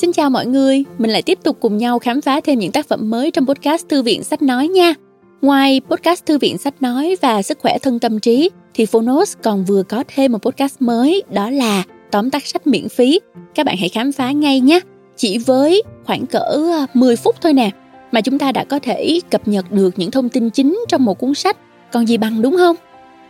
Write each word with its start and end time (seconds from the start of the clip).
Xin 0.00 0.12
chào 0.12 0.30
mọi 0.30 0.46
người, 0.46 0.84
mình 0.98 1.10
lại 1.10 1.22
tiếp 1.22 1.38
tục 1.42 1.56
cùng 1.60 1.78
nhau 1.78 1.98
khám 1.98 2.20
phá 2.20 2.40
thêm 2.40 2.58
những 2.58 2.72
tác 2.72 2.88
phẩm 2.88 3.10
mới 3.10 3.30
trong 3.30 3.46
podcast 3.46 3.88
Thư 3.88 4.02
viện 4.02 4.24
Sách 4.24 4.42
Nói 4.42 4.68
nha. 4.68 4.94
Ngoài 5.42 5.80
podcast 5.90 6.26
Thư 6.26 6.38
viện 6.38 6.58
Sách 6.58 6.82
Nói 6.82 7.16
và 7.22 7.42
Sức 7.42 7.58
khỏe 7.58 7.78
thân 7.82 7.98
tâm 7.98 8.20
trí, 8.20 8.50
thì 8.74 8.86
Phonos 8.86 9.36
còn 9.42 9.64
vừa 9.64 9.82
có 9.82 10.04
thêm 10.08 10.32
một 10.32 10.38
podcast 10.42 10.76
mới 10.80 11.22
đó 11.32 11.50
là 11.50 11.82
tóm 12.10 12.30
tắt 12.30 12.46
sách 12.46 12.66
miễn 12.66 12.88
phí. 12.88 13.20
Các 13.54 13.66
bạn 13.66 13.76
hãy 13.78 13.88
khám 13.88 14.12
phá 14.12 14.30
ngay 14.30 14.60
nhé. 14.60 14.80
Chỉ 15.16 15.38
với 15.38 15.82
khoảng 16.04 16.26
cỡ 16.26 16.38
ờ, 16.38 16.86
10 16.94 17.16
phút 17.16 17.36
thôi 17.40 17.52
nè, 17.52 17.70
mà 18.12 18.20
chúng 18.20 18.38
ta 18.38 18.52
đã 18.52 18.64
có 18.64 18.78
thể 18.78 19.20
cập 19.30 19.48
nhật 19.48 19.72
được 19.72 19.98
những 19.98 20.10
thông 20.10 20.28
tin 20.28 20.50
chính 20.50 20.84
trong 20.88 21.04
một 21.04 21.18
cuốn 21.18 21.34
sách. 21.34 21.56
Còn 21.92 22.06
gì 22.06 22.16
bằng 22.16 22.42
đúng 22.42 22.56
không? 22.56 22.76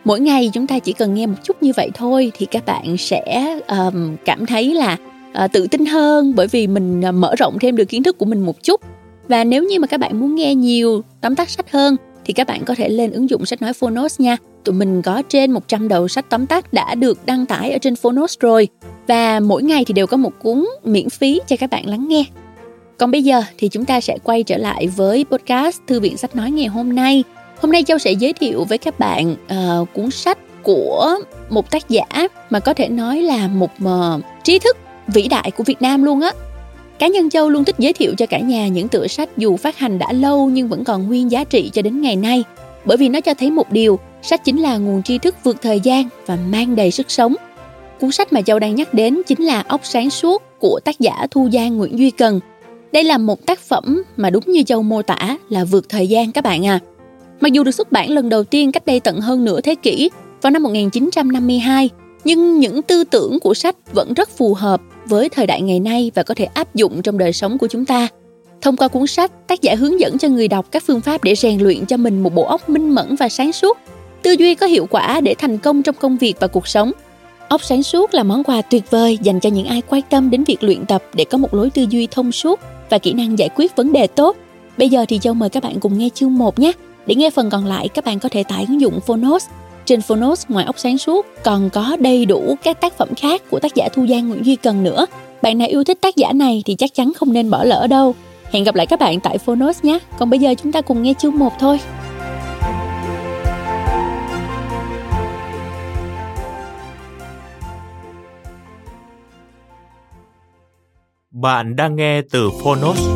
Mỗi 0.05 0.21
ngày 0.21 0.51
chúng 0.53 0.67
ta 0.67 0.79
chỉ 0.79 0.93
cần 0.93 1.15
nghe 1.15 1.27
một 1.27 1.37
chút 1.45 1.63
như 1.63 1.73
vậy 1.77 1.91
thôi 1.95 2.33
thì 2.35 2.47
các 2.47 2.67
bạn 2.67 2.97
sẽ 2.97 3.59
um, 3.69 4.17
cảm 4.25 4.47
thấy 4.47 4.75
là 4.75 4.97
à, 5.33 5.49
tự 5.49 5.67
tin 5.67 5.87
hơn 5.87 6.35
bởi 6.37 6.47
vì 6.47 6.67
mình 6.67 7.05
à, 7.05 7.13
mở 7.13 7.35
rộng 7.39 7.59
thêm 7.61 7.77
được 7.77 7.85
kiến 7.85 8.03
thức 8.03 8.19
của 8.19 8.27
mình 8.27 8.41
một 8.41 8.63
chút. 8.63 8.81
Và 9.29 9.45
nếu 9.45 9.65
như 9.65 9.81
mà 9.81 9.87
các 9.87 10.01
bạn 10.01 10.21
muốn 10.21 10.35
nghe 10.35 10.55
nhiều 10.55 11.03
tóm 11.21 11.35
tắt 11.35 11.51
sách 11.51 11.71
hơn 11.71 11.97
thì 12.25 12.33
các 12.33 12.47
bạn 12.47 12.65
có 12.65 12.75
thể 12.75 12.89
lên 12.89 13.13
ứng 13.13 13.31
dụng 13.31 13.47
sách 13.47 13.63
nói 13.63 13.73
Phonos 13.73 14.21
nha. 14.21 14.37
Tụi 14.65 14.75
mình 14.75 15.03
có 15.03 15.23
trên 15.29 15.51
100 15.51 15.89
đầu 15.89 16.09
sách 16.09 16.27
tóm 16.29 16.47
tắt 16.47 16.73
đã 16.73 16.95
được 16.95 17.27
đăng 17.27 17.47
tải 17.47 17.73
ở 17.73 17.79
trên 17.79 17.97
Phonos 17.97 18.39
rồi. 18.41 18.69
Và 19.07 19.41
mỗi 19.41 19.63
ngày 19.63 19.85
thì 19.85 19.95
đều 19.95 20.07
có 20.07 20.17
một 20.17 20.33
cuốn 20.43 20.67
miễn 20.85 21.11
phí 21.11 21.41
cho 21.47 21.57
các 21.57 21.71
bạn 21.71 21.89
lắng 21.89 22.09
nghe. 22.09 22.25
Còn 22.99 23.11
bây 23.11 23.23
giờ 23.23 23.43
thì 23.59 23.69
chúng 23.69 23.85
ta 23.85 24.01
sẽ 24.01 24.19
quay 24.25 24.43
trở 24.43 24.57
lại 24.57 24.87
với 24.87 25.25
podcast 25.31 25.81
Thư 25.87 26.01
viện 26.01 26.17
Sách 26.17 26.37
Nói 26.37 26.51
ngày 26.51 26.67
hôm 26.67 26.95
nay. 26.95 27.25
Hôm 27.61 27.73
nay 27.73 27.83
Châu 27.83 27.99
sẽ 27.99 28.13
giới 28.13 28.33
thiệu 28.33 28.65
với 28.65 28.79
các 28.79 28.99
bạn 28.99 29.33
uh, 29.33 29.89
cuốn 29.95 30.11
sách 30.11 30.39
của 30.63 31.17
một 31.51 31.71
tác 31.71 31.89
giả 31.89 32.29
mà 32.51 32.61
có 32.61 32.75
thể 32.75 32.89
nói 32.89 33.23
là 33.23 33.49
một 33.49 33.71
uh, 33.85 34.23
trí 34.45 34.59
thức 34.59 34.77
vĩ 35.15 35.29
đại 35.29 35.51
của 35.51 35.65
Việt 35.65 35.83
Nam 35.83 36.03
luôn 36.03 36.21
á. 36.21 36.33
Cá 36.99 37.07
nhân 37.07 37.31
Châu 37.31 37.51
luôn 37.51 37.65
thích 37.65 37.77
giới 37.79 37.93
thiệu 37.93 38.15
cho 38.19 38.27
cả 38.27 38.39
nhà 38.39 38.69
những 38.69 38.89
tựa 38.89 39.07
sách 39.07 39.29
dù 39.37 39.57
phát 39.57 39.79
hành 39.79 39.99
đã 39.99 40.13
lâu 40.13 40.51
nhưng 40.51 40.69
vẫn 40.69 40.85
còn 40.85 41.07
nguyên 41.07 41.31
giá 41.31 41.45
trị 41.45 41.71
cho 41.73 41.83
đến 41.83 42.01
ngày 42.01 42.17
nay. 42.17 42.45
Bởi 42.85 42.97
vì 42.97 43.09
nó 43.09 43.21
cho 43.21 43.35
thấy 43.35 43.51
một 43.51 43.73
điều, 43.73 43.99
sách 44.23 44.45
chính 44.45 44.61
là 44.61 44.77
nguồn 44.77 45.03
tri 45.03 45.19
thức 45.19 45.35
vượt 45.45 45.57
thời 45.63 45.81
gian 45.81 46.09
và 46.27 46.39
mang 46.51 46.77
đầy 46.77 46.91
sức 46.91 47.11
sống. 47.11 47.35
Cuốn 48.01 48.13
sách 48.13 48.33
mà 48.33 48.43
Châu 48.43 48.59
đang 48.59 48.75
nhắc 48.75 48.95
đến 48.95 49.23
chính 49.27 49.43
là 49.43 49.65
Ốc 49.69 49.81
sáng 49.85 50.11
suốt 50.11 50.43
của 50.59 50.81
tác 50.85 51.01
giả 51.01 51.27
Thu 51.31 51.49
Giang 51.53 51.77
Nguyễn 51.77 51.99
Duy 51.99 52.11
Cần. 52.11 52.41
Đây 52.93 53.05
là 53.05 53.19
một 53.19 53.47
tác 53.47 53.59
phẩm 53.59 54.03
mà 54.17 54.31
đúng 54.31 54.45
như 54.47 54.63
Châu 54.63 54.83
mô 54.83 55.03
tả 55.03 55.37
là 55.49 55.65
vượt 55.65 55.89
thời 55.89 56.07
gian 56.07 56.33
các 56.33 56.45
bạn 56.45 56.67
à. 56.67 56.81
Mặc 57.41 57.53
dù 57.53 57.65
được 57.65 57.71
xuất 57.71 57.93
bản 57.93 58.11
lần 58.11 58.29
đầu 58.29 58.45
tiên 58.45 58.73
cách 58.73 58.87
đây 58.87 59.01
tận 59.01 59.21
hơn 59.21 59.45
nửa 59.45 59.61
thế 59.61 59.75
kỷ, 59.75 60.11
vào 60.43 60.51
năm 60.51 60.63
1952, 60.63 61.91
nhưng 62.25 62.59
những 62.59 62.83
tư 62.83 63.05
tưởng 63.05 63.41
của 63.41 63.55
sách 63.55 63.77
vẫn 63.93 64.15
rất 64.15 64.29
phù 64.29 64.55
hợp 64.55 64.81
với 65.11 65.29
thời 65.29 65.47
đại 65.47 65.63
ngày 65.63 65.81
nay 65.81 66.11
và 66.15 66.23
có 66.23 66.35
thể 66.35 66.45
áp 66.45 66.75
dụng 66.75 67.03
trong 67.03 67.19
đời 67.19 67.33
sống 67.33 67.59
của 67.59 67.67
chúng 67.67 67.85
ta. 67.85 68.09
Thông 68.61 68.77
qua 68.77 68.89
cuốn 68.89 69.07
sách, 69.07 69.49
tác 69.49 69.63
giả 69.63 69.75
hướng 69.75 70.01
dẫn 70.01 70.19
cho 70.19 70.29
người 70.29 70.49
đọc 70.49 70.67
các 70.71 70.83
phương 70.87 71.01
pháp 71.01 71.25
để 71.25 71.35
rèn 71.35 71.61
luyện 71.61 71.87
cho 71.87 71.97
mình 71.97 72.23
một 72.23 72.35
bộ 72.35 72.45
óc 72.45 72.69
minh 72.69 72.95
mẫn 72.95 73.17
và 73.17 73.29
sáng 73.29 73.53
suốt, 73.53 73.79
tư 74.23 74.33
duy 74.33 74.55
có 74.55 74.67
hiệu 74.67 74.87
quả 74.91 75.21
để 75.21 75.35
thành 75.39 75.59
công 75.59 75.83
trong 75.83 75.95
công 76.01 76.17
việc 76.17 76.35
và 76.41 76.47
cuộc 76.47 76.69
sống. 76.69 76.93
Óc 77.49 77.65
sáng 77.65 77.83
suốt 77.83 78.15
là 78.15 78.23
món 78.23 78.45
quà 78.45 78.63
tuyệt 78.63 78.91
vời 78.91 79.19
dành 79.23 79.41
cho 79.41 79.51
những 79.51 79.67
ai 79.67 79.83
quan 79.89 80.03
tâm 80.11 80.31
đến 80.31 80.45
việc 80.45 80.63
luyện 80.63 80.87
tập 80.87 81.03
để 81.15 81.25
có 81.25 81.39
một 81.39 81.55
lối 81.55 81.71
tư 81.71 81.87
duy 81.91 82.09
thông 82.11 82.33
suốt 82.33 82.61
và 82.91 82.99
kỹ 82.99 83.13
năng 83.13 83.39
giải 83.39 83.49
quyết 83.57 83.77
vấn 83.77 83.93
đề 83.93 84.07
tốt. 84.07 84.37
Bây 84.79 84.89
giờ 84.89 85.05
thì 85.09 85.19
Châu 85.19 85.35
mời 85.35 85.49
các 85.49 85.63
bạn 85.63 85.81
cùng 85.81 85.99
nghe 85.99 86.09
chương 86.15 86.39
1 86.39 86.59
nhé. 86.59 86.73
Để 87.07 87.15
nghe 87.15 87.31
phần 87.31 87.51
còn 87.51 87.67
lại, 87.67 87.89
các 87.89 88.05
bạn 88.05 88.19
có 88.19 88.29
thể 88.29 88.43
tải 88.43 88.65
ứng 88.69 88.81
dụng 88.81 89.01
Phonos. 89.01 89.47
Trên 89.87 90.03
Phonos, 90.03 90.47
ngoài 90.49 90.65
ốc 90.65 90.79
sáng 90.79 90.99
suốt, 90.99 91.27
còn 91.45 91.71
có 91.71 91.97
đầy 92.01 92.27
đủ 92.27 92.57
các 92.63 92.81
tác 92.81 92.99
phẩm 92.99 93.09
khác 93.17 93.43
của 93.51 93.61
tác 93.61 93.75
giả 93.75 93.89
Thu 93.93 94.07
Giang, 94.07 94.29
Nguyễn 94.29 94.47
Duy 94.47 94.57
Cần 94.57 94.83
nữa. 94.83 95.07
Bạn 95.43 95.59
nào 95.59 95.69
yêu 95.69 95.85
thích 95.85 95.99
tác 96.01 96.17
giả 96.17 96.33
này 96.33 96.63
thì 96.67 96.75
chắc 96.75 96.95
chắn 96.95 97.13
không 97.17 97.33
nên 97.33 97.51
bỏ 97.51 97.65
lỡ 97.65 97.87
đâu. 97.87 98.15
Hẹn 98.53 98.65
gặp 98.65 98.75
lại 98.75 98.87
các 98.87 99.01
bạn 99.01 99.21
tại 99.21 99.39
Phonos 99.39 99.85
nhé. 99.85 99.99
Còn 100.19 100.31
bây 100.31 100.39
giờ 100.41 100.55
chúng 100.63 100.73
ta 100.73 100.81
cùng 100.81 101.03
nghe 101.03 101.15
chương 101.19 101.39
1 101.39 101.53
thôi. 101.59 101.81
Bạn 111.31 111.77
đang 111.77 111.97
nghe 111.97 112.23
từ 112.31 112.51
Phonos. 112.63 113.09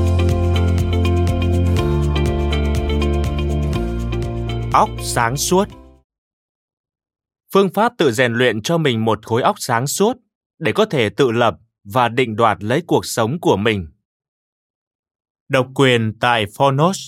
Óc 4.73 4.89
sáng 5.03 5.37
suốt 5.37 5.65
Phương 7.55 7.73
pháp 7.75 7.93
tự 7.99 8.13
rèn 8.13 8.33
luyện 8.33 8.63
cho 8.63 8.79
mình 8.79 9.05
một 9.05 9.27
khối 9.27 9.43
óc 9.43 9.57
sáng 9.59 9.87
suốt 9.87 10.17
để 10.59 10.73
có 10.75 10.85
thể 10.85 11.11
tự 11.11 11.31
lập 11.31 11.55
và 11.85 12.09
định 12.09 12.37
đoạt 12.37 12.65
lấy 12.65 12.83
cuộc 12.87 13.07
sống 13.07 13.41
của 13.41 13.57
mình. 13.57 13.89
Độc 15.49 15.67
quyền 15.75 16.19
tại 16.21 16.45
Phonos 16.57 16.99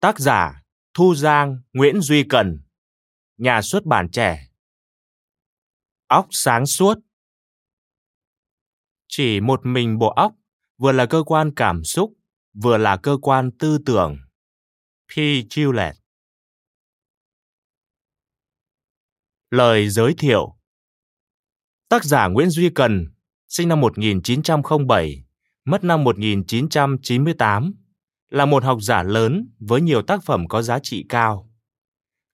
Tác 0.00 0.18
giả 0.18 0.62
Thu 0.94 1.14
Giang 1.14 1.60
Nguyễn 1.72 2.00
Duy 2.00 2.24
Cần 2.28 2.60
Nhà 3.36 3.62
xuất 3.62 3.84
bản 3.84 4.08
trẻ 4.10 4.48
Óc 6.06 6.26
sáng 6.30 6.66
suốt 6.66 6.98
Chỉ 9.08 9.40
một 9.40 9.60
mình 9.66 9.98
bộ 9.98 10.08
óc 10.08 10.32
vừa 10.78 10.92
là 10.92 11.06
cơ 11.06 11.22
quan 11.26 11.54
cảm 11.56 11.84
xúc, 11.84 12.12
vừa 12.54 12.78
là 12.78 12.96
cơ 12.96 13.18
quan 13.22 13.50
tư 13.58 13.78
tưởng. 13.86 14.18
P. 15.08 15.16
Gillette 15.50 16.05
Lời 19.50 19.88
giới 19.88 20.14
thiệu 20.18 20.56
Tác 21.88 22.04
giả 22.04 22.28
Nguyễn 22.28 22.50
Duy 22.50 22.70
Cần, 22.70 23.06
sinh 23.48 23.68
năm 23.68 23.80
1907, 23.80 25.24
mất 25.64 25.84
năm 25.84 26.04
1998, 26.04 27.74
là 28.30 28.46
một 28.46 28.64
học 28.64 28.78
giả 28.80 29.02
lớn 29.02 29.48
với 29.58 29.80
nhiều 29.80 30.02
tác 30.02 30.24
phẩm 30.24 30.48
có 30.48 30.62
giá 30.62 30.78
trị 30.78 31.04
cao. 31.08 31.50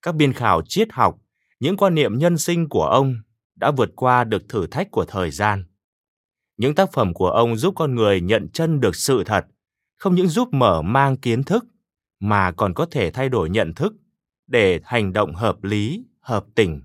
Các 0.02 0.14
biên 0.14 0.32
khảo 0.32 0.62
triết 0.68 0.92
học, 0.92 1.18
những 1.60 1.76
quan 1.76 1.94
niệm 1.94 2.18
nhân 2.18 2.38
sinh 2.38 2.68
của 2.68 2.84
ông 2.84 3.14
đã 3.54 3.70
vượt 3.70 3.90
qua 3.96 4.24
được 4.24 4.48
thử 4.48 4.66
thách 4.66 4.90
của 4.90 5.04
thời 5.04 5.30
gian. 5.30 5.64
Những 6.56 6.74
tác 6.74 6.92
phẩm 6.92 7.14
của 7.14 7.30
ông 7.30 7.56
giúp 7.56 7.74
con 7.76 7.94
người 7.94 8.20
nhận 8.20 8.48
chân 8.52 8.80
được 8.80 8.96
sự 8.96 9.22
thật, 9.26 9.46
không 9.96 10.14
những 10.14 10.28
giúp 10.28 10.48
mở 10.52 10.82
mang 10.82 11.16
kiến 11.16 11.42
thức 11.42 11.64
mà 12.20 12.52
còn 12.52 12.74
có 12.74 12.86
thể 12.90 13.10
thay 13.10 13.28
đổi 13.28 13.50
nhận 13.50 13.74
thức 13.74 13.92
để 14.46 14.80
hành 14.84 15.12
động 15.12 15.34
hợp 15.34 15.64
lý, 15.64 16.04
hợp 16.20 16.44
tình. 16.54 16.82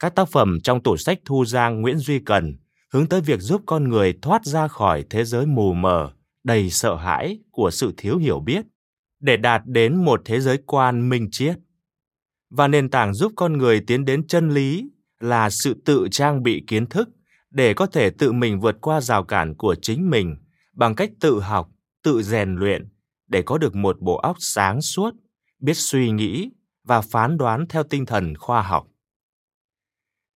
Các 0.00 0.14
tác 0.14 0.28
phẩm 0.28 0.58
trong 0.60 0.82
tủ 0.82 0.96
sách 0.96 1.18
Thu 1.24 1.44
Giang 1.44 1.80
Nguyễn 1.80 1.98
Duy 1.98 2.18
Cần 2.18 2.56
hướng 2.92 3.06
tới 3.06 3.20
việc 3.20 3.40
giúp 3.40 3.62
con 3.66 3.88
người 3.88 4.14
thoát 4.22 4.44
ra 4.44 4.68
khỏi 4.68 5.04
thế 5.10 5.24
giới 5.24 5.46
mù 5.46 5.72
mờ, 5.72 6.12
đầy 6.44 6.70
sợ 6.70 6.96
hãi 6.96 7.38
của 7.50 7.70
sự 7.70 7.94
thiếu 7.96 8.18
hiểu 8.18 8.40
biết, 8.40 8.66
để 9.20 9.36
đạt 9.36 9.62
đến 9.66 10.04
một 10.04 10.22
thế 10.24 10.40
giới 10.40 10.58
quan 10.66 11.08
minh 11.08 11.28
triết. 11.30 11.56
Và 12.50 12.68
nền 12.68 12.90
tảng 12.90 13.14
giúp 13.14 13.32
con 13.36 13.58
người 13.58 13.80
tiến 13.86 14.04
đến 14.04 14.26
chân 14.26 14.50
lý 14.50 14.90
là 15.20 15.50
sự 15.50 15.82
tự 15.84 16.08
trang 16.10 16.42
bị 16.42 16.64
kiến 16.66 16.86
thức 16.86 17.08
để 17.50 17.74
có 17.74 17.86
thể 17.86 18.10
tự 18.10 18.32
mình 18.32 18.60
vượt 18.60 18.76
qua 18.80 19.00
rào 19.00 19.24
cản 19.24 19.54
của 19.54 19.74
chính 19.82 20.10
mình 20.10 20.36
bằng 20.72 20.94
cách 20.94 21.10
tự 21.20 21.40
học, 21.40 21.68
tự 22.02 22.22
rèn 22.22 22.56
luyện 22.56 22.88
để 23.28 23.42
có 23.42 23.58
được 23.58 23.74
một 23.74 23.96
bộ 24.00 24.16
óc 24.16 24.36
sáng 24.38 24.80
suốt, 24.80 25.14
biết 25.60 25.74
suy 25.74 26.10
nghĩ 26.10 26.50
và 26.84 27.00
phán 27.00 27.38
đoán 27.38 27.66
theo 27.68 27.82
tinh 27.82 28.06
thần 28.06 28.34
khoa 28.36 28.62
học. 28.62 28.89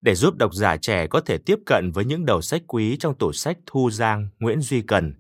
Để 0.04 0.14
giúp 0.14 0.36
độc 0.36 0.54
giả 0.54 0.76
trẻ 0.76 1.06
có 1.06 1.20
thể 1.20 1.38
tiếp 1.38 1.58
cận 1.66 1.90
với 1.94 2.04
những 2.04 2.26
đầu 2.26 2.42
sách 2.42 2.62
quý 2.66 2.96
trong 2.96 3.18
tủ 3.18 3.32
sách 3.32 3.58
Thu 3.66 3.90
Giang 3.90 4.28
Nguyễn 4.38 4.60
Duy 4.60 4.82
Cần, 4.82 5.14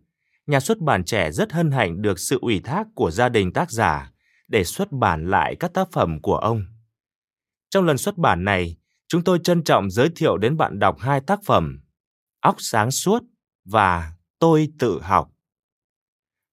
nhà 0.46 0.60
xuất 0.60 0.78
bản 0.78 1.04
trẻ 1.04 1.30
rất 1.30 1.52
hân 1.52 1.70
hạnh 1.70 2.02
được 2.02 2.18
sự 2.18 2.38
ủy 2.40 2.60
thác 2.60 2.86
của 2.94 3.10
gia 3.10 3.28
đình 3.28 3.52
tác 3.52 3.70
giả 3.70 4.12
để 4.48 4.64
xuất 4.64 4.92
bản 4.92 5.30
lại 5.30 5.56
các 5.60 5.74
tác 5.74 5.92
phẩm 5.92 6.20
của 6.22 6.36
ông. 6.36 6.64
Trong 7.70 7.84
lần 7.84 7.98
xuất 7.98 8.18
bản 8.18 8.44
này, 8.44 8.76
chúng 9.08 9.24
tôi 9.24 9.38
trân 9.44 9.64
trọng 9.64 9.90
giới 9.90 10.08
thiệu 10.16 10.36
đến 10.36 10.56
bạn 10.56 10.78
đọc 10.78 10.98
hai 11.00 11.20
tác 11.20 11.40
phẩm 11.44 11.80
Óc 12.40 12.56
sáng 12.58 12.90
suốt 12.90 13.22
và 13.64 14.12
Tôi 14.38 14.68
tự 14.78 15.00
học. 15.02 15.30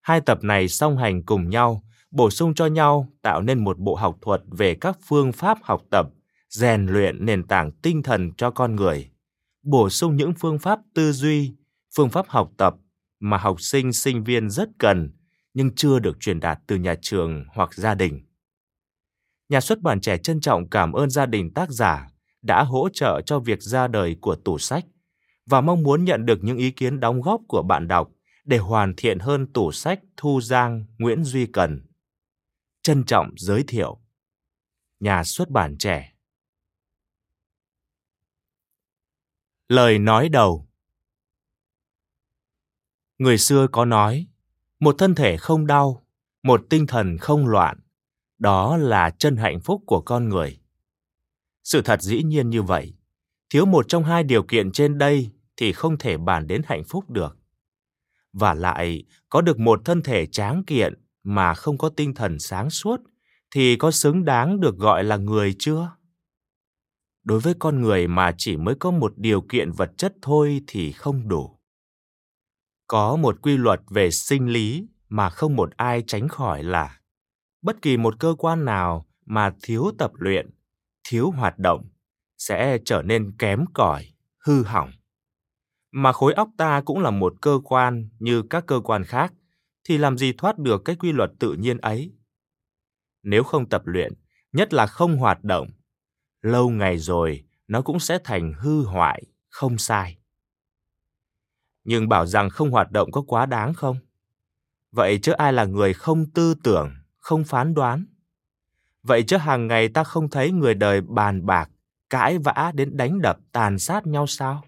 Hai 0.01 0.21
tập 0.21 0.43
này 0.43 0.67
song 0.67 0.97
hành 0.97 1.23
cùng 1.23 1.49
nhau, 1.49 1.83
bổ 2.11 2.29
sung 2.29 2.53
cho 2.53 2.65
nhau 2.65 3.07
tạo 3.21 3.41
nên 3.41 3.63
một 3.63 3.79
bộ 3.79 3.95
học 3.95 4.17
thuật 4.21 4.41
về 4.47 4.75
các 4.75 4.97
phương 5.07 5.31
pháp 5.31 5.57
học 5.63 5.81
tập 5.89 6.07
rèn 6.51 6.85
luyện 6.85 7.25
nền 7.25 7.47
tảng 7.47 7.71
tinh 7.71 8.03
thần 8.03 8.31
cho 8.37 8.51
con 8.51 8.75
người, 8.75 9.11
bổ 9.63 9.89
sung 9.89 10.15
những 10.15 10.33
phương 10.39 10.59
pháp 10.59 10.79
tư 10.93 11.11
duy, 11.11 11.55
phương 11.95 12.09
pháp 12.09 12.25
học 12.29 12.51
tập 12.57 12.75
mà 13.19 13.37
học 13.37 13.61
sinh 13.61 13.93
sinh 13.93 14.23
viên 14.23 14.49
rất 14.49 14.69
cần 14.79 15.11
nhưng 15.53 15.75
chưa 15.75 15.99
được 15.99 16.19
truyền 16.19 16.39
đạt 16.39 16.59
từ 16.67 16.75
nhà 16.75 16.95
trường 17.01 17.45
hoặc 17.53 17.73
gia 17.73 17.95
đình. 17.95 18.25
Nhà 19.49 19.61
xuất 19.61 19.81
bản 19.81 20.01
trẻ 20.01 20.17
trân 20.17 20.41
trọng 20.41 20.69
cảm 20.69 20.93
ơn 20.93 21.09
gia 21.09 21.25
đình 21.25 21.53
tác 21.53 21.69
giả 21.69 22.07
đã 22.41 22.63
hỗ 22.63 22.89
trợ 22.93 23.21
cho 23.25 23.39
việc 23.39 23.61
ra 23.61 23.87
đời 23.87 24.15
của 24.21 24.35
tủ 24.35 24.57
sách 24.57 24.85
và 25.45 25.61
mong 25.61 25.83
muốn 25.83 26.05
nhận 26.05 26.25
được 26.25 26.43
những 26.43 26.57
ý 26.57 26.71
kiến 26.71 26.99
đóng 26.99 27.21
góp 27.21 27.41
của 27.47 27.63
bạn 27.63 27.87
đọc 27.87 28.09
để 28.45 28.57
hoàn 28.57 28.93
thiện 28.97 29.19
hơn 29.19 29.53
tủ 29.53 29.71
sách 29.71 29.99
Thu 30.17 30.41
Giang 30.41 30.85
Nguyễn 30.97 31.23
Duy 31.23 31.45
Cần. 31.45 31.85
Trân 32.83 33.03
trọng 33.03 33.29
giới 33.37 33.63
thiệu 33.67 33.97
Nhà 34.99 35.23
xuất 35.23 35.49
bản 35.49 35.77
trẻ 35.77 36.10
Lời 39.71 39.99
nói 39.99 40.29
đầu 40.29 40.67
Người 43.17 43.37
xưa 43.37 43.67
có 43.71 43.85
nói, 43.85 44.27
một 44.79 44.95
thân 44.97 45.15
thể 45.15 45.37
không 45.37 45.67
đau, 45.67 46.05
một 46.43 46.61
tinh 46.69 46.87
thần 46.87 47.17
không 47.17 47.47
loạn, 47.47 47.79
đó 48.39 48.77
là 48.77 49.09
chân 49.09 49.35
hạnh 49.35 49.59
phúc 49.59 49.83
của 49.85 50.01
con 50.01 50.29
người. 50.29 50.59
Sự 51.63 51.81
thật 51.81 52.01
dĩ 52.01 52.23
nhiên 52.23 52.49
như 52.49 52.61
vậy, 52.61 52.93
thiếu 53.49 53.65
một 53.65 53.85
trong 53.87 54.03
hai 54.03 54.23
điều 54.23 54.43
kiện 54.43 54.71
trên 54.71 54.97
đây 54.97 55.29
thì 55.57 55.73
không 55.73 55.97
thể 55.97 56.17
bàn 56.17 56.47
đến 56.47 56.61
hạnh 56.65 56.83
phúc 56.83 57.09
được. 57.09 57.37
Và 58.33 58.53
lại, 58.53 59.03
có 59.29 59.41
được 59.41 59.59
một 59.59 59.81
thân 59.85 60.01
thể 60.01 60.25
tráng 60.25 60.63
kiện 60.63 60.93
mà 61.23 61.53
không 61.53 61.77
có 61.77 61.89
tinh 61.89 62.13
thần 62.13 62.39
sáng 62.39 62.69
suốt 62.69 63.01
thì 63.51 63.75
có 63.75 63.91
xứng 63.91 64.25
đáng 64.25 64.59
được 64.59 64.77
gọi 64.77 65.03
là 65.03 65.17
người 65.17 65.55
chưa? 65.59 65.91
Đối 67.23 67.39
với 67.39 67.53
con 67.59 67.81
người 67.81 68.07
mà 68.07 68.31
chỉ 68.37 68.57
mới 68.57 68.75
có 68.75 68.91
một 68.91 69.13
điều 69.17 69.41
kiện 69.41 69.71
vật 69.71 69.91
chất 69.97 70.13
thôi 70.21 70.61
thì 70.67 70.91
không 70.91 71.27
đủ. 71.27 71.59
Có 72.87 73.15
một 73.15 73.41
quy 73.41 73.57
luật 73.57 73.81
về 73.89 74.11
sinh 74.11 74.47
lý 74.47 74.87
mà 75.09 75.29
không 75.29 75.55
một 75.55 75.69
ai 75.77 76.03
tránh 76.07 76.27
khỏi 76.27 76.63
là 76.63 76.99
bất 77.61 77.81
kỳ 77.81 77.97
một 77.97 78.19
cơ 78.19 78.35
quan 78.37 78.65
nào 78.65 79.05
mà 79.25 79.53
thiếu 79.63 79.91
tập 79.97 80.11
luyện, 80.13 80.49
thiếu 81.09 81.31
hoạt 81.31 81.59
động 81.59 81.89
sẽ 82.37 82.77
trở 82.85 83.01
nên 83.01 83.37
kém 83.37 83.65
cỏi, 83.73 84.05
hư 84.45 84.63
hỏng. 84.63 84.91
Mà 85.91 86.11
khối 86.11 86.33
óc 86.33 86.49
ta 86.57 86.81
cũng 86.85 86.99
là 86.99 87.11
một 87.11 87.33
cơ 87.41 87.59
quan 87.63 88.09
như 88.19 88.41
các 88.49 88.65
cơ 88.67 88.79
quan 88.83 89.03
khác, 89.03 89.33
thì 89.83 89.97
làm 89.97 90.17
gì 90.17 90.33
thoát 90.37 90.57
được 90.57 90.81
cái 90.85 90.95
quy 90.95 91.11
luật 91.11 91.31
tự 91.39 91.53
nhiên 91.53 91.77
ấy? 91.77 92.13
Nếu 93.23 93.43
không 93.43 93.69
tập 93.69 93.81
luyện, 93.85 94.13
nhất 94.51 94.73
là 94.73 94.85
không 94.87 95.17
hoạt 95.17 95.43
động, 95.43 95.67
lâu 96.41 96.69
ngày 96.69 96.97
rồi 96.97 97.43
nó 97.67 97.81
cũng 97.81 97.99
sẽ 97.99 98.19
thành 98.23 98.53
hư 98.57 98.83
hoại, 98.83 99.23
không 99.49 99.77
sai. 99.77 100.17
Nhưng 101.83 102.09
bảo 102.09 102.25
rằng 102.25 102.49
không 102.49 102.71
hoạt 102.71 102.91
động 102.91 103.11
có 103.11 103.21
quá 103.27 103.45
đáng 103.45 103.73
không? 103.73 103.97
Vậy 104.91 105.19
chứ 105.21 105.31
ai 105.31 105.53
là 105.53 105.65
người 105.65 105.93
không 105.93 106.25
tư 106.31 106.53
tưởng, 106.63 106.91
không 107.19 107.43
phán 107.43 107.73
đoán? 107.73 108.05
Vậy 109.03 109.23
chứ 109.23 109.37
hàng 109.37 109.67
ngày 109.67 109.89
ta 109.89 110.03
không 110.03 110.29
thấy 110.29 110.51
người 110.51 110.73
đời 110.73 111.01
bàn 111.01 111.45
bạc, 111.45 111.69
cãi 112.09 112.37
vã 112.37 112.71
đến 112.75 112.97
đánh 112.97 113.21
đập 113.21 113.37
tàn 113.51 113.79
sát 113.79 114.07
nhau 114.07 114.27
sao? 114.27 114.63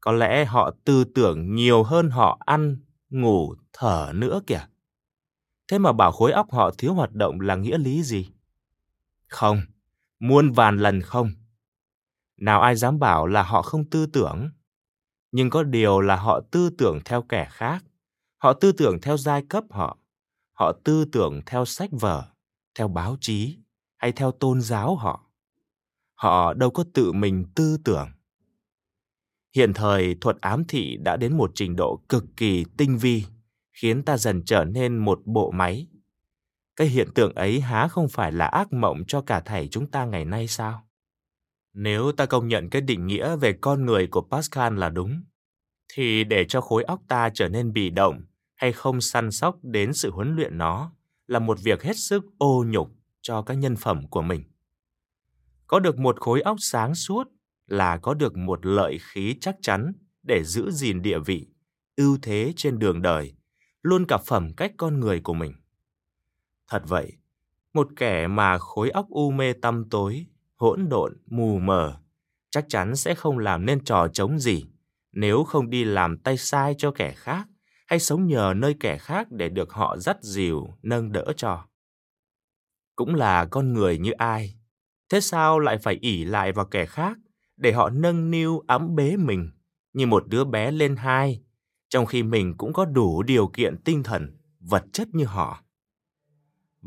Có 0.00 0.12
lẽ 0.12 0.44
họ 0.44 0.70
tư 0.84 1.04
tưởng 1.04 1.54
nhiều 1.54 1.82
hơn 1.82 2.10
họ 2.10 2.38
ăn, 2.46 2.76
ngủ, 3.10 3.54
thở 3.72 4.12
nữa 4.14 4.40
kìa. 4.46 4.66
Thế 5.68 5.78
mà 5.78 5.92
bảo 5.92 6.12
khối 6.12 6.32
óc 6.32 6.52
họ 6.52 6.70
thiếu 6.78 6.94
hoạt 6.94 7.12
động 7.12 7.40
là 7.40 7.56
nghĩa 7.56 7.78
lý 7.78 8.02
gì? 8.02 8.28
Không, 9.28 9.60
muôn 10.18 10.52
vàn 10.52 10.78
lần 10.78 11.00
không. 11.00 11.30
Nào 12.40 12.60
ai 12.60 12.76
dám 12.76 12.98
bảo 12.98 13.26
là 13.26 13.42
họ 13.42 13.62
không 13.62 13.90
tư 13.90 14.06
tưởng? 14.06 14.50
Nhưng 15.32 15.50
có 15.50 15.62
điều 15.62 16.00
là 16.00 16.16
họ 16.16 16.40
tư 16.50 16.70
tưởng 16.78 16.98
theo 17.04 17.22
kẻ 17.22 17.48
khác. 17.50 17.84
Họ 18.36 18.52
tư 18.52 18.72
tưởng 18.72 19.00
theo 19.00 19.16
giai 19.16 19.42
cấp 19.48 19.64
họ. 19.70 19.98
Họ 20.52 20.72
tư 20.84 21.04
tưởng 21.12 21.40
theo 21.46 21.64
sách 21.64 21.90
vở, 21.92 22.24
theo 22.78 22.88
báo 22.88 23.16
chí 23.20 23.58
hay 23.96 24.12
theo 24.12 24.32
tôn 24.32 24.60
giáo 24.60 24.96
họ. 24.96 25.30
Họ 26.14 26.54
đâu 26.54 26.70
có 26.70 26.84
tự 26.94 27.12
mình 27.12 27.44
tư 27.54 27.78
tưởng. 27.84 28.08
Hiện 29.56 29.72
thời 29.74 30.16
thuật 30.20 30.36
ám 30.40 30.64
thị 30.68 30.96
đã 30.96 31.16
đến 31.16 31.36
một 31.36 31.50
trình 31.54 31.76
độ 31.76 32.04
cực 32.08 32.24
kỳ 32.36 32.64
tinh 32.76 32.98
vi, 32.98 33.24
khiến 33.72 34.02
ta 34.02 34.16
dần 34.16 34.42
trở 34.44 34.64
nên 34.64 34.98
một 34.98 35.20
bộ 35.24 35.50
máy. 35.50 35.86
Cái 36.76 36.88
hiện 36.88 37.08
tượng 37.14 37.34
ấy 37.34 37.60
há 37.60 37.88
không 37.88 38.08
phải 38.08 38.32
là 38.32 38.46
ác 38.46 38.72
mộng 38.72 39.04
cho 39.08 39.20
cả 39.20 39.40
thảy 39.40 39.68
chúng 39.68 39.86
ta 39.86 40.04
ngày 40.04 40.24
nay 40.24 40.48
sao? 40.48 40.88
Nếu 41.72 42.12
ta 42.12 42.26
công 42.26 42.48
nhận 42.48 42.70
cái 42.70 42.82
định 42.82 43.06
nghĩa 43.06 43.36
về 43.36 43.52
con 43.52 43.86
người 43.86 44.06
của 44.06 44.26
Pascal 44.30 44.78
là 44.78 44.88
đúng, 44.88 45.22
thì 45.94 46.24
để 46.24 46.44
cho 46.48 46.60
khối 46.60 46.84
óc 46.84 47.00
ta 47.08 47.30
trở 47.34 47.48
nên 47.48 47.72
bị 47.72 47.90
động 47.90 48.22
hay 48.54 48.72
không 48.72 49.00
săn 49.00 49.30
sóc 49.30 49.58
đến 49.62 49.92
sự 49.92 50.10
huấn 50.10 50.36
luyện 50.36 50.58
nó 50.58 50.92
là 51.26 51.38
một 51.38 51.58
việc 51.62 51.82
hết 51.82 51.96
sức 51.96 52.24
ô 52.38 52.64
nhục 52.68 52.90
cho 53.22 53.42
các 53.42 53.54
nhân 53.54 53.76
phẩm 53.76 54.08
của 54.08 54.22
mình. 54.22 54.42
Có 55.66 55.80
được 55.80 55.98
một 55.98 56.20
khối 56.20 56.40
óc 56.40 56.56
sáng 56.60 56.94
suốt 56.94 57.24
là 57.66 57.96
có 57.96 58.14
được 58.14 58.36
một 58.36 58.66
lợi 58.66 58.98
khí 59.00 59.36
chắc 59.40 59.56
chắn 59.62 59.92
để 60.22 60.44
giữ 60.44 60.70
gìn 60.70 61.02
địa 61.02 61.18
vị, 61.18 61.46
ưu 61.96 62.18
thế 62.22 62.52
trên 62.56 62.78
đường 62.78 63.02
đời, 63.02 63.34
luôn 63.82 64.04
cả 64.06 64.18
phẩm 64.26 64.52
cách 64.56 64.72
con 64.76 65.00
người 65.00 65.20
của 65.20 65.34
mình. 65.34 65.52
Thật 66.68 66.82
vậy, 66.86 67.12
một 67.74 67.88
kẻ 67.96 68.26
mà 68.26 68.58
khối 68.58 68.90
óc 68.90 69.06
u 69.10 69.30
mê 69.30 69.52
tăm 69.52 69.84
tối, 69.90 70.26
hỗn 70.56 70.88
độn, 70.88 71.16
mù 71.26 71.58
mờ, 71.58 72.00
chắc 72.50 72.64
chắn 72.68 72.96
sẽ 72.96 73.14
không 73.14 73.38
làm 73.38 73.66
nên 73.66 73.84
trò 73.84 74.08
chống 74.08 74.38
gì 74.38 74.64
nếu 75.16 75.44
không 75.44 75.70
đi 75.70 75.84
làm 75.84 76.18
tay 76.18 76.36
sai 76.36 76.74
cho 76.78 76.90
kẻ 76.90 77.12
khác 77.16 77.48
hay 77.86 77.98
sống 77.98 78.26
nhờ 78.26 78.54
nơi 78.56 78.74
kẻ 78.80 78.98
khác 78.98 79.26
để 79.30 79.48
được 79.48 79.72
họ 79.72 79.96
dắt 79.98 80.16
dìu, 80.22 80.68
nâng 80.82 81.12
đỡ 81.12 81.24
cho. 81.36 81.64
Cũng 82.96 83.14
là 83.14 83.44
con 83.44 83.72
người 83.72 83.98
như 83.98 84.10
ai, 84.10 84.54
thế 85.10 85.20
sao 85.20 85.58
lại 85.58 85.78
phải 85.78 85.98
ỉ 86.00 86.24
lại 86.24 86.52
vào 86.52 86.66
kẻ 86.66 86.86
khác 86.86 87.18
để 87.56 87.72
họ 87.72 87.90
nâng 87.90 88.30
niu 88.30 88.64
ấm 88.66 88.94
bế 88.94 89.16
mình 89.16 89.50
như 89.92 90.06
một 90.06 90.28
đứa 90.28 90.44
bé 90.44 90.70
lên 90.70 90.96
hai, 90.96 91.42
trong 91.88 92.06
khi 92.06 92.22
mình 92.22 92.54
cũng 92.56 92.72
có 92.72 92.84
đủ 92.84 93.22
điều 93.22 93.46
kiện 93.46 93.82
tinh 93.84 94.02
thần, 94.02 94.36
vật 94.60 94.84
chất 94.92 95.08
như 95.12 95.24
họ. 95.24 95.62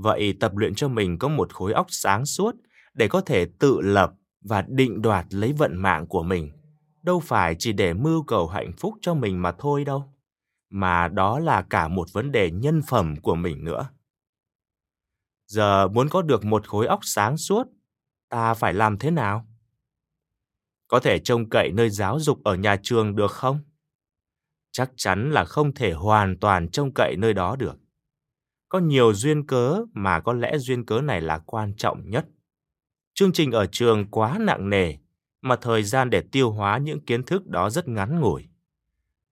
Vậy 0.02 0.34
tập 0.40 0.56
luyện 0.56 0.76
cho 0.76 0.88
mình 0.88 1.20
có 1.20 1.28
một 1.28 1.54
khối 1.54 1.74
óc 1.74 1.88
sáng 1.90 2.26
suốt 2.26 2.56
để 2.94 3.08
có 3.08 3.22
thể 3.22 3.46
tự 3.60 3.82
lập 3.82 4.14
và 4.42 4.62
định 4.68 5.02
đoạt 5.02 5.34
lấy 5.34 5.54
vận 5.54 5.78
mạng 5.78 6.08
của 6.08 6.24
mình, 6.24 6.52
đâu 7.02 7.20
phải 7.20 7.56
chỉ 7.60 7.74
để 7.74 7.94
mưu 7.94 8.24
cầu 8.24 8.48
hạnh 8.48 8.72
phúc 8.78 8.94
cho 9.02 9.14
mình 9.14 9.42
mà 9.42 9.52
thôi 9.60 9.86
đâu, 9.86 10.14
mà 10.70 11.08
đó 11.08 11.40
là 11.40 11.62
cả 11.62 11.88
một 11.88 12.14
vấn 12.14 12.32
đề 12.32 12.52
nhân 12.52 12.82
phẩm 12.88 13.16
của 13.22 13.36
mình 13.36 13.64
nữa. 13.64 13.90
Giờ 15.48 15.88
muốn 15.88 16.10
có 16.10 16.22
được 16.22 16.46
một 16.46 16.68
khối 16.68 16.88
óc 16.88 17.00
sáng 17.04 17.38
suốt, 17.38 17.64
ta 18.30 18.54
phải 18.54 18.74
làm 18.74 18.98
thế 18.98 19.12
nào? 19.12 19.48
Có 20.88 21.00
thể 21.00 21.20
trông 21.20 21.50
cậy 21.50 21.72
nơi 21.72 21.90
giáo 21.90 22.20
dục 22.20 22.44
ở 22.44 22.56
nhà 22.56 22.76
trường 22.84 23.16
được 23.16 23.32
không? 23.32 23.60
Chắc 24.72 24.92
chắn 24.96 25.32
là 25.32 25.46
không 25.46 25.74
thể 25.74 25.94
hoàn 25.94 26.40
toàn 26.40 26.70
trông 26.70 26.94
cậy 26.94 27.16
nơi 27.18 27.34
đó 27.34 27.56
được. 27.56 27.79
Có 28.70 28.80
nhiều 28.80 29.14
duyên 29.14 29.48
cớ 29.48 29.82
mà 29.94 30.20
có 30.20 30.34
lẽ 30.34 30.58
duyên 30.58 30.86
cớ 30.86 31.02
này 31.02 31.22
là 31.22 31.40
quan 31.40 31.74
trọng 31.78 32.10
nhất. 32.10 32.26
Chương 33.14 33.32
trình 33.32 33.52
ở 33.52 33.66
trường 33.66 34.12
quá 34.12 34.38
nặng 34.42 34.70
nề 34.70 34.96
mà 35.42 35.56
thời 35.56 35.84
gian 35.84 36.10
để 36.10 36.22
tiêu 36.32 36.52
hóa 36.52 36.78
những 36.78 37.06
kiến 37.06 37.24
thức 37.24 37.48
đó 37.48 37.70
rất 37.70 37.88
ngắn 37.88 38.20
ngủi. 38.20 38.48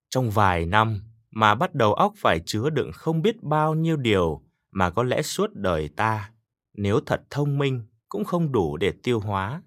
Trong 0.10 0.32
vài 0.32 0.66
năm 0.66 1.02
mà 1.32 1.56
bắt 1.56 1.76
đầu 1.76 1.94
óc 1.94 2.14
phải 2.18 2.40
chứa 2.46 2.70
đựng 2.70 2.92
không 2.94 3.22
biết 3.22 3.44
bao 3.44 3.76
nhiêu 3.76 3.98
điều 3.98 4.44
mà 4.72 4.90
có 4.90 5.04
lẽ 5.04 5.22
suốt 5.22 5.54
đời 5.54 5.90
ta, 5.96 6.32
nếu 6.74 7.00
thật 7.06 7.22
thông 7.30 7.58
minh, 7.58 7.86
cũng 8.10 8.26
không 8.26 8.52
đủ 8.52 8.78
để 8.78 8.94
tiêu 9.04 9.20
hóa. 9.20 9.62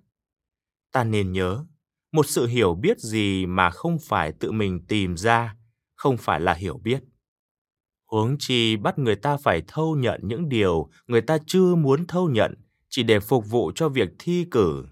Ta 0.93 1.05
nên 1.05 1.33
nhớ, 1.33 1.65
một 2.13 2.27
sự 2.27 2.47
hiểu 2.47 2.75
biết 2.75 2.99
gì 2.99 3.47
mà 3.47 3.71
không 3.71 3.99
phải 4.09 4.33
tự 4.33 4.53
mình 4.53 4.87
tìm 4.87 5.17
ra 5.17 5.57
không 5.95 6.17
phải 6.17 6.41
là 6.41 6.55
hiểu 6.55 6.79
biết 6.79 7.03
huống 8.11 8.37
chi 8.39 8.77
bắt 8.77 8.99
người 8.99 9.17
ta 9.17 9.37
phải 9.37 9.63
thâu 9.67 9.97
nhận 9.97 10.21
những 10.23 10.49
điều 10.49 10.89
người 11.07 11.21
ta 11.21 11.39
chưa 11.47 11.75
muốn 11.75 12.07
thâu 12.07 12.31
nhận, 12.31 12.55
chỉ 12.89 13.03
để 13.03 13.21
phục 13.21 13.51
vụ 13.51 13.73
cho 13.75 13.89
việc 13.89 14.09
thi 14.19 14.47
cử, 14.51 14.85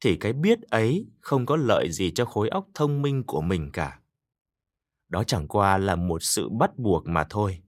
thì 0.00 0.16
cái 0.16 0.32
biết 0.32 0.62
ấy 0.62 1.06
không 1.20 1.46
có 1.46 1.56
lợi 1.56 1.92
gì 1.92 2.10
cho 2.10 2.24
khối 2.24 2.48
óc 2.48 2.66
thông 2.74 3.02
minh 3.02 3.22
của 3.26 3.40
mình 3.40 3.70
cả. 3.72 3.98
Đó 5.08 5.24
chẳng 5.24 5.48
qua 5.48 5.78
là 5.78 5.96
một 5.96 6.22
sự 6.22 6.48
bắt 6.48 6.78
buộc 6.78 7.06
mà 7.06 7.24
thôi. 7.30 7.62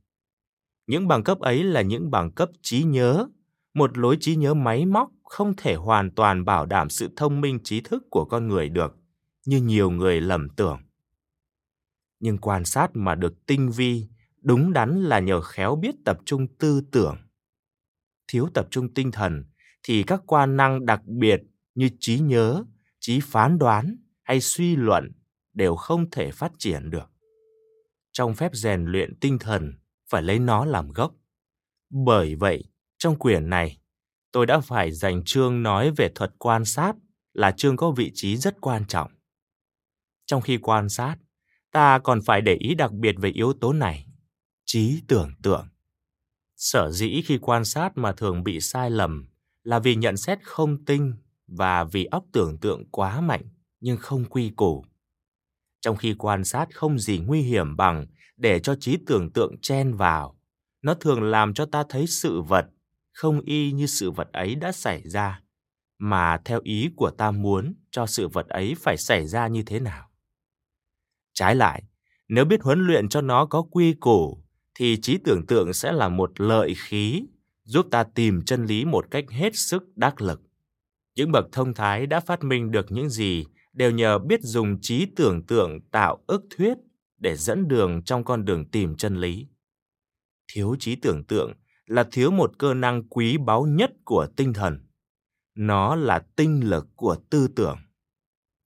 Những 0.87 1.09
bằng 1.09 1.25
cấp 1.25 1.39
ấy 1.39 1.65
là 1.65 1.83
những 1.83 2.11
bằng 2.11 2.31
cấp 2.31 2.51
trí 2.63 2.83
nhớ, 2.83 3.27
một 3.75 3.99
lối 3.99 4.17
trí 4.21 4.37
nhớ 4.37 4.55
máy 4.55 4.87
móc 4.87 5.11
không 5.25 5.55
thể 5.57 5.75
hoàn 5.75 6.11
toàn 6.11 6.45
bảo 6.45 6.67
đảm 6.67 6.91
sự 6.91 7.09
thông 7.17 7.41
minh 7.41 7.59
trí 7.65 7.81
thức 7.81 8.05
của 8.11 8.25
con 8.25 8.49
người 8.49 8.69
được, 8.69 8.97
như 9.47 9.61
nhiều 9.61 9.91
người 9.91 10.21
lầm 10.21 10.49
tưởng. 10.49 10.81
Nhưng 12.21 12.39
quan 12.39 12.65
sát 12.65 12.91
mà 12.95 13.15
được 13.15 13.47
tinh 13.47 13.71
vi 13.71 14.07
đúng 14.47 14.73
đắn 14.73 15.03
là 15.03 15.21
nhờ 15.21 15.41
khéo 15.41 15.76
biết 15.76 15.95
tập 16.05 16.19
trung 16.25 16.47
tư 16.59 16.81
tưởng. 16.93 17.17
Thiếu 18.29 18.49
tập 18.55 18.67
trung 18.71 18.95
tinh 18.95 19.12
thần 19.12 19.45
thì 19.83 20.03
các 20.03 20.21
quan 20.26 20.57
năng 20.57 20.87
đặc 20.87 21.00
biệt 21.05 21.41
như 21.75 21.91
trí 22.00 22.19
nhớ, 22.19 22.65
trí 23.00 23.21
phán 23.21 23.59
đoán 23.59 23.97
hay 24.23 24.41
suy 24.41 24.76
luận 24.76 25.12
đều 25.53 25.76
không 25.76 26.11
thể 26.11 26.31
phát 26.31 26.53
triển 26.59 26.91
được. 26.91 27.11
Trong 28.12 28.35
phép 28.35 28.55
rèn 28.55 28.85
luyện 28.85 29.19
tinh 29.21 29.38
thần 29.38 29.73
phải 30.11 30.23
lấy 30.23 30.38
nó 30.38 30.65
làm 30.65 30.93
gốc. 30.93 31.15
Bởi 31.91 32.35
vậy, 32.35 32.65
trong 32.99 33.19
quyển 33.19 33.50
này, 33.50 33.79
tôi 34.33 34.47
đã 34.47 34.61
phải 34.61 34.93
dành 34.93 35.23
chương 35.25 35.62
nói 35.62 35.91
về 35.91 36.09
thuật 36.15 36.33
quan 36.38 36.65
sát 36.65 36.97
là 37.33 37.50
chương 37.50 37.76
có 37.76 37.91
vị 37.91 38.11
trí 38.15 38.37
rất 38.37 38.61
quan 38.61 38.85
trọng. 38.88 39.11
Trong 40.26 40.43
khi 40.43 40.59
quan 40.62 40.88
sát, 40.88 41.17
ta 41.73 41.99
còn 41.99 42.21
phải 42.26 42.41
để 42.41 42.55
ý 42.55 42.75
đặc 42.75 42.93
biệt 42.93 43.15
về 43.19 43.31
yếu 43.31 43.53
tố 43.53 43.73
này 43.73 44.07
trí 44.67 45.03
tưởng 45.09 45.31
tượng 45.43 45.69
sở 46.57 46.91
dĩ 46.91 47.23
khi 47.25 47.39
quan 47.39 47.65
sát 47.65 47.91
mà 47.95 48.13
thường 48.13 48.45
bị 48.45 48.61
sai 48.61 48.91
lầm 48.91 49.29
là 49.63 49.79
vì 49.79 49.95
nhận 49.95 50.17
xét 50.17 50.39
không 50.43 50.85
tinh 50.85 51.15
và 51.47 51.85
vì 51.85 52.05
óc 52.05 52.25
tưởng 52.33 52.59
tượng 52.59 52.85
quá 52.91 53.21
mạnh 53.21 53.43
nhưng 53.81 53.97
không 53.97 54.25
quy 54.25 54.51
củ 54.51 54.85
trong 55.87 55.97
khi 55.97 56.15
quan 56.19 56.45
sát 56.45 56.75
không 56.75 56.99
gì 56.99 57.19
nguy 57.19 57.41
hiểm 57.41 57.77
bằng 57.77 58.07
để 58.37 58.61
cho 58.61 58.77
trí 58.81 58.97
tưởng 59.07 59.33
tượng 59.33 59.59
chen 59.61 59.95
vào. 59.95 60.39
Nó 60.83 60.95
thường 60.95 61.23
làm 61.23 61.55
cho 61.55 61.67
ta 61.67 61.85
thấy 61.89 62.07
sự 62.07 62.43
vật 62.43 62.67
không 63.13 63.41
y 63.41 63.73
như 63.73 63.87
sự 63.87 64.11
vật 64.11 64.29
ấy 64.33 64.55
đã 64.55 64.73
xảy 64.73 65.03
ra, 65.09 65.41
mà 65.99 66.39
theo 66.45 66.61
ý 66.65 66.91
của 66.97 67.11
ta 67.11 67.31
muốn 67.31 67.75
cho 67.91 68.07
sự 68.07 68.29
vật 68.29 68.49
ấy 68.49 68.75
phải 68.79 68.97
xảy 68.97 69.27
ra 69.27 69.49
như 69.49 69.63
thế 69.63 69.81
nào. 69.81 70.11
Trái 71.33 71.55
lại, 71.55 71.83
nếu 72.29 72.45
biết 72.45 72.63
huấn 72.63 72.87
luyện 72.87 73.09
cho 73.09 73.21
nó 73.21 73.47
có 73.47 73.63
quy 73.63 73.93
củ, 73.93 74.45
thì 74.78 75.00
trí 75.00 75.18
tưởng 75.18 75.47
tượng 75.47 75.73
sẽ 75.73 75.92
là 75.92 76.09
một 76.09 76.40
lợi 76.40 76.75
khí 76.76 77.23
giúp 77.64 77.87
ta 77.90 78.04
tìm 78.04 78.42
chân 78.42 78.66
lý 78.66 78.85
một 78.85 79.11
cách 79.11 79.25
hết 79.30 79.56
sức 79.56 79.97
đắc 79.97 80.21
lực. 80.21 80.42
Những 81.14 81.33
bậc 81.33 81.47
thông 81.52 81.75
thái 81.75 82.06
đã 82.06 82.21
phát 82.21 82.45
minh 82.45 82.71
được 82.71 82.87
những 82.92 83.11
gì 83.11 83.45
đều 83.73 83.90
nhờ 83.90 84.18
biết 84.18 84.40
dùng 84.42 84.80
trí 84.80 85.06
tưởng 85.16 85.47
tượng 85.47 85.80
tạo 85.90 86.25
ức 86.26 86.42
thuyết 86.56 86.75
để 87.18 87.37
dẫn 87.37 87.68
đường 87.68 88.02
trong 88.04 88.25
con 88.25 88.45
đường 88.45 88.64
tìm 88.64 88.97
chân 88.97 89.16
lý. 89.16 89.47
Thiếu 90.52 90.76
trí 90.78 90.97
tưởng 90.97 91.25
tượng 91.25 91.52
là 91.87 92.04
thiếu 92.12 92.30
một 92.30 92.52
cơ 92.59 92.75
năng 92.75 93.02
quý 93.09 93.38
báu 93.38 93.66
nhất 93.66 93.90
của 94.04 94.26
tinh 94.37 94.52
thần. 94.52 94.87
Nó 95.54 95.95
là 95.97 96.18
tinh 96.37 96.71
lực 96.71 96.87
của 96.97 97.16
tư 97.30 97.49
tưởng. 97.56 97.78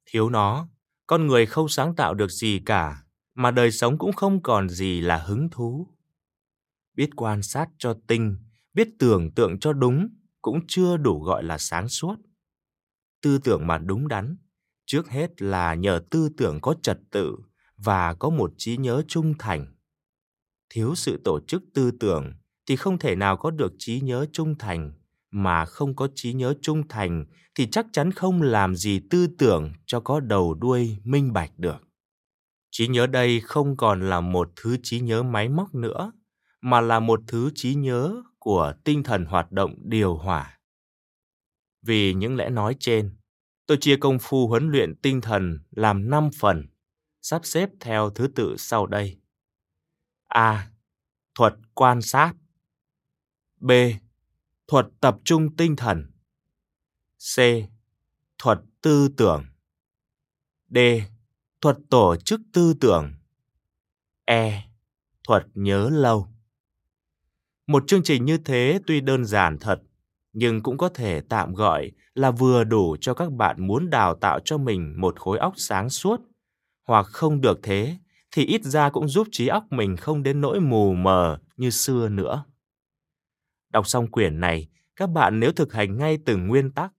Thiếu 0.06 0.30
nó, 0.30 0.68
con 1.06 1.26
người 1.26 1.46
không 1.46 1.68
sáng 1.68 1.94
tạo 1.94 2.14
được 2.14 2.30
gì 2.30 2.60
cả, 2.66 3.02
mà 3.34 3.50
đời 3.50 3.70
sống 3.70 3.98
cũng 3.98 4.12
không 4.12 4.42
còn 4.42 4.68
gì 4.68 5.00
là 5.00 5.16
hứng 5.16 5.48
thú. 5.50 5.88
Biết 6.94 7.10
quan 7.16 7.42
sát 7.42 7.68
cho 7.78 7.94
tinh, 8.06 8.36
biết 8.74 8.88
tưởng 8.98 9.30
tượng 9.34 9.58
cho 9.60 9.72
đúng 9.72 10.08
cũng 10.42 10.60
chưa 10.68 10.96
đủ 10.96 11.20
gọi 11.20 11.42
là 11.42 11.58
sáng 11.58 11.88
suốt. 11.88 12.16
Tư 13.22 13.38
tưởng 13.38 13.66
mà 13.66 13.78
đúng 13.78 14.08
đắn, 14.08 14.36
trước 14.86 15.08
hết 15.08 15.42
là 15.42 15.74
nhờ 15.74 16.00
tư 16.10 16.28
tưởng 16.36 16.60
có 16.60 16.74
trật 16.82 16.98
tự 17.10 17.36
và 17.76 18.14
có 18.14 18.30
một 18.30 18.52
trí 18.56 18.76
nhớ 18.76 19.02
trung 19.08 19.34
thành. 19.38 19.74
Thiếu 20.70 20.94
sự 20.94 21.20
tổ 21.24 21.40
chức 21.46 21.62
tư 21.74 21.90
tưởng 22.00 22.32
thì 22.66 22.76
không 22.76 22.98
thể 22.98 23.16
nào 23.16 23.36
có 23.36 23.50
được 23.50 23.72
trí 23.78 24.00
nhớ 24.00 24.26
trung 24.32 24.58
thành, 24.58 24.92
mà 25.30 25.64
không 25.64 25.96
có 25.96 26.08
trí 26.14 26.32
nhớ 26.32 26.54
trung 26.62 26.88
thành 26.88 27.26
thì 27.54 27.66
chắc 27.70 27.86
chắn 27.92 28.12
không 28.12 28.42
làm 28.42 28.76
gì 28.76 29.00
tư 29.10 29.26
tưởng 29.38 29.72
cho 29.86 30.00
có 30.00 30.20
đầu 30.20 30.54
đuôi 30.54 30.96
minh 31.04 31.32
bạch 31.32 31.58
được. 31.58 31.76
Trí 32.70 32.88
nhớ 32.88 33.06
đây 33.06 33.40
không 33.40 33.76
còn 33.76 34.10
là 34.10 34.20
một 34.20 34.52
thứ 34.56 34.76
trí 34.82 35.00
nhớ 35.00 35.22
máy 35.22 35.48
móc 35.48 35.74
nữa, 35.74 36.12
mà 36.60 36.80
là 36.80 37.00
một 37.00 37.20
thứ 37.26 37.50
trí 37.54 37.74
nhớ 37.74 38.22
của 38.38 38.74
tinh 38.84 39.02
thần 39.02 39.24
hoạt 39.24 39.52
động 39.52 39.74
điều 39.78 40.16
hòa. 40.16 40.58
Vì 41.82 42.14
những 42.14 42.36
lẽ 42.36 42.50
nói 42.50 42.76
trên, 42.80 43.16
tôi 43.66 43.78
chia 43.80 43.96
công 43.96 44.18
phu 44.20 44.48
huấn 44.48 44.70
luyện 44.70 44.96
tinh 44.96 45.20
thần 45.20 45.58
làm 45.70 46.10
5 46.10 46.30
phần, 46.38 46.66
sắp 47.22 47.40
xếp 47.44 47.70
theo 47.80 48.10
thứ 48.10 48.28
tự 48.34 48.56
sau 48.58 48.86
đây. 48.86 49.20
A. 50.26 50.70
Thuật 51.34 51.54
quan 51.74 52.02
sát. 52.02 52.34
B. 53.60 53.70
Thuật 54.66 54.86
tập 55.00 55.16
trung 55.24 55.56
tinh 55.56 55.76
thần. 55.76 56.10
C. 57.36 57.38
Thuật 58.38 58.58
tư 58.80 59.08
tưởng. 59.16 59.44
D. 60.68 60.78
Thuật 61.60 61.78
tổ 61.90 62.16
chức 62.16 62.40
tư 62.52 62.74
tưởng. 62.80 63.14
E. 64.24 64.70
Thuật 65.24 65.46
nhớ 65.54 65.90
lâu. 65.90 66.28
Một 67.70 67.84
chương 67.86 68.02
trình 68.02 68.24
như 68.24 68.38
thế 68.38 68.80
tuy 68.86 69.00
đơn 69.00 69.24
giản 69.24 69.58
thật, 69.58 69.82
nhưng 70.32 70.62
cũng 70.62 70.78
có 70.78 70.88
thể 70.88 71.20
tạm 71.28 71.54
gọi 71.54 71.90
là 72.14 72.30
vừa 72.30 72.64
đủ 72.64 72.96
cho 73.00 73.14
các 73.14 73.32
bạn 73.32 73.66
muốn 73.66 73.90
đào 73.90 74.14
tạo 74.14 74.40
cho 74.44 74.58
mình 74.58 75.00
một 75.00 75.20
khối 75.20 75.38
óc 75.38 75.52
sáng 75.56 75.90
suốt, 75.90 76.20
hoặc 76.86 77.06
không 77.06 77.40
được 77.40 77.60
thế 77.62 77.96
thì 78.30 78.44
ít 78.44 78.62
ra 78.64 78.90
cũng 78.90 79.08
giúp 79.08 79.28
trí 79.32 79.46
óc 79.46 79.64
mình 79.70 79.96
không 79.96 80.22
đến 80.22 80.40
nỗi 80.40 80.60
mù 80.60 80.94
mờ 80.94 81.38
như 81.56 81.70
xưa 81.70 82.08
nữa. 82.08 82.44
Đọc 83.72 83.86
xong 83.86 84.10
quyển 84.10 84.40
này, 84.40 84.68
các 84.96 85.06
bạn 85.06 85.40
nếu 85.40 85.52
thực 85.52 85.72
hành 85.72 85.98
ngay 85.98 86.18
từng 86.24 86.46
nguyên 86.46 86.70
tắc, 86.70 86.92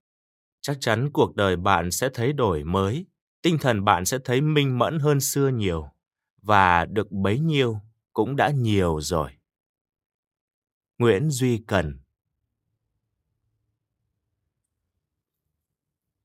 chắc 0.62 0.78
chắn 0.80 1.10
cuộc 1.14 1.36
đời 1.36 1.56
bạn 1.56 1.92
sẽ 1.92 2.10
thấy 2.14 2.34
đổi 2.34 2.64
mới, 2.64 3.06
tinh 3.42 3.58
thần 3.58 3.86
bạn 3.86 4.06
sẽ 4.06 4.18
thấy 4.26 4.42
minh 4.42 4.78
mẫn 4.80 5.00
hơn 5.00 5.20
xưa 5.20 5.48
nhiều, 5.48 5.86
và 6.42 6.86
được 6.86 7.12
bấy 7.12 7.40
nhiêu 7.40 7.80
cũng 8.14 8.36
đã 8.36 8.50
nhiều 8.50 9.02
rồi. 9.02 9.32
Nguyễn 11.02 11.30
Duy 11.30 11.58
Cần 11.68 12.00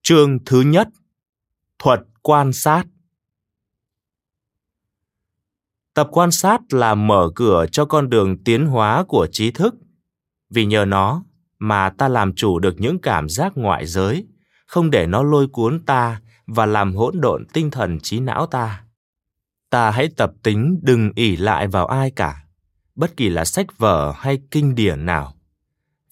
Chương 0.02 0.38
thứ 0.46 0.60
nhất 0.60 0.88
Thuật 1.78 2.00
quan 2.22 2.52
sát 2.52 2.84
Tập 5.94 6.08
quan 6.12 6.30
sát 6.30 6.60
là 6.70 6.94
mở 6.94 7.30
cửa 7.34 7.66
cho 7.72 7.84
con 7.84 8.10
đường 8.10 8.44
tiến 8.44 8.66
hóa 8.66 9.04
của 9.08 9.28
trí 9.32 9.50
thức. 9.50 9.74
Vì 10.50 10.66
nhờ 10.66 10.84
nó 10.84 11.24
mà 11.58 11.90
ta 11.90 12.08
làm 12.08 12.34
chủ 12.34 12.58
được 12.58 12.74
những 12.78 12.98
cảm 12.98 13.28
giác 13.28 13.52
ngoại 13.56 13.86
giới, 13.86 14.26
không 14.66 14.90
để 14.90 15.06
nó 15.06 15.22
lôi 15.22 15.48
cuốn 15.48 15.84
ta 15.86 16.20
và 16.46 16.66
làm 16.66 16.94
hỗn 16.94 17.20
độn 17.20 17.46
tinh 17.52 17.70
thần 17.70 18.00
trí 18.00 18.20
não 18.20 18.46
ta. 18.46 18.84
Ta 19.70 19.90
hãy 19.90 20.08
tập 20.16 20.32
tính 20.42 20.80
đừng 20.82 21.10
ỉ 21.14 21.36
lại 21.36 21.68
vào 21.68 21.86
ai 21.86 22.10
cả 22.10 22.45
bất 22.96 23.16
kỳ 23.16 23.28
là 23.28 23.44
sách 23.44 23.78
vở 23.78 24.12
hay 24.16 24.38
kinh 24.50 24.74
điển 24.74 25.06
nào. 25.06 25.34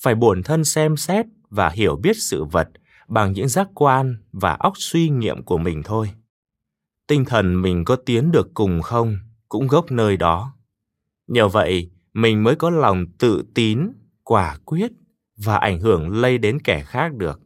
Phải 0.01 0.15
bổn 0.15 0.43
thân 0.43 0.65
xem 0.65 0.97
xét 0.97 1.27
và 1.51 1.69
hiểu 1.69 1.97
biết 1.97 2.17
sự 2.17 2.45
vật 2.45 2.69
bằng 3.09 3.33
những 3.33 3.49
giác 3.49 3.69
quan 3.75 4.17
và 4.33 4.53
óc 4.53 4.73
suy 4.77 5.09
nghiệm 5.09 5.43
của 5.43 5.59
mình 5.59 5.83
thôi. 5.85 6.11
Tinh 7.07 7.25
thần 7.25 7.63
mình 7.63 7.85
có 7.85 7.97
tiến 7.97 8.33
được 8.33 8.55
cùng 8.55 8.83
không 8.83 9.19
cũng 9.49 9.67
gốc 9.67 9.93
nơi 9.93 10.17
đó. 10.17 10.57
Nhờ 11.27 11.49
vậy, 11.49 11.91
mình 12.13 12.43
mới 12.43 12.57
có 12.57 12.71
lòng 12.71 13.07
tự 13.19 13.45
tín, 13.55 13.93
quả 14.25 14.59
quyết 14.65 14.93
và 15.37 15.57
ảnh 15.57 15.81
hưởng 15.81 16.11
lây 16.21 16.39
đến 16.39 16.59
kẻ 16.65 16.83
khác 16.83 17.15
được. 17.15 17.41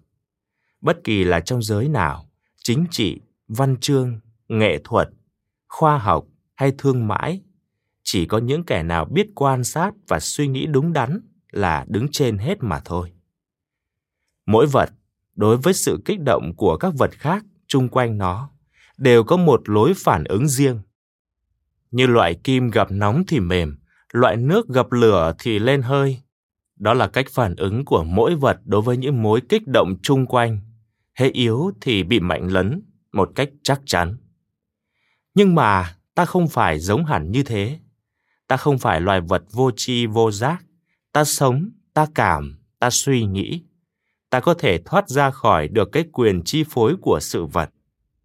Bất 0.81 1.05
kỳ 1.05 1.25
là 1.25 1.41
trong 1.41 1.63
giới 1.63 1.89
nào, 1.89 2.31
chính 2.65 2.87
trị, 2.91 3.21
văn 3.49 3.77
chương, 3.81 4.21
nghệ 4.49 4.81
thuật, 4.85 5.09
khoa 5.69 5.99
học 5.99 6.25
hay 6.55 6.73
thương 6.79 7.09
mãi 7.09 7.41
chỉ 8.11 8.27
có 8.27 8.39
những 8.39 8.65
kẻ 8.65 8.83
nào 8.83 9.05
biết 9.05 9.27
quan 9.35 9.65
sát 9.65 9.91
và 10.09 10.21
suy 10.21 10.49
nghĩ 10.49 10.67
đúng 10.67 10.93
đắn 10.93 11.21
là 11.51 11.85
đứng 11.89 12.07
trên 12.13 12.39
hết 12.39 12.59
mà 12.61 12.81
thôi. 12.85 13.13
Mỗi 14.47 14.67
vật, 14.67 14.91
đối 15.35 15.57
với 15.57 15.75
sự 15.75 16.03
kích 16.05 16.21
động 16.21 16.55
của 16.57 16.77
các 16.77 16.93
vật 16.99 17.11
khác 17.13 17.45
chung 17.67 17.89
quanh 17.89 18.19
nó, 18.19 18.51
đều 18.99 19.25
có 19.25 19.37
một 19.37 19.69
lối 19.69 19.93
phản 19.97 20.25
ứng 20.25 20.49
riêng. 20.49 20.81
Như 21.91 22.07
loại 22.07 22.35
kim 22.35 22.71
gặp 22.71 22.91
nóng 22.91 23.25
thì 23.29 23.41
mềm, 23.41 23.79
loại 24.13 24.37
nước 24.37 24.69
gặp 24.69 24.93
lửa 24.93 25.35
thì 25.39 25.59
lên 25.59 25.83
hơi. 25.83 26.21
Đó 26.77 26.95
là 26.95 27.09
cách 27.09 27.27
phản 27.31 27.57
ứng 27.57 27.85
của 27.85 28.05
mỗi 28.05 28.35
vật 28.35 28.61
đối 28.65 28.83
với 28.83 28.97
những 28.97 29.23
mối 29.23 29.41
kích 29.49 29.67
động 29.67 29.97
chung 30.03 30.27
quanh. 30.27 30.59
Hễ 31.15 31.29
yếu 31.29 31.71
thì 31.81 32.03
bị 32.03 32.21
mạnh 32.21 32.49
lấn 32.49 32.83
một 33.13 33.31
cách 33.35 33.49
chắc 33.63 33.81
chắn. 33.87 34.17
Nhưng 35.35 35.55
mà 35.55 35.97
ta 36.15 36.25
không 36.25 36.49
phải 36.49 36.79
giống 36.79 37.05
hẳn 37.05 37.31
như 37.31 37.43
thế 37.43 37.79
ta 38.49 38.57
không 38.57 38.79
phải 38.79 39.01
loài 39.01 39.21
vật 39.21 39.43
vô 39.53 39.71
tri 39.77 40.07
vô 40.07 40.31
giác. 40.31 40.65
Ta 41.13 41.25
sống, 41.25 41.71
ta 41.95 42.07
cảm, 42.15 42.59
ta 42.79 42.91
suy 42.91 43.25
nghĩ. 43.25 43.63
Ta 44.31 44.41
có 44.41 44.55
thể 44.55 44.79
thoát 44.85 45.09
ra 45.09 45.31
khỏi 45.31 45.69
được 45.69 45.89
cái 45.93 46.05
quyền 46.13 46.43
chi 46.45 46.65
phối 46.71 46.97
của 47.01 47.19
sự 47.21 47.45
vật. 47.45 47.71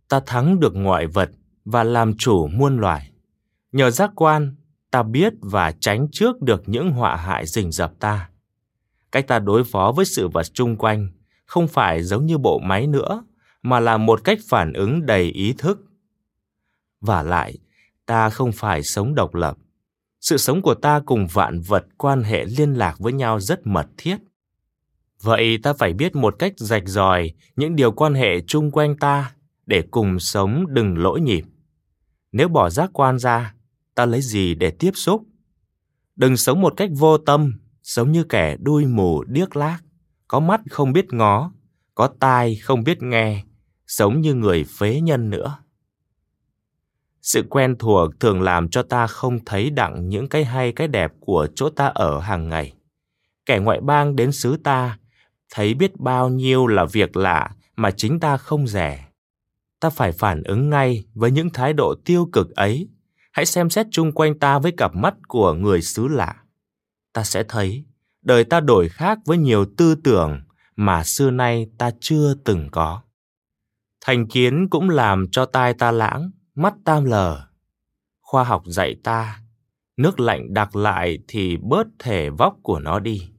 Ta 0.09 0.19
thắng 0.25 0.59
được 0.59 0.75
ngoại 0.75 1.07
vật 1.07 1.29
và 1.65 1.83
làm 1.83 2.17
chủ 2.17 2.47
muôn 2.47 2.77
loài. 2.77 3.11
Nhờ 3.71 3.89
giác 3.89 4.11
quan, 4.15 4.55
ta 4.91 5.03
biết 5.03 5.33
và 5.39 5.71
tránh 5.71 6.07
trước 6.11 6.41
được 6.41 6.63
những 6.65 6.91
họa 6.91 7.15
hại 7.15 7.45
rình 7.45 7.71
rập 7.71 7.99
ta. 7.99 8.29
Cách 9.11 9.27
ta 9.27 9.39
đối 9.39 9.63
phó 9.63 9.93
với 9.95 10.05
sự 10.05 10.27
vật 10.27 10.53
chung 10.53 10.77
quanh 10.77 11.09
không 11.45 11.67
phải 11.67 12.03
giống 12.03 12.25
như 12.25 12.37
bộ 12.37 12.59
máy 12.59 12.87
nữa, 12.87 13.23
mà 13.61 13.79
là 13.79 13.97
một 13.97 14.23
cách 14.23 14.39
phản 14.49 14.73
ứng 14.73 15.05
đầy 15.05 15.23
ý 15.23 15.53
thức. 15.57 15.79
Và 17.01 17.23
lại, 17.23 17.57
ta 18.05 18.29
không 18.29 18.51
phải 18.51 18.83
sống 18.83 19.15
độc 19.15 19.35
lập 19.35 19.57
sự 20.23 20.37
sống 20.37 20.61
của 20.61 20.73
ta 20.73 20.99
cùng 21.05 21.27
vạn 21.27 21.61
vật 21.61 21.85
quan 21.97 22.23
hệ 22.23 22.45
liên 22.45 22.73
lạc 22.73 22.99
với 22.99 23.13
nhau 23.13 23.39
rất 23.39 23.67
mật 23.67 23.87
thiết. 23.97 24.17
Vậy 25.21 25.57
ta 25.63 25.73
phải 25.73 25.93
biết 25.93 26.15
một 26.15 26.35
cách 26.39 26.53
rạch 26.57 26.83
ròi 26.85 27.31
những 27.55 27.75
điều 27.75 27.91
quan 27.91 28.13
hệ 28.13 28.41
chung 28.41 28.71
quanh 28.71 28.97
ta 28.97 29.31
để 29.65 29.83
cùng 29.91 30.19
sống 30.19 30.65
đừng 30.69 30.97
lỗi 30.97 31.21
nhịp. 31.21 31.43
Nếu 32.31 32.47
bỏ 32.47 32.69
giác 32.69 32.89
quan 32.93 33.19
ra, 33.19 33.55
ta 33.95 34.05
lấy 34.05 34.21
gì 34.21 34.55
để 34.55 34.71
tiếp 34.71 34.91
xúc? 34.93 35.23
Đừng 36.15 36.37
sống 36.37 36.61
một 36.61 36.73
cách 36.77 36.89
vô 36.93 37.17
tâm 37.17 37.53
sống 37.83 38.11
như 38.11 38.23
kẻ 38.23 38.57
đuôi 38.59 38.85
mù 38.85 39.23
điếc 39.23 39.55
lác, 39.55 39.83
có 40.27 40.39
mắt 40.39 40.61
không 40.69 40.93
biết 40.93 41.13
ngó, 41.13 41.51
có 41.95 42.09
tai 42.19 42.55
không 42.55 42.83
biết 42.83 43.01
nghe 43.01 43.43
sống 43.87 44.21
như 44.21 44.33
người 44.33 44.63
phế 44.63 45.01
nhân 45.01 45.29
nữa 45.29 45.57
sự 47.23 47.43
quen 47.49 47.75
thuộc 47.79 48.19
thường 48.19 48.41
làm 48.41 48.69
cho 48.69 48.83
ta 48.83 49.07
không 49.07 49.45
thấy 49.45 49.69
đặng 49.69 50.09
những 50.09 50.29
cái 50.29 50.45
hay 50.45 50.71
cái 50.71 50.87
đẹp 50.87 51.11
của 51.19 51.47
chỗ 51.55 51.69
ta 51.69 51.85
ở 51.87 52.19
hàng 52.19 52.49
ngày 52.49 52.73
kẻ 53.45 53.59
ngoại 53.59 53.81
bang 53.81 54.15
đến 54.15 54.31
xứ 54.31 54.57
ta 54.63 54.97
thấy 55.53 55.73
biết 55.73 55.99
bao 55.99 56.29
nhiêu 56.29 56.67
là 56.67 56.85
việc 56.85 57.17
lạ 57.17 57.49
mà 57.75 57.91
chính 57.91 58.19
ta 58.19 58.37
không 58.37 58.67
rẻ 58.67 59.13
ta 59.83 59.89
phải 59.89 60.11
phản 60.11 60.43
ứng 60.43 60.69
ngay 60.69 61.03
với 61.13 61.31
những 61.31 61.49
thái 61.49 61.73
độ 61.73 61.95
tiêu 62.05 62.29
cực 62.31 62.55
ấy. 62.55 62.89
Hãy 63.31 63.45
xem 63.45 63.69
xét 63.69 63.87
chung 63.91 64.11
quanh 64.11 64.39
ta 64.39 64.59
với 64.59 64.71
cặp 64.77 64.95
mắt 64.95 65.13
của 65.27 65.53
người 65.53 65.81
xứ 65.81 66.07
lạ. 66.07 66.35
Ta 67.13 67.23
sẽ 67.23 67.43
thấy 67.43 67.85
đời 68.21 68.43
ta 68.43 68.59
đổi 68.59 68.89
khác 68.89 69.19
với 69.25 69.37
nhiều 69.37 69.65
tư 69.77 69.95
tưởng 69.95 70.41
mà 70.75 71.03
xưa 71.03 71.31
nay 71.31 71.67
ta 71.77 71.91
chưa 71.99 72.33
từng 72.45 72.69
có. 72.71 73.01
Thành 74.01 74.27
kiến 74.27 74.67
cũng 74.69 74.89
làm 74.89 75.25
cho 75.31 75.45
tai 75.45 75.73
ta 75.73 75.91
lãng, 75.91 76.31
mắt 76.55 76.73
tam 76.85 77.05
lờ. 77.05 77.47
Khoa 78.21 78.43
học 78.43 78.63
dạy 78.65 78.95
ta, 79.03 79.39
nước 79.97 80.19
lạnh 80.19 80.53
đặc 80.53 80.75
lại 80.75 81.19
thì 81.27 81.57
bớt 81.57 81.87
thể 81.99 82.29
vóc 82.29 82.57
của 82.63 82.79
nó 82.79 82.99
đi. 82.99 83.29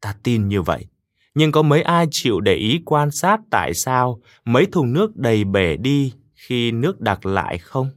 Ta 0.00 0.14
tin 0.22 0.48
như 0.48 0.62
vậy, 0.62 0.86
nhưng 1.34 1.52
có 1.52 1.62
mấy 1.62 1.82
ai 1.82 2.06
chịu 2.10 2.40
để 2.40 2.54
ý 2.54 2.82
quan 2.84 3.10
sát 3.10 3.40
tại 3.50 3.74
sao 3.74 4.20
mấy 4.44 4.66
thùng 4.66 4.92
nước 4.92 5.16
đầy 5.16 5.44
bể 5.44 5.76
đi 5.76 6.12
khi 6.34 6.72
nước 6.72 7.00
đặc 7.00 7.26
lại 7.26 7.58
không? 7.58 7.90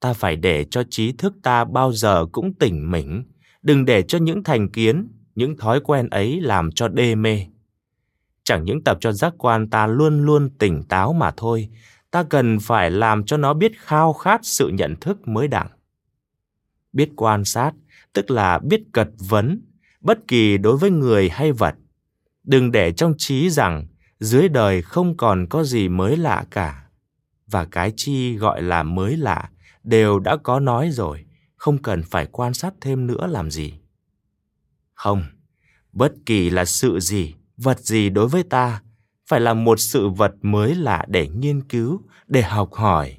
Ta 0.00 0.12
phải 0.12 0.36
để 0.36 0.64
cho 0.64 0.82
trí 0.90 1.12
thức 1.12 1.34
ta 1.42 1.64
bao 1.64 1.92
giờ 1.92 2.26
cũng 2.32 2.54
tỉnh 2.54 2.90
mỉnh, 2.90 3.24
đừng 3.62 3.84
để 3.84 4.02
cho 4.02 4.18
những 4.18 4.44
thành 4.44 4.68
kiến, 4.68 5.08
những 5.34 5.56
thói 5.56 5.80
quen 5.80 6.08
ấy 6.10 6.40
làm 6.40 6.72
cho 6.72 6.88
đê 6.88 7.14
mê. 7.14 7.46
Chẳng 8.44 8.64
những 8.64 8.84
tập 8.84 8.98
cho 9.00 9.12
giác 9.12 9.34
quan 9.38 9.70
ta 9.70 9.86
luôn 9.86 10.26
luôn 10.26 10.50
tỉnh 10.58 10.82
táo 10.82 11.12
mà 11.12 11.30
thôi, 11.36 11.68
ta 12.10 12.22
cần 12.22 12.58
phải 12.60 12.90
làm 12.90 13.24
cho 13.24 13.36
nó 13.36 13.54
biết 13.54 13.72
khao 13.78 14.12
khát 14.12 14.40
sự 14.42 14.68
nhận 14.68 14.96
thức 14.96 15.28
mới 15.28 15.48
đẳng. 15.48 15.68
Biết 16.92 17.10
quan 17.16 17.44
sát, 17.44 17.72
tức 18.12 18.30
là 18.30 18.58
biết 18.58 18.82
cật 18.92 19.08
vấn, 19.28 19.60
bất 20.00 20.18
kỳ 20.28 20.58
đối 20.58 20.76
với 20.76 20.90
người 20.90 21.28
hay 21.28 21.52
vật. 21.52 21.74
Đừng 22.44 22.72
để 22.72 22.92
trong 22.92 23.14
trí 23.18 23.50
rằng 23.50 23.86
dưới 24.20 24.48
đời 24.48 24.82
không 24.82 25.16
còn 25.16 25.46
có 25.50 25.64
gì 25.64 25.88
mới 25.88 26.16
lạ 26.16 26.44
cả. 26.50 26.84
Và 27.46 27.64
cái 27.64 27.92
chi 27.96 28.36
gọi 28.36 28.62
là 28.62 28.82
mới 28.82 29.16
lạ 29.16 29.50
đều 29.84 30.18
đã 30.18 30.36
có 30.36 30.60
nói 30.60 30.90
rồi, 30.90 31.24
không 31.56 31.82
cần 31.82 32.02
phải 32.02 32.26
quan 32.26 32.54
sát 32.54 32.74
thêm 32.80 33.06
nữa 33.06 33.26
làm 33.26 33.50
gì. 33.50 33.74
Không, 34.94 35.24
bất 35.92 36.12
kỳ 36.26 36.50
là 36.50 36.64
sự 36.64 37.00
gì, 37.00 37.34
vật 37.56 37.80
gì 37.80 38.10
đối 38.10 38.28
với 38.28 38.42
ta 38.42 38.82
phải 39.28 39.40
là 39.40 39.54
một 39.54 39.80
sự 39.80 40.08
vật 40.08 40.32
mới 40.42 40.74
lạ 40.74 41.04
để 41.08 41.28
nghiên 41.28 41.60
cứu, 41.60 42.02
để 42.26 42.42
học 42.42 42.72
hỏi. 42.72 43.18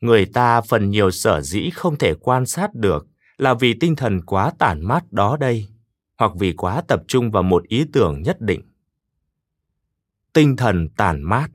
Người 0.00 0.26
ta 0.26 0.60
phần 0.60 0.90
nhiều 0.90 1.10
sở 1.10 1.40
dĩ 1.40 1.70
không 1.70 1.98
thể 1.98 2.14
quan 2.14 2.46
sát 2.46 2.74
được 2.74 3.06
là 3.36 3.54
vì 3.54 3.74
tinh 3.80 3.96
thần 3.96 4.22
quá 4.22 4.52
tản 4.58 4.84
mát 4.84 5.12
đó 5.12 5.36
đây, 5.36 5.68
hoặc 6.18 6.32
vì 6.38 6.52
quá 6.52 6.82
tập 6.88 7.02
trung 7.08 7.30
vào 7.30 7.42
một 7.42 7.62
ý 7.68 7.84
tưởng 7.92 8.22
nhất 8.22 8.40
định. 8.40 8.62
Tinh 10.32 10.56
thần 10.56 10.88
tản 10.88 11.22
mát 11.22 11.48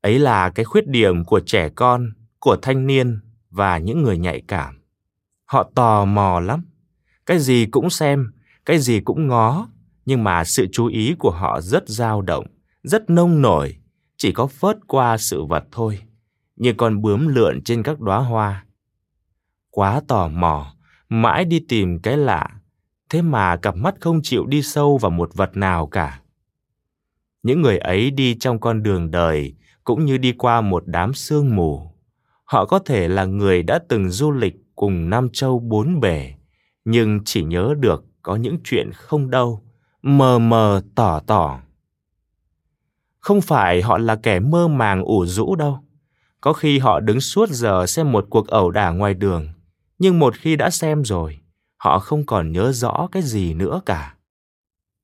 ấy 0.00 0.18
là 0.18 0.50
cái 0.50 0.64
khuyết 0.64 0.86
điểm 0.86 1.24
của 1.24 1.40
trẻ 1.40 1.68
con, 1.68 2.12
của 2.38 2.56
thanh 2.62 2.86
niên 2.86 3.20
và 3.50 3.78
những 3.78 4.02
người 4.02 4.18
nhạy 4.18 4.42
cảm. 4.48 4.80
Họ 5.44 5.70
tò 5.74 6.04
mò 6.04 6.40
lắm, 6.40 6.64
cái 7.26 7.38
gì 7.38 7.66
cũng 7.66 7.90
xem, 7.90 8.32
cái 8.64 8.78
gì 8.78 9.00
cũng 9.00 9.28
ngó, 9.28 9.68
nhưng 10.04 10.24
mà 10.24 10.44
sự 10.44 10.66
chú 10.72 10.86
ý 10.86 11.14
của 11.18 11.30
họ 11.30 11.60
rất 11.60 11.88
dao 11.88 12.22
động, 12.22 12.46
rất 12.82 13.10
nông 13.10 13.42
nổi, 13.42 13.76
chỉ 14.16 14.32
có 14.32 14.46
phớt 14.46 14.76
qua 14.86 15.18
sự 15.18 15.44
vật 15.44 15.64
thôi, 15.72 15.98
như 16.56 16.72
con 16.76 17.02
bướm 17.02 17.26
lượn 17.26 17.60
trên 17.64 17.82
các 17.82 18.00
đóa 18.00 18.18
hoa. 18.18 18.64
Quá 19.70 20.00
tò 20.08 20.28
mò, 20.28 20.74
mãi 21.08 21.44
đi 21.44 21.60
tìm 21.68 21.98
cái 21.98 22.16
lạ, 22.16 22.48
thế 23.10 23.22
mà 23.22 23.56
cặp 23.56 23.76
mắt 23.76 23.94
không 24.00 24.20
chịu 24.22 24.46
đi 24.46 24.62
sâu 24.62 24.98
vào 24.98 25.10
một 25.10 25.34
vật 25.34 25.56
nào 25.56 25.86
cả. 25.86 26.20
Những 27.42 27.62
người 27.62 27.78
ấy 27.78 28.10
đi 28.10 28.36
trong 28.40 28.60
con 28.60 28.82
đường 28.82 29.10
đời 29.10 29.54
cũng 29.84 30.04
như 30.04 30.18
đi 30.18 30.32
qua 30.32 30.60
một 30.60 30.82
đám 30.86 31.14
sương 31.14 31.56
mù. 31.56 31.90
Họ 32.44 32.66
có 32.66 32.78
thể 32.78 33.08
là 33.08 33.24
người 33.24 33.62
đã 33.62 33.78
từng 33.88 34.10
du 34.10 34.32
lịch 34.32 34.54
cùng 34.76 35.10
Nam 35.10 35.28
Châu 35.32 35.58
bốn 35.58 36.00
bể, 36.00 36.34
nhưng 36.84 37.20
chỉ 37.24 37.44
nhớ 37.44 37.74
được 37.78 38.04
có 38.22 38.36
những 38.36 38.56
chuyện 38.64 38.90
không 38.92 39.30
đâu, 39.30 39.63
mờ 40.06 40.38
mờ 40.38 40.80
tỏ 40.94 41.20
tỏ. 41.26 41.60
Không 43.20 43.40
phải 43.40 43.82
họ 43.82 43.98
là 43.98 44.16
kẻ 44.16 44.40
mơ 44.40 44.68
màng 44.68 45.02
ủ 45.02 45.26
rũ 45.26 45.56
đâu. 45.56 45.78
Có 46.40 46.52
khi 46.52 46.78
họ 46.78 47.00
đứng 47.00 47.20
suốt 47.20 47.48
giờ 47.48 47.86
xem 47.86 48.12
một 48.12 48.26
cuộc 48.30 48.48
ẩu 48.48 48.70
đả 48.70 48.90
ngoài 48.90 49.14
đường, 49.14 49.48
nhưng 49.98 50.18
một 50.18 50.34
khi 50.36 50.56
đã 50.56 50.70
xem 50.70 51.04
rồi, 51.04 51.38
họ 51.76 51.98
không 51.98 52.26
còn 52.26 52.52
nhớ 52.52 52.72
rõ 52.72 53.08
cái 53.12 53.22
gì 53.22 53.54
nữa 53.54 53.80
cả. 53.86 54.14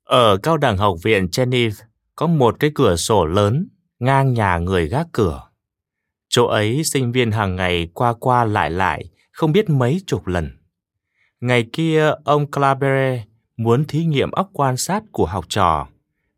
Ở 0.05 0.37
cao 0.37 0.57
đẳng 0.57 0.77
học 0.77 0.97
viện 1.03 1.29
Geneva 1.37 1.77
có 2.17 2.27
một 2.27 2.57
cái 2.61 2.71
cửa 2.75 2.97
sổ 2.97 3.25
lớn 3.25 3.69
ngang 3.99 4.35
nhà 4.35 4.59
người 4.59 4.89
gác 4.89 5.07
cửa. 5.13 5.43
Chỗ 6.29 6.47
ấy 6.47 6.85
sinh 6.85 7.13
viên 7.13 7.31
hàng 7.31 7.57
ngày 7.57 7.89
qua 7.95 8.15
qua 8.21 8.45
lại 8.45 8.71
lại 8.71 9.05
không 9.33 9.53
biết 9.53 9.71
mấy 9.71 10.01
chục 10.07 10.27
lần. 10.27 10.51
Ngày 11.41 11.67
kia 11.73 12.13
ông 12.25 12.51
Clabere 12.51 13.25
muốn 13.63 13.85
thí 13.85 14.05
nghiệm 14.05 14.31
óc 14.31 14.51
quan 14.53 14.77
sát 14.77 15.03
của 15.13 15.27
học 15.27 15.45
trò, 15.49 15.89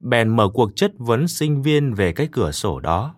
bèn 0.01 0.37
mở 0.37 0.49
cuộc 0.55 0.77
chất 0.77 0.93
vấn 0.99 1.29
sinh 1.29 1.63
viên 1.63 1.95
về 1.95 2.13
cái 2.13 2.29
cửa 2.33 2.53
sổ 2.53 2.81
đó. 2.81 3.15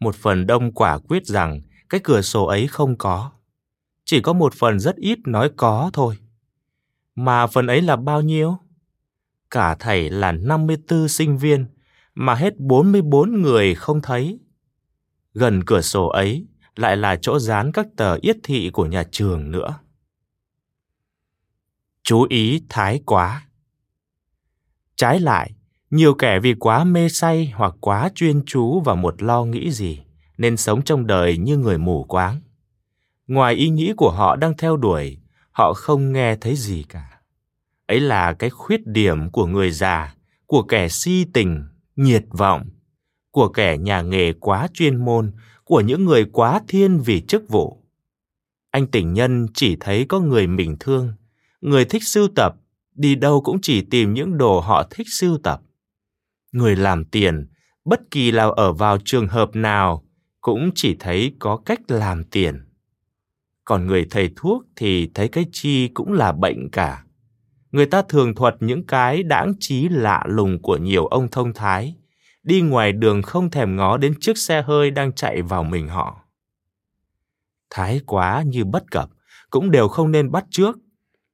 Một 0.00 0.14
phần 0.14 0.46
đông 0.46 0.72
quả 0.72 0.98
quyết 0.98 1.26
rằng 1.26 1.60
cái 1.88 2.00
cửa 2.04 2.22
sổ 2.22 2.44
ấy 2.44 2.66
không 2.66 2.96
có. 2.98 3.30
Chỉ 4.04 4.20
có 4.20 4.32
một 4.32 4.54
phần 4.54 4.80
rất 4.80 4.96
ít 4.96 5.18
nói 5.26 5.50
có 5.56 5.90
thôi. 5.92 6.18
Mà 7.14 7.46
phần 7.46 7.66
ấy 7.66 7.82
là 7.82 7.96
bao 7.96 8.20
nhiêu? 8.20 8.56
Cả 9.50 9.74
thầy 9.74 10.10
là 10.10 10.32
54 10.32 11.08
sinh 11.08 11.38
viên, 11.38 11.66
mà 12.14 12.34
hết 12.34 12.58
44 12.58 13.42
người 13.42 13.74
không 13.74 14.02
thấy. 14.02 14.38
Gần 15.34 15.64
cửa 15.64 15.80
sổ 15.80 16.06
ấy 16.06 16.46
lại 16.76 16.96
là 16.96 17.16
chỗ 17.16 17.38
dán 17.38 17.72
các 17.72 17.86
tờ 17.96 18.16
yết 18.22 18.36
thị 18.42 18.70
của 18.70 18.86
nhà 18.86 19.04
trường 19.10 19.50
nữa. 19.50 19.78
Chú 22.12 22.26
ý 22.28 22.62
thái 22.68 23.00
quá. 23.06 23.46
Trái 24.96 25.20
lại, 25.20 25.50
nhiều 25.90 26.14
kẻ 26.14 26.40
vì 26.40 26.54
quá 26.54 26.84
mê 26.84 27.08
say 27.08 27.52
hoặc 27.54 27.74
quá 27.80 28.10
chuyên 28.14 28.42
chú 28.46 28.80
vào 28.80 28.96
một 28.96 29.22
lo 29.22 29.44
nghĩ 29.44 29.70
gì 29.70 30.00
nên 30.38 30.56
sống 30.56 30.82
trong 30.82 31.06
đời 31.06 31.38
như 31.38 31.56
người 31.56 31.78
mù 31.78 32.04
quáng. 32.04 32.40
Ngoài 33.26 33.54
ý 33.54 33.68
nghĩ 33.68 33.92
của 33.96 34.10
họ 34.10 34.36
đang 34.36 34.56
theo 34.56 34.76
đuổi, 34.76 35.18
họ 35.50 35.72
không 35.72 36.12
nghe 36.12 36.36
thấy 36.36 36.56
gì 36.56 36.84
cả. 36.88 37.20
Ấy 37.86 38.00
là 38.00 38.32
cái 38.32 38.50
khuyết 38.50 38.86
điểm 38.86 39.30
của 39.30 39.46
người 39.46 39.70
già, 39.70 40.14
của 40.46 40.62
kẻ 40.62 40.88
si 40.88 41.26
tình, 41.32 41.64
nhiệt 41.96 42.24
vọng, 42.30 42.68
của 43.30 43.48
kẻ 43.48 43.78
nhà 43.78 44.02
nghề 44.02 44.32
quá 44.32 44.68
chuyên 44.74 45.04
môn, 45.04 45.32
của 45.64 45.80
những 45.80 46.04
người 46.04 46.24
quá 46.32 46.60
thiên 46.68 46.98
vì 46.98 47.20
chức 47.20 47.48
vụ. 47.48 47.82
Anh 48.70 48.86
tình 48.86 49.12
nhân 49.12 49.46
chỉ 49.54 49.76
thấy 49.80 50.06
có 50.08 50.20
người 50.20 50.46
mình 50.46 50.76
thương, 50.80 51.12
người 51.62 51.84
thích 51.84 52.02
sưu 52.04 52.28
tập, 52.28 52.54
đi 52.94 53.14
đâu 53.14 53.40
cũng 53.40 53.58
chỉ 53.62 53.82
tìm 53.82 54.14
những 54.14 54.38
đồ 54.38 54.60
họ 54.60 54.86
thích 54.90 55.06
sưu 55.10 55.38
tập. 55.38 55.60
Người 56.52 56.76
làm 56.76 57.04
tiền, 57.04 57.46
bất 57.84 58.00
kỳ 58.10 58.30
là 58.30 58.48
ở 58.56 58.72
vào 58.72 58.98
trường 59.04 59.28
hợp 59.28 59.56
nào, 59.56 60.04
cũng 60.40 60.70
chỉ 60.74 60.96
thấy 61.00 61.32
có 61.38 61.56
cách 61.56 61.80
làm 61.88 62.24
tiền. 62.24 62.64
Còn 63.64 63.86
người 63.86 64.06
thầy 64.10 64.30
thuốc 64.36 64.64
thì 64.76 65.10
thấy 65.14 65.28
cái 65.28 65.46
chi 65.52 65.88
cũng 65.88 66.12
là 66.12 66.32
bệnh 66.32 66.70
cả. 66.70 67.04
Người 67.70 67.86
ta 67.86 68.02
thường 68.02 68.34
thuật 68.34 68.56
những 68.60 68.86
cái 68.86 69.22
đãng 69.22 69.52
trí 69.60 69.88
lạ 69.88 70.24
lùng 70.26 70.62
của 70.62 70.76
nhiều 70.76 71.06
ông 71.06 71.28
thông 71.30 71.52
thái, 71.52 71.96
đi 72.42 72.60
ngoài 72.60 72.92
đường 72.92 73.22
không 73.22 73.50
thèm 73.50 73.76
ngó 73.76 73.96
đến 73.96 74.14
chiếc 74.20 74.38
xe 74.38 74.62
hơi 74.62 74.90
đang 74.90 75.12
chạy 75.12 75.42
vào 75.42 75.64
mình 75.64 75.88
họ. 75.88 76.24
Thái 77.70 78.00
quá 78.06 78.42
như 78.46 78.64
bất 78.64 78.90
cập, 78.90 79.10
cũng 79.50 79.70
đều 79.70 79.88
không 79.88 80.12
nên 80.12 80.30
bắt 80.30 80.44
trước. 80.50 80.78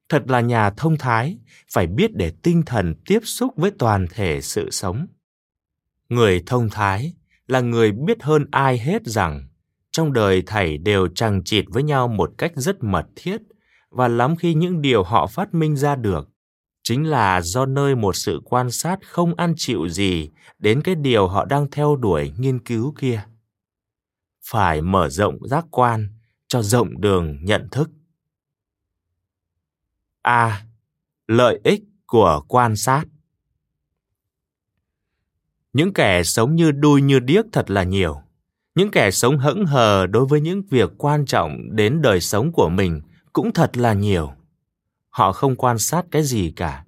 Thật 0.09 0.23
là 0.27 0.41
nhà 0.41 0.69
thông 0.69 0.97
thái, 0.97 1.37
phải 1.71 1.87
biết 1.87 2.11
để 2.13 2.31
tinh 2.43 2.63
thần 2.65 2.95
tiếp 3.05 3.19
xúc 3.23 3.53
với 3.57 3.71
toàn 3.79 4.07
thể 4.09 4.41
sự 4.41 4.69
sống. 4.71 5.07
Người 6.09 6.43
thông 6.45 6.69
thái 6.69 7.13
là 7.47 7.61
người 7.61 7.91
biết 7.91 8.23
hơn 8.23 8.45
ai 8.51 8.77
hết 8.77 9.05
rằng 9.05 9.47
trong 9.91 10.13
đời 10.13 10.43
thầy 10.45 10.77
đều 10.77 11.07
chằng 11.07 11.43
chịt 11.43 11.65
với 11.67 11.83
nhau 11.83 12.07
một 12.07 12.31
cách 12.37 12.51
rất 12.55 12.83
mật 12.83 13.05
thiết 13.15 13.37
và 13.89 14.07
lắm 14.07 14.35
khi 14.35 14.53
những 14.53 14.81
điều 14.81 15.03
họ 15.03 15.27
phát 15.27 15.53
minh 15.53 15.75
ra 15.75 15.95
được. 15.95 16.29
Chính 16.83 17.09
là 17.09 17.41
do 17.41 17.65
nơi 17.65 17.95
một 17.95 18.15
sự 18.15 18.41
quan 18.45 18.71
sát 18.71 18.99
không 19.05 19.35
ăn 19.35 19.53
chịu 19.57 19.89
gì 19.89 20.29
đến 20.59 20.81
cái 20.81 20.95
điều 20.95 21.27
họ 21.27 21.45
đang 21.45 21.71
theo 21.71 21.95
đuổi 21.95 22.33
nghiên 22.37 22.59
cứu 22.59 22.93
kia. 22.99 23.23
Phải 24.45 24.81
mở 24.81 25.09
rộng 25.09 25.47
giác 25.47 25.65
quan 25.71 26.07
cho 26.47 26.61
rộng 26.61 27.01
đường 27.01 27.37
nhận 27.41 27.67
thức 27.71 27.89
a 30.29 30.61
lợi 31.27 31.59
ích 31.63 31.83
của 32.05 32.43
quan 32.47 32.75
sát. 32.75 33.05
Những 35.73 35.93
kẻ 35.93 36.23
sống 36.23 36.55
như 36.55 36.71
đuôi 36.71 37.01
như 37.01 37.19
điếc 37.19 37.45
thật 37.51 37.69
là 37.69 37.83
nhiều. 37.83 38.21
Những 38.75 38.91
kẻ 38.91 39.11
sống 39.11 39.37
hững 39.37 39.65
hờ 39.65 40.07
đối 40.07 40.25
với 40.25 40.41
những 40.41 40.63
việc 40.69 40.91
quan 40.97 41.25
trọng 41.25 41.75
đến 41.75 42.01
đời 42.01 42.21
sống 42.21 42.51
của 42.51 42.69
mình 42.69 43.01
cũng 43.33 43.53
thật 43.53 43.77
là 43.77 43.93
nhiều. 43.93 44.31
Họ 45.09 45.31
không 45.31 45.55
quan 45.55 45.77
sát 45.79 46.05
cái 46.11 46.23
gì 46.23 46.53
cả. 46.55 46.83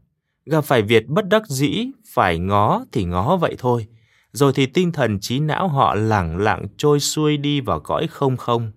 Gặp 0.46 0.62
phải 0.62 0.82
việc 0.82 1.08
bất 1.08 1.28
đắc 1.28 1.48
dĩ 1.48 1.88
phải 2.14 2.40
ngó 2.40 2.86
thì 2.92 3.04
ngó 3.04 3.38
vậy 3.38 3.56
thôi. 3.58 3.88
Rồi 4.32 4.52
thì 4.56 4.66
tinh 4.66 4.92
thần 4.92 5.20
trí 5.20 5.40
não 5.40 5.68
họ 5.68 5.96
lẳng 5.96 6.38
lặng 6.38 6.66
trôi 6.78 7.00
xuôi 7.00 7.38
đi 7.38 7.62
vào 7.62 7.80
cõi 7.80 8.08
không 8.08 8.38
không. 8.38 8.72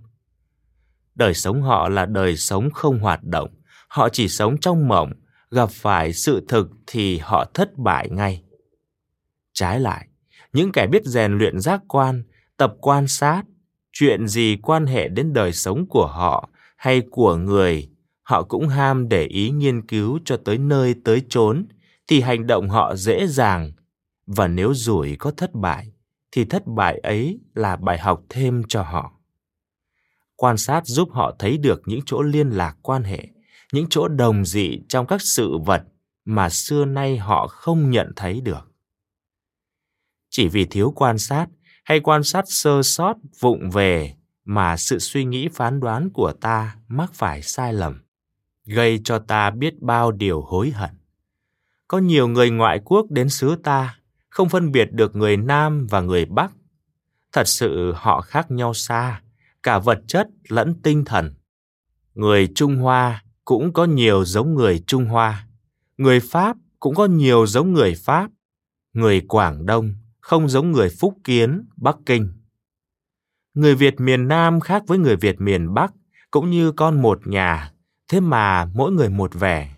Đời 1.14 1.35
sống 1.35 1.62
họ 1.62 1.88
là 1.88 2.07
đời 2.07 2.37
sống 2.37 2.70
không 2.70 2.98
hoạt 2.98 3.24
động, 3.24 3.50
họ 3.94 4.09
chỉ 4.09 4.28
sống 4.28 4.57
trong 4.61 4.88
mộng, 4.88 5.12
gặp 5.50 5.70
phải 5.70 6.12
sự 6.12 6.44
thực 6.48 6.70
thì 6.87 7.18
họ 7.18 7.44
thất 7.54 7.78
bại 7.78 8.09
ngay. 8.11 8.42
Trái 9.52 9.80
lại, 9.80 10.09
những 10.52 10.72
kẻ 10.72 10.87
biết 10.87 11.04
rèn 11.04 11.38
luyện 11.38 11.61
giác 11.61 11.80
quan, 11.88 12.22
tập 12.57 12.74
quan 12.80 13.09
sát, 13.09 13.42
chuyện 13.92 14.28
gì 14.28 14.57
quan 14.62 14.87
hệ 14.87 15.09
đến 15.09 15.33
đời 15.33 15.52
sống 15.52 15.87
của 15.87 16.07
họ 16.07 16.48
hay 16.76 17.02
của 17.11 17.37
người, 17.37 17.88
họ 18.22 18.42
cũng 18.42 18.68
ham 18.68 19.09
để 19.09 19.24
ý 19.24 19.50
nghiên 19.50 19.87
cứu 19.87 20.18
cho 20.24 20.37
tới 20.44 20.59
nơi 20.59 20.94
tới 21.04 21.22
chốn, 21.28 21.66
thì 22.09 22.20
hành 22.20 22.46
động 22.46 22.68
họ 22.68 22.96
dễ 22.96 23.26
dàng, 23.26 23.72
và 24.26 24.48
nếu 24.48 24.74
rủi 24.74 25.16
có 25.16 25.30
thất 25.30 25.54
bại, 25.54 25.92
thì 26.33 26.44
thất 26.44 26.66
bại 26.66 26.98
ấy 26.98 27.40
là 27.54 27.76
bài 27.76 27.98
học 27.98 28.22
thêm 28.28 28.62
cho 28.68 28.83
họ. 28.83 29.12
Quan 30.37 30.57
sát 30.57 30.87
giúp 30.87 31.09
họ 31.12 31.37
thấy 31.38 31.59
được 31.59 31.83
những 31.87 32.00
chỗ 32.07 32.22
liên 32.22 32.48
lạc 32.48 32.76
quan 32.83 33.02
hệ, 33.02 33.34
những 33.74 33.87
chỗ 33.90 34.08
đồng 34.08 34.44
dị 34.44 34.78
trong 34.88 35.06
các 35.06 35.22
sự 35.22 35.58
vật 35.58 35.82
mà 36.24 36.50
xưa 36.50 36.84
nay 36.84 37.18
họ 37.18 37.46
không 37.46 37.90
nhận 37.90 38.12
thấy 38.16 38.40
được. 38.40 38.72
Chỉ 40.30 40.48
vì 40.48 40.64
thiếu 40.64 40.92
quan 40.96 41.18
sát 41.18 41.46
hay 41.84 42.00
quan 42.00 42.22
sát 42.22 42.44
sơ 42.48 42.82
sót 42.82 43.16
vụng 43.40 43.70
về 43.70 44.14
mà 44.44 44.76
sự 44.76 44.98
suy 44.98 45.24
nghĩ 45.24 45.48
phán 45.48 45.80
đoán 45.80 46.10
của 46.10 46.32
ta 46.32 46.76
mắc 46.88 47.10
phải 47.14 47.42
sai 47.42 47.72
lầm, 47.72 48.02
gây 48.64 49.00
cho 49.04 49.18
ta 49.18 49.50
biết 49.50 49.80
bao 49.80 50.12
điều 50.12 50.42
hối 50.42 50.70
hận. 50.70 50.90
Có 51.88 51.98
nhiều 51.98 52.28
người 52.28 52.50
ngoại 52.50 52.80
quốc 52.84 53.06
đến 53.10 53.28
xứ 53.28 53.56
ta, 53.62 53.98
không 54.28 54.48
phân 54.48 54.72
biệt 54.72 54.92
được 54.92 55.16
người 55.16 55.37
Nam 55.37 55.87
và 55.90 56.00
người 56.00 56.24
Bắc. 56.24 56.52
Thật 57.32 57.48
sự 57.48 57.92
họ 57.96 58.20
khác 58.20 58.50
nhau 58.50 58.74
xa, 58.74 59.22
cả 59.62 59.78
vật 59.78 59.98
chất 60.06 60.28
lẫn 60.48 60.74
tinh 60.82 61.04
thần. 61.04 61.34
Người 62.14 62.48
Trung 62.54 62.76
Hoa 62.76 63.24
cũng 63.44 63.72
có 63.72 63.85
nhiều 63.85 64.24
giống 64.24 64.54
người 64.54 64.85
Trung 64.87 65.04
Hoa. 65.04 65.46
Người 65.96 66.20
Pháp 66.20 66.57
cũng 66.80 66.94
có 66.94 67.07
nhiều 67.07 67.46
giống 67.46 67.72
người 67.72 67.94
Pháp. 67.94 68.30
Người 68.92 69.20
Quảng 69.20 69.66
Đông 69.66 69.94
không 70.20 70.48
giống 70.48 70.72
người 70.72 70.88
Phúc 71.00 71.14
Kiến, 71.24 71.66
Bắc 71.76 71.96
Kinh. 72.07 72.33
Người 73.54 73.74
Việt 73.74 74.00
miền 74.00 74.28
Nam 74.28 74.61
khác 74.61 74.83
với 74.87 74.98
người 74.98 75.16
Việt 75.16 75.40
miền 75.40 75.74
Bắc, 75.74 75.92
cũng 76.30 76.50
như 76.50 76.72
con 76.72 77.02
một 77.02 77.26
nhà, 77.26 77.72
thế 78.09 78.20
mà 78.20 78.64
mỗi 78.64 78.92
người 78.92 79.09
một 79.09 79.35
vẻ. 79.35 79.74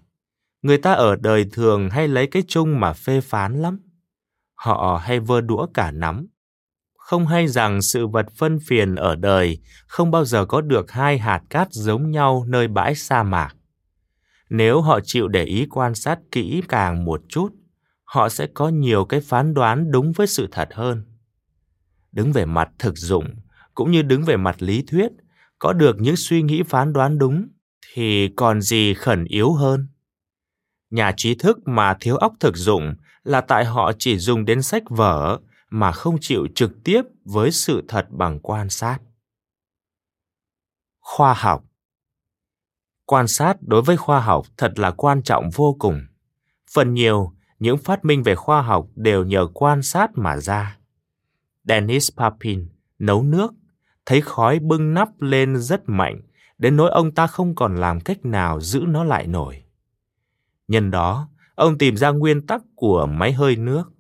Người 0.62 0.78
ta 0.78 0.92
ở 0.92 1.16
đời 1.16 1.46
thường 1.52 1.90
hay 1.90 2.08
lấy 2.08 2.26
cái 2.26 2.42
chung 2.48 2.80
mà 2.80 2.92
phê 2.92 3.20
phán 3.20 3.62
lắm. 3.62 3.78
Họ 4.54 5.00
hay 5.02 5.20
vơ 5.20 5.40
đũa 5.40 5.66
cả 5.74 5.90
nắm. 5.90 6.26
Không 6.98 7.26
hay 7.26 7.48
rằng 7.48 7.82
sự 7.82 8.06
vật 8.06 8.26
phân 8.36 8.58
phiền 8.66 8.94
ở 8.94 9.16
đời 9.16 9.58
không 9.86 10.10
bao 10.10 10.24
giờ 10.24 10.44
có 10.44 10.60
được 10.60 10.90
hai 10.90 11.18
hạt 11.18 11.42
cát 11.50 11.68
giống 11.70 12.10
nhau 12.10 12.44
nơi 12.48 12.68
bãi 12.68 12.94
sa 12.94 13.22
mạc. 13.22 13.55
Nếu 14.48 14.80
họ 14.80 15.00
chịu 15.04 15.28
để 15.28 15.44
ý 15.44 15.66
quan 15.70 15.94
sát 15.94 16.18
kỹ 16.32 16.62
càng 16.68 17.04
một 17.04 17.22
chút, 17.28 17.48
họ 18.04 18.28
sẽ 18.28 18.46
có 18.54 18.68
nhiều 18.68 19.04
cái 19.04 19.20
phán 19.20 19.54
đoán 19.54 19.90
đúng 19.90 20.12
với 20.12 20.26
sự 20.26 20.48
thật 20.52 20.68
hơn. 20.72 21.02
Đứng 22.12 22.32
về 22.32 22.44
mặt 22.44 22.68
thực 22.78 22.98
dụng, 22.98 23.24
cũng 23.74 23.90
như 23.90 24.02
đứng 24.02 24.24
về 24.24 24.36
mặt 24.36 24.62
lý 24.62 24.82
thuyết, 24.82 25.08
có 25.58 25.72
được 25.72 25.96
những 26.00 26.16
suy 26.16 26.42
nghĩ 26.42 26.62
phán 26.62 26.92
đoán 26.92 27.18
đúng, 27.18 27.48
thì 27.92 28.28
còn 28.36 28.60
gì 28.60 28.94
khẩn 28.94 29.24
yếu 29.24 29.52
hơn. 29.52 29.88
Nhà 30.90 31.12
trí 31.16 31.34
thức 31.34 31.58
mà 31.68 31.96
thiếu 32.00 32.16
óc 32.16 32.32
thực 32.40 32.56
dụng 32.56 32.94
là 33.24 33.40
tại 33.40 33.64
họ 33.64 33.92
chỉ 33.98 34.18
dùng 34.18 34.44
đến 34.44 34.62
sách 34.62 34.82
vở 34.88 35.38
mà 35.70 35.92
không 35.92 36.16
chịu 36.20 36.46
trực 36.54 36.72
tiếp 36.84 37.02
với 37.24 37.50
sự 37.50 37.84
thật 37.88 38.06
bằng 38.10 38.40
quan 38.40 38.70
sát. 38.70 38.98
Khoa 41.00 41.34
học 41.34 41.64
Quan 43.06 43.28
sát 43.28 43.56
đối 43.60 43.82
với 43.82 43.96
khoa 43.96 44.20
học 44.20 44.46
thật 44.56 44.78
là 44.78 44.90
quan 44.90 45.22
trọng 45.22 45.50
vô 45.50 45.76
cùng. 45.78 46.00
Phần 46.74 46.94
nhiều, 46.94 47.32
những 47.58 47.78
phát 47.78 48.04
minh 48.04 48.22
về 48.22 48.34
khoa 48.34 48.62
học 48.62 48.86
đều 48.94 49.24
nhờ 49.24 49.48
quan 49.54 49.82
sát 49.82 50.10
mà 50.14 50.36
ra. 50.36 50.78
Dennis 51.64 52.10
Papin 52.16 52.68
nấu 52.98 53.22
nước, 53.22 53.54
thấy 54.06 54.20
khói 54.20 54.58
bưng 54.58 54.94
nắp 54.94 55.20
lên 55.20 55.56
rất 55.56 55.82
mạnh, 55.86 56.20
đến 56.58 56.76
nỗi 56.76 56.90
ông 56.90 57.14
ta 57.14 57.26
không 57.26 57.54
còn 57.54 57.76
làm 57.76 58.00
cách 58.00 58.24
nào 58.24 58.60
giữ 58.60 58.84
nó 58.88 59.04
lại 59.04 59.26
nổi. 59.26 59.62
Nhân 60.68 60.90
đó, 60.90 61.28
ông 61.54 61.78
tìm 61.78 61.96
ra 61.96 62.10
nguyên 62.10 62.46
tắc 62.46 62.62
của 62.74 63.06
máy 63.06 63.32
hơi 63.32 63.56
nước. 63.56 63.92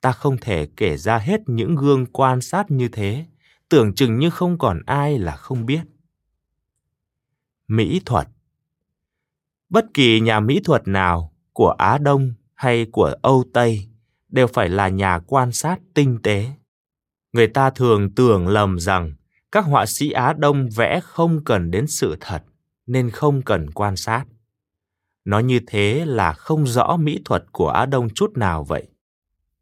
Ta 0.00 0.12
không 0.12 0.36
thể 0.40 0.68
kể 0.76 0.96
ra 0.96 1.18
hết 1.18 1.40
những 1.46 1.76
gương 1.76 2.06
quan 2.06 2.40
sát 2.40 2.70
như 2.70 2.88
thế, 2.88 3.26
tưởng 3.68 3.94
chừng 3.94 4.18
như 4.18 4.30
không 4.30 4.58
còn 4.58 4.82
ai 4.86 5.18
là 5.18 5.36
không 5.36 5.66
biết. 5.66 5.80
Mỹ 7.68 8.00
thuật 8.06 8.28
Bất 9.68 9.84
kỳ 9.94 10.20
nhà 10.20 10.40
mỹ 10.40 10.60
thuật 10.64 10.88
nào 10.88 11.32
của 11.52 11.70
Á 11.70 11.98
Đông 11.98 12.34
hay 12.54 12.86
của 12.92 13.14
Âu 13.22 13.44
Tây 13.52 13.88
đều 14.28 14.46
phải 14.46 14.68
là 14.68 14.88
nhà 14.88 15.18
quan 15.26 15.52
sát 15.52 15.80
tinh 15.94 16.18
tế. 16.22 16.46
Người 17.32 17.46
ta 17.46 17.70
thường 17.70 18.14
tưởng 18.14 18.48
lầm 18.48 18.78
rằng 18.80 19.14
các 19.52 19.64
họa 19.64 19.86
sĩ 19.86 20.10
Á 20.10 20.32
Đông 20.32 20.68
vẽ 20.76 21.00
không 21.00 21.44
cần 21.44 21.70
đến 21.70 21.86
sự 21.86 22.16
thật 22.20 22.42
nên 22.86 23.10
không 23.10 23.42
cần 23.42 23.70
quan 23.70 23.96
sát. 23.96 24.24
Nói 25.24 25.42
như 25.44 25.60
thế 25.66 26.04
là 26.06 26.32
không 26.32 26.66
rõ 26.66 26.96
mỹ 26.96 27.20
thuật 27.24 27.44
của 27.52 27.68
Á 27.68 27.86
Đông 27.86 28.08
chút 28.14 28.36
nào 28.36 28.64
vậy. 28.64 28.86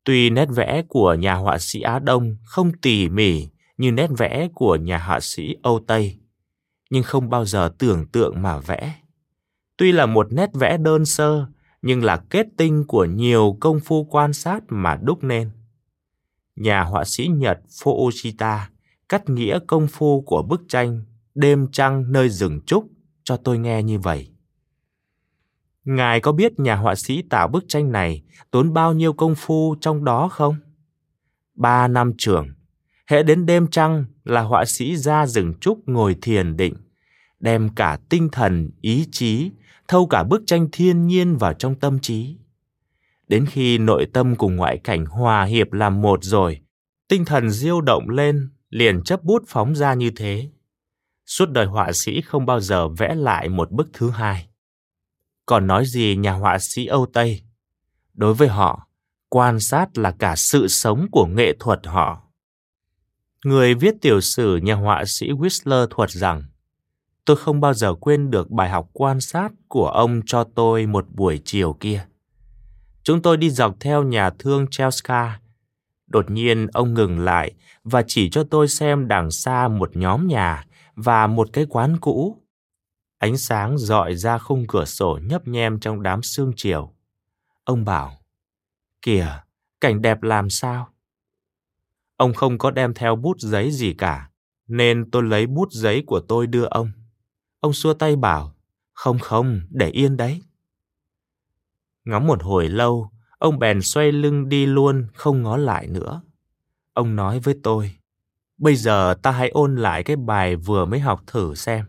Tuy 0.04 0.30
nét 0.30 0.46
vẽ 0.54 0.82
của 0.88 1.14
nhà 1.14 1.34
họa 1.34 1.58
sĩ 1.58 1.80
Á 1.80 1.98
Đông 1.98 2.36
không 2.44 2.72
tỉ 2.82 3.08
mỉ 3.08 3.48
như 3.76 3.92
nét 3.92 4.10
vẽ 4.18 4.48
của 4.54 4.76
nhà 4.76 4.98
họa 4.98 5.20
sĩ 5.20 5.56
Âu 5.62 5.80
Tây, 5.86 6.18
nhưng 6.90 7.03
không 7.03 7.31
bao 7.31 7.44
giờ 7.44 7.70
tưởng 7.79 8.07
tượng 8.07 8.42
mà 8.42 8.59
vẽ. 8.59 8.94
Tuy 9.77 9.92
là 9.92 10.07
một 10.07 10.33
nét 10.33 10.51
vẽ 10.55 10.77
đơn 10.79 11.05
sơ, 11.05 11.46
nhưng 11.83 12.05
là 12.05 12.16
kết 12.16 12.46
tinh 12.57 12.85
của 12.85 13.05
nhiều 13.05 13.57
công 13.61 13.81
phu 13.81 14.05
quan 14.05 14.33
sát 14.33 14.61
mà 14.68 14.96
đúc 15.03 15.25
nên. 15.25 15.51
Nhà 16.57 16.83
họa 16.83 17.05
sĩ 17.05 17.27
Nhật 17.27 17.59
Fuoshita 17.68 18.59
cắt 19.09 19.31
nghĩa 19.31 19.59
công 19.66 19.87
phu 19.87 20.20
của 20.20 20.42
bức 20.42 20.62
tranh 20.68 21.03
Đêm 21.37 21.66
trăng 21.72 22.12
nơi 22.12 22.29
rừng 22.29 22.61
trúc 22.66 22.88
cho 23.25 23.37
tôi 23.37 23.59
nghe 23.59 23.83
như 23.83 23.99
vậy. 23.99 24.31
Ngài 25.85 26.20
có 26.20 26.33
biết 26.33 26.61
nhà 26.61 26.77
họa 26.77 26.94
sĩ 26.94 27.22
tạo 27.22 27.49
bức 27.49 27.64
tranh 27.68 27.92
này 27.92 28.22
tốn 28.51 28.72
bao 28.72 28.92
nhiêu 28.92 29.12
công 29.12 29.35
phu 29.35 29.77
trong 29.81 30.05
đó 30.05 30.29
không? 30.29 30.57
Ba 31.55 31.88
năm 31.88 32.12
trường, 32.18 32.49
hễ 33.06 33.22
đến 33.22 33.46
đêm 33.46 33.66
trăng 33.66 34.04
là 34.24 34.40
họa 34.40 34.64
sĩ 34.64 34.96
ra 34.96 35.26
rừng 35.26 35.54
trúc 35.60 35.88
ngồi 35.88 36.16
thiền 36.22 36.56
định, 36.56 36.74
đem 37.40 37.68
cả 37.68 37.98
tinh 38.08 38.28
thần, 38.32 38.70
ý 38.80 39.06
chí, 39.12 39.50
thâu 39.88 40.06
cả 40.06 40.24
bức 40.24 40.42
tranh 40.46 40.68
thiên 40.72 41.06
nhiên 41.06 41.36
vào 41.36 41.52
trong 41.52 41.74
tâm 41.74 41.98
trí. 41.98 42.36
Đến 43.28 43.46
khi 43.46 43.78
nội 43.78 44.06
tâm 44.12 44.36
cùng 44.36 44.56
ngoại 44.56 44.78
cảnh 44.78 45.06
hòa 45.06 45.44
hiệp 45.44 45.72
làm 45.72 46.02
một 46.02 46.24
rồi, 46.24 46.60
tinh 47.08 47.24
thần 47.24 47.50
diêu 47.50 47.80
động 47.80 48.08
lên, 48.08 48.48
liền 48.70 49.02
chấp 49.02 49.24
bút 49.24 49.44
phóng 49.46 49.74
ra 49.74 49.94
như 49.94 50.10
thế. 50.16 50.50
Suốt 51.26 51.50
đời 51.50 51.66
họa 51.66 51.92
sĩ 51.92 52.20
không 52.20 52.46
bao 52.46 52.60
giờ 52.60 52.88
vẽ 52.88 53.14
lại 53.14 53.48
một 53.48 53.70
bức 53.70 53.88
thứ 53.92 54.10
hai. 54.10 54.48
Còn 55.46 55.66
nói 55.66 55.86
gì 55.86 56.16
nhà 56.16 56.32
họa 56.32 56.58
sĩ 56.58 56.86
Âu 56.86 57.06
Tây? 57.12 57.42
Đối 58.14 58.34
với 58.34 58.48
họ, 58.48 58.88
quan 59.28 59.60
sát 59.60 59.98
là 59.98 60.10
cả 60.10 60.36
sự 60.36 60.68
sống 60.68 61.06
của 61.12 61.26
nghệ 61.26 61.56
thuật 61.60 61.86
họ. 61.86 62.25
Người 63.46 63.74
viết 63.74 63.94
tiểu 64.00 64.20
sử 64.20 64.56
nhà 64.56 64.74
họa 64.74 65.04
sĩ 65.06 65.30
Whistler 65.30 65.87
thuật 65.87 66.11
rằng 66.11 66.44
tôi 67.24 67.37
không 67.37 67.61
bao 67.61 67.74
giờ 67.74 67.94
quên 67.94 68.30
được 68.30 68.50
bài 68.50 68.70
học 68.70 68.90
quan 68.92 69.20
sát 69.20 69.52
của 69.68 69.88
ông 69.88 70.20
cho 70.26 70.44
tôi 70.44 70.87
một 70.87 71.06
buổi 71.11 71.40
chiều 71.44 71.72
kia. 71.72 72.06
Chúng 73.02 73.22
tôi 73.22 73.37
đi 73.37 73.50
dọc 73.50 73.76
theo 73.80 74.02
nhà 74.02 74.30
thương 74.30 74.66
Chelska. 74.70 75.40
Đột 76.06 76.30
nhiên 76.30 76.66
ông 76.66 76.94
ngừng 76.94 77.18
lại 77.18 77.52
và 77.85 78.02
chỉ 78.06 78.30
cho 78.30 78.44
tôi 78.44 78.68
xem 78.68 79.09
đằng 79.09 79.30
xa 79.30 79.68
một 79.68 79.96
nhóm 79.96 80.26
nhà 80.26 80.64
và 80.96 81.26
một 81.26 81.48
cái 81.52 81.66
quán 81.68 81.96
cũ. 82.00 82.42
Ánh 83.18 83.37
sáng 83.37 83.78
dọi 83.78 84.14
ra 84.14 84.38
khung 84.38 84.64
cửa 84.68 84.85
sổ 84.85 85.18
nhấp 85.22 85.48
nhem 85.48 85.80
trong 85.80 86.02
đám 86.02 86.22
sương 86.22 86.52
chiều. 86.56 86.92
Ông 87.64 87.85
bảo, 87.85 88.18
kìa, 89.02 89.28
cảnh 89.80 90.02
đẹp 90.02 90.22
làm 90.22 90.50
sao? 90.50 90.88
Ông 92.16 92.35
không 92.35 92.59
có 92.59 92.70
đem 92.70 92.94
theo 92.94 93.16
bút 93.16 93.40
giấy 93.40 93.70
gì 93.70 93.92
cả, 93.92 94.31
nên 94.68 95.11
tôi 95.11 95.22
lấy 95.22 95.46
bút 95.46 95.68
giấy 95.72 96.05
của 96.07 96.20
tôi 96.20 96.46
đưa 96.46 96.64
ông. 96.64 96.92
Ông 97.61 97.72
xua 97.72 97.94
tay 97.94 98.16
bảo, 98.16 98.55
không 98.92 99.18
không, 99.18 99.61
để 99.70 99.88
yên 99.88 100.16
đấy. 100.16 100.42
Ngắm 102.05 102.26
một 102.26 102.42
hồi 102.42 102.68
lâu, 102.68 103.11
ông 103.38 103.59
bèn 103.59 103.83
xoay 103.83 104.12
lưng 104.12 104.48
đi 104.48 104.66
luôn, 104.66 105.07
không 105.14 105.42
ngó 105.42 105.57
lại 105.57 105.87
nữa. 105.87 106.22
Ông 106.92 107.16
nói 107.16 107.40
với 107.40 107.55
tôi, 107.62 107.92
bây 108.59 108.76
giờ 108.76 109.14
ta 109.22 109.31
hãy 109.31 109.48
ôn 109.48 109.76
lại 109.76 110.02
cái 110.02 110.16
bài 110.16 110.57
vừa 110.57 110.85
mới 110.85 111.00
học 111.00 111.22
thử 111.26 111.55
xem. 111.55 111.85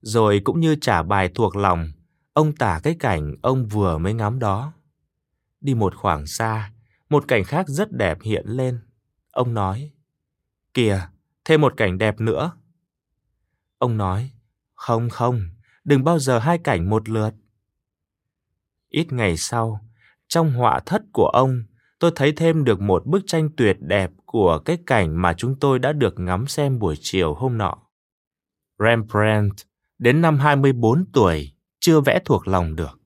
Rồi 0.00 0.40
cũng 0.44 0.60
như 0.60 0.76
trả 0.80 1.02
bài 1.02 1.30
thuộc 1.34 1.56
lòng, 1.56 1.92
ông 2.32 2.52
tả 2.52 2.80
cái 2.82 2.96
cảnh 2.98 3.36
ông 3.42 3.66
vừa 3.66 3.98
mới 3.98 4.14
ngắm 4.14 4.38
đó. 4.38 4.72
Đi 5.60 5.74
một 5.74 5.94
khoảng 5.96 6.26
xa, 6.26 6.72
một 7.10 7.24
cảnh 7.28 7.44
khác 7.44 7.68
rất 7.68 7.92
đẹp 7.92 8.18
hiện 8.22 8.46
lên. 8.46 8.78
Ông 9.30 9.54
nói, 9.54 9.92
kìa, 10.74 11.00
thêm 11.44 11.60
một 11.60 11.74
cảnh 11.76 11.98
đẹp 11.98 12.20
nữa. 12.20 12.52
Ông 13.78 13.96
nói, 13.96 14.30
không 14.74 15.10
không, 15.10 15.40
đừng 15.84 16.04
bao 16.04 16.18
giờ 16.18 16.38
hai 16.38 16.58
cảnh 16.58 16.90
một 16.90 17.08
lượt. 17.08 17.30
Ít 18.88 19.12
ngày 19.12 19.36
sau, 19.36 19.80
trong 20.28 20.52
họa 20.52 20.80
thất 20.86 21.02
của 21.12 21.26
ông, 21.26 21.62
tôi 21.98 22.12
thấy 22.14 22.32
thêm 22.32 22.64
được 22.64 22.80
một 22.80 23.06
bức 23.06 23.22
tranh 23.26 23.50
tuyệt 23.56 23.76
đẹp 23.80 24.10
của 24.24 24.58
cái 24.64 24.78
cảnh 24.86 25.22
mà 25.22 25.34
chúng 25.34 25.58
tôi 25.58 25.78
đã 25.78 25.92
được 25.92 26.18
ngắm 26.18 26.46
xem 26.46 26.78
buổi 26.78 26.94
chiều 27.00 27.34
hôm 27.34 27.58
nọ. 27.58 27.74
Rembrandt 28.78 29.54
đến 29.98 30.20
năm 30.20 30.38
24 30.38 31.04
tuổi 31.12 31.52
chưa 31.80 32.00
vẽ 32.00 32.20
thuộc 32.24 32.48
lòng 32.48 32.76
được. 32.76 33.00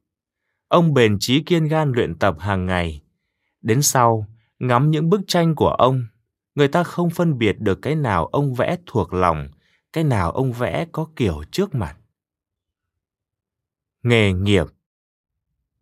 Ông 0.69 0.95
bền 0.95 1.17
chí 1.21 1.43
kiên 1.43 1.65
gan 1.65 1.93
luyện 1.93 2.19
tập 2.19 2.37
hàng 2.39 2.67
ngày. 2.67 3.03
Đến 3.63 3.83
sau, 3.83 4.27
ngắm 4.59 4.91
những 4.91 5.11
bức 5.11 5.21
tranh 5.27 5.55
của 5.55 5.71
ông, 5.71 6.07
người 6.55 6.69
ta 6.69 6.83
không 6.83 7.11
phân 7.11 7.39
biệt 7.39 7.61
được 7.61 7.83
cái 7.83 7.97
nào 7.97 8.27
ông 8.27 8.55
vẽ 8.55 8.77
thuộc 8.87 9.13
lòng, 9.13 9.49
cái 9.93 10.05
nào 10.05 10.31
ông 10.31 10.53
vẽ 10.53 10.87
có 10.93 11.07
kiểu 11.17 11.43
trước 11.51 11.75
mặt. 11.75 11.97
Nghề 14.03 14.33
nghiệp 14.33 14.67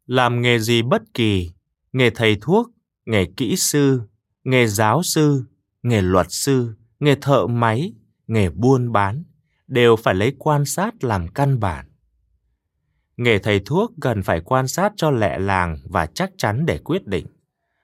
Làm 0.06 0.42
nghề 0.42 0.58
gì 0.58 0.82
bất 0.82 1.02
kỳ, 1.14 1.50
nghề 1.92 2.10
thầy 2.10 2.36
thuốc, 2.40 2.70
nghề 3.06 3.24
kỹ 3.24 3.56
sư, 3.56 4.00
nghề 4.44 4.66
giáo 4.66 5.02
sư, 5.02 5.44
nghề 5.82 6.02
luật 6.02 6.26
sư, 6.30 6.74
nghề 7.00 7.14
thợ 7.14 7.46
máy, 7.46 7.92
nghề 8.26 8.50
buôn 8.50 8.92
bán 8.92 9.24
đều 9.66 9.96
phải 9.96 10.14
lấy 10.14 10.36
quan 10.38 10.64
sát 10.64 11.04
làm 11.04 11.28
căn 11.28 11.60
bản. 11.60 11.86
Nghề 13.16 13.38
thầy 13.38 13.60
thuốc 13.60 13.92
cần 14.00 14.22
phải 14.22 14.40
quan 14.40 14.68
sát 14.68 14.92
cho 14.96 15.10
lẹ 15.10 15.38
làng 15.38 15.78
và 15.84 16.06
chắc 16.06 16.30
chắn 16.36 16.66
để 16.66 16.78
quyết 16.78 17.06
định. 17.06 17.26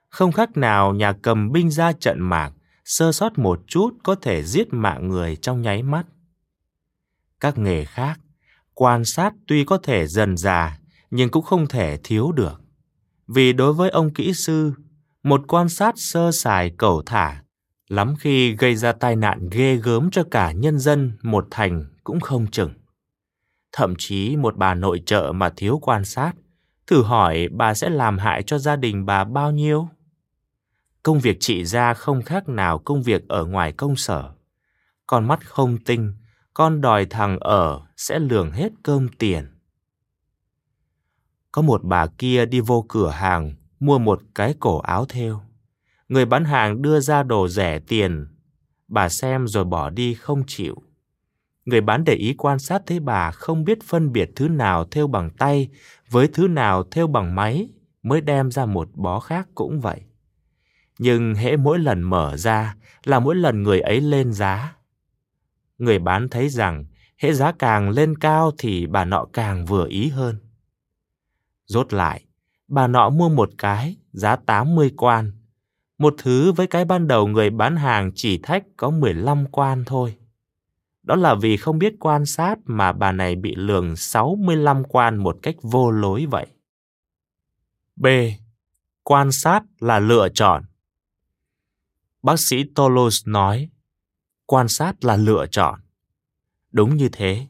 Không 0.08 0.32
khác 0.32 0.56
nào 0.56 0.94
nhà 0.94 1.12
cầm 1.12 1.52
binh 1.52 1.70
ra 1.70 1.92
trận 1.92 2.20
mạc, 2.20 2.52
sơ 2.88 3.12
sót 3.12 3.38
một 3.38 3.60
chút 3.66 3.90
có 4.02 4.14
thể 4.14 4.42
giết 4.42 4.68
mạng 4.70 5.08
người 5.08 5.36
trong 5.36 5.62
nháy 5.62 5.82
mắt. 5.82 6.06
Các 7.40 7.58
nghề 7.58 7.84
khác, 7.84 8.20
quan 8.74 9.04
sát 9.04 9.34
tuy 9.46 9.64
có 9.64 9.78
thể 9.82 10.06
dần 10.06 10.36
già, 10.36 10.78
nhưng 11.10 11.30
cũng 11.30 11.44
không 11.44 11.66
thể 11.66 11.98
thiếu 12.04 12.32
được. 12.32 12.60
Vì 13.26 13.52
đối 13.52 13.72
với 13.72 13.90
ông 13.90 14.14
kỹ 14.14 14.34
sư, 14.34 14.72
một 15.22 15.40
quan 15.48 15.68
sát 15.68 15.94
sơ 15.98 16.32
sài 16.32 16.70
cẩu 16.70 17.02
thả, 17.06 17.42
lắm 17.88 18.14
khi 18.18 18.56
gây 18.56 18.76
ra 18.76 18.92
tai 18.92 19.16
nạn 19.16 19.48
ghê 19.50 19.76
gớm 19.76 20.10
cho 20.10 20.24
cả 20.30 20.52
nhân 20.52 20.78
dân 20.78 21.12
một 21.22 21.46
thành 21.50 21.84
cũng 22.04 22.20
không 22.20 22.46
chừng. 22.46 22.70
Thậm 23.72 23.94
chí 23.98 24.36
một 24.36 24.56
bà 24.56 24.74
nội 24.74 25.02
trợ 25.06 25.32
mà 25.34 25.50
thiếu 25.56 25.78
quan 25.82 26.04
sát, 26.04 26.32
thử 26.86 27.02
hỏi 27.02 27.48
bà 27.52 27.74
sẽ 27.74 27.90
làm 27.90 28.18
hại 28.18 28.42
cho 28.42 28.58
gia 28.58 28.76
đình 28.76 29.06
bà 29.06 29.24
bao 29.24 29.52
nhiêu? 29.52 29.88
Công 31.08 31.20
việc 31.20 31.36
chị 31.40 31.64
ra 31.64 31.94
không 31.94 32.22
khác 32.22 32.48
nào 32.48 32.78
công 32.78 33.02
việc 33.02 33.28
ở 33.28 33.44
ngoài 33.44 33.72
công 33.72 33.96
sở. 33.96 34.32
Con 35.06 35.28
mắt 35.28 35.40
không 35.46 35.78
tinh, 35.78 36.14
con 36.54 36.80
đòi 36.80 37.06
thằng 37.06 37.38
ở 37.40 37.80
sẽ 37.96 38.18
lường 38.18 38.50
hết 38.50 38.72
cơm 38.82 39.08
tiền. 39.08 39.46
Có 41.52 41.62
một 41.62 41.84
bà 41.84 42.06
kia 42.06 42.46
đi 42.46 42.60
vô 42.60 42.84
cửa 42.88 43.10
hàng 43.10 43.54
mua 43.80 43.98
một 43.98 44.22
cái 44.34 44.54
cổ 44.60 44.78
áo 44.78 45.04
thêu. 45.08 45.40
Người 46.08 46.24
bán 46.24 46.44
hàng 46.44 46.82
đưa 46.82 47.00
ra 47.00 47.22
đồ 47.22 47.48
rẻ 47.48 47.78
tiền. 47.78 48.26
Bà 48.88 49.08
xem 49.08 49.48
rồi 49.48 49.64
bỏ 49.64 49.90
đi 49.90 50.14
không 50.14 50.42
chịu. 50.46 50.82
Người 51.64 51.80
bán 51.80 52.04
để 52.04 52.14
ý 52.14 52.34
quan 52.38 52.58
sát 52.58 52.82
thấy 52.86 53.00
bà 53.00 53.30
không 53.30 53.64
biết 53.64 53.78
phân 53.84 54.12
biệt 54.12 54.30
thứ 54.36 54.48
nào 54.48 54.84
thêu 54.84 55.06
bằng 55.06 55.30
tay 55.30 55.68
với 56.10 56.28
thứ 56.28 56.48
nào 56.48 56.82
thêu 56.90 57.06
bằng 57.06 57.34
máy 57.34 57.68
mới 58.02 58.20
đem 58.20 58.50
ra 58.50 58.66
một 58.66 58.88
bó 58.94 59.20
khác 59.20 59.48
cũng 59.54 59.80
vậy. 59.80 60.00
Nhưng 60.98 61.34
hễ 61.34 61.56
mỗi 61.56 61.78
lần 61.78 62.02
mở 62.02 62.36
ra 62.36 62.74
là 63.04 63.20
mỗi 63.20 63.34
lần 63.34 63.62
người 63.62 63.80
ấy 63.80 64.00
lên 64.00 64.32
giá. 64.32 64.76
Người 65.78 65.98
bán 65.98 66.28
thấy 66.28 66.48
rằng 66.48 66.84
hễ 67.18 67.32
giá 67.32 67.52
càng 67.52 67.90
lên 67.90 68.18
cao 68.18 68.52
thì 68.58 68.86
bà 68.86 69.04
nọ 69.04 69.26
càng 69.32 69.64
vừa 69.64 69.86
ý 69.88 70.08
hơn. 70.08 70.38
Rốt 71.66 71.92
lại, 71.92 72.24
bà 72.68 72.86
nọ 72.86 73.10
mua 73.10 73.28
một 73.28 73.50
cái 73.58 73.96
giá 74.12 74.36
80 74.36 74.92
quan. 74.96 75.32
Một 75.98 76.14
thứ 76.18 76.52
với 76.52 76.66
cái 76.66 76.84
ban 76.84 77.08
đầu 77.08 77.26
người 77.26 77.50
bán 77.50 77.76
hàng 77.76 78.10
chỉ 78.14 78.38
thách 78.38 78.64
có 78.76 78.90
15 78.90 79.46
quan 79.46 79.84
thôi. 79.86 80.16
Đó 81.02 81.16
là 81.16 81.34
vì 81.34 81.56
không 81.56 81.78
biết 81.78 81.94
quan 82.00 82.26
sát 82.26 82.58
mà 82.64 82.92
bà 82.92 83.12
này 83.12 83.36
bị 83.36 83.54
lường 83.54 83.96
65 83.96 84.84
quan 84.84 85.16
một 85.16 85.38
cách 85.42 85.54
vô 85.62 85.90
lối 85.90 86.26
vậy. 86.26 86.46
B. 87.96 88.06
Quan 89.02 89.32
sát 89.32 89.62
là 89.80 89.98
lựa 89.98 90.28
chọn. 90.34 90.64
Bác 92.22 92.40
sĩ 92.40 92.64
Tolos 92.74 93.22
nói, 93.26 93.68
quan 94.46 94.68
sát 94.68 95.04
là 95.04 95.16
lựa 95.16 95.46
chọn. 95.50 95.80
Đúng 96.72 96.96
như 96.96 97.08
thế. 97.12 97.46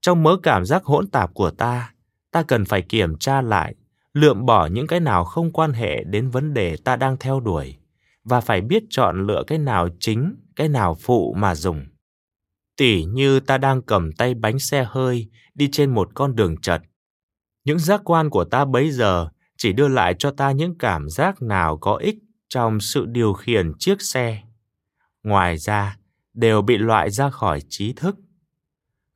Trong 0.00 0.22
mớ 0.22 0.36
cảm 0.42 0.64
giác 0.64 0.84
hỗn 0.84 1.10
tạp 1.10 1.34
của 1.34 1.50
ta, 1.50 1.94
ta 2.30 2.42
cần 2.42 2.64
phải 2.64 2.82
kiểm 2.82 3.18
tra 3.18 3.42
lại, 3.42 3.74
lượm 4.12 4.46
bỏ 4.46 4.66
những 4.66 4.86
cái 4.86 5.00
nào 5.00 5.24
không 5.24 5.52
quan 5.52 5.72
hệ 5.72 6.04
đến 6.04 6.30
vấn 6.30 6.54
đề 6.54 6.76
ta 6.76 6.96
đang 6.96 7.16
theo 7.16 7.40
đuổi 7.40 7.76
và 8.24 8.40
phải 8.40 8.60
biết 8.60 8.82
chọn 8.90 9.26
lựa 9.26 9.42
cái 9.46 9.58
nào 9.58 9.88
chính, 10.00 10.34
cái 10.56 10.68
nào 10.68 10.94
phụ 11.00 11.34
mà 11.38 11.54
dùng. 11.54 11.86
Tỉ 12.76 13.04
như 13.04 13.40
ta 13.40 13.58
đang 13.58 13.82
cầm 13.82 14.12
tay 14.12 14.34
bánh 14.34 14.58
xe 14.58 14.86
hơi 14.88 15.28
đi 15.54 15.68
trên 15.72 15.94
một 15.94 16.10
con 16.14 16.36
đường 16.36 16.60
chật. 16.60 16.82
Những 17.64 17.78
giác 17.78 18.00
quan 18.04 18.30
của 18.30 18.44
ta 18.44 18.64
bấy 18.64 18.90
giờ 18.90 19.28
chỉ 19.56 19.72
đưa 19.72 19.88
lại 19.88 20.14
cho 20.18 20.30
ta 20.30 20.50
những 20.50 20.78
cảm 20.78 21.08
giác 21.08 21.42
nào 21.42 21.78
có 21.78 21.96
ích 21.96 22.16
trong 22.50 22.80
sự 22.80 23.06
điều 23.06 23.32
khiển 23.32 23.72
chiếc 23.78 24.02
xe. 24.02 24.42
Ngoài 25.22 25.58
ra, 25.58 25.96
đều 26.34 26.62
bị 26.62 26.78
loại 26.78 27.10
ra 27.10 27.30
khỏi 27.30 27.60
trí 27.68 27.92
thức. 27.92 28.16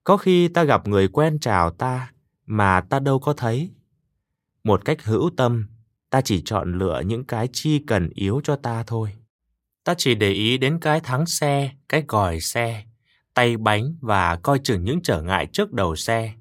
Có 0.05 0.17
khi 0.17 0.49
ta 0.49 0.65
gặp 0.65 0.89
người 0.89 1.09
quen 1.09 1.39
chào 1.41 1.71
ta 1.71 2.13
mà 2.47 2.81
ta 2.81 2.99
đâu 2.99 3.19
có 3.19 3.33
thấy. 3.33 3.71
Một 4.65 4.85
cách 4.85 5.05
hữu 5.05 5.31
tâm, 5.37 5.67
ta 6.11 6.21
chỉ 6.21 6.43
chọn 6.45 6.79
lựa 6.79 7.03
những 7.07 7.25
cái 7.25 7.49
chi 7.53 7.79
cần 7.87 8.09
yếu 8.15 8.41
cho 8.45 8.57
ta 8.57 8.85
thôi. 8.87 9.13
Ta 9.85 9.95
chỉ 9.99 10.15
để 10.15 10.31
ý 10.31 10.59
đến 10.59 10.79
cái 10.81 11.01
thắng 11.01 11.27
xe, 11.27 11.73
cái 11.89 12.03
còi 12.03 12.41
xe, 12.41 12.85
tay 13.35 13.57
bánh 13.57 13.97
và 14.01 14.37
coi 14.37 14.59
chừng 14.59 14.85
những 14.85 15.03
trở 15.03 15.23
ngại 15.23 15.47
trước 15.53 15.73
đầu 15.73 15.97
xe. 15.97 16.35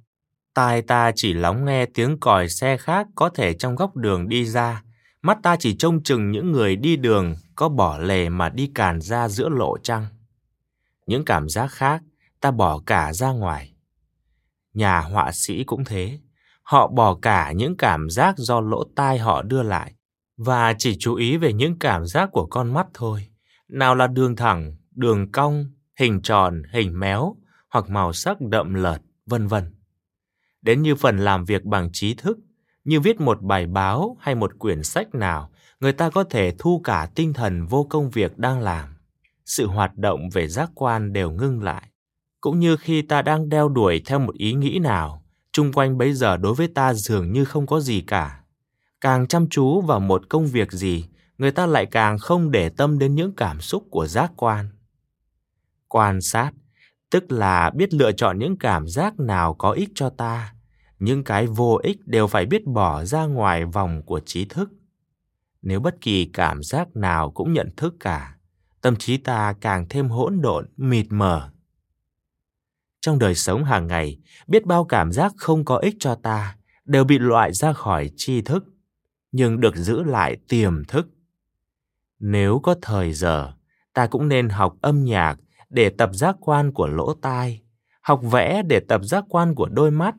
Tai 0.54 0.82
ta 0.82 1.12
chỉ 1.16 1.34
lắng 1.34 1.66
nghe 1.66 1.86
tiếng 1.86 2.20
còi 2.20 2.50
xe 2.50 2.78
khác 2.78 3.08
có 3.16 3.30
thể 3.30 3.54
trong 3.54 3.76
góc 3.76 3.96
đường 3.96 4.30
đi 4.30 4.46
ra. 4.46 4.84
Mắt 5.24 5.38
ta 5.44 5.56
chỉ 5.60 5.76
trông 5.76 6.04
chừng 6.04 6.32
những 6.32 6.52
người 6.52 6.76
đi 6.76 6.96
đường 6.96 7.36
có 7.56 7.70
bỏ 7.70 7.98
lề 7.98 8.30
mà 8.30 8.50
đi 8.50 8.72
càn 8.76 9.02
ra 9.02 9.30
giữa 9.30 9.50
lộ 9.50 9.78
trăng. 9.78 10.08
Những 11.06 11.26
cảm 11.26 11.50
giác 11.50 11.68
khác 11.72 12.04
ta 12.40 12.52
bỏ 12.52 12.82
cả 12.86 13.14
ra 13.14 13.32
ngoài. 13.32 13.74
Nhà 14.74 15.00
họa 15.00 15.32
sĩ 15.32 15.64
cũng 15.64 15.86
thế. 15.86 16.20
Họ 16.64 16.88
bỏ 16.88 17.18
cả 17.22 17.52
những 17.52 17.78
cảm 17.78 18.10
giác 18.10 18.38
do 18.38 18.62
lỗ 18.62 18.84
tai 18.96 19.18
họ 19.18 19.42
đưa 19.42 19.64
lại 19.64 19.94
và 20.38 20.74
chỉ 20.78 20.98
chú 21.00 21.16
ý 21.16 21.38
về 21.38 21.54
những 21.54 21.80
cảm 21.80 22.06
giác 22.06 22.30
của 22.32 22.46
con 22.46 22.74
mắt 22.74 22.88
thôi. 22.94 23.28
Nào 23.68 23.96
là 23.96 24.08
đường 24.08 24.36
thẳng, 24.36 24.76
đường 24.92 25.32
cong, 25.32 25.66
hình 26.00 26.22
tròn, 26.22 26.64
hình 26.72 27.00
méo 27.00 27.36
hoặc 27.70 27.90
màu 27.90 28.14
sắc 28.14 28.42
đậm 28.42 28.74
lợt, 28.74 28.98
vân 29.26 29.48
vân. 29.48 29.76
Đến 30.62 30.82
như 30.82 30.96
phần 30.96 31.18
làm 31.18 31.46
việc 31.46 31.64
bằng 31.64 31.90
trí 31.94 32.14
thức, 32.14 32.38
như 32.84 33.00
viết 33.00 33.22
một 33.22 33.42
bài 33.42 33.68
báo 33.68 34.18
hay 34.20 34.36
một 34.36 34.60
quyển 34.60 34.84
sách 34.84 35.16
nào, 35.16 35.50
người 35.80 35.94
ta 35.94 36.10
có 36.10 36.24
thể 36.24 36.54
thu 36.60 36.82
cả 36.84 37.10
tinh 37.16 37.34
thần 37.34 37.66
vô 37.66 37.88
công 37.90 38.10
việc 38.10 38.38
đang 38.38 38.62
làm. 38.62 38.96
Sự 39.46 39.68
hoạt 39.68 39.98
động 39.98 40.30
về 40.34 40.48
giác 40.48 40.72
quan 40.76 41.14
đều 41.14 41.32
ngưng 41.32 41.64
lại. 41.64 41.84
Cũng 42.42 42.60
như 42.60 42.78
khi 42.78 43.02
ta 43.02 43.22
đang 43.22 43.50
đeo 43.50 43.70
đuổi 43.70 44.02
theo 44.06 44.20
một 44.20 44.36
ý 44.36 44.54
nghĩ 44.54 44.80
nào, 44.80 45.24
chung 45.52 45.74
quanh 45.74 45.98
bấy 45.98 46.14
giờ 46.14 46.38
đối 46.38 46.54
với 46.54 46.68
ta 46.68 46.94
dường 46.94 47.32
như 47.32 47.46
không 47.46 47.68
có 47.68 47.80
gì 47.80 48.02
cả. 48.02 48.40
Càng 49.02 49.28
chăm 49.28 49.50
chú 49.50 49.82
vào 49.82 50.00
một 50.00 50.30
công 50.30 50.48
việc 50.48 50.72
gì, 50.72 51.06
người 51.38 51.52
ta 51.52 51.66
lại 51.66 51.86
càng 51.86 52.20
không 52.20 52.52
để 52.52 52.70
tâm 52.70 53.00
đến 53.00 53.16
những 53.16 53.36
cảm 53.36 53.62
xúc 53.62 53.84
của 53.92 54.08
giác 54.08 54.32
quan 54.36 54.70
quan 55.94 56.22
sát 56.22 56.52
tức 57.10 57.32
là 57.32 57.70
biết 57.70 57.94
lựa 57.94 58.12
chọn 58.12 58.40
những 58.40 58.58
cảm 58.58 58.88
giác 58.88 59.20
nào 59.20 59.54
có 59.54 59.72
ích 59.72 59.90
cho 59.96 60.10
ta 60.10 60.53
những 61.04 61.24
cái 61.24 61.48
vô 61.48 61.80
ích 61.84 62.08
đều 62.08 62.28
phải 62.28 62.46
biết 62.46 62.66
bỏ 62.66 63.04
ra 63.06 63.26
ngoài 63.26 63.66
vòng 63.66 64.02
của 64.06 64.20
trí 64.20 64.46
thức 64.46 64.72
nếu 65.62 65.80
bất 65.80 66.02
kỳ 66.02 66.26
cảm 66.26 66.64
giác 66.64 66.96
nào 66.96 67.32
cũng 67.32 67.54
nhận 67.54 67.70
thức 67.78 67.96
cả 68.00 68.38
tâm 68.82 68.96
trí 68.96 69.18
ta 69.18 69.54
càng 69.62 69.86
thêm 69.90 70.10
hỗn 70.10 70.42
độn 70.42 70.70
mịt 70.78 71.06
mờ 71.10 71.50
trong 73.02 73.20
đời 73.20 73.36
sống 73.36 73.64
hàng 73.64 73.88
ngày 73.88 74.20
biết 74.48 74.66
bao 74.66 74.86
cảm 74.86 75.12
giác 75.12 75.34
không 75.38 75.66
có 75.66 75.78
ích 75.78 75.96
cho 76.00 76.16
ta 76.16 76.58
đều 76.86 77.04
bị 77.04 77.20
loại 77.20 77.54
ra 77.54 77.74
khỏi 77.74 78.10
tri 78.18 78.42
thức 78.42 78.66
nhưng 79.32 79.60
được 79.60 79.76
giữ 79.76 80.04
lại 80.04 80.38
tiềm 80.48 80.86
thức 80.86 81.08
nếu 82.20 82.60
có 82.64 82.76
thời 82.82 83.14
giờ 83.14 83.54
ta 83.94 84.08
cũng 84.08 84.28
nên 84.28 84.50
học 84.50 84.76
âm 84.82 85.04
nhạc 85.04 85.40
để 85.74 85.90
tập 85.90 86.10
giác 86.14 86.36
quan 86.40 86.72
của 86.72 86.88
lỗ 86.88 87.14
tai, 87.14 87.62
học 88.02 88.22
vẽ 88.32 88.62
để 88.68 88.80
tập 88.80 89.02
giác 89.04 89.26
quan 89.30 89.56
của 89.56 89.70
đôi 89.72 89.92
mắt. 89.92 90.16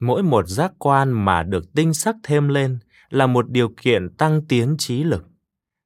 Mỗi 0.00 0.22
một 0.22 0.48
giác 0.48 0.72
quan 0.78 1.12
mà 1.12 1.42
được 1.42 1.74
tinh 1.74 1.94
sắc 1.94 2.16
thêm 2.22 2.48
lên 2.48 2.78
là 3.08 3.26
một 3.26 3.50
điều 3.50 3.68
kiện 3.82 4.16
tăng 4.16 4.46
tiến 4.48 4.76
trí 4.78 5.04
lực. 5.04 5.24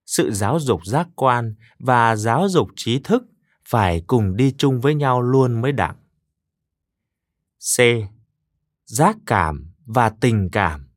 sự 0.06 0.30
giáo 0.30 0.60
dục 0.60 0.86
giác 0.86 1.08
quan 1.14 1.54
và 1.78 2.16
giáo 2.16 2.48
dục 2.48 2.68
trí 2.76 2.98
thức 2.98 3.24
phải 3.68 4.02
cùng 4.06 4.36
đi 4.36 4.54
chung 4.58 4.80
với 4.80 4.94
nhau 4.94 5.22
luôn 5.22 5.60
mới 5.60 5.72
đặng. 5.72 5.96
C. 7.76 7.80
Giác 8.84 9.16
cảm 9.26 9.72
và 9.86 10.10
tình 10.20 10.48
cảm 10.52 10.92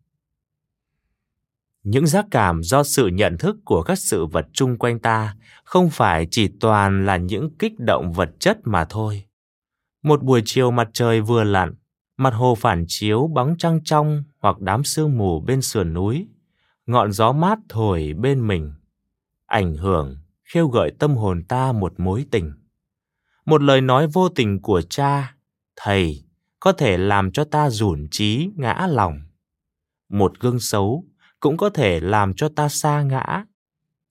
những 1.86 2.08
giác 2.08 2.26
cảm 2.32 2.64
do 2.64 2.84
sự 2.84 3.08
nhận 3.08 3.38
thức 3.38 3.56
của 3.66 3.84
các 3.84 4.00
sự 4.00 4.26
vật 4.26 4.46
chung 4.54 4.78
quanh 4.78 5.00
ta 5.00 5.36
không 5.64 5.90
phải 5.90 6.28
chỉ 6.32 6.48
toàn 6.60 7.06
là 7.06 7.18
những 7.18 7.58
kích 7.60 7.80
động 7.80 8.14
vật 8.14 8.30
chất 8.40 8.58
mà 8.64 8.86
thôi 8.90 9.24
một 10.04 10.24
buổi 10.24 10.42
chiều 10.46 10.72
mặt 10.72 10.90
trời 10.94 11.22
vừa 11.22 11.44
lặn 11.44 11.74
mặt 12.18 12.34
hồ 12.34 12.56
phản 12.56 12.86
chiếu 12.88 13.28
bóng 13.28 13.56
trăng 13.58 13.80
trong 13.84 14.24
hoặc 14.40 14.60
đám 14.60 14.84
sương 14.84 15.18
mù 15.18 15.40
bên 15.40 15.62
sườn 15.62 15.94
núi. 15.94 16.28
Ngọn 16.86 17.12
gió 17.12 17.32
mát 17.32 17.60
thổi 17.70 18.14
bên 18.14 18.48
mình. 18.48 18.74
Ảnh 19.46 19.76
hưởng, 19.76 20.18
khêu 20.44 20.68
gợi 20.68 20.92
tâm 21.00 21.16
hồn 21.16 21.44
ta 21.44 21.72
một 21.72 21.94
mối 22.00 22.26
tình. 22.32 22.54
Một 23.46 23.62
lời 23.62 23.82
nói 23.82 24.08
vô 24.08 24.30
tình 24.30 24.62
của 24.62 24.82
cha, 24.82 25.36
thầy, 25.76 26.24
có 26.60 26.72
thể 26.72 26.98
làm 26.98 27.32
cho 27.32 27.44
ta 27.44 27.70
rủn 27.70 28.08
trí, 28.12 28.50
ngã 28.56 28.88
lòng. 28.90 29.20
Một 30.10 30.40
gương 30.40 30.60
xấu 30.60 31.04
cũng 31.40 31.58
có 31.58 31.70
thể 31.70 32.00
làm 32.00 32.34
cho 32.34 32.50
ta 32.56 32.70
xa 32.70 33.02
ngã. 33.02 33.46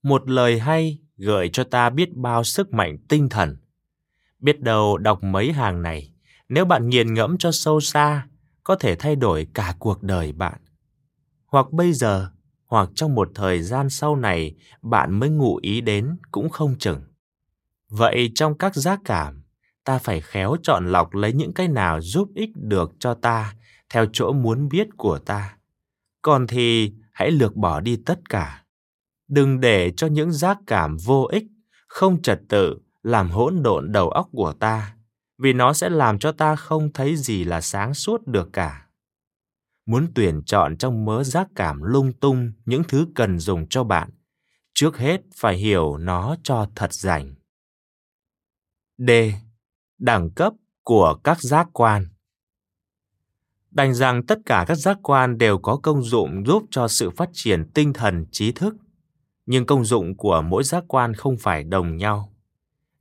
Một 0.03 0.31
lời 0.31 0.59
hay 0.59 0.99
gợi 1.17 1.51
cho 1.53 1.65
ta 1.65 1.91
biết 1.91 2.15
bao 2.15 2.45
sức 2.45 2.73
mạnh 2.73 2.99
tinh 3.09 3.29
thần. 3.29 3.57
Biết 4.39 4.61
đâu 4.61 4.99
đọc 4.99 5.23
mấy 5.23 5.53
hàng 5.53 5.83
này 5.83 6.14
nếu 6.49 6.65
bạn 6.65 6.89
nghiền 6.89 7.15
ngẫm 7.15 7.39
cho 7.39 7.53
sâu 7.53 7.81
xa, 7.81 8.27
có 8.65 8.77
thể 8.77 8.97
thay 8.97 9.17
đổi 9.17 9.47
cả 9.55 9.75
cuộc 9.79 10.03
đời 10.03 10.33
bạn. 10.33 10.61
Hoặc 11.47 11.73
bây 11.73 11.93
giờ, 11.93 12.31
hoặc 12.67 12.89
trong 12.95 13.15
một 13.15 13.31
thời 13.35 13.63
gian 13.63 13.91
sau 13.91 14.17
này, 14.17 14.55
bạn 14.83 15.21
mới 15.21 15.31
ngụ 15.31 15.57
ý 15.63 15.81
đến 15.81 16.17
cũng 16.31 16.49
không 16.49 16.77
chừng. 16.79 17.03
Vậy 17.89 18.31
trong 18.35 18.59
các 18.59 18.75
giác 18.75 19.01
cảm, 19.05 19.43
ta 19.85 19.99
phải 19.99 20.21
khéo 20.21 20.57
chọn 20.63 20.93
lọc 20.93 21.15
lấy 21.15 21.33
những 21.33 21.53
cái 21.53 21.69
nào 21.69 22.01
giúp 22.01 22.29
ích 22.35 22.51
được 22.55 22.93
cho 22.99 23.15
ta 23.15 23.55
theo 23.91 24.07
chỗ 24.13 24.33
muốn 24.33 24.69
biết 24.69 24.89
của 24.97 25.19
ta. 25.19 25.57
Còn 26.23 26.47
thì, 26.47 26.93
hãy 27.13 27.31
lược 27.31 27.57
bỏ 27.57 27.81
đi 27.81 27.97
tất 27.97 28.29
cả. 28.29 28.65
Đừng 29.29 29.61
để 29.61 29.93
cho 29.97 30.07
những 30.07 30.33
giác 30.33 30.59
cảm 30.67 30.97
vô 30.97 31.29
ích, 31.33 31.45
không 31.87 32.23
trật 32.23 32.41
tự, 32.49 32.79
làm 33.03 33.31
hỗn 33.31 33.63
độn 33.63 33.93
đầu 33.93 34.11
óc 34.11 34.29
của 34.33 34.53
ta 34.53 34.97
vì 35.39 35.53
nó 35.53 35.73
sẽ 35.73 35.89
làm 35.89 36.19
cho 36.19 36.33
ta 36.33 36.57
không 36.57 36.93
thấy 36.93 37.17
gì 37.17 37.45
là 37.45 37.61
sáng 37.61 37.95
suốt 37.95 38.27
được 38.27 38.49
cả. 38.53 38.89
Muốn 39.87 40.13
tuyển 40.15 40.43
chọn 40.47 40.77
trong 40.77 41.05
mớ 41.05 41.25
giác 41.25 41.49
cảm 41.55 41.83
lung 41.83 42.13
tung 42.13 42.53
những 42.65 42.83
thứ 42.89 43.07
cần 43.15 43.39
dùng 43.39 43.69
cho 43.69 43.85
bạn, 43.85 44.11
trước 44.75 44.99
hết 44.99 45.21
phải 45.37 45.57
hiểu 45.57 45.97
nó 45.97 46.37
cho 46.43 46.67
thật 46.75 46.93
rành. 46.93 47.35
D. 48.99 49.11
Đẳng 49.99 50.31
cấp 50.31 50.53
của 50.83 51.19
các 51.25 51.43
giác 51.43 51.69
quan. 51.73 52.07
Đành 53.71 53.95
rằng 53.95 54.27
tất 54.27 54.39
cả 54.47 54.65
các 54.69 54.75
giác 54.75 54.99
quan 55.03 55.39
đều 55.39 55.59
có 55.59 55.77
công 55.77 56.03
dụng 56.03 56.47
giúp 56.47 56.63
cho 56.71 56.89
sự 56.89 57.11
phát 57.11 57.29
triển 57.33 57.71
tinh 57.75 57.93
thần 57.93 58.27
trí 58.33 58.53
thức, 58.53 58.77
nhưng 59.47 59.67
công 59.67 59.85
dụng 59.85 60.17
của 60.17 60.43
mỗi 60.43 60.65
giác 60.65 60.85
quan 60.89 61.15
không 61.15 61.37
phải 61.37 61.65
đồng 61.65 61.97
nhau. 61.97 62.35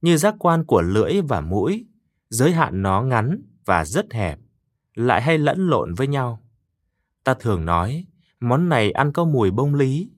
Như 0.01 0.17
giác 0.17 0.35
quan 0.39 0.65
của 0.65 0.81
lưỡi 0.81 1.21
và 1.21 1.41
mũi 1.41 1.85
giới 2.33 2.51
hạn 2.51 2.81
nó 2.81 3.01
ngắn 3.01 3.41
và 3.65 3.85
rất 3.85 4.13
hẹp, 4.13 4.39
lại 4.95 5.21
hay 5.21 5.37
lẫn 5.37 5.67
lộn 5.67 5.93
với 5.93 6.07
nhau 6.07 6.39
ta 7.23 7.33
thường 7.33 7.65
nói, 7.65 8.05
món 8.39 8.69
này 8.69 8.91
ăn 8.91 9.11
có 9.11 9.25
mùi 9.25 9.51
bông 9.51 9.75
lý 9.75 10.09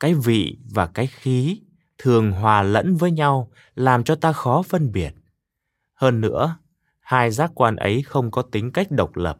cái 0.00 0.14
vị 0.14 0.58
và 0.74 0.86
cái 0.86 1.06
khí 1.06 1.60
thường 1.98 2.32
hòa 2.32 2.62
lẫn 2.62 2.96
với 2.96 3.10
nhau, 3.10 3.50
làm 3.74 4.04
cho 4.04 4.14
ta 4.14 4.32
khó 4.32 4.62
phân 4.62 4.92
biệt 4.92 5.14
hơn 5.94 6.20
nữa, 6.20 6.56
hai 7.00 7.30
giác 7.30 7.50
quan 7.54 7.76
ấy 7.76 8.02
không 8.02 8.30
có 8.30 8.42
tính 8.42 8.72
cách 8.72 8.90
độc 8.90 9.16
lập 9.16 9.38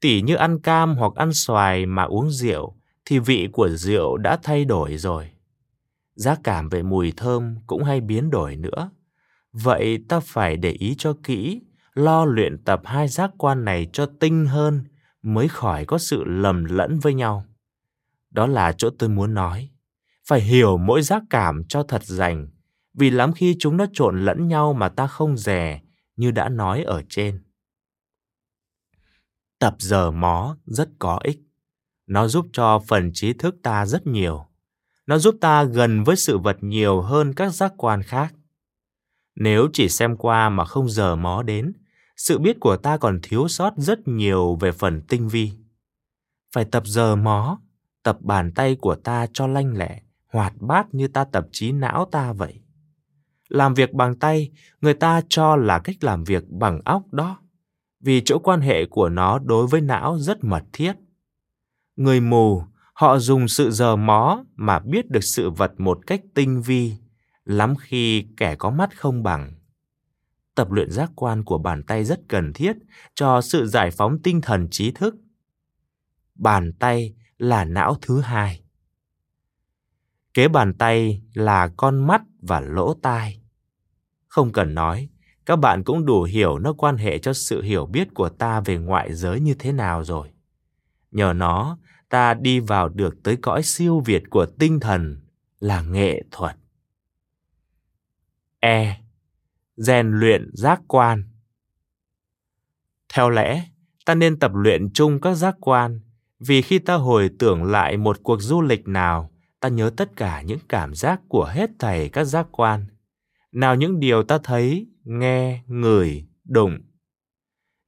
Tỉ 0.00 0.22
như 0.22 0.34
ăn 0.34 0.60
cam 0.60 0.94
hoặc 0.94 1.12
ăn 1.14 1.32
xoài 1.32 1.86
mà 1.86 2.02
uống 2.02 2.30
rượu, 2.30 2.76
thì 3.04 3.18
vị 3.18 3.48
của 3.52 3.68
rượu 3.68 4.16
đã 4.16 4.38
thay 4.42 4.64
đổi 4.64 4.96
rồi. 4.96 5.30
Giác 6.14 6.40
cảm 6.44 6.68
về 6.68 6.82
mùi 6.82 7.12
thơm 7.16 7.56
cũng 7.66 7.84
hay 7.84 8.00
biến 8.00 8.30
đổi 8.30 8.56
nữa. 8.56 8.90
Vậy 9.52 9.98
ta 10.08 10.20
phải 10.20 10.56
để 10.56 10.70
ý 10.70 10.94
cho 10.98 11.14
kỹ, 11.22 11.60
lo 11.94 12.24
luyện 12.24 12.64
tập 12.64 12.80
hai 12.84 13.08
giác 13.08 13.30
quan 13.38 13.64
này 13.64 13.86
cho 13.92 14.06
tinh 14.20 14.46
hơn 14.46 14.84
mới 15.22 15.48
khỏi 15.48 15.84
có 15.84 15.98
sự 15.98 16.24
lầm 16.24 16.64
lẫn 16.64 16.98
với 16.98 17.14
nhau. 17.14 17.44
Đó 18.30 18.46
là 18.46 18.72
chỗ 18.78 18.90
tôi 18.98 19.08
muốn 19.08 19.34
nói. 19.34 19.70
Phải 20.28 20.40
hiểu 20.40 20.76
mỗi 20.76 21.02
giác 21.02 21.22
cảm 21.30 21.62
cho 21.68 21.82
thật 21.82 22.04
rành, 22.04 22.48
vì 22.94 23.10
lắm 23.10 23.32
khi 23.32 23.56
chúng 23.58 23.76
nó 23.76 23.86
trộn 23.92 24.24
lẫn 24.24 24.48
nhau 24.48 24.72
mà 24.72 24.88
ta 24.88 25.06
không 25.06 25.36
dè 25.36 25.80
như 26.16 26.30
đã 26.30 26.48
nói 26.48 26.82
ở 26.82 27.02
trên 27.08 27.40
tập 29.58 29.74
giờ 29.78 30.10
mó 30.10 30.56
rất 30.64 30.88
có 30.98 31.20
ích. 31.24 31.40
Nó 32.06 32.28
giúp 32.28 32.46
cho 32.52 32.80
phần 32.88 33.10
trí 33.14 33.32
thức 33.32 33.56
ta 33.62 33.86
rất 33.86 34.06
nhiều. 34.06 34.46
Nó 35.06 35.18
giúp 35.18 35.34
ta 35.40 35.64
gần 35.64 36.04
với 36.04 36.16
sự 36.16 36.38
vật 36.38 36.56
nhiều 36.60 37.00
hơn 37.00 37.34
các 37.34 37.50
giác 37.54 37.72
quan 37.76 38.02
khác. 38.02 38.34
Nếu 39.40 39.68
chỉ 39.72 39.88
xem 39.88 40.16
qua 40.16 40.48
mà 40.48 40.64
không 40.64 40.88
giờ 40.88 41.16
mó 41.16 41.42
đến, 41.42 41.72
sự 42.16 42.38
biết 42.38 42.60
của 42.60 42.76
ta 42.76 42.96
còn 42.96 43.18
thiếu 43.22 43.48
sót 43.48 43.72
rất 43.76 44.08
nhiều 44.08 44.56
về 44.60 44.72
phần 44.72 45.02
tinh 45.08 45.28
vi. 45.28 45.52
Phải 46.54 46.64
tập 46.64 46.82
giờ 46.86 47.16
mó, 47.16 47.60
tập 48.02 48.18
bàn 48.20 48.52
tay 48.54 48.76
của 48.80 48.94
ta 48.94 49.26
cho 49.32 49.46
lanh 49.46 49.76
lẹ, 49.76 50.02
hoạt 50.32 50.52
bát 50.60 50.94
như 50.94 51.08
ta 51.08 51.24
tập 51.24 51.46
trí 51.52 51.72
não 51.72 52.08
ta 52.12 52.32
vậy. 52.32 52.60
Làm 53.48 53.74
việc 53.74 53.92
bằng 53.92 54.16
tay, 54.16 54.50
người 54.80 54.94
ta 54.94 55.20
cho 55.28 55.56
là 55.56 55.78
cách 55.78 55.96
làm 56.00 56.24
việc 56.24 56.50
bằng 56.50 56.80
óc 56.84 57.02
đó 57.12 57.38
vì 58.00 58.22
chỗ 58.24 58.38
quan 58.38 58.60
hệ 58.60 58.86
của 58.86 59.08
nó 59.08 59.38
đối 59.38 59.66
với 59.66 59.80
não 59.80 60.18
rất 60.18 60.44
mật 60.44 60.64
thiết. 60.72 60.92
Người 61.96 62.20
mù, 62.20 62.62
họ 62.92 63.18
dùng 63.18 63.48
sự 63.48 63.70
giờ 63.70 63.96
mó 63.96 64.44
mà 64.56 64.78
biết 64.78 65.10
được 65.10 65.24
sự 65.24 65.50
vật 65.50 65.72
một 65.78 65.98
cách 66.06 66.20
tinh 66.34 66.62
vi, 66.62 66.94
lắm 67.48 67.74
khi 67.80 68.26
kẻ 68.36 68.56
có 68.56 68.70
mắt 68.70 68.96
không 68.96 69.22
bằng. 69.22 69.52
Tập 70.54 70.70
luyện 70.70 70.90
giác 70.90 71.10
quan 71.14 71.44
của 71.44 71.58
bàn 71.58 71.82
tay 71.82 72.04
rất 72.04 72.20
cần 72.28 72.52
thiết 72.52 72.76
cho 73.14 73.40
sự 73.40 73.66
giải 73.66 73.90
phóng 73.90 74.18
tinh 74.22 74.40
thần 74.40 74.68
trí 74.70 74.90
thức. 74.90 75.16
Bàn 76.34 76.72
tay 76.72 77.14
là 77.38 77.64
não 77.64 77.96
thứ 78.02 78.20
hai. 78.20 78.62
Kế 80.34 80.48
bàn 80.48 80.74
tay 80.74 81.22
là 81.34 81.68
con 81.76 82.06
mắt 82.06 82.22
và 82.42 82.60
lỗ 82.60 82.94
tai. 82.94 83.42
Không 84.26 84.52
cần 84.52 84.74
nói, 84.74 85.08
các 85.46 85.56
bạn 85.56 85.84
cũng 85.84 86.06
đủ 86.06 86.22
hiểu 86.22 86.58
nó 86.58 86.72
quan 86.72 86.96
hệ 86.96 87.18
cho 87.18 87.32
sự 87.32 87.62
hiểu 87.62 87.86
biết 87.86 88.14
của 88.14 88.28
ta 88.28 88.60
về 88.60 88.78
ngoại 88.78 89.14
giới 89.14 89.40
như 89.40 89.54
thế 89.58 89.72
nào 89.72 90.04
rồi. 90.04 90.28
Nhờ 91.10 91.32
nó, 91.32 91.78
ta 92.08 92.34
đi 92.34 92.60
vào 92.60 92.88
được 92.88 93.22
tới 93.22 93.36
cõi 93.36 93.62
siêu 93.62 94.00
việt 94.00 94.22
của 94.30 94.46
tinh 94.46 94.80
thần 94.80 95.20
là 95.60 95.80
nghệ 95.80 96.22
thuật. 96.30 96.56
E. 98.60 98.96
Rèn 99.76 100.10
luyện 100.10 100.50
giác 100.52 100.80
quan 100.88 101.24
Theo 103.14 103.30
lẽ, 103.30 103.64
ta 104.04 104.14
nên 104.14 104.38
tập 104.38 104.50
luyện 104.54 104.92
chung 104.92 105.20
các 105.20 105.34
giác 105.34 105.56
quan, 105.60 106.00
vì 106.40 106.62
khi 106.62 106.78
ta 106.78 106.94
hồi 106.94 107.30
tưởng 107.38 107.64
lại 107.64 107.96
một 107.96 108.18
cuộc 108.22 108.40
du 108.40 108.62
lịch 108.62 108.88
nào, 108.88 109.30
ta 109.60 109.68
nhớ 109.68 109.90
tất 109.96 110.16
cả 110.16 110.42
những 110.42 110.58
cảm 110.68 110.94
giác 110.94 111.20
của 111.28 111.44
hết 111.44 111.70
thảy 111.78 112.08
các 112.08 112.24
giác 112.24 112.46
quan. 112.50 112.86
Nào 113.52 113.74
những 113.74 114.00
điều 114.00 114.22
ta 114.22 114.38
thấy, 114.44 114.86
nghe, 115.04 115.62
ngửi, 115.66 116.26
đụng. 116.44 116.78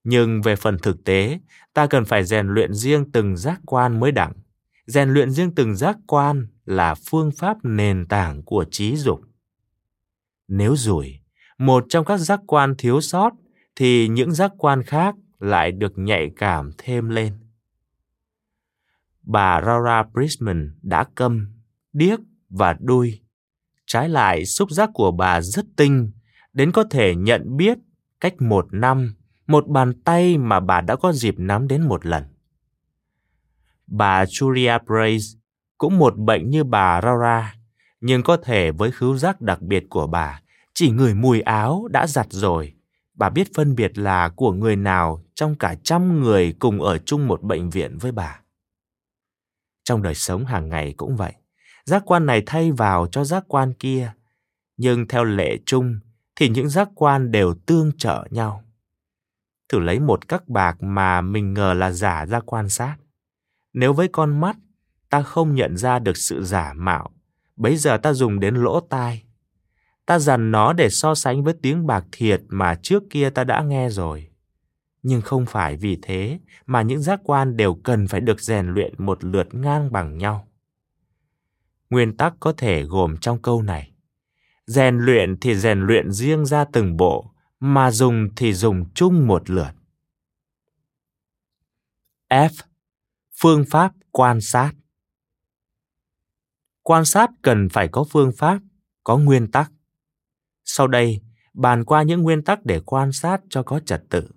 Nhưng 0.04 0.42
về 0.42 0.56
phần 0.56 0.78
thực 0.78 1.04
tế, 1.04 1.40
ta 1.74 1.86
cần 1.86 2.04
phải 2.04 2.24
rèn 2.24 2.46
luyện 2.48 2.74
riêng 2.74 3.12
từng 3.12 3.36
giác 3.36 3.60
quan 3.66 4.00
mới 4.00 4.12
đẳng. 4.12 4.32
Rèn 4.86 5.10
luyện 5.10 5.30
riêng 5.30 5.54
từng 5.54 5.76
giác 5.76 5.96
quan 6.06 6.46
là 6.64 6.94
phương 6.94 7.30
pháp 7.36 7.56
nền 7.62 8.06
tảng 8.06 8.42
của 8.42 8.64
trí 8.70 8.96
dục. 8.96 9.20
Nếu 10.52 10.76
rủi, 10.76 11.20
một 11.58 11.84
trong 11.88 12.04
các 12.04 12.16
giác 12.16 12.40
quan 12.46 12.74
thiếu 12.78 13.00
sót 13.00 13.30
thì 13.76 14.08
những 14.08 14.32
giác 14.32 14.52
quan 14.58 14.82
khác 14.82 15.14
lại 15.38 15.72
được 15.72 15.92
nhạy 15.98 16.30
cảm 16.36 16.70
thêm 16.78 17.08
lên. 17.08 17.38
Bà 19.22 19.60
Rara 19.60 20.02
Brisman 20.02 20.78
đã 20.82 21.04
câm, 21.14 21.46
điếc 21.92 22.20
và 22.48 22.76
đuôi. 22.80 23.20
Trái 23.86 24.08
lại, 24.08 24.44
xúc 24.44 24.70
giác 24.70 24.90
của 24.94 25.10
bà 25.10 25.40
rất 25.40 25.64
tinh 25.76 26.10
đến 26.52 26.72
có 26.72 26.84
thể 26.90 27.14
nhận 27.14 27.56
biết 27.56 27.78
cách 28.20 28.42
một 28.42 28.66
năm 28.72 29.14
một 29.46 29.68
bàn 29.68 29.92
tay 30.04 30.38
mà 30.38 30.60
bà 30.60 30.80
đã 30.80 30.96
có 30.96 31.12
dịp 31.12 31.34
nắm 31.38 31.68
đến 31.68 31.82
một 31.82 32.06
lần. 32.06 32.24
Bà 33.86 34.24
Julia 34.24 34.78
Brace 34.86 35.40
cũng 35.78 35.98
một 35.98 36.18
bệnh 36.18 36.50
như 36.50 36.64
bà 36.64 37.00
Rara 37.00 37.59
nhưng 38.00 38.22
có 38.22 38.36
thể 38.36 38.70
với 38.70 38.90
khứu 38.90 39.16
giác 39.16 39.40
đặc 39.40 39.62
biệt 39.62 39.84
của 39.90 40.06
bà, 40.06 40.40
chỉ 40.74 40.90
người 40.90 41.14
mùi 41.14 41.40
áo 41.40 41.88
đã 41.90 42.06
giặt 42.06 42.26
rồi. 42.30 42.74
Bà 43.14 43.30
biết 43.30 43.54
phân 43.54 43.74
biệt 43.74 43.98
là 43.98 44.28
của 44.28 44.52
người 44.52 44.76
nào 44.76 45.24
trong 45.34 45.54
cả 45.54 45.74
trăm 45.84 46.20
người 46.20 46.54
cùng 46.58 46.82
ở 46.82 46.98
chung 46.98 47.26
một 47.26 47.42
bệnh 47.42 47.70
viện 47.70 47.98
với 47.98 48.12
bà. 48.12 48.40
Trong 49.84 50.02
đời 50.02 50.14
sống 50.14 50.44
hàng 50.44 50.68
ngày 50.68 50.94
cũng 50.96 51.16
vậy. 51.16 51.32
giác 51.84 52.02
quan 52.06 52.26
này 52.26 52.42
thay 52.46 52.72
vào 52.72 53.06
cho 53.06 53.24
giác 53.24 53.44
quan 53.48 53.72
kia, 53.72 54.12
nhưng 54.76 55.08
theo 55.08 55.24
lệ 55.24 55.58
chung 55.66 56.00
thì 56.36 56.48
những 56.48 56.68
giác 56.68 56.88
quan 56.94 57.30
đều 57.30 57.54
tương 57.66 57.92
trợ 57.98 58.26
nhau. 58.30 58.64
Thử 59.68 59.78
lấy 59.78 60.00
một 60.00 60.28
các 60.28 60.48
bạc 60.48 60.82
mà 60.82 61.20
mình 61.20 61.54
ngờ 61.54 61.74
là 61.74 61.90
giả 61.90 62.26
ra 62.26 62.40
quan 62.40 62.68
sát. 62.68 62.96
Nếu 63.72 63.92
với 63.92 64.08
con 64.08 64.40
mắt 64.40 64.56
ta 65.10 65.22
không 65.22 65.54
nhận 65.54 65.76
ra 65.76 65.98
được 65.98 66.16
sự 66.16 66.44
giả 66.44 66.72
mạo, 66.76 67.10
bấy 67.60 67.76
giờ 67.76 67.98
ta 67.98 68.12
dùng 68.12 68.40
đến 68.40 68.54
lỗ 68.54 68.80
tai. 68.80 69.24
Ta 70.06 70.18
dằn 70.18 70.50
nó 70.50 70.72
để 70.72 70.90
so 70.90 71.14
sánh 71.14 71.44
với 71.44 71.54
tiếng 71.62 71.86
bạc 71.86 72.04
thiệt 72.12 72.42
mà 72.48 72.74
trước 72.82 73.02
kia 73.10 73.30
ta 73.30 73.44
đã 73.44 73.62
nghe 73.62 73.90
rồi. 73.90 74.30
Nhưng 75.02 75.20
không 75.20 75.46
phải 75.46 75.76
vì 75.76 75.98
thế 76.02 76.38
mà 76.66 76.82
những 76.82 77.02
giác 77.02 77.20
quan 77.24 77.56
đều 77.56 77.74
cần 77.74 78.06
phải 78.08 78.20
được 78.20 78.40
rèn 78.40 78.66
luyện 78.66 78.94
một 78.98 79.24
lượt 79.24 79.54
ngang 79.54 79.92
bằng 79.92 80.18
nhau. 80.18 80.48
Nguyên 81.90 82.16
tắc 82.16 82.34
có 82.40 82.52
thể 82.52 82.82
gồm 82.82 83.16
trong 83.16 83.42
câu 83.42 83.62
này. 83.62 83.92
Rèn 84.66 84.98
luyện 84.98 85.40
thì 85.40 85.54
rèn 85.54 85.80
luyện 85.80 86.12
riêng 86.12 86.46
ra 86.46 86.64
từng 86.64 86.96
bộ, 86.96 87.30
mà 87.60 87.90
dùng 87.90 88.28
thì 88.36 88.52
dùng 88.52 88.84
chung 88.94 89.26
một 89.26 89.50
lượt. 89.50 89.70
F. 92.28 92.50
Phương 93.40 93.64
pháp 93.70 93.92
quan 94.10 94.40
sát 94.40 94.72
Quan 96.90 97.04
sát 97.04 97.30
cần 97.42 97.68
phải 97.68 97.88
có 97.88 98.04
phương 98.10 98.32
pháp, 98.32 98.58
có 99.04 99.18
nguyên 99.18 99.50
tắc. 99.50 99.72
Sau 100.64 100.86
đây, 100.86 101.20
bàn 101.54 101.84
qua 101.84 102.02
những 102.02 102.22
nguyên 102.22 102.42
tắc 102.42 102.64
để 102.64 102.80
quan 102.80 103.12
sát 103.12 103.40
cho 103.50 103.62
có 103.62 103.80
trật 103.80 104.02
tự. 104.10 104.28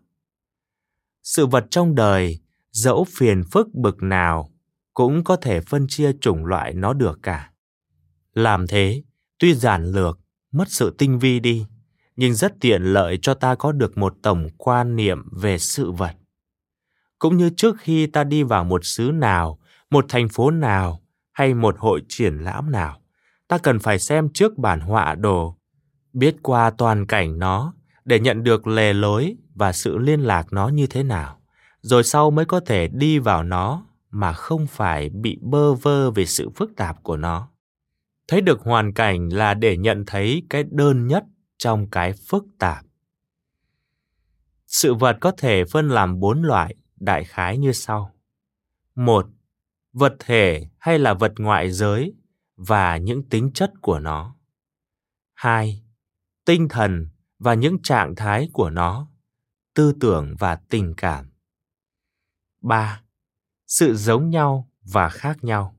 Sự 1.23 1.45
vật 1.45 1.65
trong 1.71 1.95
đời, 1.95 2.39
dẫu 2.71 3.05
phiền 3.09 3.43
phức 3.51 3.73
bực 3.73 4.03
nào, 4.03 4.51
cũng 4.93 5.23
có 5.23 5.35
thể 5.35 5.61
phân 5.61 5.85
chia 5.89 6.11
chủng 6.21 6.45
loại 6.45 6.73
nó 6.73 6.93
được 6.93 7.19
cả. 7.23 7.51
Làm 8.33 8.67
thế, 8.67 9.03
tuy 9.39 9.53
giản 9.53 9.91
lược, 9.91 10.19
mất 10.51 10.65
sự 10.67 10.95
tinh 10.97 11.19
vi 11.19 11.39
đi, 11.39 11.65
nhưng 12.15 12.33
rất 12.33 12.53
tiện 12.59 12.81
lợi 12.81 13.19
cho 13.21 13.33
ta 13.33 13.55
có 13.55 13.71
được 13.71 13.97
một 13.97 14.15
tổng 14.21 14.47
quan 14.57 14.95
niệm 14.95 15.29
về 15.31 15.57
sự 15.57 15.91
vật. 15.91 16.15
Cũng 17.19 17.37
như 17.37 17.49
trước 17.57 17.75
khi 17.79 18.07
ta 18.07 18.23
đi 18.23 18.43
vào 18.43 18.63
một 18.63 18.85
xứ 18.85 19.11
nào, 19.13 19.59
một 19.89 20.05
thành 20.09 20.29
phố 20.29 20.51
nào 20.51 21.02
hay 21.33 21.53
một 21.53 21.75
hội 21.79 22.01
triển 22.07 22.37
lãm 22.37 22.71
nào, 22.71 23.01
ta 23.47 23.57
cần 23.57 23.79
phải 23.79 23.99
xem 23.99 24.29
trước 24.33 24.57
bản 24.57 24.79
họa 24.79 25.15
đồ, 25.15 25.57
biết 26.13 26.35
qua 26.41 26.69
toàn 26.69 27.05
cảnh 27.05 27.39
nó 27.39 27.73
để 28.05 28.19
nhận 28.19 28.43
được 28.43 28.67
lề 28.67 28.93
lối 28.93 29.35
và 29.55 29.71
sự 29.71 29.97
liên 29.97 30.19
lạc 30.19 30.53
nó 30.53 30.67
như 30.67 30.87
thế 30.87 31.03
nào, 31.03 31.39
rồi 31.81 32.03
sau 32.03 32.31
mới 32.31 32.45
có 32.45 32.59
thể 32.59 32.87
đi 32.87 33.19
vào 33.19 33.43
nó 33.43 33.85
mà 34.09 34.33
không 34.33 34.67
phải 34.67 35.09
bị 35.09 35.37
bơ 35.41 35.73
vơ 35.73 36.11
về 36.11 36.25
sự 36.25 36.49
phức 36.49 36.75
tạp 36.75 37.03
của 37.03 37.17
nó. 37.17 37.49
Thấy 38.27 38.41
được 38.41 38.61
hoàn 38.61 38.93
cảnh 38.93 39.29
là 39.29 39.53
để 39.53 39.77
nhận 39.77 40.03
thấy 40.07 40.43
cái 40.49 40.63
đơn 40.71 41.07
nhất 41.07 41.23
trong 41.57 41.89
cái 41.89 42.13
phức 42.13 42.45
tạp. 42.59 42.85
Sự 44.67 44.93
vật 44.93 45.17
có 45.21 45.31
thể 45.37 45.65
phân 45.65 45.89
làm 45.89 46.19
bốn 46.19 46.43
loại 46.43 46.75
đại 46.95 47.23
khái 47.23 47.57
như 47.57 47.71
sau. 47.71 48.11
Một, 48.95 49.25
vật 49.93 50.15
thể 50.19 50.67
hay 50.77 50.99
là 50.99 51.13
vật 51.13 51.33
ngoại 51.37 51.71
giới 51.71 52.13
và 52.55 52.97
những 52.97 53.29
tính 53.29 53.51
chất 53.53 53.71
của 53.81 53.99
nó. 53.99 54.35
Hai, 55.33 55.83
tinh 56.45 56.67
thần 56.69 57.09
và 57.39 57.53
những 57.53 57.81
trạng 57.81 58.15
thái 58.15 58.49
của 58.53 58.69
nó, 58.69 59.11
tư 59.73 59.93
tưởng 59.99 60.35
và 60.39 60.55
tình 60.55 60.93
cảm. 60.97 61.33
Ba, 62.61 63.03
sự 63.67 63.95
giống 63.95 64.29
nhau 64.29 64.69
và 64.81 65.09
khác 65.09 65.43
nhau. 65.43 65.77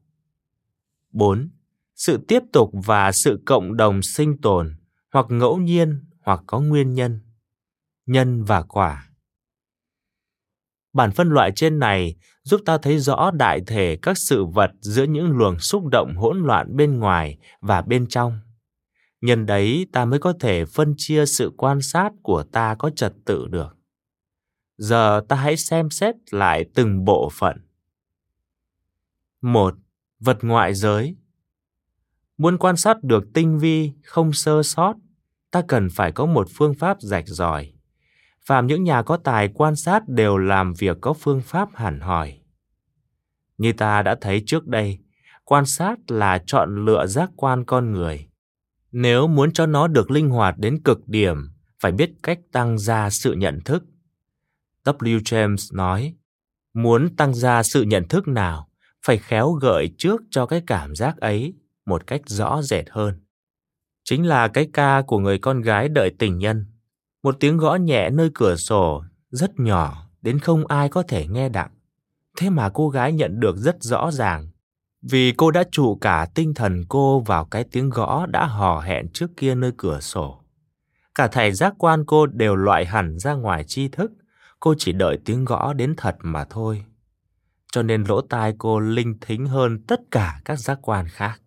Bốn, 1.10 1.50
sự 1.94 2.24
tiếp 2.28 2.40
tục 2.52 2.70
và 2.72 3.12
sự 3.12 3.42
cộng 3.46 3.76
đồng 3.76 4.02
sinh 4.02 4.40
tồn 4.42 4.76
hoặc 5.12 5.26
ngẫu 5.28 5.56
nhiên 5.56 6.04
hoặc 6.20 6.40
có 6.46 6.60
nguyên 6.60 6.94
nhân 6.94 7.20
nhân 8.06 8.44
và 8.44 8.62
quả 8.62 9.14
bản 10.94 11.10
phân 11.10 11.28
loại 11.28 11.52
trên 11.56 11.78
này 11.78 12.16
giúp 12.44 12.60
ta 12.64 12.78
thấy 12.78 12.98
rõ 12.98 13.30
đại 13.30 13.60
thể 13.66 13.98
các 14.02 14.18
sự 14.18 14.44
vật 14.44 14.70
giữa 14.80 15.04
những 15.04 15.30
luồng 15.30 15.58
xúc 15.58 15.86
động 15.86 16.16
hỗn 16.16 16.42
loạn 16.42 16.76
bên 16.76 16.98
ngoài 16.98 17.38
và 17.60 17.82
bên 17.82 18.06
trong. 18.06 18.40
Nhân 19.20 19.46
đấy 19.46 19.86
ta 19.92 20.04
mới 20.04 20.18
có 20.18 20.32
thể 20.40 20.64
phân 20.64 20.94
chia 20.96 21.26
sự 21.26 21.52
quan 21.56 21.80
sát 21.82 22.12
của 22.22 22.42
ta 22.42 22.74
có 22.78 22.90
trật 22.90 23.12
tự 23.24 23.46
được. 23.46 23.76
Giờ 24.76 25.20
ta 25.28 25.36
hãy 25.36 25.56
xem 25.56 25.90
xét 25.90 26.14
lại 26.30 26.64
từng 26.74 27.04
bộ 27.04 27.28
phận. 27.32 27.56
Một 29.40 29.74
vật 30.20 30.38
ngoại 30.42 30.74
giới. 30.74 31.16
Muốn 32.38 32.58
quan 32.58 32.76
sát 32.76 33.02
được 33.02 33.24
tinh 33.34 33.58
vi, 33.58 33.92
không 34.04 34.32
sơ 34.32 34.62
sót, 34.62 34.94
ta 35.50 35.62
cần 35.68 35.88
phải 35.90 36.12
có 36.12 36.26
một 36.26 36.48
phương 36.54 36.74
pháp 36.74 36.96
rạch 37.00 37.28
ròi 37.28 37.73
phàm 38.46 38.66
những 38.66 38.84
nhà 38.84 39.02
có 39.02 39.16
tài 39.16 39.48
quan 39.48 39.76
sát 39.76 40.08
đều 40.08 40.38
làm 40.38 40.74
việc 40.74 40.96
có 41.00 41.12
phương 41.12 41.40
pháp 41.40 41.68
hẳn 41.74 42.00
hỏi. 42.00 42.40
Như 43.58 43.72
ta 43.72 44.02
đã 44.02 44.16
thấy 44.20 44.42
trước 44.46 44.66
đây, 44.66 44.98
quan 45.44 45.66
sát 45.66 45.98
là 46.08 46.42
chọn 46.46 46.84
lựa 46.84 47.06
giác 47.06 47.30
quan 47.36 47.64
con 47.64 47.92
người. 47.92 48.28
Nếu 48.92 49.26
muốn 49.26 49.52
cho 49.52 49.66
nó 49.66 49.86
được 49.86 50.10
linh 50.10 50.30
hoạt 50.30 50.58
đến 50.58 50.82
cực 50.82 51.08
điểm, 51.08 51.36
phải 51.80 51.92
biết 51.92 52.10
cách 52.22 52.38
tăng 52.52 52.78
gia 52.78 53.10
sự 53.10 53.32
nhận 53.32 53.60
thức. 53.64 53.84
W. 54.84 55.18
James 55.18 55.76
nói, 55.76 56.14
muốn 56.74 57.16
tăng 57.16 57.34
gia 57.34 57.62
sự 57.62 57.82
nhận 57.82 58.08
thức 58.08 58.28
nào, 58.28 58.68
phải 59.02 59.18
khéo 59.18 59.52
gợi 59.52 59.94
trước 59.98 60.22
cho 60.30 60.46
cái 60.46 60.62
cảm 60.66 60.94
giác 60.94 61.16
ấy 61.16 61.54
một 61.86 62.06
cách 62.06 62.20
rõ 62.26 62.62
rệt 62.62 62.84
hơn. 62.90 63.20
Chính 64.04 64.26
là 64.26 64.48
cái 64.48 64.68
ca 64.72 65.02
của 65.02 65.18
người 65.18 65.38
con 65.38 65.60
gái 65.60 65.88
đợi 65.88 66.10
tình 66.18 66.38
nhân. 66.38 66.66
Một 67.24 67.36
tiếng 67.40 67.56
gõ 67.56 67.74
nhẹ 67.74 68.10
nơi 68.10 68.30
cửa 68.34 68.56
sổ, 68.56 69.04
rất 69.30 69.60
nhỏ, 69.60 70.08
đến 70.22 70.38
không 70.38 70.66
ai 70.66 70.88
có 70.88 71.02
thể 71.02 71.26
nghe 71.26 71.48
đặng. 71.48 71.70
Thế 72.36 72.50
mà 72.50 72.68
cô 72.74 72.88
gái 72.88 73.12
nhận 73.12 73.40
được 73.40 73.56
rất 73.56 73.82
rõ 73.82 74.10
ràng, 74.10 74.48
vì 75.02 75.32
cô 75.36 75.50
đã 75.50 75.64
trụ 75.72 75.98
cả 76.00 76.26
tinh 76.34 76.54
thần 76.54 76.84
cô 76.88 77.20
vào 77.20 77.44
cái 77.44 77.64
tiếng 77.72 77.90
gõ 77.90 78.26
đã 78.26 78.46
hò 78.46 78.80
hẹn 78.80 79.08
trước 79.08 79.30
kia 79.36 79.54
nơi 79.54 79.72
cửa 79.76 80.00
sổ. 80.00 80.40
Cả 81.14 81.28
thầy 81.28 81.52
giác 81.52 81.74
quan 81.78 82.04
cô 82.06 82.26
đều 82.26 82.56
loại 82.56 82.86
hẳn 82.86 83.18
ra 83.18 83.34
ngoài 83.34 83.64
tri 83.64 83.88
thức, 83.88 84.12
cô 84.60 84.74
chỉ 84.78 84.92
đợi 84.92 85.18
tiếng 85.24 85.44
gõ 85.44 85.72
đến 85.72 85.94
thật 85.96 86.16
mà 86.22 86.44
thôi. 86.44 86.84
Cho 87.72 87.82
nên 87.82 88.04
lỗ 88.08 88.20
tai 88.20 88.54
cô 88.58 88.80
linh 88.80 89.18
thính 89.20 89.46
hơn 89.46 89.82
tất 89.86 90.00
cả 90.10 90.40
các 90.44 90.56
giác 90.56 90.78
quan 90.82 91.06
khác 91.08 91.40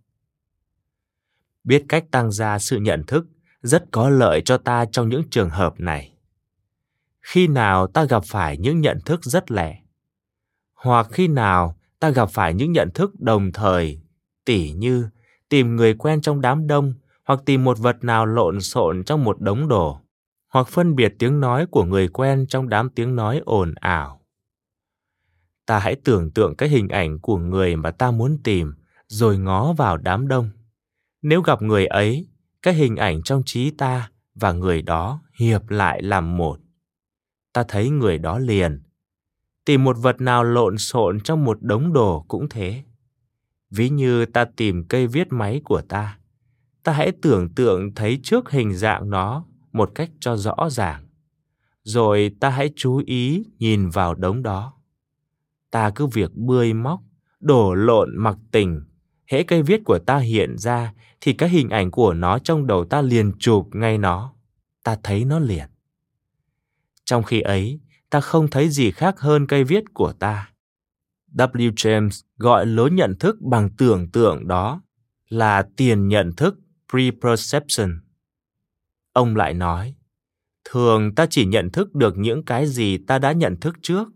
biết 1.68 1.86
cách 1.90 2.06
tăng 2.12 2.32
gia 2.32 2.60
sự 2.60 2.78
nhận 2.78 3.04
thức 3.04 3.26
rất 3.62 3.84
có 3.92 4.10
lợi 4.10 4.42
cho 4.46 4.58
ta 4.58 4.86
trong 4.92 5.10
những 5.10 5.24
trường 5.30 5.50
hợp 5.50 5.80
này. 5.80 6.14
Khi 7.22 7.48
nào 7.48 7.88
ta 7.88 8.04
gặp 8.04 8.24
phải 8.26 8.58
những 8.58 8.82
nhận 8.82 9.00
thức 9.06 9.24
rất 9.24 9.52
lẻ 9.52 9.82
hoặc 10.78 11.08
khi 11.12 11.28
nào 11.28 11.78
ta 12.00 12.10
gặp 12.10 12.30
phải 12.30 12.54
những 12.54 12.72
nhận 12.72 12.90
thức 12.92 13.20
đồng 13.20 13.52
thời 13.52 14.02
tỉ 14.46 14.72
như 14.72 15.10
tìm 15.50 15.76
người 15.76 15.94
quen 15.94 16.22
trong 16.22 16.42
đám 16.42 16.68
đông 16.68 16.94
hoặc 17.24 17.40
tìm 17.46 17.64
một 17.64 17.80
vật 17.80 18.04
nào 18.04 18.26
lộn 18.26 18.62
xộn 18.62 19.04
trong 19.04 19.24
một 19.24 19.42
đống 19.42 19.68
đồ 19.68 20.00
hoặc 20.48 20.68
phân 20.68 20.96
biệt 20.96 21.14
tiếng 21.20 21.40
nói 21.40 21.66
của 21.66 21.84
người 21.84 22.08
quen 22.08 22.46
trong 22.50 22.70
đám 22.70 22.90
tiếng 22.90 23.16
nói 23.16 23.42
ồn 23.46 23.74
ào. 23.76 24.22
Ta 25.66 25.80
hãy 25.80 25.96
tưởng 26.04 26.32
tượng 26.32 26.56
cái 26.56 26.70
hình 26.70 26.88
ảnh 26.88 27.20
của 27.20 27.38
người 27.38 27.76
mà 27.76 27.92
ta 27.92 28.12
muốn 28.12 28.38
tìm 28.44 28.74
rồi 29.08 29.38
ngó 29.38 29.74
vào 29.74 29.98
đám 29.98 30.28
đông. 30.28 30.50
Nếu 31.22 31.42
gặp 31.42 31.62
người 31.62 31.86
ấy, 31.86 32.28
cái 32.68 32.76
hình 32.76 32.96
ảnh 32.96 33.24
trong 33.24 33.44
trí 33.46 33.72
ta 33.72 34.12
và 34.36 34.52
người 34.52 34.82
đó 34.82 35.22
hiệp 35.40 35.70
lại 35.70 36.02
làm 36.02 36.38
một. 36.38 36.60
Ta 37.54 37.64
thấy 37.68 37.90
người 37.90 38.18
đó 38.18 38.40
liền. 38.40 38.84
Tìm 39.66 39.84
một 39.84 39.98
vật 40.00 40.22
nào 40.22 40.44
lộn 40.44 40.78
xộn 40.78 41.20
trong 41.20 41.46
một 41.46 41.58
đống 41.62 41.94
đồ 41.94 42.26
cũng 42.28 42.50
thế. 42.50 42.84
Ví 43.70 43.90
như 43.90 44.26
ta 44.26 44.46
tìm 44.46 44.84
cây 44.88 45.08
viết 45.08 45.28
máy 45.34 45.62
của 45.64 45.82
ta, 45.82 46.20
ta 46.84 46.94
hãy 46.94 47.12
tưởng 47.22 47.50
tượng 47.56 47.96
thấy 47.96 48.20
trước 48.24 48.52
hình 48.52 48.74
dạng 48.74 49.10
nó 49.10 49.46
một 49.72 49.92
cách 49.96 50.10
cho 50.20 50.38
rõ 50.38 50.56
ràng. 50.72 51.08
Rồi 51.84 52.32
ta 52.40 52.50
hãy 52.50 52.70
chú 52.76 53.02
ý 53.06 53.46
nhìn 53.60 53.90
vào 53.90 54.16
đống 54.16 54.44
đó. 54.44 54.74
Ta 55.72 55.90
cứ 55.90 56.06
việc 56.06 56.32
bươi 56.34 56.74
móc, 56.74 57.00
đổ 57.40 57.74
lộn 57.74 58.18
mặc 58.18 58.38
tình 58.52 58.82
hễ 59.28 59.44
cây 59.44 59.64
viết 59.64 59.82
của 59.86 60.00
ta 60.00 60.18
hiện 60.18 60.58
ra 60.58 60.94
thì 61.22 61.34
cái 61.34 61.50
hình 61.50 61.70
ảnh 61.70 61.92
của 61.92 62.14
nó 62.14 62.40
trong 62.40 62.68
đầu 62.68 62.86
ta 62.86 63.02
liền 63.02 63.32
chụp 63.40 63.70
ngay 63.74 63.98
nó. 63.98 64.34
Ta 64.84 64.98
thấy 65.04 65.26
nó 65.26 65.40
liền. 65.40 65.66
Trong 67.06 67.24
khi 67.24 67.42
ấy, 67.42 67.80
ta 68.10 68.22
không 68.22 68.48
thấy 68.50 68.70
gì 68.70 68.92
khác 68.92 69.20
hơn 69.20 69.48
cây 69.48 69.64
viết 69.64 69.84
của 69.94 70.14
ta. 70.14 70.52
W. 71.34 71.72
James 71.74 72.22
gọi 72.38 72.66
lối 72.66 72.92
nhận 72.92 73.16
thức 73.20 73.42
bằng 73.42 73.70
tưởng 73.78 74.12
tượng 74.12 74.48
đó 74.48 74.82
là 75.30 75.68
tiền 75.78 76.08
nhận 76.08 76.34
thức 76.36 76.56
preperception. 76.92 78.00
Ông 79.14 79.36
lại 79.36 79.54
nói, 79.54 79.96
thường 80.70 81.16
ta 81.16 81.26
chỉ 81.30 81.46
nhận 81.46 81.70
thức 81.72 81.96
được 81.96 82.18
những 82.18 82.46
cái 82.46 82.68
gì 82.68 82.98
ta 82.98 83.20
đã 83.20 83.32
nhận 83.32 83.60
thức 83.60 83.76
trước. 83.82 84.08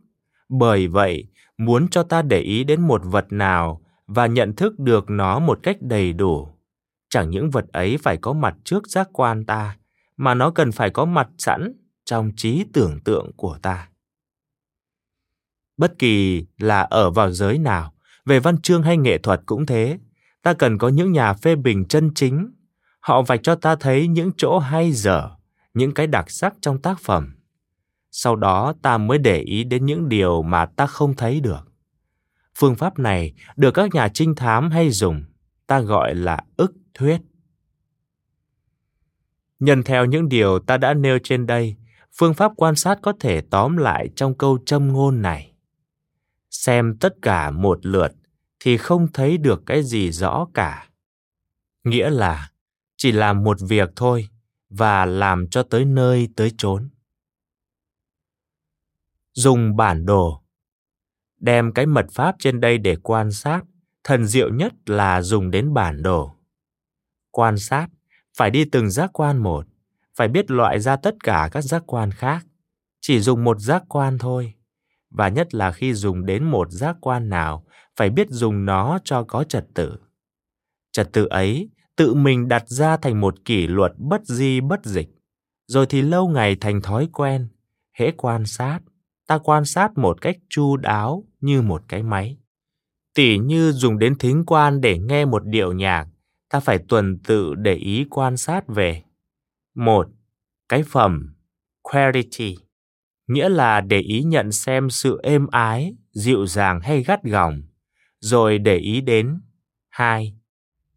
Bởi 0.50 0.88
vậy, 0.88 1.28
muốn 1.58 1.88
cho 1.88 2.04
ta 2.04 2.22
để 2.22 2.40
ý 2.40 2.64
đến 2.64 2.82
một 2.82 3.02
vật 3.04 3.26
nào 3.30 3.81
và 4.16 4.26
nhận 4.26 4.56
thức 4.56 4.80
được 4.80 5.10
nó 5.10 5.40
một 5.40 5.60
cách 5.64 5.78
đầy 5.82 6.14
đủ. 6.14 6.48
Chẳng 7.10 7.30
những 7.30 7.50
vật 7.50 7.66
ấy 7.72 7.98
phải 7.98 8.18
có 8.18 8.34
mặt 8.34 8.56
trước 8.64 8.88
giác 8.88 9.10
quan 9.14 9.46
ta, 9.46 9.78
mà 10.18 10.34
nó 10.34 10.52
cần 10.52 10.72
phải 10.72 10.90
có 10.90 11.06
mặt 11.06 11.30
sẵn 11.38 11.74
trong 12.06 12.32
trí 12.38 12.66
tưởng 12.74 13.00
tượng 13.00 13.32
của 13.36 13.58
ta. 13.62 13.90
Bất 15.78 16.00
kỳ 16.00 16.46
là 16.58 16.82
ở 16.82 17.12
vào 17.12 17.32
giới 17.32 17.58
nào, 17.58 17.94
về 18.26 18.40
văn 18.40 18.62
chương 18.62 18.84
hay 18.84 18.98
nghệ 18.98 19.18
thuật 19.18 19.42
cũng 19.46 19.66
thế, 19.66 20.00
ta 20.42 20.54
cần 20.54 20.78
có 20.78 20.90
những 20.90 21.12
nhà 21.12 21.34
phê 21.34 21.56
bình 21.56 21.86
chân 21.86 22.12
chính. 22.16 22.52
Họ 23.00 23.22
vạch 23.22 23.40
cho 23.44 23.56
ta 23.56 23.76
thấy 23.76 24.08
những 24.08 24.32
chỗ 24.38 24.60
hay 24.60 24.92
dở, 24.92 25.30
những 25.74 25.94
cái 25.94 26.08
đặc 26.08 26.32
sắc 26.32 26.54
trong 26.62 26.82
tác 26.82 27.00
phẩm. 27.00 27.36
Sau 28.12 28.36
đó 28.36 28.74
ta 28.82 28.98
mới 28.98 29.18
để 29.18 29.40
ý 29.40 29.64
đến 29.64 29.86
những 29.86 30.10
điều 30.10 30.42
mà 30.42 30.66
ta 30.66 30.86
không 30.86 31.16
thấy 31.16 31.40
được. 31.40 31.71
Phương 32.62 32.76
pháp 32.76 33.00
này 33.00 33.34
được 33.56 33.72
các 33.72 33.94
nhà 33.94 34.10
trinh 34.14 34.36
thám 34.36 34.72
hay 34.72 34.90
dùng, 34.90 35.24
ta 35.68 35.80
gọi 35.80 36.16
là 36.16 36.40
ức 36.58 36.74
thuyết. 36.94 37.18
Nhân 39.60 39.84
theo 39.84 40.06
những 40.06 40.30
điều 40.30 40.60
ta 40.60 40.78
đã 40.78 40.94
nêu 40.94 41.20
trên 41.24 41.48
đây, 41.48 41.76
phương 42.14 42.34
pháp 42.34 42.52
quan 42.56 42.76
sát 42.76 43.00
có 43.02 43.14
thể 43.20 43.42
tóm 43.42 43.78
lại 43.78 44.10
trong 44.16 44.38
câu 44.38 44.60
châm 44.66 44.94
ngôn 44.94 45.22
này. 45.22 45.54
Xem 46.50 46.98
tất 47.00 47.16
cả 47.22 47.52
một 47.52 47.86
lượt 47.86 48.12
thì 48.60 48.78
không 48.78 49.08
thấy 49.14 49.38
được 49.38 49.64
cái 49.66 49.84
gì 49.84 50.12
rõ 50.12 50.48
cả. 50.54 50.90
Nghĩa 51.84 52.10
là 52.10 52.52
chỉ 52.98 53.12
làm 53.12 53.44
một 53.44 53.58
việc 53.62 53.90
thôi 53.96 54.30
và 54.70 55.06
làm 55.06 55.48
cho 55.48 55.64
tới 55.64 55.86
nơi 55.86 56.30
tới 56.36 56.52
chốn. 56.58 56.90
Dùng 59.34 59.76
bản 59.76 60.06
đồ 60.06 60.42
Đem 61.42 61.72
cái 61.72 61.86
mật 61.86 62.06
pháp 62.12 62.36
trên 62.40 62.60
đây 62.60 62.78
để 62.78 62.96
quan 62.96 63.32
sát, 63.32 63.62
thần 64.04 64.26
diệu 64.26 64.54
nhất 64.54 64.74
là 64.86 65.22
dùng 65.22 65.52
đến 65.52 65.74
bản 65.74 66.04
đồ. 66.04 66.36
Quan 67.32 67.58
sát, 67.58 67.88
phải 68.38 68.50
đi 68.50 68.66
từng 68.66 68.90
giác 68.90 69.10
quan 69.14 69.38
một, 69.38 69.66
phải 70.16 70.28
biết 70.28 70.52
loại 70.52 70.80
ra 70.80 70.96
tất 70.96 71.16
cả 71.24 71.50
các 71.52 71.62
giác 71.62 71.84
quan 71.86 72.12
khác. 72.12 72.46
Chỉ 73.02 73.20
dùng 73.20 73.44
một 73.44 73.60
giác 73.60 73.84
quan 73.88 74.18
thôi. 74.18 74.54
Và 75.10 75.30
nhất 75.30 75.54
là 75.54 75.72
khi 75.72 75.94
dùng 75.94 76.26
đến 76.26 76.44
một 76.44 76.72
giác 76.72 76.98
quan 77.02 77.30
nào, 77.30 77.66
phải 77.96 78.10
biết 78.10 78.28
dùng 78.30 78.66
nó 78.66 79.00
cho 79.04 79.24
có 79.24 79.44
trật 79.44 79.66
tự. 79.74 79.98
Trật 80.92 81.14
tự 81.14 81.26
ấy 81.26 81.70
tự 81.96 82.14
mình 82.14 82.48
đặt 82.48 82.70
ra 82.70 82.98
thành 82.98 83.22
một 83.22 83.46
kỷ 83.46 83.68
luật 83.68 83.92
bất 83.98 84.26
di 84.26 84.62
bất 84.62 84.86
dịch, 84.86 85.10
rồi 85.68 85.86
thì 85.86 86.02
lâu 86.02 86.28
ngày 86.28 86.56
thành 86.62 86.82
thói 86.82 87.10
quen, 87.14 87.48
hễ 87.94 88.12
quan 88.12 88.46
sát, 88.46 88.80
ta 89.28 89.38
quan 89.38 89.66
sát 89.66 89.98
một 89.98 90.22
cách 90.22 90.38
chu 90.50 90.78
đáo 90.78 91.24
như 91.42 91.62
một 91.62 91.84
cái 91.88 92.04
máy. 92.04 92.38
Tỉ 93.14 93.38
như 93.38 93.72
dùng 93.72 94.00
đến 94.00 94.18
thính 94.18 94.44
quan 94.48 94.82
để 94.82 95.00
nghe 95.00 95.26
một 95.26 95.46
điệu 95.46 95.74
nhạc, 95.74 96.08
ta 96.50 96.60
phải 96.60 96.80
tuần 96.88 97.20
tự 97.20 97.56
để 97.56 97.74
ý 97.74 98.06
quan 98.10 98.38
sát 98.38 98.68
về. 98.68 99.04
Một, 99.76 100.08
cái 100.70 100.84
phẩm, 100.84 101.36
quality, 101.82 102.58
nghĩa 103.28 103.50
là 103.50 103.82
để 103.82 104.00
ý 104.00 104.24
nhận 104.24 104.52
xem 104.52 104.90
sự 104.90 105.20
êm 105.24 105.48
ái, 105.48 105.96
dịu 106.14 106.46
dàng 106.46 106.80
hay 106.82 107.04
gắt 107.04 107.24
gỏng, 107.24 107.62
rồi 108.20 108.58
để 108.58 108.78
ý 108.78 109.02
đến. 109.02 109.42
Hai, 109.90 110.36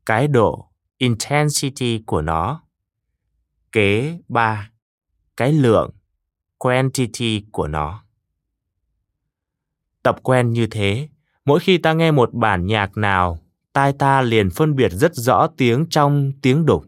cái 0.06 0.28
độ, 0.28 0.72
intensity 0.98 2.02
của 2.06 2.22
nó. 2.22 2.62
Kế 3.72 4.18
ba, 4.28 4.70
cái 5.36 5.52
lượng, 5.52 5.90
quantity 6.58 7.46
của 7.52 7.68
nó. 7.68 8.03
Tập 10.04 10.16
quen 10.22 10.50
như 10.50 10.66
thế, 10.66 11.08
mỗi 11.44 11.60
khi 11.60 11.78
ta 11.78 11.92
nghe 11.92 12.10
một 12.10 12.34
bản 12.34 12.66
nhạc 12.66 12.96
nào, 12.96 13.38
tai 13.72 13.92
ta 13.92 14.22
liền 14.22 14.50
phân 14.50 14.76
biệt 14.76 14.92
rất 14.92 15.14
rõ 15.14 15.46
tiếng 15.56 15.86
trong, 15.90 16.32
tiếng 16.42 16.66
đục, 16.66 16.84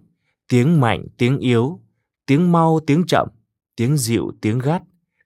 tiếng 0.49 0.81
mạnh, 0.81 1.07
tiếng 1.19 1.39
yếu, 1.39 1.81
tiếng 2.27 2.53
mau, 2.53 2.81
tiếng 2.87 3.05
chậm, 3.07 3.29
tiếng 3.77 3.97
dịu, 3.97 4.33
tiếng 4.41 4.59
gắt, 4.59 4.83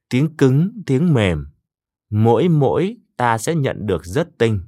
tiếng 0.08 0.36
cứng, 0.36 0.82
tiếng 0.86 1.14
mềm. 1.14 1.46
Mỗi 2.10 2.48
mỗi 2.48 2.96
ta 3.16 3.38
sẽ 3.38 3.54
nhận 3.54 3.86
được 3.86 4.04
rất 4.04 4.28
tinh. 4.38 4.60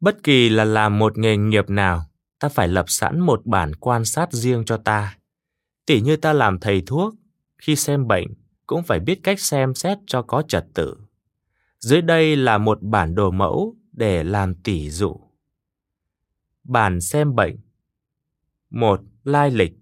Bất 0.00 0.22
kỳ 0.22 0.48
là 0.48 0.64
làm 0.64 0.98
một 0.98 1.18
nghề 1.18 1.36
nghiệp 1.36 1.70
nào, 1.70 2.04
ta 2.38 2.48
phải 2.48 2.68
lập 2.68 2.84
sẵn 2.88 3.20
một 3.20 3.46
bản 3.46 3.74
quan 3.74 4.04
sát 4.04 4.32
riêng 4.32 4.64
cho 4.64 4.76
ta. 4.76 5.18
Tỉ 5.86 6.00
như 6.00 6.16
ta 6.16 6.32
làm 6.32 6.60
thầy 6.60 6.82
thuốc, 6.86 7.14
khi 7.58 7.76
xem 7.76 8.08
bệnh 8.08 8.26
cũng 8.66 8.82
phải 8.82 9.00
biết 9.00 9.20
cách 9.22 9.40
xem 9.40 9.74
xét 9.74 9.98
cho 10.06 10.22
có 10.22 10.42
trật 10.48 10.66
tự. 10.74 11.03
Dưới 11.84 12.02
đây 12.02 12.36
là 12.36 12.58
một 12.58 12.82
bản 12.82 13.14
đồ 13.14 13.30
mẫu 13.30 13.76
để 13.92 14.24
làm 14.24 14.54
tỉ 14.54 14.90
dụ. 14.90 15.20
Bản 16.64 17.00
xem 17.00 17.34
bệnh. 17.34 17.56
một 18.70 19.00
Lai 19.24 19.50
lịch. 19.50 19.72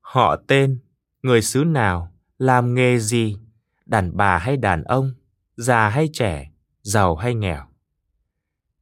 Họ 0.00 0.36
tên, 0.36 0.78
người 1.22 1.42
xứ 1.42 1.64
nào, 1.64 2.12
làm 2.38 2.74
nghề 2.74 2.98
gì, 2.98 3.36
đàn 3.86 4.16
bà 4.16 4.38
hay 4.38 4.56
đàn 4.56 4.82
ông, 4.82 5.14
già 5.56 5.88
hay 5.88 6.08
trẻ, 6.12 6.52
giàu 6.82 7.16
hay 7.16 7.34
nghèo. 7.34 7.66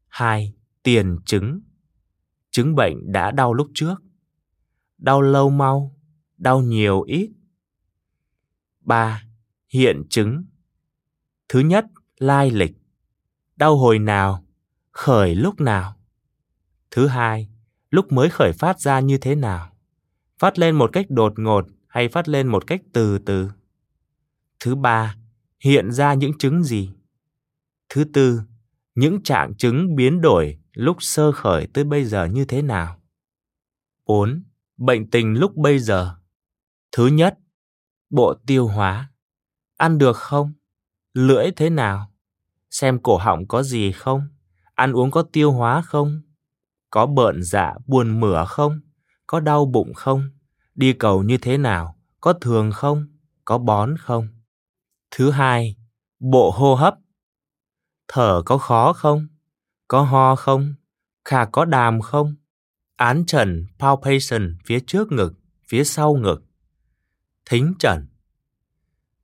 2. 0.09 0.55
Tiền 0.82 1.18
chứng. 1.26 1.61
Chứng 2.51 2.74
bệnh 2.74 3.12
đã 3.12 3.30
đau 3.30 3.55
lúc 3.55 3.68
trước. 3.74 3.95
Đau 4.99 5.22
lâu 5.22 5.51
mau, 5.51 5.97
đau 6.38 6.61
nhiều 6.61 7.03
ít. 7.03 7.30
3. 8.80 9.22
Hiện 9.68 10.03
chứng. 10.11 10.45
Thứ 11.49 11.61
nhất, 11.61 11.84
lai 12.26 12.50
lịch. 12.50 12.72
Đau 13.56 13.76
hồi 13.76 13.98
nào, 13.98 14.44
khởi 14.90 15.34
lúc 15.34 15.60
nào. 15.60 15.96
Thứ 16.90 17.06
hai, 17.06 17.48
lúc 17.90 18.12
mới 18.12 18.30
khởi 18.30 18.52
phát 18.52 18.80
ra 18.80 19.00
như 19.00 19.18
thế 19.18 19.34
nào. 19.34 19.72
Phát 20.38 20.58
lên 20.58 20.76
một 20.76 20.90
cách 20.92 21.06
đột 21.08 21.38
ngột 21.38 21.66
hay 21.86 22.08
phát 22.08 22.28
lên 22.28 22.46
một 22.46 22.66
cách 22.66 22.80
từ 22.92 23.18
từ. 23.18 23.50
Thứ 24.60 24.74
ba, 24.74 25.16
hiện 25.60 25.92
ra 25.92 26.14
những 26.14 26.38
chứng 26.38 26.62
gì. 26.62 26.90
Thứ 27.88 28.04
tư, 28.12 28.40
những 28.94 29.22
trạng 29.22 29.54
chứng 29.54 29.96
biến 29.96 30.20
đổi 30.20 30.58
lúc 30.72 30.96
sơ 31.00 31.32
khởi 31.32 31.66
tới 31.66 31.84
bây 31.84 32.04
giờ 32.04 32.24
như 32.24 32.44
thế 32.44 32.62
nào. 32.62 33.00
4. 34.06 34.44
Bệnh 34.76 35.10
tình 35.10 35.34
lúc 35.34 35.56
bây 35.56 35.78
giờ. 35.78 36.16
Thứ 36.92 37.06
nhất, 37.06 37.38
bộ 38.10 38.34
tiêu 38.46 38.66
hóa. 38.66 39.10
Ăn 39.76 39.98
được 39.98 40.16
không? 40.16 40.52
Lưỡi 41.14 41.50
thế 41.56 41.70
nào? 41.70 42.13
Xem 42.74 42.98
cổ 43.02 43.16
họng 43.16 43.46
có 43.48 43.62
gì 43.62 43.92
không? 43.92 44.28
Ăn 44.74 44.92
uống 44.92 45.10
có 45.10 45.22
tiêu 45.32 45.52
hóa 45.52 45.82
không? 45.82 46.22
Có 46.90 47.06
bợn 47.06 47.42
dạ 47.42 47.74
buồn 47.86 48.20
mửa 48.20 48.44
không? 48.48 48.80
Có 49.26 49.40
đau 49.40 49.66
bụng 49.66 49.94
không? 49.94 50.30
Đi 50.74 50.92
cầu 50.92 51.22
như 51.22 51.38
thế 51.38 51.58
nào? 51.58 51.98
Có 52.20 52.32
thường 52.32 52.70
không? 52.72 53.06
Có 53.44 53.58
bón 53.58 53.96
không? 53.98 54.28
Thứ 55.10 55.30
hai, 55.30 55.76
bộ 56.20 56.50
hô 56.50 56.74
hấp. 56.74 56.94
Thở 58.08 58.42
có 58.46 58.58
khó 58.58 58.92
không? 58.92 59.26
Có 59.88 60.02
ho 60.02 60.36
không? 60.36 60.74
khạc 61.24 61.48
có 61.52 61.64
đàm 61.64 62.00
không? 62.00 62.34
Án 62.96 63.26
trần, 63.26 63.66
palpation 63.78 64.56
phía 64.64 64.80
trước 64.86 65.12
ngực, 65.12 65.34
phía 65.68 65.84
sau 65.84 66.14
ngực. 66.14 66.44
Thính 67.44 67.74
trần. 67.78 68.06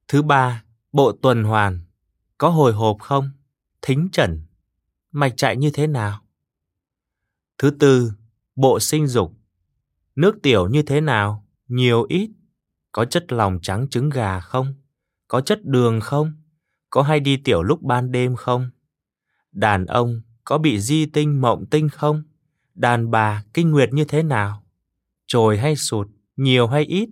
Thứ 0.09 0.23
ba, 0.23 0.65
bộ 0.93 1.13
tuần 1.13 1.45
hoàn. 1.45 1.81
Có 2.39 2.49
hồi 2.49 2.73
hộp 2.73 2.97
không? 3.01 3.31
Thính 3.83 4.09
trần. 4.13 4.43
Mạch 5.13 5.33
chạy 5.37 5.57
như 5.57 5.71
thế 5.71 5.87
nào? 5.87 6.21
Thứ 7.59 7.71
tư, 7.71 8.13
bộ 8.57 8.81
sinh 8.81 9.07
dục. 9.07 9.33
Nước 10.17 10.39
tiểu 10.43 10.69
như 10.69 10.83
thế 10.83 11.01
nào? 11.01 11.47
Nhiều 11.69 12.07
ít. 12.09 12.31
Có 12.93 13.05
chất 13.05 13.33
lòng 13.33 13.59
trắng 13.63 13.89
trứng 13.89 14.11
gà 14.11 14.41
không? 14.41 14.75
Có 15.29 15.41
chất 15.41 15.65
đường 15.65 16.01
không? 16.01 16.33
Có 16.91 17.03
hay 17.03 17.21
đi 17.21 17.37
tiểu 17.37 17.63
lúc 17.63 17.83
ban 17.83 18.13
đêm 18.13 18.37
không? 18.37 18.71
Đàn 19.53 19.87
ông 19.87 20.23
có 20.45 20.59
bị 20.59 20.81
di 20.81 21.07
tinh 21.07 21.41
mộng 21.41 21.67
tinh 21.71 21.89
không? 21.89 22.23
Đàn 22.75 23.11
bà 23.11 23.45
kinh 23.55 23.71
nguyệt 23.71 23.93
như 23.93 24.05
thế 24.05 24.23
nào? 24.23 24.65
Trồi 25.27 25.59
hay 25.59 25.77
sụt, 25.77 26.09
nhiều 26.37 26.67
hay 26.67 26.85
ít? 26.85 27.09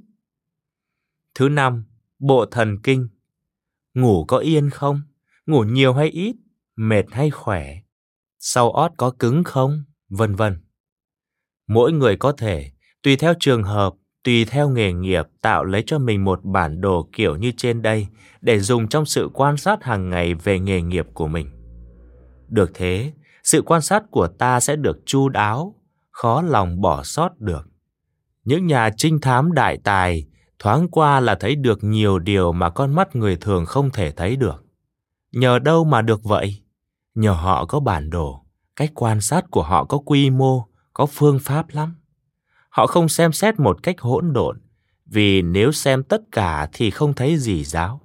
Thứ 1.35 1.49
năm, 1.49 1.85
bộ 2.19 2.47
thần 2.47 2.79
kinh. 2.83 3.09
Ngủ 3.95 4.25
có 4.25 4.39
yên 4.39 4.71
không? 4.71 5.03
Ngủ 5.47 5.65
nhiều 5.65 5.95
hay 5.95 6.09
ít? 6.09 6.37
Mệt 6.81 7.05
hay 7.11 7.31
khỏe? 7.31 7.77
Sau 8.39 8.71
ót 8.71 8.93
có 8.97 9.11
cứng 9.11 9.45
không? 9.45 9.85
Vân 10.09 10.35
vân. 10.35 10.61
Mỗi 11.69 11.93
người 11.93 12.17
có 12.17 12.33
thể, 12.33 12.71
tùy 13.03 13.17
theo 13.17 13.35
trường 13.41 13.63
hợp, 13.63 13.95
tùy 14.25 14.45
theo 14.45 14.69
nghề 14.69 14.93
nghiệp 14.93 15.25
tạo 15.41 15.65
lấy 15.65 15.83
cho 15.87 15.99
mình 15.99 16.25
một 16.25 16.41
bản 16.45 16.81
đồ 16.81 17.09
kiểu 17.13 17.37
như 17.37 17.53
trên 17.57 17.83
đây 17.83 18.07
để 18.41 18.61
dùng 18.61 18.89
trong 18.89 19.05
sự 19.05 19.31
quan 19.35 19.57
sát 19.57 19.85
hàng 19.85 20.11
ngày 20.11 20.35
về 20.35 20.59
nghề 20.59 20.83
nghiệp 20.83 21.07
của 21.15 21.27
mình. 21.27 21.51
Được 22.49 22.71
thế, 22.75 23.13
sự 23.45 23.63
quan 23.63 23.83
sát 23.83 24.03
của 24.11 24.29
ta 24.29 24.61
sẽ 24.61 24.77
được 24.77 24.99
chu 25.07 25.29
đáo, 25.29 25.75
khó 26.11 26.43
lòng 26.43 26.81
bỏ 26.81 27.03
sót 27.03 27.39
được. 27.39 27.69
Những 28.45 28.67
nhà 28.67 28.91
trinh 28.97 29.21
thám 29.21 29.53
đại 29.53 29.79
tài 29.85 30.27
thoáng 30.59 30.89
qua 30.89 31.21
là 31.21 31.35
thấy 31.35 31.57
được 31.57 31.85
nhiều 31.85 32.19
điều 32.19 32.53
mà 32.53 32.71
con 32.71 32.95
mắt 32.95 33.17
người 33.17 33.37
thường 33.37 33.67
không 33.67 33.91
thể 33.91 34.11
thấy 34.11 34.37
được. 34.37 34.65
Nhờ 35.33 35.59
đâu 35.59 35.85
mà 35.85 36.03
được 36.03 36.25
vậy? 36.25 36.63
Nhờ 37.19 37.33
họ 37.33 37.65
có 37.65 37.81
bản 37.81 38.11
đồ, 38.11 38.45
cách 38.77 38.91
quan 38.95 39.21
sát 39.21 39.45
của 39.51 39.63
họ 39.63 39.85
có 39.85 39.99
quy 39.99 40.31
mô, 40.31 40.67
có 40.93 41.07
phương 41.07 41.39
pháp 41.39 41.67
lắm. 41.71 41.97
Họ 42.71 42.87
không 42.87 43.09
xem 43.09 43.33
xét 43.33 43.61
một 43.61 43.83
cách 43.83 44.01
hỗn 44.01 44.33
độn, 44.33 44.61
vì 45.07 45.43
nếu 45.43 45.73
xem 45.73 46.03
tất 46.03 46.23
cả 46.33 46.69
thì 46.73 46.91
không 46.91 47.15
thấy 47.15 47.37
gì 47.37 47.65
giáo. 47.65 48.01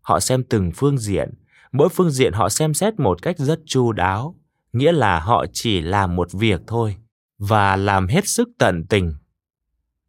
Họ 0.00 0.20
xem 0.20 0.44
từng 0.44 0.72
phương 0.76 0.98
diện, 0.98 1.30
mỗi 1.72 1.88
phương 1.88 2.10
diện 2.10 2.32
họ 2.32 2.48
xem 2.48 2.74
xét 2.74 3.00
một 3.00 3.22
cách 3.22 3.38
rất 3.38 3.60
chu 3.66 3.92
đáo, 3.92 4.34
nghĩa 4.72 4.92
là 4.92 5.20
họ 5.20 5.44
chỉ 5.52 5.80
làm 5.80 6.16
một 6.16 6.32
việc 6.32 6.60
thôi 6.66 6.96
và 7.38 7.76
làm 7.76 8.06
hết 8.06 8.28
sức 8.28 8.48
tận 8.58 8.86
tình. 8.86 9.14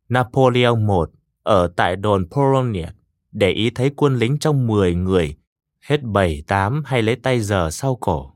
Napoleon 0.09 0.75
I 0.75 1.13
ở 1.43 1.67
tại 1.75 1.95
đồn 1.95 2.29
Polonia 2.29 2.87
để 3.31 3.51
ý 3.51 3.69
thấy 3.69 3.91
quân 3.95 4.15
lính 4.15 4.37
trong 4.37 4.67
10 4.67 4.95
người 4.95 5.35
hết 5.85 6.03
7 6.03 6.43
8 6.47 6.83
hay 6.85 7.01
lấy 7.01 7.15
tay 7.15 7.39
giờ 7.39 7.69
sau 7.71 7.95
cổ. 7.95 8.31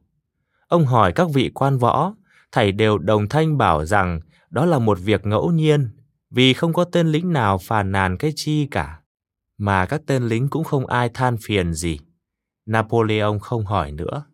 Ông 0.68 0.86
hỏi 0.86 1.14
các 1.14 1.28
vị 1.34 1.52
quan 1.54 1.78
võ, 1.78 2.14
thầy 2.52 2.72
đều 2.72 2.98
đồng 2.98 3.30
thanh 3.30 3.58
bảo 3.58 3.86
rằng 3.86 4.20
đó 4.50 4.66
là 4.66 4.80
một 4.80 5.00
việc 5.00 5.26
ngẫu 5.26 5.52
nhiên, 5.52 5.90
vì 6.30 6.54
không 6.54 6.74
có 6.74 6.84
tên 6.84 7.08
lính 7.08 7.34
nào 7.34 7.58
phàn 7.58 7.92
nàn 7.92 8.18
cái 8.18 8.34
chi 8.36 8.68
cả, 8.72 9.00
mà 9.58 9.86
các 9.86 10.02
tên 10.06 10.24
lính 10.24 10.48
cũng 10.48 10.64
không 10.64 10.86
ai 10.86 11.10
than 11.10 11.38
phiền 11.38 11.74
gì. 11.74 12.00
Napoleon 12.66 13.40
không 13.40 13.66
hỏi 13.66 13.92
nữa. 13.92 14.26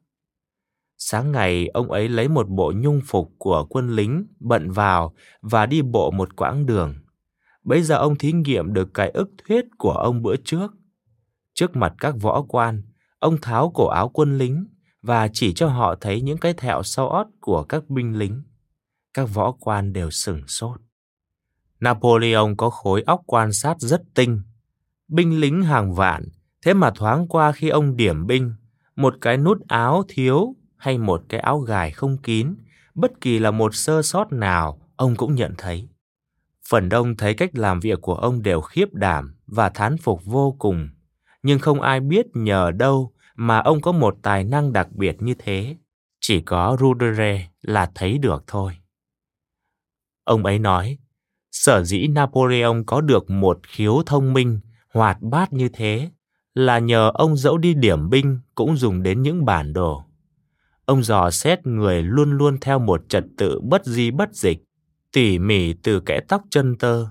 Sáng 0.98 1.32
ngày, 1.32 1.68
ông 1.68 1.92
ấy 1.92 2.10
lấy 2.10 2.28
một 2.28 2.50
bộ 2.50 2.74
nhung 2.76 3.02
phục 3.06 3.32
của 3.38 3.66
quân 3.70 3.90
lính, 3.90 4.28
bận 4.40 4.72
vào 4.72 5.16
và 5.42 5.66
đi 5.66 5.82
bộ 5.82 6.12
một 6.12 6.36
quãng 6.36 6.66
đường. 6.66 6.96
Bây 7.64 7.82
giờ 7.82 7.98
ông 7.98 8.16
thí 8.16 8.32
nghiệm 8.32 8.74
được 8.74 8.94
cái 8.94 9.10
ức 9.10 9.30
thuyết 9.48 9.66
của 9.78 9.92
ông 9.92 10.22
bữa 10.22 10.36
trước. 10.36 10.72
Trước 11.54 11.76
mặt 11.76 11.94
các 12.00 12.16
võ 12.22 12.42
quan, 12.42 12.82
ông 13.26 13.38
tháo 13.42 13.70
cổ 13.70 13.88
áo 13.88 14.10
quân 14.14 14.38
lính 14.38 14.68
và 15.02 15.28
chỉ 15.34 15.54
cho 15.54 15.68
họ 15.68 15.96
thấy 16.02 16.22
những 16.22 16.38
cái 16.38 16.54
thẹo 16.54 16.84
sau 16.84 17.10
ót 17.10 17.28
của 17.40 17.64
các 17.64 17.90
binh 17.90 18.18
lính. 18.20 18.44
Các 19.14 19.30
võ 19.34 19.52
quan 19.52 19.94
đều 19.94 20.12
sửng 20.12 20.48
sốt. 20.48 20.82
Napoleon 21.80 22.56
có 22.58 22.70
khối 22.70 23.02
óc 23.02 23.22
quan 23.26 23.54
sát 23.54 23.80
rất 23.80 24.02
tinh. 24.14 24.42
Binh 25.08 25.40
lính 25.40 25.64
hàng 25.64 25.94
vạn, 25.94 26.24
thế 26.62 26.74
mà 26.74 26.92
thoáng 26.96 27.28
qua 27.28 27.52
khi 27.52 27.70
ông 27.70 27.98
điểm 27.98 28.28
binh, 28.28 28.54
một 28.96 29.16
cái 29.22 29.38
nút 29.38 29.68
áo 29.68 30.04
thiếu 30.08 30.56
hay 30.78 30.98
một 30.98 31.22
cái 31.30 31.40
áo 31.40 31.60
gài 31.60 31.92
không 31.92 32.18
kín, 32.18 32.56
bất 32.96 33.22
kỳ 33.22 33.40
là 33.40 33.52
một 33.52 33.76
sơ 33.76 34.02
sót 34.02 34.32
nào, 34.32 34.82
ông 34.96 35.16
cũng 35.16 35.36
nhận 35.36 35.54
thấy. 35.58 35.90
Phần 36.70 36.90
đông 36.90 37.18
thấy 37.18 37.34
cách 37.34 37.50
làm 37.54 37.80
việc 37.80 38.02
của 38.02 38.16
ông 38.16 38.42
đều 38.44 38.62
khiếp 38.62 38.94
đảm 38.94 39.36
và 39.48 39.70
thán 39.70 39.98
phục 39.98 40.26
vô 40.26 40.56
cùng, 40.60 40.90
nhưng 41.44 41.60
không 41.60 41.82
ai 41.82 42.00
biết 42.00 42.26
nhờ 42.34 42.72
đâu 42.72 43.12
mà 43.36 43.60
ông 43.60 43.82
có 43.82 43.92
một 43.92 44.18
tài 44.22 44.44
năng 44.44 44.74
đặc 44.74 44.92
biệt 44.92 45.22
như 45.22 45.34
thế. 45.40 45.76
Chỉ 46.20 46.42
có 46.42 46.78
Rudere 46.80 47.50
là 47.62 47.92
thấy 47.96 48.18
được 48.18 48.44
thôi. 48.48 48.78
Ông 50.24 50.46
ấy 50.46 50.60
nói, 50.60 50.98
sở 51.52 51.84
dĩ 51.84 52.08
Napoleon 52.08 52.84
có 52.88 53.02
được 53.02 53.30
một 53.30 53.60
khiếu 53.68 54.02
thông 54.06 54.34
minh, 54.34 54.60
hoạt 54.94 55.22
bát 55.22 55.54
như 55.54 55.70
thế 55.74 56.10
là 56.54 56.80
nhờ 56.80 57.12
ông 57.14 57.38
dẫu 57.38 57.58
đi 57.58 57.74
điểm 57.74 58.10
binh 58.10 58.40
cũng 58.56 58.78
dùng 58.78 59.04
đến 59.04 59.22
những 59.22 59.46
bản 59.46 59.74
đồ. 59.74 60.04
Ông 60.86 61.04
dò 61.04 61.32
xét 61.32 61.68
người 61.68 62.04
luôn 62.04 62.32
luôn 62.32 62.58
theo 62.62 62.80
một 62.80 63.02
trật 63.10 63.26
tự 63.38 63.60
bất 63.64 63.86
di 63.86 64.12
bất 64.12 64.34
dịch, 64.34 64.64
tỉ 65.12 65.40
mỉ 65.40 65.74
từ 65.74 66.00
kẽ 66.00 66.20
tóc 66.28 66.44
chân 66.50 66.78
tơ. 66.78 67.06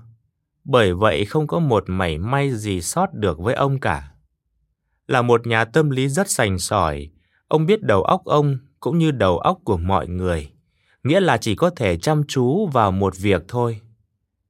Bởi 0.63 0.93
vậy 0.93 1.25
không 1.25 1.47
có 1.47 1.59
một 1.59 1.83
mảy 1.87 2.17
may 2.17 2.51
gì 2.51 2.81
sót 2.81 3.13
được 3.13 3.39
với 3.39 3.55
ông 3.55 3.79
cả. 3.79 4.11
Là 5.07 5.21
một 5.21 5.47
nhà 5.47 5.65
tâm 5.65 5.89
lý 5.89 6.09
rất 6.09 6.29
sành 6.29 6.59
sỏi, 6.59 7.09
ông 7.47 7.65
biết 7.65 7.83
đầu 7.83 8.03
óc 8.03 8.25
ông 8.25 8.57
cũng 8.79 8.97
như 8.97 9.11
đầu 9.11 9.37
óc 9.37 9.59
của 9.63 9.77
mọi 9.77 10.07
người, 10.07 10.51
nghĩa 11.03 11.19
là 11.19 11.37
chỉ 11.37 11.55
có 11.55 11.69
thể 11.69 11.97
chăm 11.97 12.23
chú 12.27 12.67
vào 12.67 12.91
một 12.91 13.17
việc 13.17 13.43
thôi, 13.47 13.81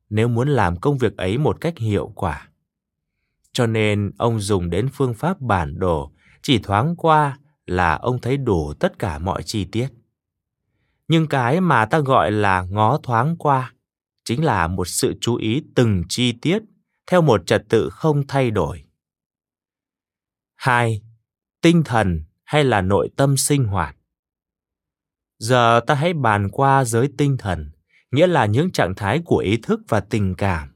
nếu 0.09 0.27
muốn 0.27 0.49
làm 0.49 0.77
công 0.77 0.97
việc 0.97 1.17
ấy 1.17 1.37
một 1.37 1.61
cách 1.61 1.77
hiệu 1.77 2.11
quả. 2.15 2.49
Cho 3.53 3.67
nên 3.67 4.11
ông 4.17 4.39
dùng 4.39 4.69
đến 4.69 4.89
phương 4.93 5.13
pháp 5.13 5.41
bản 5.41 5.79
đồ, 5.79 6.11
chỉ 6.41 6.59
thoáng 6.59 6.95
qua 6.95 7.37
là 7.65 7.95
ông 7.95 8.21
thấy 8.21 8.37
đủ 8.37 8.73
tất 8.73 8.99
cả 8.99 9.19
mọi 9.19 9.43
chi 9.43 9.65
tiết. 9.65 9.87
Nhưng 11.07 11.27
cái 11.27 11.61
mà 11.61 11.85
ta 11.85 11.99
gọi 11.99 12.31
là 12.31 12.61
ngó 12.61 12.97
thoáng 13.03 13.35
qua 13.37 13.73
chính 14.25 14.43
là 14.43 14.67
một 14.67 14.87
sự 14.87 15.13
chú 15.21 15.35
ý 15.35 15.63
từng 15.75 16.03
chi 16.09 16.31
tiết 16.31 16.59
theo 17.07 17.21
một 17.21 17.47
trật 17.47 17.63
tự 17.69 17.89
không 17.89 18.27
thay 18.27 18.51
đổi. 18.51 18.83
2. 20.55 21.01
Tinh 21.61 21.83
thần 21.83 22.23
hay 22.43 22.63
là 22.63 22.81
nội 22.81 23.09
tâm 23.15 23.37
sinh 23.37 23.65
hoạt. 23.65 23.95
Giờ 25.39 25.79
ta 25.87 25.95
hãy 25.95 26.13
bàn 26.13 26.49
qua 26.51 26.85
giới 26.85 27.09
tinh 27.17 27.37
thần, 27.37 27.71
nghĩa 28.11 28.27
là 28.27 28.45
những 28.45 28.71
trạng 28.71 28.95
thái 28.95 29.21
của 29.25 29.37
ý 29.37 29.57
thức 29.63 29.79
và 29.87 29.99
tình 29.99 30.35
cảm. 30.35 30.75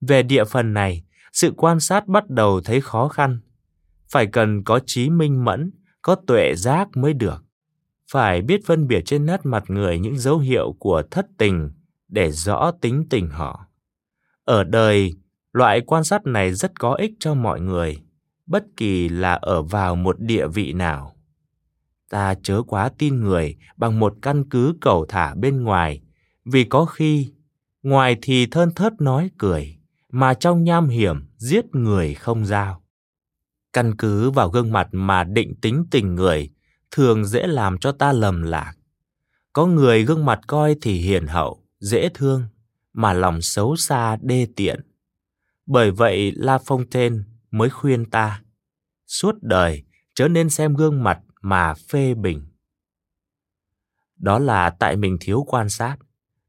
Về 0.00 0.22
địa 0.22 0.44
phần 0.44 0.74
này, 0.74 1.04
sự 1.32 1.52
quan 1.56 1.80
sát 1.80 2.06
bắt 2.06 2.30
đầu 2.30 2.60
thấy 2.60 2.80
khó 2.80 3.08
khăn. 3.08 3.40
Phải 4.10 4.26
cần 4.26 4.64
có 4.64 4.80
trí 4.86 5.10
minh 5.10 5.44
mẫn, 5.44 5.70
có 6.02 6.14
tuệ 6.26 6.54
giác 6.56 6.88
mới 6.96 7.12
được. 7.12 7.44
Phải 8.12 8.42
biết 8.42 8.60
phân 8.66 8.86
biệt 8.86 9.02
trên 9.04 9.26
nét 9.26 9.40
mặt 9.44 9.64
người 9.68 9.98
những 9.98 10.18
dấu 10.18 10.38
hiệu 10.38 10.76
của 10.78 11.02
thất 11.10 11.26
tình 11.38 11.70
để 12.08 12.32
rõ 12.32 12.72
tính 12.80 13.06
tình 13.10 13.28
họ. 13.28 13.66
Ở 14.44 14.64
đời, 14.64 15.14
loại 15.52 15.80
quan 15.80 16.04
sát 16.04 16.26
này 16.26 16.54
rất 16.54 16.80
có 16.80 16.94
ích 16.94 17.12
cho 17.20 17.34
mọi 17.34 17.60
người, 17.60 18.02
bất 18.50 18.64
kỳ 18.76 19.08
là 19.08 19.34
ở 19.34 19.62
vào 19.62 19.96
một 19.96 20.20
địa 20.20 20.46
vị 20.46 20.72
nào. 20.72 21.16
Ta 22.10 22.34
chớ 22.42 22.62
quá 22.66 22.90
tin 22.98 23.20
người 23.20 23.56
bằng 23.76 23.98
một 23.98 24.14
căn 24.22 24.48
cứ 24.50 24.74
cầu 24.80 25.06
thả 25.08 25.34
bên 25.34 25.62
ngoài, 25.62 26.00
vì 26.44 26.64
có 26.64 26.84
khi 26.84 27.32
ngoài 27.82 28.16
thì 28.22 28.46
thơn 28.46 28.74
thớt 28.74 29.00
nói 29.00 29.30
cười, 29.38 29.78
mà 30.12 30.34
trong 30.34 30.64
nham 30.64 30.88
hiểm 30.88 31.26
giết 31.36 31.74
người 31.74 32.14
không 32.14 32.46
giao. 32.46 32.82
Căn 33.72 33.96
cứ 33.96 34.30
vào 34.30 34.50
gương 34.50 34.72
mặt 34.72 34.88
mà 34.92 35.24
định 35.24 35.54
tính 35.60 35.84
tình 35.90 36.14
người 36.14 36.50
thường 36.90 37.24
dễ 37.24 37.46
làm 37.46 37.78
cho 37.78 37.92
ta 37.92 38.12
lầm 38.12 38.42
lạc. 38.42 38.74
Có 39.52 39.66
người 39.66 40.04
gương 40.04 40.24
mặt 40.24 40.40
coi 40.46 40.76
thì 40.80 40.98
hiền 40.98 41.26
hậu, 41.26 41.64
dễ 41.80 42.08
thương, 42.14 42.42
mà 42.92 43.12
lòng 43.12 43.42
xấu 43.42 43.76
xa 43.76 44.16
đê 44.22 44.46
tiện. 44.56 44.80
Bởi 45.66 45.90
vậy 45.90 46.32
La 46.36 46.56
Fontaine 46.56 47.22
mới 47.50 47.70
khuyên 47.70 48.10
ta, 48.10 48.42
suốt 49.06 49.34
đời 49.42 49.84
chớ 50.14 50.28
nên 50.28 50.50
xem 50.50 50.74
gương 50.74 51.04
mặt 51.04 51.20
mà 51.42 51.74
phê 51.74 52.14
bình. 52.14 52.46
Đó 54.16 54.38
là 54.38 54.70
tại 54.70 54.96
mình 54.96 55.16
thiếu 55.20 55.44
quan 55.46 55.68
sát. 55.68 55.96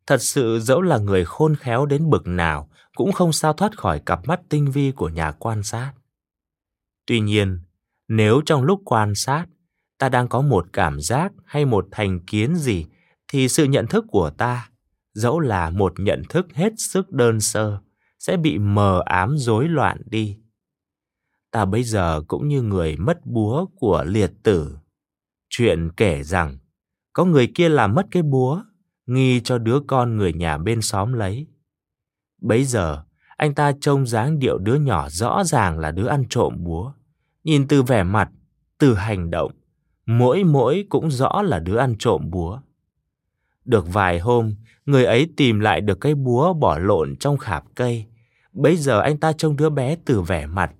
Thật 0.07 0.21
sự 0.21 0.59
dẫu 0.59 0.81
là 0.81 0.97
người 0.97 1.25
khôn 1.25 1.55
khéo 1.55 1.85
đến 1.85 2.09
bực 2.09 2.27
nào 2.27 2.69
cũng 2.95 3.11
không 3.11 3.33
sao 3.33 3.53
thoát 3.53 3.77
khỏi 3.77 4.01
cặp 4.05 4.27
mắt 4.27 4.39
tinh 4.49 4.71
vi 4.71 4.91
của 4.91 5.09
nhà 5.09 5.31
quan 5.31 5.63
sát. 5.63 5.93
Tuy 7.05 7.19
nhiên, 7.19 7.59
nếu 8.07 8.41
trong 8.45 8.63
lúc 8.63 8.81
quan 8.85 9.15
sát 9.15 9.45
ta 9.97 10.09
đang 10.09 10.27
có 10.27 10.41
một 10.41 10.65
cảm 10.73 11.01
giác 11.01 11.31
hay 11.45 11.65
một 11.65 11.87
thành 11.91 12.19
kiến 12.19 12.55
gì 12.55 12.85
thì 13.27 13.49
sự 13.49 13.63
nhận 13.63 13.87
thức 13.87 14.05
của 14.07 14.29
ta, 14.29 14.69
dẫu 15.13 15.39
là 15.39 15.69
một 15.69 15.93
nhận 15.97 16.21
thức 16.29 16.47
hết 16.53 16.73
sức 16.77 17.11
đơn 17.11 17.41
sơ, 17.41 17.79
sẽ 18.19 18.37
bị 18.37 18.57
mờ 18.57 19.01
ám 19.05 19.37
rối 19.37 19.67
loạn 19.67 20.01
đi. 20.05 20.40
Ta 21.51 21.65
bây 21.65 21.83
giờ 21.83 22.21
cũng 22.27 22.47
như 22.47 22.61
người 22.61 22.97
mất 22.97 23.25
búa 23.25 23.65
của 23.65 24.03
liệt 24.07 24.31
tử. 24.43 24.77
Chuyện 25.49 25.89
kể 25.97 26.23
rằng, 26.23 26.57
có 27.13 27.25
người 27.25 27.51
kia 27.55 27.69
làm 27.69 27.95
mất 27.95 28.07
cái 28.11 28.23
búa, 28.23 28.63
nghi 29.05 29.41
cho 29.43 29.57
đứa 29.57 29.79
con 29.87 30.17
người 30.17 30.33
nhà 30.33 30.57
bên 30.57 30.81
xóm 30.81 31.13
lấy. 31.13 31.47
Bấy 32.41 32.63
giờ, 32.63 33.03
anh 33.37 33.53
ta 33.53 33.71
trông 33.81 34.07
dáng 34.07 34.39
điệu 34.39 34.57
đứa 34.57 34.75
nhỏ 34.75 35.09
rõ 35.09 35.43
ràng 35.43 35.79
là 35.79 35.91
đứa 35.91 36.07
ăn 36.07 36.25
trộm 36.29 36.63
búa. 36.63 36.93
Nhìn 37.43 37.67
từ 37.67 37.83
vẻ 37.83 38.03
mặt, 38.03 38.29
từ 38.77 38.93
hành 38.93 39.31
động, 39.31 39.51
mỗi 40.05 40.43
mỗi 40.43 40.85
cũng 40.89 41.11
rõ 41.11 41.41
là 41.41 41.59
đứa 41.59 41.77
ăn 41.77 41.95
trộm 41.99 42.29
búa. 42.31 42.59
Được 43.65 43.93
vài 43.93 44.19
hôm, 44.19 44.55
người 44.85 45.05
ấy 45.05 45.27
tìm 45.37 45.59
lại 45.59 45.81
được 45.81 45.99
cây 45.99 46.15
búa 46.15 46.53
bỏ 46.53 46.77
lộn 46.77 47.15
trong 47.15 47.37
khạp 47.37 47.63
cây. 47.75 48.05
Bây 48.53 48.77
giờ 48.77 48.99
anh 48.99 49.17
ta 49.17 49.33
trông 49.33 49.55
đứa 49.55 49.69
bé 49.69 49.95
từ 50.05 50.21
vẻ 50.21 50.45
mặt, 50.45 50.71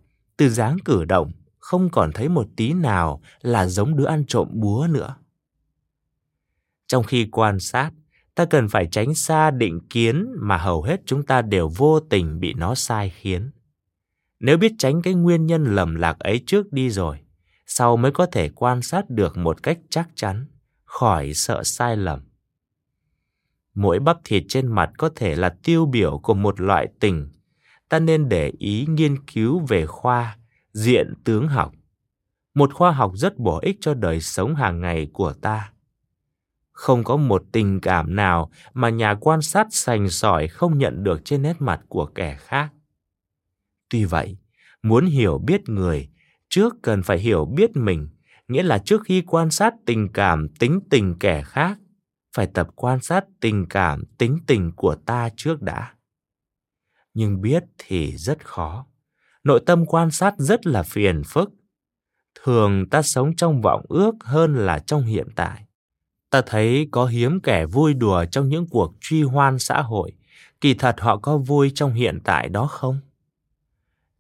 từ 0.42 0.50
dáng 0.50 0.78
cử 0.86 1.06
động, 1.06 1.32
không 1.60 1.90
còn 1.90 2.12
thấy 2.12 2.30
một 2.30 2.48
tí 2.56 2.74
nào 2.74 3.22
là 3.42 3.68
giống 3.68 3.96
đứa 3.96 4.06
ăn 4.06 4.26
trộm 4.28 4.48
búa 4.52 4.88
nữa. 4.90 5.16
Trong 6.88 7.04
khi 7.04 7.28
quan 7.32 7.60
sát, 7.60 7.92
ta 8.36 8.46
cần 8.46 8.70
phải 8.70 8.88
tránh 8.92 9.16
xa 9.16 9.52
định 9.52 9.80
kiến 9.90 10.28
mà 10.36 10.58
hầu 10.58 10.84
hết 10.84 11.02
chúng 11.06 11.26
ta 11.26 11.42
đều 11.42 11.70
vô 11.78 12.00
tình 12.00 12.40
bị 12.40 12.54
nó 12.54 12.76
sai 12.76 13.10
khiến. 13.10 13.52
Nếu 14.40 14.58
biết 14.58 14.72
tránh 14.78 15.02
cái 15.02 15.14
nguyên 15.14 15.46
nhân 15.46 15.76
lầm 15.76 15.96
lạc 15.96 16.20
ấy 16.20 16.44
trước 16.46 16.74
đi 16.74 16.90
rồi, 16.90 17.18
sau 17.66 17.98
mới 17.98 18.12
có 18.12 18.26
thể 18.26 18.50
quan 18.50 18.82
sát 18.82 19.10
được 19.10 19.38
một 19.38 19.64
cách 19.64 19.80
chắc 19.90 20.10
chắn, 20.16 20.46
khỏi 20.84 21.34
sợ 21.34 21.64
sai 21.64 21.98
lầm. 21.98 22.20
Mỗi 23.74 24.00
bắp 24.00 24.18
thịt 24.24 24.44
trên 24.50 24.68
mặt 24.68 24.92
có 24.98 25.10
thể 25.16 25.36
là 25.36 25.56
tiêu 25.64 25.86
biểu 25.86 26.20
của 26.24 26.34
một 26.34 26.62
loại 26.62 26.88
tình. 27.00 27.30
Ta 27.92 28.00
nên 28.00 28.30
để 28.30 28.52
ý 28.60 28.86
nghiên 28.90 29.26
cứu 29.26 29.60
về 29.60 29.86
khoa, 29.86 30.38
diện 30.74 31.14
tướng 31.24 31.48
học. 31.48 31.72
Một 32.54 32.74
khoa 32.74 32.92
học 32.92 33.12
rất 33.16 33.38
bổ 33.38 33.60
ích 33.62 33.78
cho 33.82 33.94
đời 33.94 34.22
sống 34.22 34.56
hàng 34.56 34.82
ngày 34.82 35.08
của 35.14 35.34
ta. 35.34 35.72
Không 36.72 37.04
có 37.04 37.18
một 37.18 37.44
tình 37.52 37.80
cảm 37.80 38.16
nào 38.16 38.52
mà 38.74 38.90
nhà 38.90 39.16
quan 39.22 39.42
sát 39.42 39.68
sành 39.72 40.10
sỏi 40.10 40.48
không 40.48 40.78
nhận 40.78 41.04
được 41.04 41.26
trên 41.26 41.42
nét 41.42 41.56
mặt 41.60 41.82
của 41.88 42.06
kẻ 42.06 42.38
khác. 42.40 42.74
Tuy 43.90 44.06
vậy, 44.06 44.38
muốn 44.84 45.06
hiểu 45.06 45.38
biết 45.38 45.70
người, 45.70 46.10
trước 46.50 46.76
cần 46.82 47.04
phải 47.04 47.20
hiểu 47.20 47.46
biết 47.46 47.72
mình, 47.76 48.10
nghĩa 48.48 48.64
là 48.64 48.78
trước 48.78 49.02
khi 49.06 49.22
quan 49.22 49.52
sát 49.52 49.74
tình 49.86 50.08
cảm 50.14 50.48
tính 50.60 50.80
tình 50.90 51.16
kẻ 51.20 51.44
khác, 51.44 51.78
phải 52.36 52.48
tập 52.48 52.68
quan 52.76 53.02
sát 53.02 53.26
tình 53.40 53.66
cảm 53.70 54.04
tính 54.18 54.38
tình 54.48 54.72
của 54.76 54.96
ta 54.96 55.30
trước 55.36 55.62
đã. 55.62 55.94
Nhưng 57.14 57.42
biết 57.42 57.64
thì 57.78 58.18
rất 58.18 58.46
khó. 58.46 58.86
Nội 59.44 59.64
tâm 59.66 59.86
quan 59.86 60.12
sát 60.12 60.34
rất 60.38 60.68
là 60.68 60.84
phiền 60.84 61.22
phức. 61.26 61.52
Thường 62.44 62.90
ta 62.90 63.02
sống 63.02 63.36
trong 63.36 63.62
vọng 63.62 63.86
ước 63.90 64.16
hơn 64.22 64.56
là 64.56 64.80
trong 64.80 65.04
hiện 65.04 65.28
tại. 65.36 65.66
Ta 66.30 66.42
thấy 66.46 66.88
có 66.92 67.06
hiếm 67.06 67.40
kẻ 67.40 67.66
vui 67.66 67.94
đùa 67.94 68.26
trong 68.32 68.50
những 68.50 68.68
cuộc 68.70 68.94
truy 69.00 69.24
hoan 69.24 69.60
xã 69.60 69.82
hội, 69.82 70.12
kỳ 70.62 70.74
thật 70.74 70.96
họ 71.00 71.18
có 71.18 71.38
vui 71.38 71.72
trong 71.76 71.94
hiện 71.94 72.20
tại 72.24 72.50
đó 72.50 72.68
không? 72.68 73.00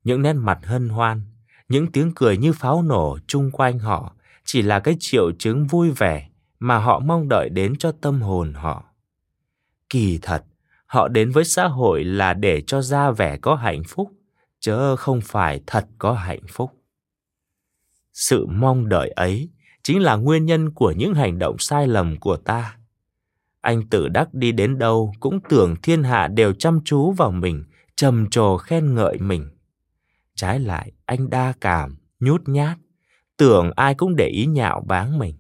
Những 0.04 0.22
nét 0.22 0.34
mặt 0.34 0.60
hân 0.64 0.90
hoan, 0.90 1.22
những 1.70 1.92
tiếng 1.92 2.12
cười 2.16 2.38
như 2.38 2.54
pháo 2.54 2.82
nổ 2.82 3.18
chung 3.28 3.52
quanh 3.52 3.80
họ 3.80 4.16
chỉ 4.46 4.62
là 4.62 4.80
cái 4.80 4.96
triệu 5.00 5.32
chứng 5.40 5.68
vui 5.68 5.92
vẻ 5.92 6.30
mà 6.60 6.78
họ 6.78 7.00
mong 7.00 7.30
đợi 7.30 7.50
đến 7.50 7.76
cho 7.80 7.92
tâm 7.92 8.22
hồn 8.22 8.54
họ. 8.54 8.86
Kỳ 9.90 10.20
thật, 10.22 10.44
họ 10.92 11.08
đến 11.08 11.32
với 11.32 11.44
xã 11.44 11.68
hội 11.68 12.04
là 12.04 12.34
để 12.34 12.62
cho 12.62 12.82
ra 12.82 13.12
vẻ 13.12 13.38
có 13.38 13.56
hạnh 13.56 13.84
phúc, 13.88 14.12
chớ 14.60 14.96
không 14.96 15.22
phải 15.24 15.62
thật 15.68 15.86
có 15.98 16.14
hạnh 16.14 16.44
phúc. 16.50 16.72
Sự 18.14 18.46
mong 18.46 18.90
đợi 18.90 19.10
ấy 19.10 19.50
chính 19.84 20.02
là 20.02 20.16
nguyên 20.16 20.46
nhân 20.46 20.72
của 20.72 20.92
những 20.92 21.14
hành 21.14 21.40
động 21.40 21.58
sai 21.60 21.88
lầm 21.88 22.20
của 22.20 22.38
ta. 22.38 22.78
Anh 23.62 23.88
tự 23.90 24.08
đắc 24.08 24.34
đi 24.34 24.52
đến 24.52 24.78
đâu 24.78 25.14
cũng 25.20 25.40
tưởng 25.50 25.76
thiên 25.84 26.04
hạ 26.04 26.28
đều 26.28 26.54
chăm 26.54 26.80
chú 26.86 27.12
vào 27.12 27.32
mình, 27.32 27.64
trầm 27.96 28.30
trồ 28.30 28.58
khen 28.58 28.96
ngợi 28.96 29.18
mình. 29.18 29.50
Trái 30.36 30.60
lại, 30.60 30.92
anh 31.06 31.30
đa 31.30 31.54
cảm, 31.62 31.98
nhút 32.20 32.42
nhát, 32.46 32.78
tưởng 33.38 33.72
ai 33.76 33.96
cũng 33.96 34.16
để 34.16 34.28
ý 34.28 34.46
nhạo 34.46 34.84
báng 34.88 35.20
mình. 35.20 35.36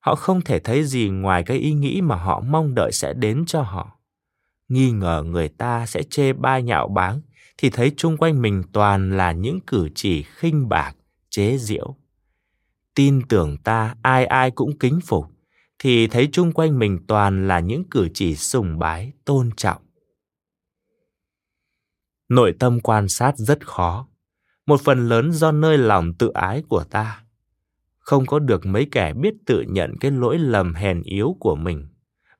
Họ 0.00 0.14
không 0.14 0.40
thể 0.40 0.58
thấy 0.58 0.84
gì 0.84 1.08
ngoài 1.08 1.42
cái 1.42 1.56
ý 1.56 1.72
nghĩ 1.72 2.00
mà 2.00 2.16
họ 2.16 2.40
mong 2.40 2.74
đợi 2.74 2.92
sẽ 2.92 3.12
đến 3.12 3.44
cho 3.46 3.62
họ. 3.62 3.93
Nghi 4.74 4.90
ngờ 4.90 5.22
người 5.26 5.48
ta 5.48 5.86
sẽ 5.86 6.02
chê 6.02 6.32
bai 6.32 6.62
nhạo 6.62 6.88
báng 6.88 7.20
thì 7.58 7.70
thấy 7.70 7.92
chung 7.96 8.16
quanh 8.16 8.42
mình 8.42 8.62
toàn 8.72 9.16
là 9.16 9.32
những 9.32 9.60
cử 9.66 9.88
chỉ 9.94 10.22
khinh 10.22 10.68
bạc, 10.68 10.92
chế 11.30 11.58
giễu. 11.58 11.96
Tin 12.94 13.22
tưởng 13.28 13.56
ta 13.56 13.94
ai 14.02 14.26
ai 14.26 14.50
cũng 14.50 14.78
kính 14.78 15.00
phục 15.06 15.26
thì 15.78 16.06
thấy 16.06 16.28
chung 16.32 16.52
quanh 16.52 16.78
mình 16.78 16.98
toàn 17.08 17.48
là 17.48 17.60
những 17.60 17.84
cử 17.90 18.08
chỉ 18.14 18.36
sùng 18.36 18.78
bái, 18.78 19.12
tôn 19.24 19.50
trọng. 19.56 19.82
Nội 22.28 22.54
tâm 22.58 22.80
quan 22.80 23.08
sát 23.08 23.34
rất 23.36 23.66
khó, 23.66 24.08
một 24.66 24.80
phần 24.80 25.08
lớn 25.08 25.32
do 25.32 25.52
nơi 25.52 25.78
lòng 25.78 26.14
tự 26.14 26.30
ái 26.34 26.62
của 26.68 26.84
ta 26.84 27.24
không 27.98 28.26
có 28.26 28.38
được 28.38 28.66
mấy 28.66 28.88
kẻ 28.92 29.12
biết 29.12 29.34
tự 29.46 29.60
nhận 29.60 29.96
cái 30.00 30.10
lỗi 30.10 30.38
lầm 30.38 30.74
hèn 30.74 31.02
yếu 31.02 31.36
của 31.40 31.56
mình. 31.56 31.88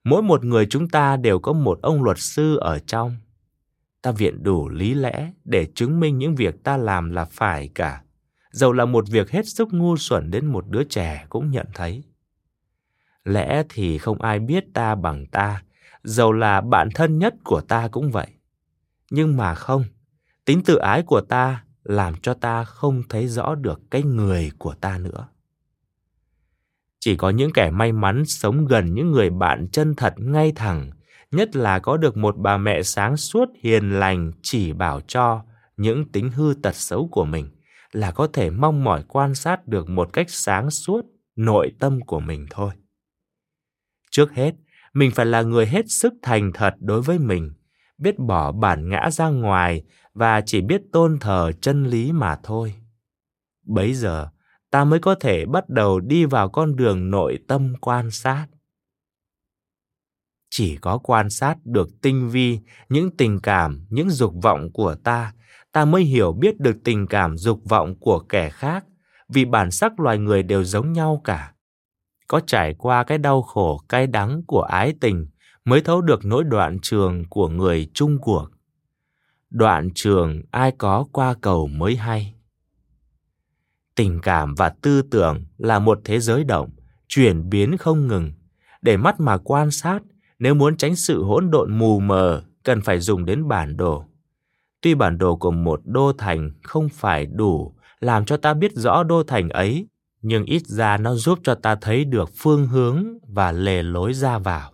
Mỗi 0.04 0.22
một 0.22 0.44
người 0.44 0.66
chúng 0.66 0.88
ta 0.88 1.16
đều 1.16 1.38
có 1.38 1.52
một 1.52 1.78
ông 1.82 2.02
luật 2.02 2.18
sư 2.18 2.56
ở 2.56 2.78
trong. 2.78 3.16
Ta 4.02 4.12
viện 4.12 4.42
đủ 4.42 4.68
lý 4.68 4.94
lẽ 4.94 5.32
để 5.44 5.68
chứng 5.74 6.00
minh 6.00 6.18
những 6.18 6.34
việc 6.34 6.64
ta 6.64 6.76
làm 6.76 7.10
là 7.10 7.24
phải 7.24 7.70
cả. 7.74 8.02
Dầu 8.50 8.72
là 8.72 8.84
một 8.84 9.08
việc 9.08 9.30
hết 9.30 9.48
sức 9.48 9.68
ngu 9.72 9.96
xuẩn 9.96 10.30
đến 10.30 10.46
một 10.46 10.68
đứa 10.68 10.84
trẻ 10.84 11.26
cũng 11.28 11.50
nhận 11.50 11.66
thấy. 11.74 12.02
Lẽ 13.24 13.62
thì 13.68 13.98
không 13.98 14.22
ai 14.22 14.38
biết 14.38 14.64
ta 14.74 14.94
bằng 14.94 15.26
ta, 15.26 15.62
dầu 16.02 16.32
là 16.32 16.60
bạn 16.60 16.88
thân 16.94 17.18
nhất 17.18 17.34
của 17.44 17.60
ta 17.60 17.88
cũng 17.88 18.10
vậy. 18.10 18.26
Nhưng 19.10 19.36
mà 19.36 19.54
không, 19.54 19.84
tính 20.44 20.64
tự 20.64 20.76
ái 20.76 21.02
của 21.02 21.20
ta 21.20 21.64
làm 21.82 22.14
cho 22.22 22.34
ta 22.34 22.64
không 22.64 23.02
thấy 23.08 23.28
rõ 23.28 23.54
được 23.54 23.80
cái 23.90 24.02
người 24.02 24.50
của 24.58 24.74
ta 24.74 24.98
nữa. 24.98 25.28
Chỉ 27.04 27.16
có 27.16 27.30
những 27.30 27.52
kẻ 27.52 27.70
may 27.70 27.92
mắn 27.92 28.24
sống 28.26 28.66
gần 28.66 28.94
những 28.94 29.12
người 29.12 29.30
bạn 29.30 29.68
chân 29.72 29.94
thật 29.94 30.14
ngay 30.18 30.52
thẳng, 30.56 30.90
nhất 31.30 31.56
là 31.56 31.78
có 31.78 31.96
được 31.96 32.16
một 32.16 32.36
bà 32.38 32.56
mẹ 32.56 32.82
sáng 32.82 33.16
suốt 33.16 33.48
hiền 33.62 33.90
lành 33.90 34.32
chỉ 34.42 34.72
bảo 34.72 35.00
cho 35.00 35.44
những 35.76 36.04
tính 36.12 36.30
hư 36.30 36.54
tật 36.62 36.74
xấu 36.74 37.08
của 37.12 37.24
mình 37.24 37.48
là 37.92 38.10
có 38.10 38.26
thể 38.32 38.50
mong 38.50 38.84
mỏi 38.84 39.04
quan 39.08 39.34
sát 39.34 39.68
được 39.68 39.88
một 39.88 40.12
cách 40.12 40.30
sáng 40.30 40.70
suốt 40.70 41.04
nội 41.36 41.72
tâm 41.78 42.00
của 42.00 42.20
mình 42.20 42.46
thôi. 42.50 42.70
Trước 44.10 44.32
hết, 44.32 44.54
mình 44.94 45.10
phải 45.10 45.26
là 45.26 45.42
người 45.42 45.66
hết 45.66 45.90
sức 45.90 46.14
thành 46.22 46.52
thật 46.54 46.74
đối 46.80 47.02
với 47.02 47.18
mình, 47.18 47.52
biết 47.98 48.18
bỏ 48.18 48.52
bản 48.52 48.88
ngã 48.88 49.10
ra 49.10 49.28
ngoài 49.28 49.82
và 50.14 50.40
chỉ 50.46 50.60
biết 50.60 50.82
tôn 50.92 51.18
thờ 51.20 51.52
chân 51.60 51.84
lý 51.84 52.12
mà 52.12 52.36
thôi. 52.42 52.74
Bấy 53.66 53.94
giờ, 53.94 54.28
ta 54.74 54.84
mới 54.84 54.98
có 54.98 55.14
thể 55.14 55.46
bắt 55.46 55.68
đầu 55.68 56.00
đi 56.00 56.24
vào 56.24 56.48
con 56.48 56.76
đường 56.76 57.10
nội 57.10 57.38
tâm 57.48 57.74
quan 57.80 58.10
sát. 58.10 58.46
Chỉ 60.50 60.76
có 60.76 60.98
quan 60.98 61.30
sát 61.30 61.56
được 61.64 61.88
tinh 62.02 62.28
vi, 62.28 62.58
những 62.88 63.16
tình 63.16 63.40
cảm, 63.40 63.86
những 63.90 64.10
dục 64.10 64.34
vọng 64.42 64.72
của 64.72 64.94
ta 64.94 65.32
ta 65.72 65.84
mới 65.84 66.02
hiểu 66.02 66.32
biết 66.32 66.60
được 66.60 66.76
tình 66.84 67.06
cảm 67.06 67.38
dục 67.38 67.60
vọng 67.64 67.94
của 68.00 68.18
kẻ 68.18 68.50
khác, 68.50 68.84
vì 69.28 69.44
bản 69.44 69.70
sắc 69.70 70.00
loài 70.00 70.18
người 70.18 70.42
đều 70.42 70.64
giống 70.64 70.92
nhau 70.92 71.20
cả. 71.24 71.52
Có 72.28 72.40
trải 72.46 72.74
qua 72.78 73.04
cái 73.04 73.18
đau 73.18 73.42
khổ 73.42 73.80
cay 73.88 74.06
đắng 74.06 74.42
của 74.46 74.62
ái 74.62 74.94
tình 75.00 75.26
mới 75.64 75.80
thấu 75.80 76.00
được 76.00 76.24
nỗi 76.24 76.44
đoạn 76.44 76.78
trường 76.82 77.24
của 77.28 77.48
người 77.48 77.90
chung 77.94 78.18
cuộc. 78.20 78.46
Đoạn 79.50 79.90
trường 79.94 80.42
ai 80.50 80.72
có 80.78 81.06
qua 81.12 81.34
cầu 81.40 81.66
mới 81.66 81.96
hay? 81.96 82.33
Tình 83.94 84.20
cảm 84.22 84.54
và 84.54 84.68
tư 84.68 85.02
tưởng 85.02 85.44
là 85.58 85.78
một 85.78 86.00
thế 86.04 86.20
giới 86.20 86.44
động, 86.44 86.70
chuyển 87.08 87.50
biến 87.50 87.76
không 87.76 88.06
ngừng. 88.06 88.32
Để 88.82 88.96
mắt 88.96 89.20
mà 89.20 89.36
quan 89.44 89.70
sát, 89.70 90.00
nếu 90.38 90.54
muốn 90.54 90.76
tránh 90.76 90.96
sự 90.96 91.24
hỗn 91.24 91.50
độn 91.50 91.78
mù 91.78 92.00
mờ, 92.00 92.42
cần 92.62 92.80
phải 92.80 92.98
dùng 92.98 93.24
đến 93.24 93.48
bản 93.48 93.76
đồ. 93.76 94.04
Tuy 94.80 94.94
bản 94.94 95.18
đồ 95.18 95.36
của 95.36 95.50
một 95.50 95.80
đô 95.84 96.12
thành 96.12 96.50
không 96.62 96.88
phải 96.88 97.26
đủ 97.26 97.74
làm 98.00 98.24
cho 98.24 98.36
ta 98.36 98.54
biết 98.54 98.72
rõ 98.74 99.02
đô 99.02 99.22
thành 99.22 99.48
ấy, 99.48 99.86
nhưng 100.22 100.44
ít 100.44 100.62
ra 100.66 100.96
nó 100.96 101.14
giúp 101.14 101.38
cho 101.42 101.54
ta 101.54 101.74
thấy 101.74 102.04
được 102.04 102.30
phương 102.36 102.66
hướng 102.66 103.04
và 103.28 103.52
lề 103.52 103.82
lối 103.82 104.14
ra 104.14 104.38
vào. 104.38 104.72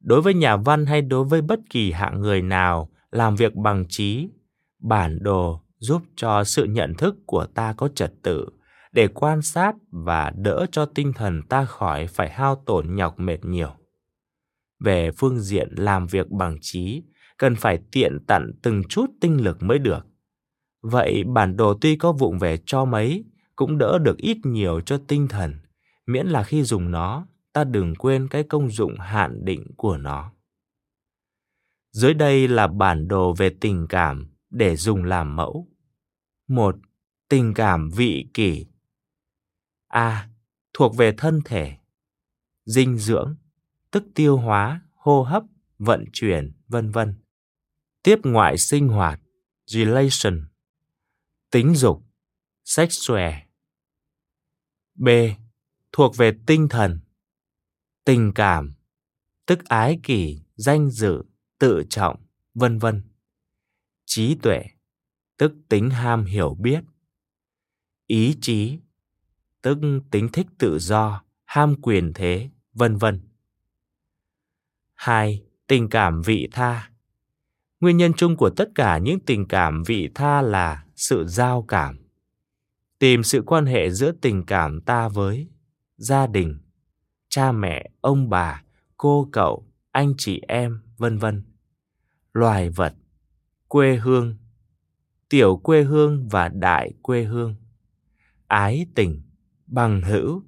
Đối 0.00 0.22
với 0.22 0.34
nhà 0.34 0.56
văn 0.56 0.86
hay 0.86 1.02
đối 1.02 1.24
với 1.24 1.42
bất 1.42 1.60
kỳ 1.70 1.92
hạng 1.92 2.20
người 2.20 2.42
nào 2.42 2.88
làm 3.10 3.36
việc 3.36 3.54
bằng 3.54 3.84
trí, 3.88 4.28
bản 4.78 5.18
đồ 5.22 5.62
giúp 5.78 6.02
cho 6.16 6.44
sự 6.44 6.64
nhận 6.64 6.94
thức 6.94 7.16
của 7.26 7.46
ta 7.46 7.74
có 7.76 7.88
trật 7.88 8.12
tự 8.22 8.46
để 8.92 9.08
quan 9.08 9.42
sát 9.42 9.72
và 9.90 10.32
đỡ 10.36 10.66
cho 10.72 10.86
tinh 10.86 11.12
thần 11.12 11.42
ta 11.42 11.64
khỏi 11.64 12.06
phải 12.06 12.30
hao 12.30 12.62
tổn 12.66 12.94
nhọc 12.94 13.18
mệt 13.18 13.44
nhiều. 13.44 13.70
Về 14.80 15.10
phương 15.10 15.40
diện 15.40 15.68
làm 15.76 16.06
việc 16.06 16.30
bằng 16.30 16.58
trí, 16.60 17.02
cần 17.38 17.54
phải 17.54 17.78
tiện 17.92 18.18
tận 18.26 18.52
từng 18.62 18.82
chút 18.88 19.06
tinh 19.20 19.44
lực 19.44 19.62
mới 19.62 19.78
được. 19.78 20.06
Vậy 20.82 21.24
bản 21.24 21.56
đồ 21.56 21.74
tuy 21.80 21.96
có 21.96 22.12
vụng 22.12 22.38
về 22.38 22.58
cho 22.66 22.84
mấy, 22.84 23.24
cũng 23.56 23.78
đỡ 23.78 23.98
được 23.98 24.16
ít 24.16 24.38
nhiều 24.44 24.80
cho 24.80 25.00
tinh 25.08 25.28
thần, 25.28 25.54
miễn 26.06 26.26
là 26.26 26.42
khi 26.42 26.62
dùng 26.62 26.90
nó, 26.90 27.26
ta 27.52 27.64
đừng 27.64 27.94
quên 27.94 28.28
cái 28.28 28.42
công 28.42 28.70
dụng 28.70 28.94
hạn 28.98 29.44
định 29.44 29.66
của 29.76 29.96
nó. 29.96 30.32
Dưới 31.92 32.14
đây 32.14 32.48
là 32.48 32.66
bản 32.66 33.08
đồ 33.08 33.32
về 33.32 33.50
tình 33.60 33.86
cảm 33.88 34.37
để 34.50 34.76
dùng 34.76 35.04
làm 35.04 35.36
mẫu. 35.36 35.68
Một, 36.48 36.76
tình 37.28 37.54
cảm 37.54 37.90
vị 37.96 38.26
kỷ. 38.34 38.66
A. 39.88 40.30
Thuộc 40.74 40.96
về 40.96 41.14
thân 41.18 41.40
thể. 41.44 41.76
Dinh 42.64 42.98
dưỡng, 42.98 43.36
tức 43.90 44.04
tiêu 44.14 44.36
hóa, 44.36 44.82
hô 44.94 45.22
hấp, 45.22 45.42
vận 45.78 46.04
chuyển, 46.12 46.52
vân 46.68 46.90
vân. 46.90 47.14
Tiếp 48.02 48.16
ngoại 48.22 48.58
sinh 48.58 48.88
hoạt, 48.88 49.20
relation. 49.66 50.48
Tính 51.50 51.74
dục, 51.74 52.02
sexual. 52.64 53.32
B. 54.94 55.08
Thuộc 55.92 56.16
về 56.16 56.32
tinh 56.46 56.68
thần. 56.68 57.00
Tình 58.04 58.32
cảm, 58.34 58.74
tức 59.46 59.64
ái 59.64 60.00
kỷ, 60.02 60.42
danh 60.56 60.90
dự, 60.90 61.22
tự 61.58 61.82
trọng, 61.90 62.26
vân 62.54 62.78
vân. 62.78 63.02
Trí 64.10 64.34
tuệ, 64.34 64.64
tức 65.36 65.52
tính 65.68 65.90
ham 65.90 66.24
hiểu 66.24 66.56
biết. 66.60 66.84
Ý 68.06 68.36
chí, 68.40 68.78
tức 69.62 69.78
tính 70.10 70.28
thích 70.32 70.46
tự 70.58 70.78
do, 70.78 71.22
ham 71.44 71.74
quyền 71.82 72.12
thế, 72.14 72.50
vân 72.72 72.96
vân. 72.96 73.20
Hai, 74.94 75.42
tình 75.66 75.88
cảm 75.88 76.22
vị 76.22 76.48
tha. 76.52 76.90
Nguyên 77.80 77.96
nhân 77.96 78.12
chung 78.16 78.36
của 78.36 78.50
tất 78.50 78.70
cả 78.74 78.98
những 78.98 79.20
tình 79.20 79.48
cảm 79.48 79.82
vị 79.86 80.10
tha 80.14 80.42
là 80.42 80.84
sự 80.96 81.24
giao 81.26 81.62
cảm. 81.62 81.98
Tìm 82.98 83.22
sự 83.22 83.42
quan 83.46 83.66
hệ 83.66 83.90
giữa 83.90 84.12
tình 84.12 84.46
cảm 84.46 84.80
ta 84.80 85.08
với 85.08 85.48
gia 85.96 86.26
đình, 86.26 86.58
cha 87.28 87.52
mẹ, 87.52 87.90
ông 88.00 88.28
bà, 88.28 88.62
cô 88.96 89.28
cậu, 89.32 89.66
anh 89.90 90.14
chị 90.18 90.40
em, 90.48 90.80
vân 90.96 91.18
vân. 91.18 91.42
Loài 92.32 92.70
vật, 92.70 92.94
quê 93.68 93.96
hương, 93.96 94.36
tiểu 95.28 95.60
quê 95.62 95.82
hương 95.82 96.28
và 96.28 96.48
đại 96.48 96.92
quê 97.02 97.24
hương. 97.24 97.56
Ái 98.46 98.86
tình, 98.94 99.22
bằng 99.66 100.02
hữu. 100.02 100.42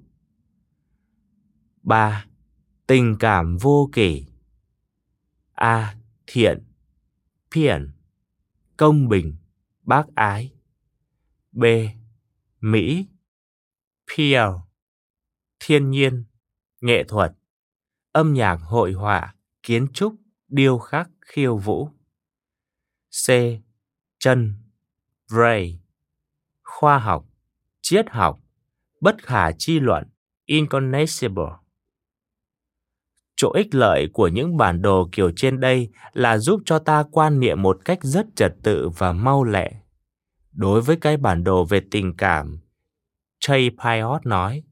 ba 1.83 2.25
Tình 2.87 3.15
cảm 3.19 3.57
vô 3.57 3.89
kỷ. 3.93 4.25
A. 5.53 5.95
Thiện, 6.27 6.63
phiền, 7.51 7.91
công 8.77 9.09
bình, 9.09 9.35
bác 9.83 10.07
ái. 10.15 10.53
B. 11.51 11.65
Mỹ, 12.61 13.07
phiêu, 14.11 14.61
thiên 15.59 15.89
nhiên, 15.89 16.23
nghệ 16.81 17.03
thuật, 17.03 17.33
âm 18.11 18.33
nhạc 18.33 18.55
hội 18.55 18.93
họa, 18.93 19.35
kiến 19.63 19.87
trúc, 19.93 20.15
điêu 20.47 20.77
khắc, 20.77 21.09
khiêu 21.21 21.57
vũ. 21.57 21.89
C. 23.11 23.31
Chân, 24.19 24.55
Ray, 25.27 25.79
khoa 26.63 26.99
học, 26.99 27.25
triết 27.81 28.09
học, 28.09 28.39
bất 29.01 29.23
khả 29.23 29.51
chi 29.51 29.79
luận, 29.79 30.03
inconceivable. 30.45 31.53
Chỗ 33.35 33.51
ích 33.51 33.75
lợi 33.75 34.07
của 34.13 34.27
những 34.27 34.57
bản 34.57 34.81
đồ 34.81 35.09
kiểu 35.11 35.31
trên 35.35 35.59
đây 35.59 35.89
là 36.13 36.37
giúp 36.37 36.61
cho 36.65 36.79
ta 36.79 37.03
quan 37.11 37.39
niệm 37.39 37.61
một 37.61 37.77
cách 37.85 37.99
rất 38.01 38.25
trật 38.35 38.55
tự 38.63 38.89
và 38.89 39.13
mau 39.13 39.43
lẹ. 39.43 39.71
Đối 40.51 40.81
với 40.81 40.95
cái 40.95 41.17
bản 41.17 41.43
đồ 41.43 41.65
về 41.65 41.81
tình 41.91 42.17
cảm, 42.17 42.59
Jay 43.39 43.69
Piot 43.69 44.25
nói, 44.25 44.63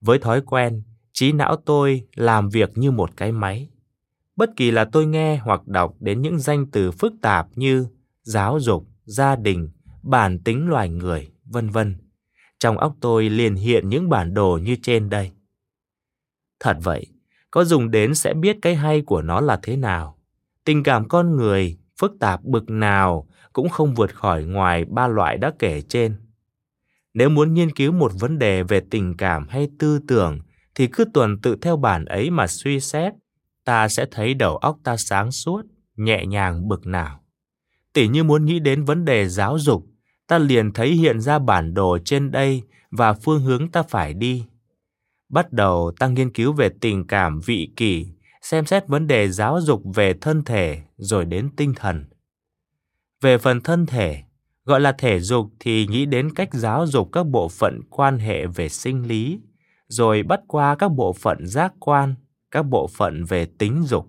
với 0.00 0.18
thói 0.18 0.40
quen, 0.40 0.82
trí 1.12 1.32
não 1.32 1.56
tôi 1.56 2.08
làm 2.14 2.48
việc 2.48 2.70
như 2.74 2.90
một 2.90 3.16
cái 3.16 3.32
máy. 3.32 3.70
Bất 4.38 4.50
kỳ 4.56 4.70
là 4.70 4.84
tôi 4.84 5.06
nghe 5.06 5.36
hoặc 5.36 5.66
đọc 5.66 5.94
đến 6.00 6.22
những 6.22 6.38
danh 6.38 6.66
từ 6.66 6.90
phức 6.90 7.12
tạp 7.22 7.46
như 7.54 7.86
giáo 8.22 8.60
dục, 8.60 8.86
gia 9.04 9.36
đình, 9.36 9.70
bản 10.02 10.38
tính 10.38 10.68
loài 10.68 10.88
người, 10.88 11.30
vân 11.44 11.70
vân. 11.70 11.96
Trong 12.58 12.78
óc 12.78 12.96
tôi 13.00 13.30
liền 13.30 13.54
hiện 13.54 13.88
những 13.88 14.08
bản 14.08 14.34
đồ 14.34 14.58
như 14.62 14.76
trên 14.82 15.10
đây. 15.10 15.30
Thật 16.60 16.76
vậy, 16.82 17.06
có 17.50 17.64
dùng 17.64 17.90
đến 17.90 18.14
sẽ 18.14 18.34
biết 18.34 18.56
cái 18.62 18.74
hay 18.74 19.00
của 19.00 19.22
nó 19.22 19.40
là 19.40 19.58
thế 19.62 19.76
nào. 19.76 20.18
Tình 20.64 20.82
cảm 20.82 21.08
con 21.08 21.36
người, 21.36 21.78
phức 22.00 22.12
tạp 22.20 22.44
bực 22.44 22.70
nào 22.70 23.28
cũng 23.52 23.68
không 23.68 23.94
vượt 23.94 24.14
khỏi 24.14 24.44
ngoài 24.44 24.84
ba 24.84 25.08
loại 25.08 25.36
đã 25.36 25.52
kể 25.58 25.80
trên. 25.80 26.16
Nếu 27.14 27.28
muốn 27.28 27.54
nghiên 27.54 27.70
cứu 27.70 27.92
một 27.92 28.12
vấn 28.20 28.38
đề 28.38 28.62
về 28.62 28.80
tình 28.90 29.16
cảm 29.16 29.48
hay 29.48 29.68
tư 29.78 30.00
tưởng 30.08 30.40
thì 30.74 30.86
cứ 30.86 31.04
tuần 31.14 31.40
tự 31.40 31.56
theo 31.62 31.76
bản 31.76 32.04
ấy 32.04 32.30
mà 32.30 32.46
suy 32.46 32.80
xét, 32.80 33.12
ta 33.68 33.88
sẽ 33.88 34.06
thấy 34.10 34.34
đầu 34.34 34.56
óc 34.56 34.78
ta 34.84 34.96
sáng 34.96 35.32
suốt, 35.32 35.62
nhẹ 35.96 36.26
nhàng 36.26 36.68
bực 36.68 36.86
nào. 36.86 37.20
Tỉ 37.92 38.08
như 38.08 38.24
muốn 38.24 38.44
nghĩ 38.44 38.58
đến 38.58 38.84
vấn 38.84 39.04
đề 39.04 39.28
giáo 39.28 39.58
dục, 39.58 39.86
ta 40.26 40.38
liền 40.38 40.72
thấy 40.72 40.90
hiện 40.90 41.20
ra 41.20 41.38
bản 41.38 41.74
đồ 41.74 41.98
trên 42.04 42.30
đây 42.30 42.62
và 42.90 43.12
phương 43.12 43.40
hướng 43.40 43.70
ta 43.70 43.82
phải 43.82 44.14
đi. 44.14 44.44
Bắt 45.28 45.52
đầu 45.52 45.92
ta 45.98 46.08
nghiên 46.08 46.32
cứu 46.32 46.52
về 46.52 46.68
tình 46.80 47.06
cảm 47.06 47.40
vị 47.40 47.72
kỷ, 47.76 48.06
xem 48.42 48.66
xét 48.66 48.88
vấn 48.88 49.06
đề 49.06 49.28
giáo 49.28 49.60
dục 49.60 49.82
về 49.94 50.14
thân 50.20 50.44
thể 50.44 50.82
rồi 50.96 51.24
đến 51.24 51.50
tinh 51.56 51.72
thần. 51.76 52.04
Về 53.20 53.38
phần 53.38 53.60
thân 53.60 53.86
thể, 53.86 54.22
gọi 54.64 54.80
là 54.80 54.92
thể 54.92 55.20
dục 55.20 55.46
thì 55.60 55.86
nghĩ 55.86 56.06
đến 56.06 56.34
cách 56.34 56.48
giáo 56.52 56.86
dục 56.86 57.08
các 57.12 57.26
bộ 57.26 57.48
phận 57.48 57.80
quan 57.90 58.18
hệ 58.18 58.46
về 58.46 58.68
sinh 58.68 59.06
lý, 59.06 59.40
rồi 59.88 60.22
bắt 60.22 60.40
qua 60.46 60.74
các 60.74 60.88
bộ 60.88 61.12
phận 61.12 61.46
giác 61.46 61.72
quan, 61.80 62.14
các 62.50 62.62
bộ 62.62 62.88
phận 62.88 63.24
về 63.24 63.46
tính 63.58 63.82
dục. 63.86 64.06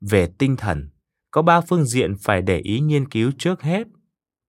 Về 0.00 0.28
tinh 0.38 0.56
thần, 0.56 0.90
có 1.30 1.42
ba 1.42 1.60
phương 1.60 1.84
diện 1.84 2.14
phải 2.20 2.42
để 2.42 2.58
ý 2.58 2.80
nghiên 2.80 3.08
cứu 3.08 3.32
trước 3.38 3.62
hết. 3.62 3.86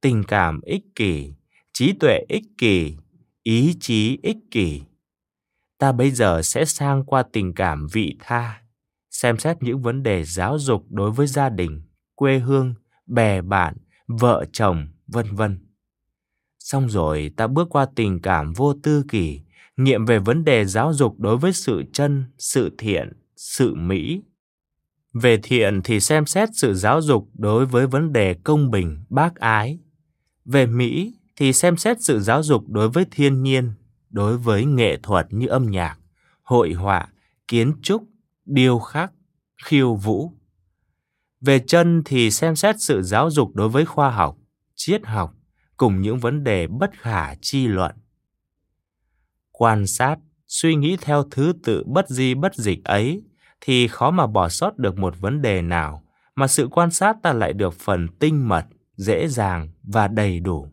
Tình 0.02 0.24
cảm 0.28 0.62
ích 0.62 0.84
kỷ, 0.96 1.34
trí 1.74 1.94
tuệ 1.94 2.20
ích 2.30 2.44
kỷ, 2.58 2.96
ý 3.44 3.76
chí 3.80 4.20
ích 4.24 4.38
kỷ. 4.52 4.82
Ta 5.78 5.92
bây 5.92 6.12
giờ 6.12 6.42
sẽ 6.44 6.66
sang 6.66 7.06
qua 7.06 7.24
tình 7.34 7.54
cảm 7.54 7.88
vị 7.94 8.18
tha, 8.20 8.62
xem 9.12 9.38
xét 9.38 9.58
những 9.64 9.82
vấn 9.82 10.04
đề 10.04 10.24
giáo 10.24 10.60
dục 10.60 10.86
đối 10.90 11.12
với 11.12 11.28
gia 11.28 11.50
đình, 11.50 11.82
quê 12.16 12.40
hương, 12.40 12.74
bè 13.06 13.42
bạn, 13.42 13.76
vợ 14.08 14.46
chồng, 14.54 14.88
vân 15.08 15.36
vân. 15.36 15.60
Xong 16.60 16.90
rồi 16.90 17.32
ta 17.38 17.48
bước 17.48 17.68
qua 17.70 17.88
tình 17.96 18.22
cảm 18.22 18.54
vô 18.54 18.74
tư 18.84 19.04
kỷ, 19.10 19.42
nghiệm 19.78 20.06
về 20.06 20.20
vấn 20.20 20.44
đề 20.44 20.66
giáo 20.66 20.94
dục 20.94 21.20
đối 21.20 21.38
với 21.38 21.54
sự 21.54 21.84
chân, 21.94 22.26
sự 22.38 22.76
thiện, 22.78 23.12
sự 23.36 23.76
mỹ. 23.76 24.22
Về 25.14 25.38
thiện 25.44 25.82
thì 25.84 26.00
xem 26.00 26.26
xét 26.26 26.50
sự 26.54 26.74
giáo 26.74 27.02
dục 27.02 27.30
đối 27.34 27.66
với 27.66 27.88
vấn 27.88 28.14
đề 28.14 28.34
công 28.34 28.72
bình, 28.72 29.04
bác 29.10 29.36
ái. 29.36 29.80
Về 30.46 30.66
mỹ 30.66 31.14
thì 31.36 31.54
xem 31.54 31.78
xét 31.78 31.98
sự 32.02 32.20
giáo 32.20 32.44
dục 32.44 32.70
đối 32.70 32.90
với 32.90 33.06
thiên 33.12 33.44
nhiên, 33.44 33.72
đối 34.10 34.38
với 34.38 34.66
nghệ 34.66 34.98
thuật 35.04 35.28
như 35.30 35.48
âm 35.48 35.72
nhạc, 35.72 35.98
hội 36.44 36.74
họa, 36.74 37.08
kiến 37.48 37.74
trúc, 37.82 38.04
điêu 38.46 38.80
khắc, 38.80 39.12
khiêu 39.66 39.96
vũ. 39.96 40.32
Về 41.42 41.60
chân 41.60 42.02
thì 42.06 42.32
xem 42.32 42.56
xét 42.56 42.76
sự 42.80 43.02
giáo 43.02 43.32
dục 43.32 43.56
đối 43.56 43.70
với 43.70 43.86
khoa 43.86 44.10
học, 44.10 44.38
triết 44.76 45.06
học 45.06 45.34
cùng 45.78 46.02
những 46.02 46.20
vấn 46.20 46.44
đề 46.44 46.68
bất 46.68 46.92
khả 46.94 47.36
chi 47.36 47.68
luận. 47.68 47.96
Quan 49.58 49.88
sát, 49.88 50.18
suy 50.48 50.76
nghĩ 50.76 50.98
theo 51.02 51.24
thứ 51.32 51.54
tự 51.64 51.84
bất 51.86 52.10
di 52.10 52.34
bất 52.34 52.56
dịch 52.56 52.84
ấy 52.84 53.24
thì 53.62 53.88
khó 53.88 54.12
mà 54.12 54.28
bỏ 54.28 54.50
sót 54.50 54.78
được 54.78 54.98
một 54.98 55.14
vấn 55.20 55.42
đề 55.42 55.62
nào 55.62 56.04
mà 56.36 56.48
sự 56.48 56.68
quan 56.72 56.92
sát 56.92 57.18
ta 57.24 57.34
lại 57.34 57.54
được 57.54 57.74
phần 57.74 58.08
tinh 58.20 58.48
mật, 58.48 58.66
dễ 58.96 59.28
dàng 59.28 59.70
và 59.84 60.08
đầy 60.08 60.40
đủ. 60.40 60.68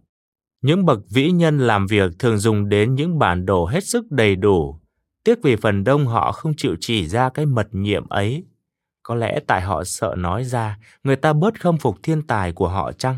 Những 0.63 0.85
bậc 0.85 0.99
vĩ 1.11 1.31
nhân 1.31 1.59
làm 1.59 1.87
việc 1.87 2.13
thường 2.19 2.39
dùng 2.39 2.69
đến 2.69 2.95
những 2.95 3.19
bản 3.19 3.47
đồ 3.47 3.67
hết 3.67 3.85
sức 3.85 4.11
đầy 4.11 4.37
đủ, 4.37 4.81
tiếc 5.25 5.43
vì 5.43 5.57
phần 5.57 5.85
đông 5.85 6.07
họ 6.07 6.33
không 6.33 6.53
chịu 6.57 6.77
chỉ 6.81 7.07
ra 7.07 7.29
cái 7.29 7.47
mật 7.47 7.69
nhiệm 7.73 8.09
ấy. 8.09 8.45
Có 9.03 9.15
lẽ 9.15 9.41
tại 9.47 9.61
họ 9.61 9.85
sợ 9.85 10.15
nói 10.19 10.45
ra, 10.45 10.79
người 11.05 11.17
ta 11.17 11.33
bớt 11.33 11.61
khâm 11.61 11.79
phục 11.79 11.97
thiên 12.03 12.23
tài 12.23 12.53
của 12.53 12.69
họ 12.69 12.93
chăng? 12.93 13.17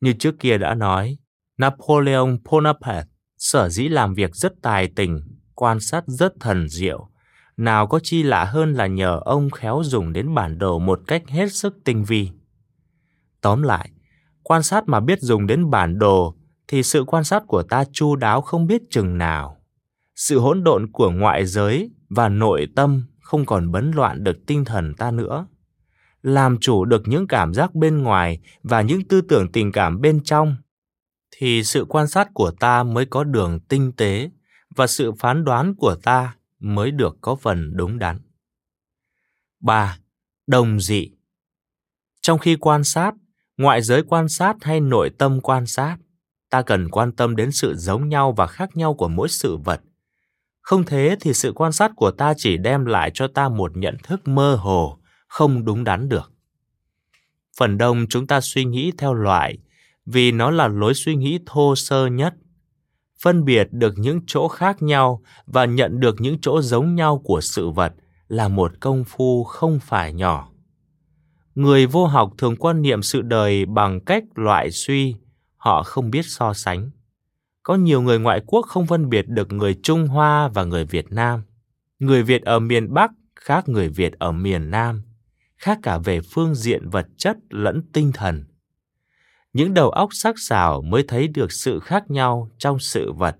Như 0.00 0.12
trước 0.12 0.38
kia 0.38 0.58
đã 0.58 0.74
nói, 0.74 1.16
Napoleon 1.58 2.36
Bonaparte 2.50 3.13
sở 3.38 3.68
dĩ 3.68 3.88
làm 3.88 4.14
việc 4.14 4.34
rất 4.34 4.52
tài 4.62 4.88
tình, 4.88 5.20
quan 5.54 5.80
sát 5.80 6.04
rất 6.06 6.32
thần 6.40 6.68
diệu. 6.68 7.08
Nào 7.56 7.86
có 7.86 8.00
chi 8.02 8.22
lạ 8.22 8.44
hơn 8.44 8.72
là 8.72 8.86
nhờ 8.86 9.20
ông 9.24 9.50
khéo 9.50 9.82
dùng 9.84 10.12
đến 10.12 10.34
bản 10.34 10.58
đồ 10.58 10.78
một 10.78 11.00
cách 11.06 11.22
hết 11.28 11.52
sức 11.52 11.76
tinh 11.84 12.04
vi. 12.04 12.30
Tóm 13.40 13.62
lại, 13.62 13.90
quan 14.42 14.62
sát 14.62 14.88
mà 14.88 15.00
biết 15.00 15.20
dùng 15.20 15.46
đến 15.46 15.70
bản 15.70 15.98
đồ 15.98 16.34
thì 16.68 16.82
sự 16.82 17.04
quan 17.04 17.24
sát 17.24 17.42
của 17.46 17.62
ta 17.62 17.84
chu 17.92 18.16
đáo 18.16 18.40
không 18.40 18.66
biết 18.66 18.82
chừng 18.90 19.18
nào. 19.18 19.56
Sự 20.16 20.38
hỗn 20.38 20.64
độn 20.64 20.92
của 20.92 21.10
ngoại 21.10 21.46
giới 21.46 21.90
và 22.08 22.28
nội 22.28 22.68
tâm 22.76 23.02
không 23.20 23.46
còn 23.46 23.72
bấn 23.72 23.90
loạn 23.90 24.24
được 24.24 24.36
tinh 24.46 24.64
thần 24.64 24.94
ta 24.94 25.10
nữa. 25.10 25.46
Làm 26.22 26.58
chủ 26.60 26.84
được 26.84 27.02
những 27.08 27.26
cảm 27.26 27.54
giác 27.54 27.74
bên 27.74 28.02
ngoài 28.02 28.40
và 28.62 28.82
những 28.82 29.04
tư 29.08 29.20
tưởng 29.20 29.52
tình 29.52 29.72
cảm 29.72 30.00
bên 30.00 30.20
trong 30.24 30.56
thì 31.36 31.64
sự 31.64 31.84
quan 31.88 32.08
sát 32.08 32.28
của 32.34 32.50
ta 32.50 32.82
mới 32.82 33.06
có 33.06 33.24
đường 33.24 33.60
tinh 33.68 33.92
tế 33.96 34.30
và 34.76 34.86
sự 34.86 35.12
phán 35.12 35.44
đoán 35.44 35.74
của 35.74 35.96
ta 36.02 36.36
mới 36.58 36.90
được 36.90 37.16
có 37.20 37.34
phần 37.34 37.76
đúng 37.76 37.98
đắn. 37.98 38.20
3. 39.60 39.98
Đồng 40.46 40.80
dị 40.80 41.10
Trong 42.22 42.38
khi 42.38 42.56
quan 42.56 42.84
sát, 42.84 43.14
ngoại 43.56 43.82
giới 43.82 44.02
quan 44.02 44.28
sát 44.28 44.56
hay 44.60 44.80
nội 44.80 45.10
tâm 45.18 45.40
quan 45.40 45.66
sát, 45.66 45.96
ta 46.50 46.62
cần 46.62 46.88
quan 46.90 47.12
tâm 47.12 47.36
đến 47.36 47.52
sự 47.52 47.74
giống 47.76 48.08
nhau 48.08 48.32
và 48.32 48.46
khác 48.46 48.76
nhau 48.76 48.94
của 48.94 49.08
mỗi 49.08 49.28
sự 49.28 49.56
vật. 49.56 49.80
Không 50.60 50.84
thế 50.84 51.16
thì 51.20 51.34
sự 51.34 51.52
quan 51.52 51.72
sát 51.72 51.92
của 51.96 52.10
ta 52.10 52.34
chỉ 52.36 52.56
đem 52.56 52.84
lại 52.84 53.10
cho 53.14 53.28
ta 53.28 53.48
một 53.48 53.76
nhận 53.76 53.96
thức 54.02 54.28
mơ 54.28 54.54
hồ, 54.54 54.98
không 55.28 55.64
đúng 55.64 55.84
đắn 55.84 56.08
được. 56.08 56.32
Phần 57.58 57.78
đông 57.78 58.06
chúng 58.08 58.26
ta 58.26 58.40
suy 58.40 58.64
nghĩ 58.64 58.92
theo 58.98 59.14
loại 59.14 59.58
vì 60.06 60.32
nó 60.32 60.50
là 60.50 60.68
lối 60.68 60.94
suy 60.94 61.14
nghĩ 61.16 61.38
thô 61.46 61.76
sơ 61.76 62.06
nhất. 62.06 62.34
Phân 63.20 63.44
biệt 63.44 63.68
được 63.70 63.94
những 63.96 64.20
chỗ 64.26 64.48
khác 64.48 64.82
nhau 64.82 65.22
và 65.46 65.64
nhận 65.64 66.00
được 66.00 66.20
những 66.20 66.38
chỗ 66.42 66.62
giống 66.62 66.94
nhau 66.94 67.20
của 67.24 67.40
sự 67.40 67.70
vật 67.70 67.92
là 68.28 68.48
một 68.48 68.72
công 68.80 69.04
phu 69.04 69.44
không 69.44 69.80
phải 69.82 70.12
nhỏ. 70.12 70.48
Người 71.54 71.86
vô 71.86 72.06
học 72.06 72.32
thường 72.38 72.56
quan 72.56 72.82
niệm 72.82 73.02
sự 73.02 73.22
đời 73.22 73.66
bằng 73.66 74.00
cách 74.00 74.24
loại 74.34 74.70
suy, 74.70 75.14
họ 75.56 75.82
không 75.82 76.10
biết 76.10 76.24
so 76.26 76.54
sánh. 76.54 76.90
Có 77.62 77.74
nhiều 77.74 78.02
người 78.02 78.18
ngoại 78.18 78.40
quốc 78.46 78.66
không 78.66 78.86
phân 78.86 79.08
biệt 79.08 79.28
được 79.28 79.52
người 79.52 79.74
Trung 79.82 80.06
Hoa 80.06 80.48
và 80.48 80.64
người 80.64 80.84
Việt 80.84 81.12
Nam. 81.12 81.42
Người 81.98 82.22
Việt 82.22 82.42
ở 82.42 82.58
miền 82.58 82.94
Bắc 82.94 83.10
khác 83.36 83.68
người 83.68 83.88
Việt 83.88 84.12
ở 84.18 84.32
miền 84.32 84.70
Nam, 84.70 85.02
khác 85.56 85.78
cả 85.82 85.98
về 85.98 86.20
phương 86.20 86.54
diện 86.54 86.88
vật 86.88 87.06
chất 87.16 87.36
lẫn 87.50 87.82
tinh 87.92 88.12
thần 88.14 88.44
những 89.54 89.74
đầu 89.74 89.90
óc 89.90 90.08
sắc 90.12 90.34
sảo 90.38 90.82
mới 90.82 91.04
thấy 91.08 91.28
được 91.28 91.52
sự 91.52 91.80
khác 91.80 92.10
nhau 92.10 92.50
trong 92.58 92.78
sự 92.78 93.12
vật 93.12 93.36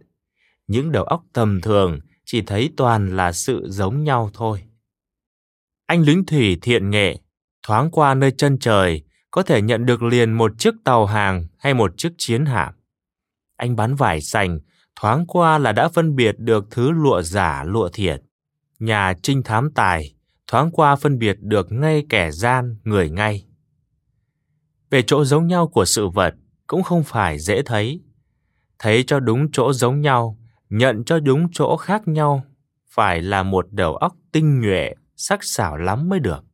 những 0.67 0.93
đầu 0.93 1.05
óc 1.05 1.25
tầm 1.33 1.61
thường 1.61 2.01
chỉ 2.25 2.43
thấy 2.43 2.71
toàn 2.77 3.17
là 3.17 3.33
sự 3.33 3.63
giống 3.69 4.05
nhau 4.05 4.31
thôi. 4.35 4.63
Anh 5.87 6.03
lính 6.03 6.27
thủy 6.27 6.59
thiện 6.63 6.91
nghệ, 6.91 7.19
thoáng 7.63 7.91
qua 7.91 8.15
nơi 8.15 8.31
chân 8.31 8.59
trời, 8.59 9.03
có 9.31 9.43
thể 9.43 9.63
nhận 9.63 9.87
được 9.87 10.03
liền 10.03 10.33
một 10.33 10.53
chiếc 10.59 10.75
tàu 10.85 11.07
hàng 11.07 11.47
hay 11.59 11.75
một 11.75 11.95
chiếc 11.97 12.13
chiến 12.19 12.47
hạm. 12.47 12.75
Anh 13.57 13.77
bán 13.77 13.95
vải 13.95 14.21
sành, 14.21 14.59
thoáng 14.97 15.27
qua 15.27 15.59
là 15.59 15.73
đã 15.73 15.89
phân 15.89 16.17
biệt 16.17 16.35
được 16.39 16.67
thứ 16.71 16.91
lụa 16.91 17.23
giả 17.23 17.65
lụa 17.65 17.89
thiệt. 17.89 18.23
Nhà 18.79 19.15
trinh 19.23 19.43
thám 19.43 19.71
tài, 19.75 20.15
thoáng 20.47 20.71
qua 20.71 20.97
phân 20.97 21.19
biệt 21.19 21.37
được 21.41 21.73
ngay 21.73 22.07
kẻ 22.09 22.31
gian, 22.31 22.77
người 22.85 23.11
ngay. 23.11 23.47
Về 24.95 25.03
chỗ 25.07 25.25
giống 25.25 25.47
nhau 25.47 25.69
của 25.69 25.85
sự 25.85 26.09
vật 26.09 26.35
cũng 26.67 26.83
không 26.83 27.03
phải 27.05 27.39
dễ 27.39 27.63
thấy. 27.63 28.01
Thấy 28.79 29.05
cho 29.07 29.21
đúng 29.21 29.53
chỗ 29.53 29.73
giống 29.73 30.01
nhau, 30.01 30.39
nhận 30.71 31.05
cho 31.05 31.21
đúng 31.21 31.49
chỗ 31.53 31.77
khác 31.77 32.09
nhau, 32.09 32.45
phải 32.91 33.23
là 33.23 33.43
một 33.43 33.67
đầu 33.73 33.97
óc 33.97 34.17
tinh 34.33 34.61
nhuệ, 34.61 34.95
sắc 35.17 35.45
sảo 35.45 35.77
lắm 35.77 36.09
mới 36.09 36.21
được. 36.21 36.45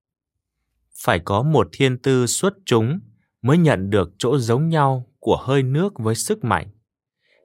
Phải 1.05 1.18
có 1.18 1.43
một 1.43 1.68
thiên 1.72 1.99
tư 1.99 2.26
xuất 2.26 2.55
chúng 2.64 3.01
mới 3.43 3.59
nhận 3.59 3.91
được 3.91 4.12
chỗ 4.18 4.38
giống 4.38 4.68
nhau 4.68 5.07
của 5.18 5.36
hơi 5.36 5.62
nước 5.62 5.99
với 5.99 6.14
sức 6.14 6.45
mạnh. 6.45 6.68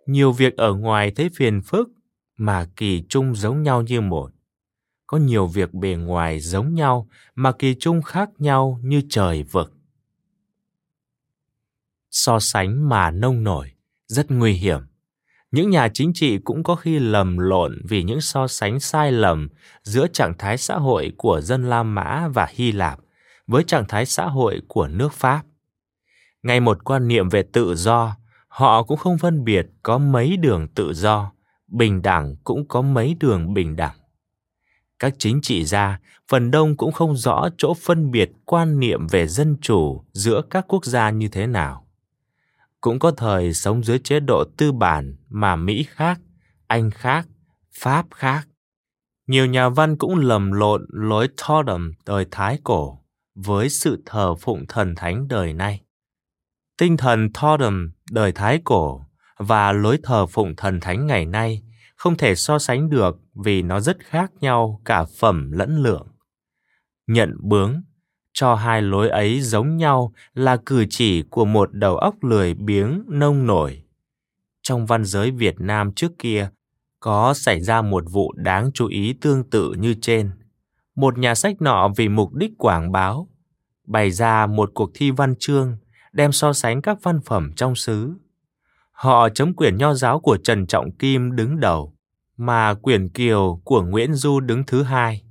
Nhiều 0.06 0.32
việc 0.32 0.58
ở 0.58 0.74
ngoài 0.74 1.12
thấy 1.12 1.30
phiền 1.36 1.62
phức 1.62 1.90
mà 2.38 2.68
kỳ 2.76 3.04
chung 3.10 3.36
giống 3.36 3.64
nhau 3.64 3.82
như 3.82 4.02
một. 4.02 4.32
Có 5.08 5.18
nhiều 5.18 5.48
việc 5.48 5.74
bề 5.74 5.96
ngoài 5.96 6.40
giống 6.40 6.74
nhau 6.74 7.10
mà 7.36 7.52
kỳ 7.52 7.76
chung 7.80 8.02
khác 8.02 8.30
nhau 8.38 8.80
như 8.84 9.02
trời 9.10 9.44
vực. 9.44 9.75
So 12.18 12.40
sánh 12.40 12.90
mà 12.90 13.12
nông 13.12 13.44
nổi, 13.44 13.72
rất 14.08 14.32
nguy 14.32 14.54
hiểm. 14.54 14.82
Những 15.52 15.70
nhà 15.70 15.90
chính 15.94 16.12
trị 16.14 16.38
cũng 16.38 16.64
có 16.64 16.76
khi 16.76 17.00
lầm 17.00 17.38
lộn 17.38 17.82
vì 17.90 18.04
những 18.04 18.22
so 18.22 18.48
sánh 18.48 18.80
sai 18.80 19.12
lầm 19.12 19.50
giữa 19.84 20.08
trạng 20.08 20.38
thái 20.38 20.58
xã 20.58 20.76
hội 20.76 21.14
của 21.18 21.42
dân 21.42 21.70
La 21.70 21.84
Mã 21.84 22.28
và 22.28 22.48
Hy 22.50 22.72
Lạp 22.72 23.00
với 23.48 23.64
trạng 23.64 23.86
thái 23.88 24.06
xã 24.06 24.26
hội 24.26 24.62
của 24.68 24.88
nước 24.88 25.14
Pháp. 25.14 25.44
Ngay 26.44 26.60
một 26.60 26.84
quan 26.84 27.08
niệm 27.08 27.30
về 27.30 27.44
tự 27.54 27.76
do, 27.76 28.18
họ 28.48 28.84
cũng 28.84 28.98
không 28.98 29.18
phân 29.18 29.44
biệt 29.44 29.68
có 29.84 29.98
mấy 29.98 30.38
đường 30.38 30.68
tự 30.76 30.94
do, 30.94 31.32
bình 31.68 32.02
đẳng 32.02 32.36
cũng 32.44 32.68
có 32.68 32.82
mấy 32.82 33.16
đường 33.20 33.54
bình 33.54 33.76
đẳng. 33.76 33.96
Các 35.00 35.14
chính 35.18 35.42
trị 35.42 35.66
gia 35.66 36.00
phần 36.28 36.52
đông 36.52 36.78
cũng 36.78 36.92
không 36.92 37.16
rõ 37.16 37.50
chỗ 37.58 37.74
phân 37.74 38.12
biệt 38.12 38.32
quan 38.46 38.80
niệm 38.80 39.08
về 39.08 39.28
dân 39.28 39.58
chủ 39.62 40.04
giữa 40.14 40.42
các 40.50 40.66
quốc 40.68 40.86
gia 40.86 41.10
như 41.10 41.28
thế 41.28 41.48
nào. 41.48 41.85
Cũng 42.86 43.00
có 43.00 43.12
thời 43.12 43.54
sống 43.54 43.84
dưới 43.84 44.00
chế 44.00 44.20
độ 44.20 44.44
tư 44.58 44.72
bản 44.72 45.16
mà 45.30 45.56
Mỹ 45.56 45.86
khác, 45.90 46.20
Anh 46.68 46.92
khác, 46.92 47.28
Pháp 47.80 48.06
khác. 48.12 48.48
Nhiều 49.28 49.46
nhà 49.46 49.70
văn 49.70 49.98
cũng 49.98 50.16
lầm 50.16 50.52
lộn 50.52 50.86
lối 50.90 51.28
totem 51.48 51.94
đời 52.06 52.26
Thái 52.32 52.60
cổ 52.64 53.00
với 53.36 53.70
sự 53.70 54.04
thờ 54.06 54.36
phụng 54.36 54.66
thần 54.68 54.96
thánh 54.96 55.28
đời 55.28 55.54
nay. 55.54 55.82
Tinh 56.78 56.98
thần 56.98 57.30
totem 57.42 57.92
đời 58.12 58.32
Thái 58.32 58.62
cổ 58.64 59.06
và 59.38 59.72
lối 59.72 60.00
thờ 60.04 60.26
phụng 60.26 60.56
thần 60.56 60.80
thánh 60.80 61.08
ngày 61.08 61.26
nay 61.26 61.64
không 61.96 62.18
thể 62.18 62.36
so 62.36 62.60
sánh 62.60 62.90
được 62.90 63.20
vì 63.46 63.62
nó 63.62 63.80
rất 63.80 63.98
khác 64.00 64.32
nhau 64.42 64.82
cả 64.86 65.06
phẩm 65.20 65.52
lẫn 65.52 65.84
lượng. 65.84 66.08
Nhận 67.08 67.34
bướng, 67.42 67.82
cho 68.36 68.56
hai 68.56 68.82
lối 68.82 69.10
ấy 69.10 69.42
giống 69.42 69.78
nhau 69.78 70.14
là 70.34 70.58
cử 70.66 70.86
chỉ 70.90 71.22
của 71.22 71.46
một 71.46 71.74
đầu 71.74 71.98
óc 71.98 72.24
lười 72.24 72.54
biếng 72.54 73.04
nông 73.08 73.48
nổi. 73.48 73.84
Trong 74.62 74.86
văn 74.86 75.06
giới 75.06 75.32
Việt 75.32 75.56
Nam 75.60 75.92
trước 75.92 76.12
kia, 76.20 76.50
có 77.00 77.34
xảy 77.34 77.62
ra 77.62 77.82
một 77.82 78.04
vụ 78.12 78.34
đáng 78.34 78.72
chú 78.74 78.88
ý 78.88 79.14
tương 79.22 79.50
tự 79.50 79.74
như 79.78 79.96
trên. 80.02 80.32
Một 80.96 81.18
nhà 81.18 81.36
sách 81.36 81.62
nọ 81.62 81.90
vì 81.96 82.10
mục 82.10 82.34
đích 82.34 82.52
quảng 82.58 82.92
báo, 82.92 83.28
bày 83.88 84.12
ra 84.12 84.48
một 84.48 84.72
cuộc 84.74 84.92
thi 84.94 85.12
văn 85.12 85.34
chương 85.40 85.78
đem 86.14 86.32
so 86.32 86.54
sánh 86.54 86.82
các 86.82 86.98
văn 87.04 87.20
phẩm 87.26 87.52
trong 87.56 87.76
xứ. 87.76 88.14
Họ 88.92 89.30
chấm 89.30 89.54
quyển 89.54 89.78
nho 89.78 89.94
giáo 89.94 90.20
của 90.20 90.38
Trần 90.38 90.68
Trọng 90.68 90.92
Kim 90.92 91.36
đứng 91.36 91.60
đầu, 91.60 91.94
mà 92.38 92.74
quyển 92.74 93.10
kiều 93.10 93.62
của 93.64 93.82
Nguyễn 93.84 94.14
Du 94.14 94.40
đứng 94.40 94.64
thứ 94.68 94.84
hai. 94.84 95.22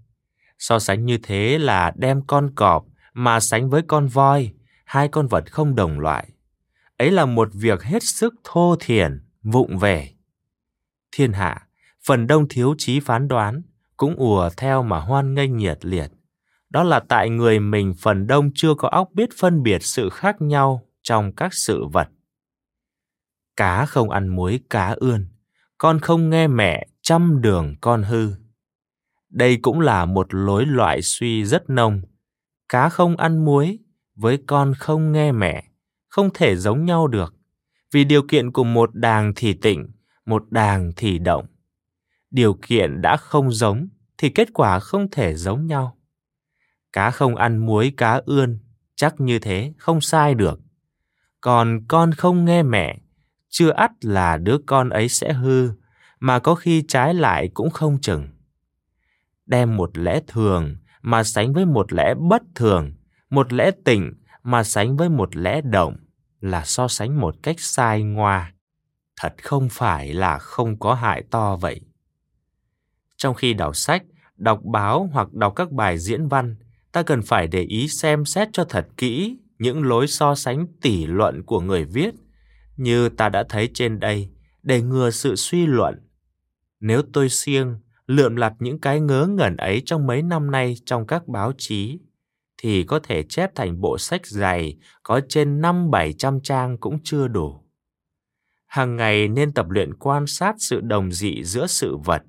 So 0.59 0.78
sánh 0.78 1.05
như 1.05 1.18
thế 1.22 1.59
là 1.59 1.92
đem 1.96 2.22
con 2.26 2.55
cọp 2.55 2.84
mà 3.14 3.40
sánh 3.40 3.70
với 3.70 3.82
con 3.82 4.06
voi, 4.06 4.52
hai 4.84 5.08
con 5.08 5.26
vật 5.26 5.52
không 5.52 5.74
đồng 5.74 6.00
loại. 6.00 6.28
Ấy 6.96 7.10
là 7.10 7.24
một 7.24 7.48
việc 7.52 7.82
hết 7.82 8.02
sức 8.02 8.34
thô 8.44 8.76
thiển, 8.80 9.20
vụng 9.42 9.78
về. 9.78 10.10
Thiên 11.12 11.32
hạ, 11.32 11.66
phần 12.04 12.26
đông 12.26 12.48
thiếu 12.48 12.74
trí 12.78 13.00
phán 13.00 13.28
đoán, 13.28 13.62
cũng 13.96 14.16
ùa 14.16 14.50
theo 14.56 14.82
mà 14.82 15.00
hoan 15.00 15.34
nghênh 15.34 15.56
nhiệt 15.56 15.84
liệt. 15.84 16.10
Đó 16.70 16.82
là 16.82 17.00
tại 17.00 17.30
người 17.30 17.60
mình 17.60 17.94
phần 17.98 18.26
đông 18.26 18.50
chưa 18.54 18.74
có 18.74 18.88
óc 18.88 19.08
biết 19.12 19.28
phân 19.38 19.62
biệt 19.62 19.82
sự 19.82 20.08
khác 20.10 20.36
nhau 20.40 20.88
trong 21.02 21.32
các 21.32 21.54
sự 21.54 21.84
vật. 21.92 22.08
Cá 23.56 23.86
không 23.86 24.10
ăn 24.10 24.28
muối 24.28 24.60
cá 24.70 24.94
ươn, 24.96 25.26
con 25.78 26.00
không 26.00 26.30
nghe 26.30 26.46
mẹ 26.46 26.88
trăm 27.02 27.40
đường 27.42 27.74
con 27.80 28.02
hư. 28.02 28.32
Đây 29.28 29.58
cũng 29.62 29.80
là 29.80 30.04
một 30.04 30.34
lối 30.34 30.66
loại 30.66 31.02
suy 31.02 31.44
rất 31.44 31.70
nông. 31.70 32.02
Cá 32.75 32.89
không 32.89 33.16
ăn 33.16 33.45
muối 33.45 33.79
với 34.16 34.39
con 34.47 34.75
không 34.75 35.12
nghe 35.12 35.33
mẹ, 35.33 35.64
không 36.09 36.31
thể 36.35 36.57
giống 36.57 36.85
nhau 36.85 37.07
được, 37.07 37.35
vì 37.93 38.05
điều 38.05 38.22
kiện 38.22 38.53
của 38.53 38.64
một 38.64 38.95
đàng 38.95 39.33
thì 39.37 39.55
tịnh, 39.55 39.89
một 40.27 40.51
đàng 40.51 40.93
thì 40.97 41.18
động. 41.18 41.47
Điều 42.31 42.59
kiện 42.62 43.01
đã 43.01 43.16
không 43.16 43.53
giống 43.53 43.89
thì 44.18 44.29
kết 44.29 44.49
quả 44.55 44.79
không 44.79 45.11
thể 45.11 45.35
giống 45.35 45.66
nhau. 45.66 45.99
Cá 46.93 47.11
không 47.11 47.37
ăn 47.37 47.66
muối 47.66 47.93
cá 47.97 48.20
ươn, 48.25 48.59
chắc 48.97 49.20
như 49.20 49.39
thế 49.39 49.72
không 49.79 50.01
sai 50.01 50.35
được. 50.35 50.61
Còn 51.41 51.85
con 51.89 52.12
không 52.12 52.45
nghe 52.45 52.62
mẹ, 52.62 52.99
chưa 53.49 53.70
ắt 53.70 54.05
là 54.05 54.37
đứa 54.37 54.57
con 54.66 54.89
ấy 54.89 55.09
sẽ 55.09 55.33
hư, 55.33 55.70
mà 56.20 56.39
có 56.39 56.55
khi 56.55 56.85
trái 56.89 57.14
lại 57.14 57.51
cũng 57.55 57.70
không 57.70 57.99
chừng. 58.01 58.29
Đem 59.47 59.77
một 59.77 59.99
lẽ 59.99 60.20
thường 60.27 60.77
mà 61.05 61.24
sánh 61.24 61.52
với 61.52 61.66
một 61.66 61.92
lẽ 61.92 62.14
bất 62.14 62.42
thường, 62.55 62.92
một 63.30 63.52
lẽ 63.52 63.70
tỉnh 63.84 64.12
mà 64.42 64.64
sánh 64.64 64.96
với 64.96 65.09
một 65.09 65.36
lẽ 65.36 65.61
động 65.61 65.96
là 66.40 66.64
so 66.64 66.88
sánh 66.88 67.20
một 67.20 67.36
cách 67.42 67.61
sai 67.61 68.02
ngoa. 68.02 68.55
Thật 69.20 69.34
không 69.42 69.68
phải 69.68 70.12
là 70.12 70.38
không 70.38 70.78
có 70.78 70.94
hại 70.94 71.22
to 71.30 71.57
vậy. 71.57 71.80
Trong 73.16 73.34
khi 73.34 73.55
đọc 73.55 73.76
sách, 73.76 74.02
đọc 74.36 74.61
báo 74.64 75.11
hoặc 75.12 75.32
đọc 75.32 75.52
các 75.57 75.72
bài 75.72 75.98
diễn 75.98 76.28
văn, 76.28 76.57
ta 76.92 77.02
cần 77.02 77.22
phải 77.22 77.46
để 77.46 77.62
ý 77.62 77.88
xem 77.88 78.24
xét 78.24 78.48
cho 78.52 78.64
thật 78.64 78.88
kỹ 78.96 79.38
những 79.59 79.82
lối 79.82 80.07
so 80.07 80.34
sánh 80.34 80.66
tỉ 80.80 81.07
luận 81.07 81.42
của 81.42 81.61
người 81.61 81.84
viết 81.84 82.14
như 82.76 83.09
ta 83.09 83.28
đã 83.28 83.44
thấy 83.48 83.70
trên 83.74 84.00
đây 84.00 84.30
để 84.62 84.82
ngừa 84.82 85.11
sự 85.11 85.36
suy 85.36 85.66
luận 85.66 86.00
nếu 86.80 87.02
tôi 87.12 87.28
siêng 87.28 87.78
lượm 88.07 88.36
lặt 88.36 88.52
những 88.59 88.80
cái 88.80 89.00
ngớ 89.00 89.26
ngẩn 89.26 89.57
ấy 89.57 89.82
trong 89.86 90.07
mấy 90.07 90.22
năm 90.22 90.50
nay 90.50 90.74
trong 90.86 91.07
các 91.07 91.28
báo 91.28 91.52
chí 91.59 91.98
thì 92.59 92.84
có 92.84 93.00
thể 93.02 93.22
chép 93.22 93.55
thành 93.55 93.80
bộ 93.80 93.98
sách 93.98 94.26
dày 94.26 94.76
có 95.02 95.20
trên 95.28 95.61
năm 95.61 95.90
bảy 95.90 96.12
trăm 96.12 96.40
trang 96.40 96.78
cũng 96.78 96.98
chưa 97.05 97.28
đủ. 97.28 97.61
Hàng 98.66 98.96
ngày 98.96 99.28
nên 99.28 99.52
tập 99.52 99.70
luyện 99.70 99.94
quan 99.94 100.26
sát 100.26 100.55
sự 100.59 100.80
đồng 100.80 101.12
dị 101.12 101.44
giữa 101.44 101.66
sự 101.66 101.96
vật. 101.96 102.22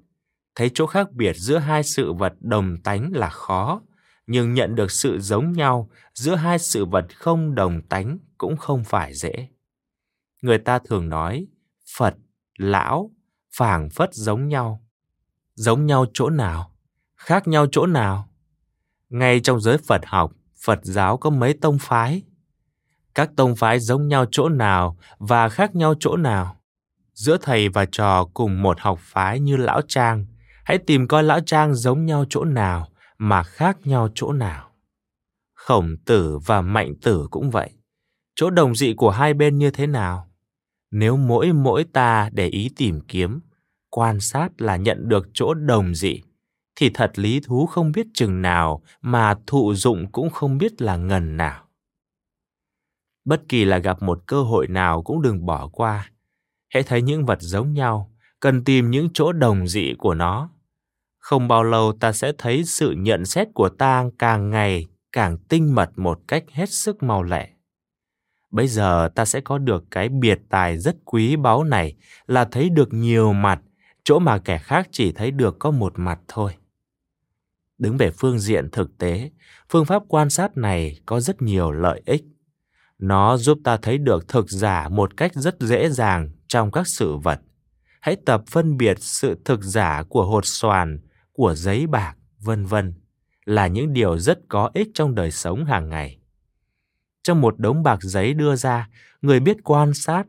Thấy 0.55 0.71
chỗ 0.73 0.87
khác 0.87 1.11
biệt 1.11 1.33
giữa 1.35 1.57
hai 1.57 1.83
sự 1.83 2.13
vật 2.13 2.33
đồng 2.39 2.77
tánh 2.83 3.11
là 3.13 3.29
khó, 3.29 3.81
nhưng 4.27 4.53
nhận 4.53 4.75
được 4.75 4.91
sự 4.91 5.19
giống 5.19 5.51
nhau 5.51 5.89
giữa 6.13 6.35
hai 6.35 6.59
sự 6.59 6.85
vật 6.85 7.05
không 7.15 7.55
đồng 7.55 7.81
tánh 7.81 8.17
cũng 8.37 8.57
không 8.57 8.83
phải 8.83 9.13
dễ. 9.13 9.47
Người 10.41 10.57
ta 10.57 10.79
thường 10.79 11.09
nói 11.09 11.47
Phật, 11.97 12.15
lão, 12.57 13.11
phảng 13.57 13.89
phất 13.89 14.13
giống 14.13 14.47
nhau. 14.47 14.84
Giống 15.55 15.85
nhau 15.85 16.05
chỗ 16.13 16.29
nào? 16.29 16.71
Khác 17.15 17.47
nhau 17.47 17.65
chỗ 17.71 17.85
nào? 17.85 18.29
Ngay 19.09 19.39
trong 19.39 19.61
giới 19.61 19.77
Phật 19.77 20.01
học, 20.05 20.31
Phật 20.65 20.79
giáo 20.83 21.17
có 21.17 21.29
mấy 21.29 21.53
tông 21.53 21.77
phái. 21.79 22.23
Các 23.15 23.29
tông 23.35 23.55
phái 23.55 23.79
giống 23.79 24.07
nhau 24.07 24.25
chỗ 24.31 24.49
nào 24.49 24.97
và 25.17 25.49
khác 25.49 25.75
nhau 25.75 25.93
chỗ 25.99 26.17
nào? 26.17 26.57
Giữa 27.13 27.37
thầy 27.41 27.69
và 27.69 27.85
trò 27.91 28.25
cùng 28.33 28.61
một 28.61 28.79
học 28.79 28.99
phái 29.01 29.39
như 29.39 29.57
Lão 29.57 29.81
Trang, 29.87 30.25
hãy 30.63 30.77
tìm 30.77 31.07
coi 31.07 31.23
Lão 31.23 31.39
Trang 31.39 31.75
giống 31.75 32.05
nhau 32.05 32.25
chỗ 32.29 32.43
nào 32.43 32.87
mà 33.17 33.43
khác 33.43 33.77
nhau 33.83 34.09
chỗ 34.15 34.31
nào. 34.31 34.71
Khổng 35.53 35.95
tử 36.05 36.39
và 36.45 36.61
mạnh 36.61 36.93
tử 37.01 37.27
cũng 37.31 37.51
vậy. 37.51 37.69
Chỗ 38.35 38.49
đồng 38.49 38.75
dị 38.75 38.93
của 38.93 39.09
hai 39.09 39.33
bên 39.33 39.57
như 39.57 39.71
thế 39.71 39.87
nào? 39.87 40.29
Nếu 40.91 41.17
mỗi 41.17 41.53
mỗi 41.53 41.83
ta 41.83 42.29
để 42.33 42.47
ý 42.47 42.71
tìm 42.75 43.01
kiếm, 43.01 43.39
quan 43.97 44.19
sát 44.19 44.61
là 44.61 44.75
nhận 44.75 45.09
được 45.09 45.27
chỗ 45.33 45.53
đồng 45.53 45.95
dị, 45.95 46.21
thì 46.75 46.89
thật 46.93 47.11
lý 47.15 47.39
thú 47.39 47.65
không 47.65 47.91
biết 47.91 48.07
chừng 48.13 48.41
nào 48.41 48.81
mà 49.01 49.35
thụ 49.47 49.73
dụng 49.73 50.11
cũng 50.11 50.29
không 50.29 50.57
biết 50.57 50.81
là 50.81 50.97
ngần 50.97 51.37
nào. 51.37 51.65
Bất 53.25 53.41
kỳ 53.49 53.65
là 53.65 53.77
gặp 53.77 54.01
một 54.01 54.23
cơ 54.25 54.43
hội 54.43 54.67
nào 54.67 55.03
cũng 55.03 55.21
đừng 55.21 55.45
bỏ 55.45 55.67
qua. 55.67 56.11
Hãy 56.69 56.83
thấy 56.83 57.01
những 57.01 57.25
vật 57.25 57.41
giống 57.41 57.73
nhau, 57.73 58.11
cần 58.39 58.63
tìm 58.63 58.91
những 58.91 59.09
chỗ 59.13 59.31
đồng 59.31 59.67
dị 59.67 59.93
của 59.97 60.13
nó 60.13 60.49
không 61.25 61.47
bao 61.47 61.63
lâu 61.63 61.93
ta 61.99 62.11
sẽ 62.11 62.31
thấy 62.37 62.63
sự 62.63 62.91
nhận 62.91 63.25
xét 63.25 63.47
của 63.53 63.69
ta 63.69 64.05
càng 64.19 64.49
ngày 64.49 64.85
càng 65.11 65.37
tinh 65.37 65.75
mật 65.75 65.89
một 65.95 66.19
cách 66.27 66.43
hết 66.51 66.69
sức 66.69 67.03
mau 67.03 67.23
lẹ. 67.23 67.49
Bây 68.51 68.67
giờ 68.67 69.09
ta 69.15 69.25
sẽ 69.25 69.41
có 69.41 69.57
được 69.57 69.83
cái 69.91 70.09
biệt 70.09 70.39
tài 70.49 70.77
rất 70.77 70.95
quý 71.05 71.35
báu 71.35 71.63
này 71.63 71.95
là 72.27 72.45
thấy 72.45 72.69
được 72.69 72.93
nhiều 72.93 73.33
mặt, 73.33 73.61
chỗ 74.05 74.19
mà 74.19 74.37
kẻ 74.37 74.57
khác 74.57 74.87
chỉ 74.91 75.11
thấy 75.11 75.31
được 75.31 75.55
có 75.59 75.71
một 75.71 75.93
mặt 75.95 76.19
thôi. 76.27 76.55
Đứng 77.77 77.97
về 77.97 78.11
phương 78.11 78.39
diện 78.39 78.69
thực 78.71 78.97
tế, 78.97 79.31
phương 79.69 79.85
pháp 79.85 80.03
quan 80.07 80.29
sát 80.29 80.57
này 80.57 80.99
có 81.05 81.19
rất 81.19 81.41
nhiều 81.41 81.71
lợi 81.71 82.01
ích. 82.05 82.23
Nó 82.99 83.37
giúp 83.37 83.59
ta 83.63 83.77
thấy 83.77 83.97
được 83.97 84.27
thực 84.27 84.49
giả 84.49 84.89
một 84.89 85.17
cách 85.17 85.31
rất 85.33 85.55
dễ 85.59 85.89
dàng 85.89 86.29
trong 86.47 86.71
các 86.71 86.87
sự 86.87 87.15
vật. 87.15 87.41
Hãy 88.01 88.15
tập 88.25 88.43
phân 88.47 88.77
biệt 88.77 88.97
sự 88.99 89.37
thực 89.45 89.63
giả 89.63 90.03
của 90.09 90.25
hột 90.25 90.45
xoàn, 90.45 90.99
của 91.33 91.55
giấy 91.55 91.87
bạc, 91.87 92.15
vân 92.39 92.65
vân 92.65 92.93
là 93.45 93.67
những 93.67 93.93
điều 93.93 94.17
rất 94.17 94.39
có 94.49 94.69
ích 94.73 94.87
trong 94.93 95.15
đời 95.15 95.31
sống 95.31 95.65
hàng 95.65 95.89
ngày. 95.89 96.17
Trong 97.23 97.41
một 97.41 97.59
đống 97.59 97.83
bạc 97.83 97.99
giấy 98.01 98.33
đưa 98.33 98.55
ra, 98.55 98.89
người 99.21 99.39
biết 99.39 99.57
quan 99.63 99.93
sát, 99.93 100.23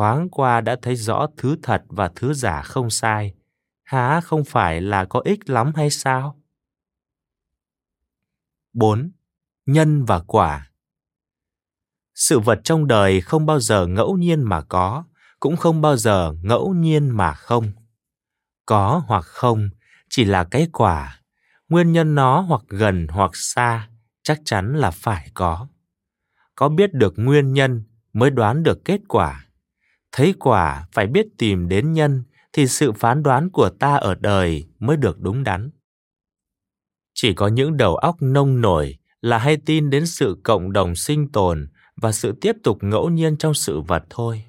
thoáng 0.00 0.28
qua 0.30 0.60
đã 0.60 0.76
thấy 0.82 0.96
rõ 0.96 1.26
thứ 1.36 1.56
thật 1.62 1.82
và 1.88 2.10
thứ 2.14 2.34
giả 2.34 2.62
không 2.62 2.90
sai. 2.90 3.34
Há 3.82 4.20
không 4.20 4.44
phải 4.44 4.80
là 4.80 5.04
có 5.04 5.20
ích 5.24 5.50
lắm 5.50 5.72
hay 5.76 5.90
sao? 5.90 6.40
4. 8.72 9.10
Nhân 9.66 10.04
và 10.04 10.20
quả 10.26 10.70
Sự 12.14 12.38
vật 12.38 12.60
trong 12.64 12.86
đời 12.86 13.20
không 13.20 13.46
bao 13.46 13.60
giờ 13.60 13.86
ngẫu 13.86 14.16
nhiên 14.16 14.42
mà 14.42 14.60
có, 14.60 15.04
cũng 15.40 15.56
không 15.56 15.80
bao 15.80 15.96
giờ 15.96 16.32
ngẫu 16.42 16.74
nhiên 16.74 17.08
mà 17.08 17.34
không. 17.34 17.72
Có 18.66 19.02
hoặc 19.06 19.24
không 19.24 19.68
chỉ 20.10 20.24
là 20.24 20.44
cái 20.44 20.68
quả, 20.72 21.20
nguyên 21.68 21.92
nhân 21.92 22.14
nó 22.14 22.40
hoặc 22.40 22.62
gần 22.68 23.06
hoặc 23.10 23.30
xa 23.34 23.88
chắc 24.22 24.40
chắn 24.44 24.76
là 24.76 24.90
phải 24.90 25.30
có. 25.34 25.68
Có 26.54 26.68
biết 26.68 26.94
được 26.94 27.14
nguyên 27.16 27.52
nhân 27.52 27.82
mới 28.12 28.30
đoán 28.30 28.62
được 28.62 28.84
kết 28.84 29.00
quả. 29.08 29.46
Thấy 30.12 30.34
quả 30.38 30.86
phải 30.92 31.06
biết 31.06 31.26
tìm 31.38 31.68
đến 31.68 31.92
nhân 31.92 32.24
thì 32.52 32.66
sự 32.66 32.92
phán 32.92 33.22
đoán 33.22 33.50
của 33.50 33.70
ta 33.70 33.96
ở 33.96 34.14
đời 34.14 34.68
mới 34.78 34.96
được 34.96 35.20
đúng 35.20 35.44
đắn. 35.44 35.70
Chỉ 37.14 37.34
có 37.34 37.48
những 37.48 37.76
đầu 37.76 37.96
óc 37.96 38.16
nông 38.20 38.60
nổi 38.60 38.98
là 39.20 39.38
hay 39.38 39.56
tin 39.56 39.90
đến 39.90 40.06
sự 40.06 40.40
cộng 40.42 40.72
đồng 40.72 40.96
sinh 40.96 41.32
tồn 41.32 41.68
và 41.96 42.12
sự 42.12 42.32
tiếp 42.40 42.56
tục 42.62 42.78
ngẫu 42.80 43.10
nhiên 43.10 43.36
trong 43.36 43.54
sự 43.54 43.80
vật 43.80 44.02
thôi. 44.10 44.44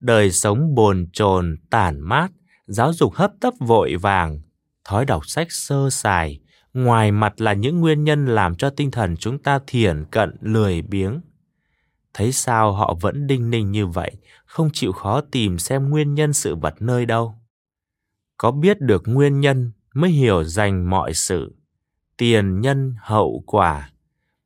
Đời 0.00 0.30
sống 0.30 0.74
bồn 0.74 1.06
chồn, 1.12 1.56
tản 1.70 2.00
mát, 2.00 2.28
giáo 2.66 2.92
dục 2.92 3.14
hấp 3.14 3.32
tấp 3.40 3.54
vội 3.60 3.96
vàng, 3.96 4.40
thói 4.84 5.04
đọc 5.04 5.26
sách 5.26 5.46
sơ 5.50 5.90
sài, 5.90 6.40
ngoài 6.72 7.12
mặt 7.12 7.40
là 7.40 7.52
những 7.52 7.80
nguyên 7.80 8.04
nhân 8.04 8.26
làm 8.26 8.54
cho 8.54 8.70
tinh 8.70 8.90
thần 8.90 9.16
chúng 9.16 9.38
ta 9.38 9.58
thiển 9.66 10.04
cận 10.10 10.36
lười 10.40 10.82
biếng. 10.82 11.20
Thấy 12.14 12.32
sao 12.32 12.72
họ 12.72 12.94
vẫn 13.00 13.26
đinh 13.26 13.50
ninh 13.50 13.70
như 13.70 13.86
vậy, 13.86 14.16
không 14.44 14.70
chịu 14.72 14.92
khó 14.92 15.20
tìm 15.20 15.58
xem 15.58 15.90
nguyên 15.90 16.14
nhân 16.14 16.32
sự 16.32 16.56
vật 16.56 16.74
nơi 16.80 17.06
đâu. 17.06 17.34
Có 18.38 18.50
biết 18.50 18.80
được 18.80 19.02
nguyên 19.06 19.40
nhân 19.40 19.72
mới 19.94 20.10
hiểu 20.10 20.44
dành 20.44 20.90
mọi 20.90 21.14
sự. 21.14 21.56
Tiền 22.16 22.60
nhân 22.60 22.94
hậu 23.00 23.42
quả 23.46 23.90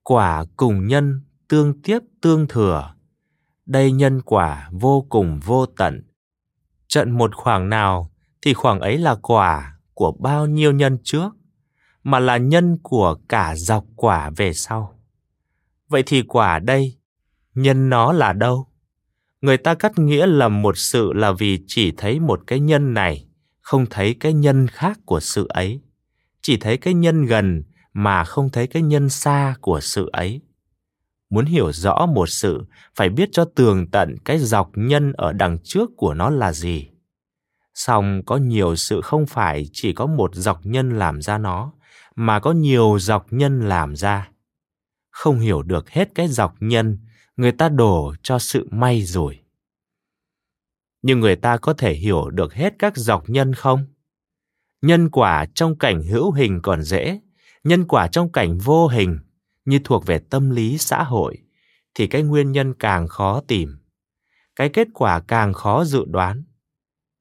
quả 0.03 0.45
cùng 0.57 0.87
nhân 0.87 1.21
tương 1.49 1.83
tiếp 1.83 1.99
tương 2.21 2.47
thừa. 2.49 2.95
Đây 3.67 3.93
nhân 3.93 4.23
quả 4.23 4.69
vô 4.73 5.07
cùng 5.09 5.41
vô 5.45 5.67
tận. 5.67 6.03
Trận 6.89 7.11
một 7.11 7.35
khoảng 7.35 7.69
nào 7.69 8.11
thì 8.43 8.55
khoảng 8.55 8.81
ấy 8.81 8.99
là 8.99 9.15
quả 9.23 9.79
của 9.95 10.13
bao 10.13 10.47
nhiêu 10.47 10.73
nhân 10.73 10.99
trước 11.05 11.31
mà 12.03 12.19
là 12.19 12.37
nhân 12.37 12.79
của 12.83 13.17
cả 13.29 13.57
dọc 13.57 13.85
quả 13.97 14.31
về 14.37 14.53
sau. 14.53 14.99
Vậy 15.89 16.03
thì 16.07 16.23
quả 16.23 16.59
đây 16.59 16.99
nhân 17.55 17.89
nó 17.91 18.13
là 18.13 18.33
đâu? 18.33 18.67
Người 19.41 19.57
ta 19.57 19.75
cắt 19.75 19.99
nghĩa 19.99 20.27
lầm 20.27 20.63
một 20.63 20.79
sự 20.79 21.13
là 21.13 21.33
vì 21.33 21.65
chỉ 21.67 21.93
thấy 21.97 22.21
một 22.21 22.41
cái 22.47 22.61
nhân 22.61 22.95
này, 22.95 23.29
không 23.61 23.87
thấy 23.91 24.15
cái 24.21 24.33
nhân 24.33 24.67
khác 24.67 24.99
của 25.07 25.21
sự 25.21 25.47
ấy. 25.49 25.81
Chỉ 26.43 26.57
thấy 26.57 26.77
cái 26.77 26.95
nhân 26.95 27.27
gần 27.27 27.63
mà 27.93 28.25
không 28.25 28.51
thấy 28.51 28.67
cái 28.67 28.83
nhân 28.83 29.09
xa 29.09 29.55
của 29.61 29.81
sự 29.81 30.11
ấy. 30.13 30.41
Muốn 31.31 31.45
hiểu 31.45 31.73
rõ 31.73 32.07
một 32.07 32.29
sự, 32.29 32.65
phải 32.97 33.09
biết 33.09 33.29
cho 33.33 33.45
tường 33.45 33.91
tận 33.91 34.17
cái 34.25 34.39
dọc 34.39 34.71
nhân 34.75 35.13
ở 35.13 35.33
đằng 35.33 35.59
trước 35.65 35.91
của 35.97 36.15
nó 36.15 36.31
là 36.31 36.53
gì. 36.53 36.89
Song 37.75 38.23
có 38.27 38.37
nhiều 38.37 38.77
sự 38.77 39.01
không 39.01 39.27
phải 39.27 39.67
chỉ 39.73 39.93
có 39.93 40.07
một 40.07 40.35
dọc 40.35 40.67
nhân 40.67 40.99
làm 40.99 41.23
ra 41.23 41.39
nó, 41.39 41.73
mà 42.17 42.41
có 42.41 42.53
nhiều 42.53 42.99
dọc 43.01 43.33
nhân 43.33 43.69
làm 43.69 43.97
ra. 43.97 44.29
Không 45.11 45.39
hiểu 45.39 45.63
được 45.63 45.91
hết 45.91 46.09
cái 46.15 46.29
dọc 46.29 46.55
nhân 46.61 46.99
người 47.37 47.53
ta 47.53 47.69
đổ 47.69 48.15
cho 48.23 48.39
sự 48.39 48.69
may 48.71 49.03
rồi 49.03 49.45
nhưng 51.07 51.21
người 51.21 51.37
ta 51.37 51.57
có 51.57 51.75
thể 51.75 51.95
hiểu 51.95 52.31
được 52.31 52.55
hết 52.55 52.75
các 52.79 52.97
dọc 52.97 53.31
nhân 53.31 53.55
không? 53.55 53.87
Nhân 54.83 55.11
quả 55.11 55.47
trong 55.55 55.79
cảnh 55.79 56.03
hữu 56.03 56.33
hình 56.33 56.61
còn 56.63 56.83
dễ, 56.83 57.21
nhân 57.65 57.85
quả 57.89 58.09
trong 58.09 58.33
cảnh 58.33 58.59
vô 58.59 58.89
hình 58.89 59.19
như 59.65 59.79
thuộc 59.85 60.07
về 60.07 60.19
tâm 60.19 60.51
lý 60.51 60.79
xã 60.79 61.03
hội 61.03 61.39
thì 61.95 62.07
cái 62.07 62.23
nguyên 62.23 62.53
nhân 62.53 62.75
càng 62.79 63.09
khó 63.09 63.41
tìm, 63.49 63.79
cái 64.57 64.69
kết 64.69 64.89
quả 64.95 65.21
càng 65.21 65.53
khó 65.53 65.85
dự 65.85 66.05
đoán. 66.07 66.45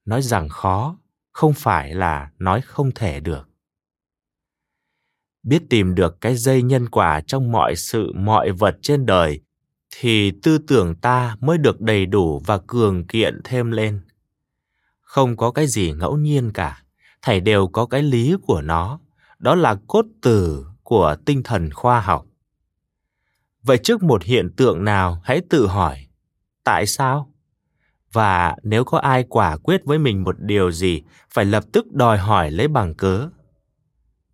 Nói 0.05 0.21
rằng 0.21 0.49
khó 0.49 0.97
không 1.31 1.53
phải 1.53 1.93
là 1.93 2.31
nói 2.39 2.61
không 2.61 2.91
thể 2.95 3.19
được. 3.19 3.49
Biết 5.43 5.63
tìm 5.69 5.95
được 5.95 6.21
cái 6.21 6.35
dây 6.35 6.61
nhân 6.61 6.89
quả 6.89 7.21
trong 7.21 7.51
mọi 7.51 7.75
sự, 7.75 8.11
mọi 8.15 8.51
vật 8.51 8.77
trên 8.81 9.05
đời 9.05 9.41
thì 9.99 10.31
tư 10.43 10.57
tưởng 10.57 10.95
ta 10.95 11.35
mới 11.39 11.57
được 11.57 11.81
đầy 11.81 12.05
đủ 12.05 12.41
và 12.45 12.57
cường 12.57 13.07
kiện 13.07 13.41
thêm 13.43 13.71
lên. 13.71 14.01
Không 15.01 15.37
có 15.37 15.51
cái 15.51 15.67
gì 15.67 15.91
ngẫu 15.91 16.17
nhiên 16.17 16.51
cả, 16.53 16.83
thảy 17.21 17.39
đều 17.39 17.67
có 17.67 17.85
cái 17.85 18.03
lý 18.03 18.35
của 18.41 18.61
nó, 18.61 18.99
đó 19.39 19.55
là 19.55 19.75
cốt 19.87 20.05
tử 20.21 20.65
của 20.83 21.15
tinh 21.25 21.43
thần 21.43 21.69
khoa 21.71 22.01
học. 22.01 22.25
Vậy 23.63 23.77
trước 23.77 24.03
một 24.03 24.23
hiện 24.23 24.49
tượng 24.55 24.83
nào 24.83 25.21
hãy 25.23 25.41
tự 25.49 25.67
hỏi, 25.67 26.07
tại 26.63 26.85
sao? 26.85 27.31
Và 28.11 28.55
nếu 28.63 28.83
có 28.83 28.97
ai 28.97 29.25
quả 29.29 29.57
quyết 29.57 29.85
với 29.85 29.99
mình 29.99 30.23
một 30.23 30.35
điều 30.39 30.71
gì, 30.71 31.01
phải 31.29 31.45
lập 31.45 31.63
tức 31.71 31.91
đòi 31.91 32.17
hỏi 32.17 32.51
lấy 32.51 32.67
bằng 32.67 32.95
cớ. 32.95 33.29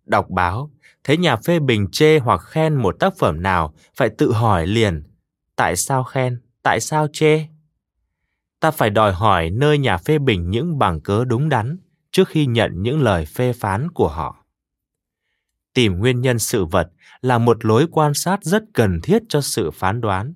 Đọc 0.06 0.30
báo, 0.30 0.70
thấy 1.04 1.16
nhà 1.16 1.36
phê 1.36 1.58
bình 1.58 1.86
chê 1.92 2.18
hoặc 2.18 2.40
khen 2.40 2.74
một 2.74 2.96
tác 3.00 3.16
phẩm 3.18 3.42
nào, 3.42 3.74
phải 3.94 4.08
tự 4.18 4.32
hỏi 4.32 4.66
liền 4.66 5.09
tại 5.60 5.76
sao 5.76 6.04
khen, 6.04 6.40
tại 6.62 6.80
sao 6.80 7.06
chê? 7.12 7.46
Ta 8.60 8.70
phải 8.70 8.90
đòi 8.90 9.12
hỏi 9.12 9.50
nơi 9.50 9.78
nhà 9.78 9.96
phê 9.96 10.18
bình 10.18 10.50
những 10.50 10.78
bằng 10.78 11.00
cớ 11.00 11.24
đúng 11.24 11.48
đắn 11.48 11.78
trước 12.12 12.28
khi 12.28 12.46
nhận 12.46 12.82
những 12.82 13.02
lời 13.02 13.26
phê 13.26 13.52
phán 13.52 13.90
của 13.90 14.08
họ. 14.08 14.46
Tìm 15.74 15.98
nguyên 15.98 16.20
nhân 16.20 16.38
sự 16.38 16.64
vật 16.64 16.90
là 17.20 17.38
một 17.38 17.64
lối 17.64 17.86
quan 17.90 18.14
sát 18.14 18.44
rất 18.44 18.64
cần 18.72 19.00
thiết 19.02 19.22
cho 19.28 19.40
sự 19.40 19.70
phán 19.70 20.00
đoán. 20.00 20.34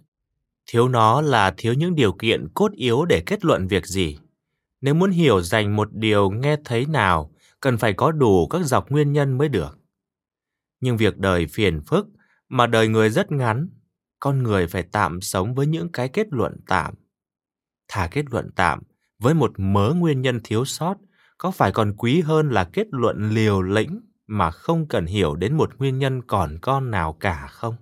Thiếu 0.66 0.88
nó 0.88 1.20
là 1.20 1.54
thiếu 1.56 1.74
những 1.74 1.94
điều 1.94 2.12
kiện 2.12 2.48
cốt 2.54 2.72
yếu 2.72 3.04
để 3.04 3.22
kết 3.26 3.44
luận 3.44 3.66
việc 3.66 3.86
gì. 3.86 4.18
Nếu 4.80 4.94
muốn 4.94 5.10
hiểu 5.10 5.40
dành 5.40 5.76
một 5.76 5.88
điều 5.92 6.30
nghe 6.30 6.56
thấy 6.64 6.86
nào, 6.86 7.32
cần 7.60 7.78
phải 7.78 7.92
có 7.92 8.12
đủ 8.12 8.46
các 8.46 8.62
dọc 8.64 8.90
nguyên 8.90 9.12
nhân 9.12 9.38
mới 9.38 9.48
được. 9.48 9.78
Nhưng 10.80 10.96
việc 10.96 11.18
đời 11.18 11.46
phiền 11.46 11.80
phức 11.80 12.06
mà 12.48 12.66
đời 12.66 12.88
người 12.88 13.10
rất 13.10 13.32
ngắn 13.32 13.68
con 14.24 14.42
người 14.42 14.66
phải 14.66 14.82
tạm 14.82 15.20
sống 15.20 15.54
với 15.54 15.66
những 15.66 15.88
cái 15.92 16.08
kết 16.08 16.26
luận 16.30 16.56
tạm. 16.66 16.94
Thà 17.88 18.08
kết 18.10 18.24
luận 18.30 18.50
tạm 18.56 18.82
với 19.18 19.34
một 19.34 19.52
mớ 19.56 19.92
nguyên 19.96 20.22
nhân 20.22 20.40
thiếu 20.44 20.64
sót, 20.64 20.96
có 21.38 21.50
phải 21.50 21.72
còn 21.72 21.94
quý 21.96 22.20
hơn 22.20 22.50
là 22.50 22.64
kết 22.64 22.86
luận 22.90 23.30
liều 23.30 23.62
lĩnh 23.62 24.00
mà 24.26 24.50
không 24.50 24.88
cần 24.88 25.06
hiểu 25.06 25.34
đến 25.34 25.56
một 25.56 25.78
nguyên 25.78 25.98
nhân 25.98 26.22
còn 26.22 26.58
con 26.62 26.90
nào 26.90 27.12
cả 27.12 27.46
không? 27.50 27.76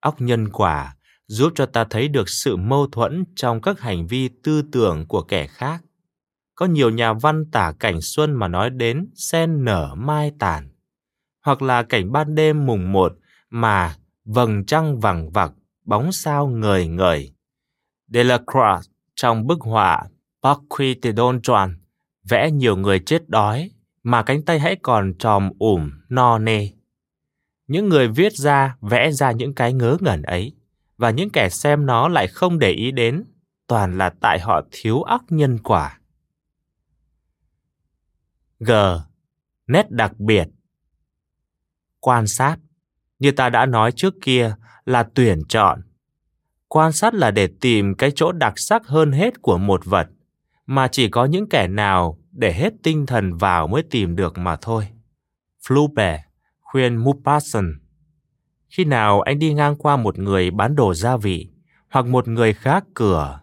Óc 0.00 0.20
nhân 0.20 0.48
quả 0.48 0.96
giúp 1.26 1.52
cho 1.54 1.66
ta 1.66 1.84
thấy 1.84 2.08
được 2.08 2.28
sự 2.28 2.56
mâu 2.56 2.86
thuẫn 2.86 3.24
trong 3.36 3.60
các 3.60 3.80
hành 3.80 4.06
vi 4.06 4.28
tư 4.42 4.62
tưởng 4.72 5.06
của 5.08 5.22
kẻ 5.22 5.46
khác. 5.46 5.82
Có 6.54 6.66
nhiều 6.66 6.90
nhà 6.90 7.12
văn 7.12 7.44
tả 7.52 7.72
cảnh 7.80 8.00
xuân 8.00 8.32
mà 8.32 8.48
nói 8.48 8.70
đến 8.70 9.10
sen 9.14 9.64
nở 9.64 9.94
mai 9.96 10.32
tàn, 10.38 10.68
hoặc 11.44 11.62
là 11.62 11.82
cảnh 11.82 12.12
ban 12.12 12.34
đêm 12.34 12.66
mùng 12.66 12.92
một 12.92 13.12
mà 13.50 13.96
vầng 14.24 14.64
trăng 14.66 15.00
vằng 15.00 15.30
vặc 15.30 15.52
bóng 15.84 16.12
sao 16.12 16.46
ngời 16.46 16.88
ngời 16.88 17.32
Delacroix 18.08 18.90
trong 19.14 19.46
bức 19.46 19.60
họa 19.60 20.04
Parquet 20.42 20.98
de 21.02 21.12
Don 21.12 21.38
Juan 21.38 21.74
vẽ 22.24 22.50
nhiều 22.50 22.76
người 22.76 23.00
chết 23.00 23.28
đói 23.28 23.70
mà 24.02 24.22
cánh 24.22 24.42
tay 24.42 24.58
hãy 24.58 24.76
còn 24.82 25.14
tròm 25.18 25.50
ủm 25.58 25.90
no 26.08 26.38
nê. 26.38 26.68
Những 27.66 27.88
người 27.88 28.08
viết 28.08 28.32
ra 28.32 28.76
vẽ 28.80 29.10
ra 29.10 29.32
những 29.32 29.54
cái 29.54 29.72
ngớ 29.72 29.96
ngẩn 30.00 30.22
ấy 30.22 30.54
và 30.96 31.10
những 31.10 31.30
kẻ 31.30 31.48
xem 31.48 31.86
nó 31.86 32.08
lại 32.08 32.28
không 32.28 32.58
để 32.58 32.70
ý 32.70 32.90
đến 32.90 33.24
toàn 33.66 33.98
là 33.98 34.10
tại 34.20 34.40
họ 34.40 34.62
thiếu 34.70 35.02
óc 35.02 35.22
nhân 35.28 35.58
quả. 35.58 35.98
G. 38.60 38.72
nét 39.66 39.90
đặc 39.90 40.20
biệt. 40.20 40.48
Quan 42.00 42.26
sát, 42.26 42.56
như 43.22 43.30
ta 43.30 43.48
đã 43.48 43.66
nói 43.66 43.92
trước 43.92 44.14
kia, 44.22 44.54
là 44.84 45.02
tuyển 45.14 45.42
chọn. 45.48 45.82
Quan 46.68 46.92
sát 46.92 47.14
là 47.14 47.30
để 47.30 47.48
tìm 47.60 47.94
cái 47.94 48.12
chỗ 48.14 48.32
đặc 48.32 48.52
sắc 48.56 48.86
hơn 48.86 49.12
hết 49.12 49.42
của 49.42 49.58
một 49.58 49.84
vật, 49.84 50.08
mà 50.66 50.88
chỉ 50.88 51.08
có 51.08 51.24
những 51.24 51.48
kẻ 51.48 51.68
nào 51.68 52.18
để 52.32 52.52
hết 52.52 52.72
tinh 52.82 53.06
thần 53.06 53.36
vào 53.36 53.66
mới 53.66 53.82
tìm 53.82 54.16
được 54.16 54.38
mà 54.38 54.56
thôi. 54.56 54.88
Flupe 55.66 56.18
khuyên 56.60 56.96
Mupasson. 56.96 57.72
Khi 58.68 58.84
nào 58.84 59.20
anh 59.20 59.38
đi 59.38 59.54
ngang 59.54 59.76
qua 59.76 59.96
một 59.96 60.18
người 60.18 60.50
bán 60.50 60.76
đồ 60.76 60.94
gia 60.94 61.16
vị, 61.16 61.50
hoặc 61.90 62.06
một 62.06 62.28
người 62.28 62.52
khác 62.52 62.84
cửa, 62.94 63.40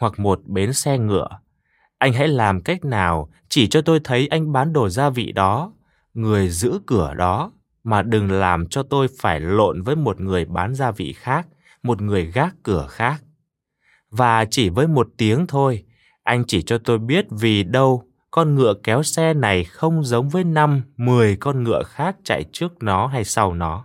hoặc 0.00 0.18
một 0.18 0.40
bến 0.44 0.72
xe 0.72 0.98
ngựa, 0.98 1.28
anh 1.98 2.12
hãy 2.12 2.28
làm 2.28 2.62
cách 2.62 2.84
nào 2.84 3.30
chỉ 3.48 3.68
cho 3.68 3.80
tôi 3.82 4.00
thấy 4.04 4.26
anh 4.26 4.52
bán 4.52 4.72
đồ 4.72 4.88
gia 4.88 5.10
vị 5.10 5.32
đó, 5.32 5.72
người 6.14 6.48
giữ 6.48 6.80
cửa 6.86 7.14
đó, 7.14 7.52
mà 7.86 8.02
đừng 8.02 8.30
làm 8.30 8.66
cho 8.66 8.82
tôi 8.82 9.08
phải 9.18 9.40
lộn 9.40 9.82
với 9.82 9.96
một 9.96 10.20
người 10.20 10.44
bán 10.44 10.74
gia 10.74 10.90
vị 10.90 11.12
khác, 11.12 11.46
một 11.82 12.02
người 12.02 12.26
gác 12.26 12.54
cửa 12.62 12.86
khác. 12.90 13.22
Và 14.10 14.44
chỉ 14.50 14.68
với 14.68 14.86
một 14.86 15.08
tiếng 15.16 15.46
thôi, 15.46 15.84
anh 16.22 16.44
chỉ 16.46 16.62
cho 16.62 16.78
tôi 16.78 16.98
biết 16.98 17.26
vì 17.30 17.64
đâu 17.64 18.02
con 18.30 18.54
ngựa 18.54 18.74
kéo 18.82 19.02
xe 19.02 19.34
này 19.34 19.64
không 19.64 20.04
giống 20.04 20.28
với 20.28 20.44
năm, 20.44 20.82
mười 20.96 21.36
con 21.36 21.62
ngựa 21.64 21.82
khác 21.82 22.16
chạy 22.24 22.44
trước 22.52 22.82
nó 22.82 23.06
hay 23.06 23.24
sau 23.24 23.54
nó. 23.54 23.84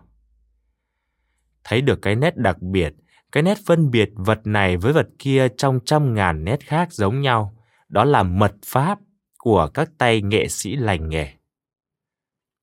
Thấy 1.64 1.82
được 1.82 2.02
cái 2.02 2.16
nét 2.16 2.38
đặc 2.38 2.62
biệt, 2.62 2.94
cái 3.32 3.44
nét 3.44 3.58
phân 3.66 3.92
biệt 3.92 4.10
vật 4.16 4.40
này 4.44 4.78
với 4.78 4.94
vật 4.94 5.08
kia 5.20 5.48
trong 5.58 5.80
trăm 5.86 6.14
ngàn 6.14 6.44
nét 6.44 6.60
khác 6.66 6.94
giống 6.94 7.22
nhau, 7.22 7.58
đó 7.90 8.04
là 8.04 8.24
mật 8.24 8.54
pháp 8.66 9.00
của 9.38 9.68
các 9.74 9.90
tay 9.98 10.22
nghệ 10.22 10.48
sĩ 10.48 10.76
lành 10.76 11.10
nghề. 11.10 11.41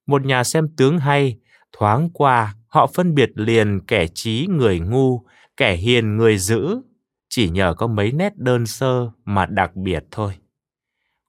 Một 0.09 0.25
nhà 0.25 0.43
xem 0.43 0.67
tướng 0.77 0.99
hay, 0.99 1.37
thoáng 1.71 2.09
qua 2.13 2.55
họ 2.67 2.87
phân 2.87 3.15
biệt 3.15 3.29
liền 3.35 3.79
kẻ 3.87 4.07
trí 4.07 4.47
người 4.49 4.79
ngu, 4.79 5.23
kẻ 5.57 5.75
hiền 5.75 6.17
người 6.17 6.37
dữ, 6.37 6.81
chỉ 7.29 7.49
nhờ 7.49 7.73
có 7.77 7.87
mấy 7.87 8.11
nét 8.11 8.37
đơn 8.37 8.65
sơ 8.65 9.11
mà 9.25 9.45
đặc 9.45 9.75
biệt 9.75 10.03
thôi. 10.11 10.33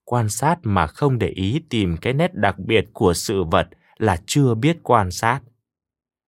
Quan 0.05 0.29
sát 0.29 0.59
mà 0.63 0.87
không 0.87 1.19
để 1.19 1.29
ý 1.29 1.61
tìm 1.71 1.97
cái 1.97 2.13
nét 2.13 2.35
đặc 2.35 2.59
biệt 2.59 2.85
của 2.93 3.15
sự 3.15 3.45
vật 3.45 3.69
là 3.99 4.17
chưa 4.27 4.55
biết 4.55 4.77
quan 4.83 5.11
sát. 5.11 5.41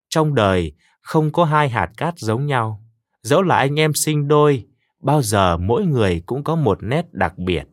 Trong 0.08 0.34
đời 0.34 0.72
không 1.00 1.32
có 1.32 1.44
hai 1.44 1.68
hạt 1.68 1.90
cát 1.96 2.18
giống 2.18 2.46
nhau, 2.46 2.84
dẫu 3.22 3.42
là 3.42 3.56
anh 3.56 3.80
em 3.80 3.94
sinh 3.94 4.28
đôi, 4.28 4.66
bao 5.00 5.22
giờ 5.22 5.56
mỗi 5.56 5.86
người 5.86 6.22
cũng 6.26 6.44
có 6.44 6.56
một 6.56 6.78
nét 6.82 7.06
đặc 7.12 7.38
biệt. 7.38 7.64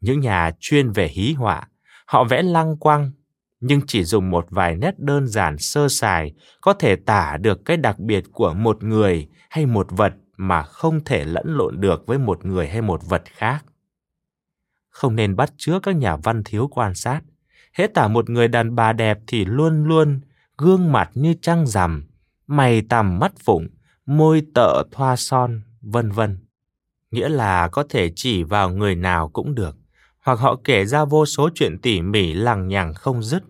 Những 0.00 0.20
nhà 0.20 0.50
chuyên 0.60 0.90
về 0.90 1.08
hí 1.08 1.32
họa, 1.32 1.68
họ 2.06 2.24
vẽ 2.24 2.42
lăng 2.42 2.76
quăng, 2.76 3.10
nhưng 3.60 3.80
chỉ 3.86 4.04
dùng 4.04 4.30
một 4.30 4.46
vài 4.50 4.76
nét 4.76 4.98
đơn 4.98 5.26
giản 5.26 5.58
sơ 5.58 5.88
sài 5.88 6.32
có 6.60 6.72
thể 6.72 6.96
tả 6.96 7.36
được 7.36 7.64
cái 7.64 7.76
đặc 7.76 7.98
biệt 7.98 8.24
của 8.32 8.54
một 8.54 8.82
người 8.82 9.28
hay 9.50 9.66
một 9.66 9.86
vật 9.90 10.12
mà 10.36 10.62
không 10.62 11.04
thể 11.04 11.24
lẫn 11.24 11.46
lộn 11.56 11.80
được 11.80 12.06
với 12.06 12.18
một 12.18 12.44
người 12.44 12.68
hay 12.68 12.82
một 12.82 13.00
vật 13.08 13.22
khác. 13.24 13.64
Không 14.90 15.16
nên 15.16 15.36
bắt 15.36 15.52
chước 15.56 15.82
các 15.82 15.96
nhà 15.96 16.16
văn 16.16 16.42
thiếu 16.44 16.68
quan 16.68 16.94
sát. 16.94 17.20
Hễ 17.72 17.86
tả 17.86 18.08
một 18.08 18.30
người 18.30 18.48
đàn 18.48 18.74
bà 18.74 18.92
đẹp 18.92 19.18
thì 19.26 19.44
luôn 19.44 19.84
luôn 19.84 20.20
gương 20.58 20.92
mặt 20.92 21.10
như 21.14 21.34
trăng 21.42 21.66
rằm, 21.66 22.04
mày 22.46 22.82
tằm 22.82 23.18
mắt 23.18 23.32
phụng, 23.38 23.68
môi 24.06 24.42
tợ 24.54 24.82
thoa 24.90 25.16
son, 25.16 25.62
vân 25.80 26.10
vân. 26.10 26.38
Nghĩa 27.10 27.28
là 27.28 27.68
có 27.68 27.84
thể 27.88 28.12
chỉ 28.16 28.42
vào 28.42 28.70
người 28.70 28.94
nào 28.94 29.28
cũng 29.28 29.54
được, 29.54 29.76
hoặc 30.20 30.38
họ 30.38 30.56
kể 30.64 30.84
ra 30.84 31.04
vô 31.04 31.26
số 31.26 31.50
chuyện 31.54 31.78
tỉ 31.78 32.02
mỉ 32.02 32.32
lằng 32.32 32.68
nhằng 32.68 32.94
không 32.94 33.22
dứt, 33.22 33.42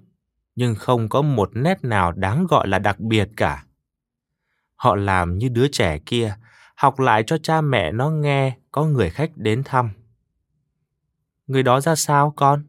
nhưng 0.54 0.74
không 0.74 1.08
có 1.08 1.22
một 1.22 1.50
nét 1.54 1.84
nào 1.84 2.12
đáng 2.12 2.46
gọi 2.46 2.68
là 2.68 2.78
đặc 2.78 3.00
biệt 3.00 3.28
cả. 3.36 3.64
Họ 4.74 4.96
làm 4.96 5.38
như 5.38 5.48
đứa 5.48 5.68
trẻ 5.68 5.98
kia, 6.06 6.36
học 6.76 7.00
lại 7.00 7.22
cho 7.26 7.38
cha 7.38 7.60
mẹ 7.60 7.92
nó 7.92 8.10
nghe 8.10 8.56
có 8.70 8.84
người 8.84 9.10
khách 9.10 9.30
đến 9.36 9.62
thăm. 9.64 9.90
Người 11.46 11.62
đó 11.62 11.80
ra 11.80 11.94
sao 11.94 12.32
con? 12.36 12.64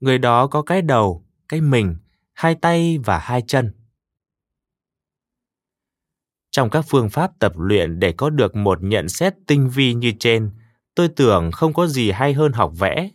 Người 0.00 0.18
đó 0.18 0.46
có 0.46 0.62
cái 0.62 0.82
đầu, 0.82 1.24
cái 1.48 1.60
mình, 1.60 1.96
hai 2.32 2.54
tay 2.54 2.98
và 3.04 3.18
hai 3.18 3.42
chân. 3.46 3.72
Trong 6.50 6.70
các 6.70 6.84
phương 6.88 7.10
pháp 7.10 7.38
tập 7.38 7.52
luyện 7.56 8.00
để 8.00 8.12
có 8.12 8.30
được 8.30 8.56
một 8.56 8.78
nhận 8.82 9.08
xét 9.08 9.34
tinh 9.46 9.68
vi 9.68 9.94
như 9.94 10.12
trên, 10.18 10.50
tôi 10.94 11.08
tưởng 11.08 11.50
không 11.52 11.72
có 11.72 11.86
gì 11.86 12.10
hay 12.10 12.32
hơn 12.32 12.52
học 12.52 12.72
vẽ. 12.78 13.10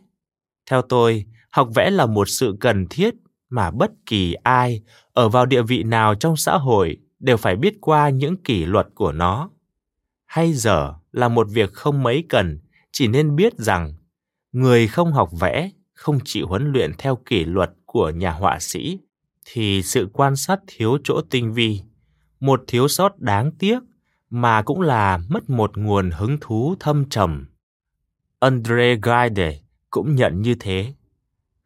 Theo 0.70 0.82
tôi, 0.82 1.26
học 1.50 1.70
vẽ 1.76 1.90
là 1.90 2.06
một 2.06 2.30
sự 2.30 2.58
cần 2.60 2.88
thiết 2.90 3.16
mà 3.50 3.72
bất 3.72 3.92
kỳ 4.06 4.34
ai 4.34 4.82
ở 5.14 5.30
vào 5.30 5.46
địa 5.46 5.62
vị 5.62 5.84
nào 5.84 6.16
trong 6.16 6.38
xã 6.38 6.58
hội 6.58 6.98
đều 7.20 7.38
phải 7.38 7.56
biết 7.56 7.74
qua 7.82 8.10
những 8.10 8.38
kỷ 8.44 8.66
luật 8.66 8.88
của 8.96 9.12
nó. 9.12 9.50
Hay 10.26 10.54
dở 10.54 10.94
là 11.12 11.28
một 11.28 11.48
việc 11.50 11.74
không 11.74 12.04
mấy 12.04 12.24
cần, 12.30 12.60
chỉ 12.92 13.08
nên 13.08 13.36
biết 13.36 13.54
rằng 13.58 13.94
người 14.52 14.88
không 14.88 15.14
học 15.14 15.30
vẽ, 15.40 15.70
không 15.94 16.20
chịu 16.26 16.48
huấn 16.48 16.72
luyện 16.72 16.92
theo 16.98 17.16
kỷ 17.16 17.46
luật 17.46 17.72
của 17.86 18.10
nhà 18.10 18.32
họa 18.32 18.60
sĩ 18.60 19.00
thì 19.46 19.84
sự 19.84 20.10
quan 20.14 20.36
sát 20.36 20.60
thiếu 20.68 20.98
chỗ 21.04 21.22
tinh 21.30 21.54
vi 21.54 21.82
một 22.40 22.64
thiếu 22.68 22.88
sót 22.88 23.20
đáng 23.20 23.52
tiếc 23.52 23.80
mà 24.30 24.62
cũng 24.62 24.82
là 24.82 25.20
mất 25.30 25.50
một 25.50 25.78
nguồn 25.78 26.12
hứng 26.12 26.38
thú 26.42 26.76
thâm 26.80 27.10
trầm. 27.10 27.46
Andre 28.40 28.96
Gide 28.96 29.60
cũng 29.90 30.16
nhận 30.16 30.42
như 30.42 30.56
thế. 30.60 30.94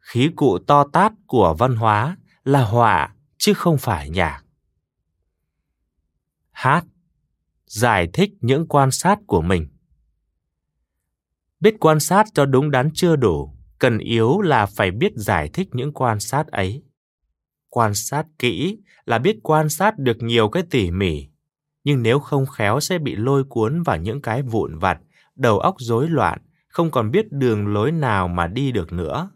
Khí 0.00 0.30
cụ 0.36 0.58
to 0.58 0.84
tát 0.92 1.12
của 1.26 1.54
văn 1.58 1.76
hóa 1.76 2.16
là 2.44 2.64
họa 2.64 3.14
chứ 3.38 3.54
không 3.54 3.78
phải 3.78 4.10
nhạc. 4.10 4.42
Hát 6.50 6.84
giải 7.66 8.08
thích 8.12 8.30
những 8.40 8.68
quan 8.68 8.90
sát 8.90 9.18
của 9.26 9.42
mình. 9.42 9.68
Biết 11.60 11.74
quan 11.80 12.00
sát 12.00 12.26
cho 12.34 12.46
đúng 12.46 12.70
đắn 12.70 12.90
chưa 12.94 13.16
đủ, 13.16 13.54
cần 13.78 13.98
yếu 13.98 14.40
là 14.40 14.66
phải 14.66 14.90
biết 14.90 15.12
giải 15.16 15.50
thích 15.52 15.68
những 15.72 15.92
quan 15.92 16.20
sát 16.20 16.46
ấy. 16.46 16.82
Quan 17.68 17.94
sát 17.94 18.26
kỹ 18.38 18.78
là 19.04 19.18
biết 19.18 19.38
quan 19.42 19.68
sát 19.68 19.98
được 19.98 20.16
nhiều 20.20 20.48
cái 20.48 20.62
tỉ 20.70 20.90
mỉ, 20.90 21.28
nhưng 21.84 22.02
nếu 22.02 22.18
không 22.18 22.46
khéo 22.46 22.80
sẽ 22.80 22.98
bị 22.98 23.16
lôi 23.16 23.44
cuốn 23.44 23.82
vào 23.82 23.96
những 23.96 24.22
cái 24.22 24.42
vụn 24.42 24.78
vặt, 24.78 25.00
đầu 25.36 25.58
óc 25.58 25.74
rối 25.78 26.08
loạn, 26.08 26.38
không 26.72 26.90
còn 26.90 27.10
biết 27.10 27.32
đường 27.32 27.66
lối 27.66 27.92
nào 27.92 28.28
mà 28.28 28.46
đi 28.46 28.72
được 28.72 28.92
nữa. 28.92 29.30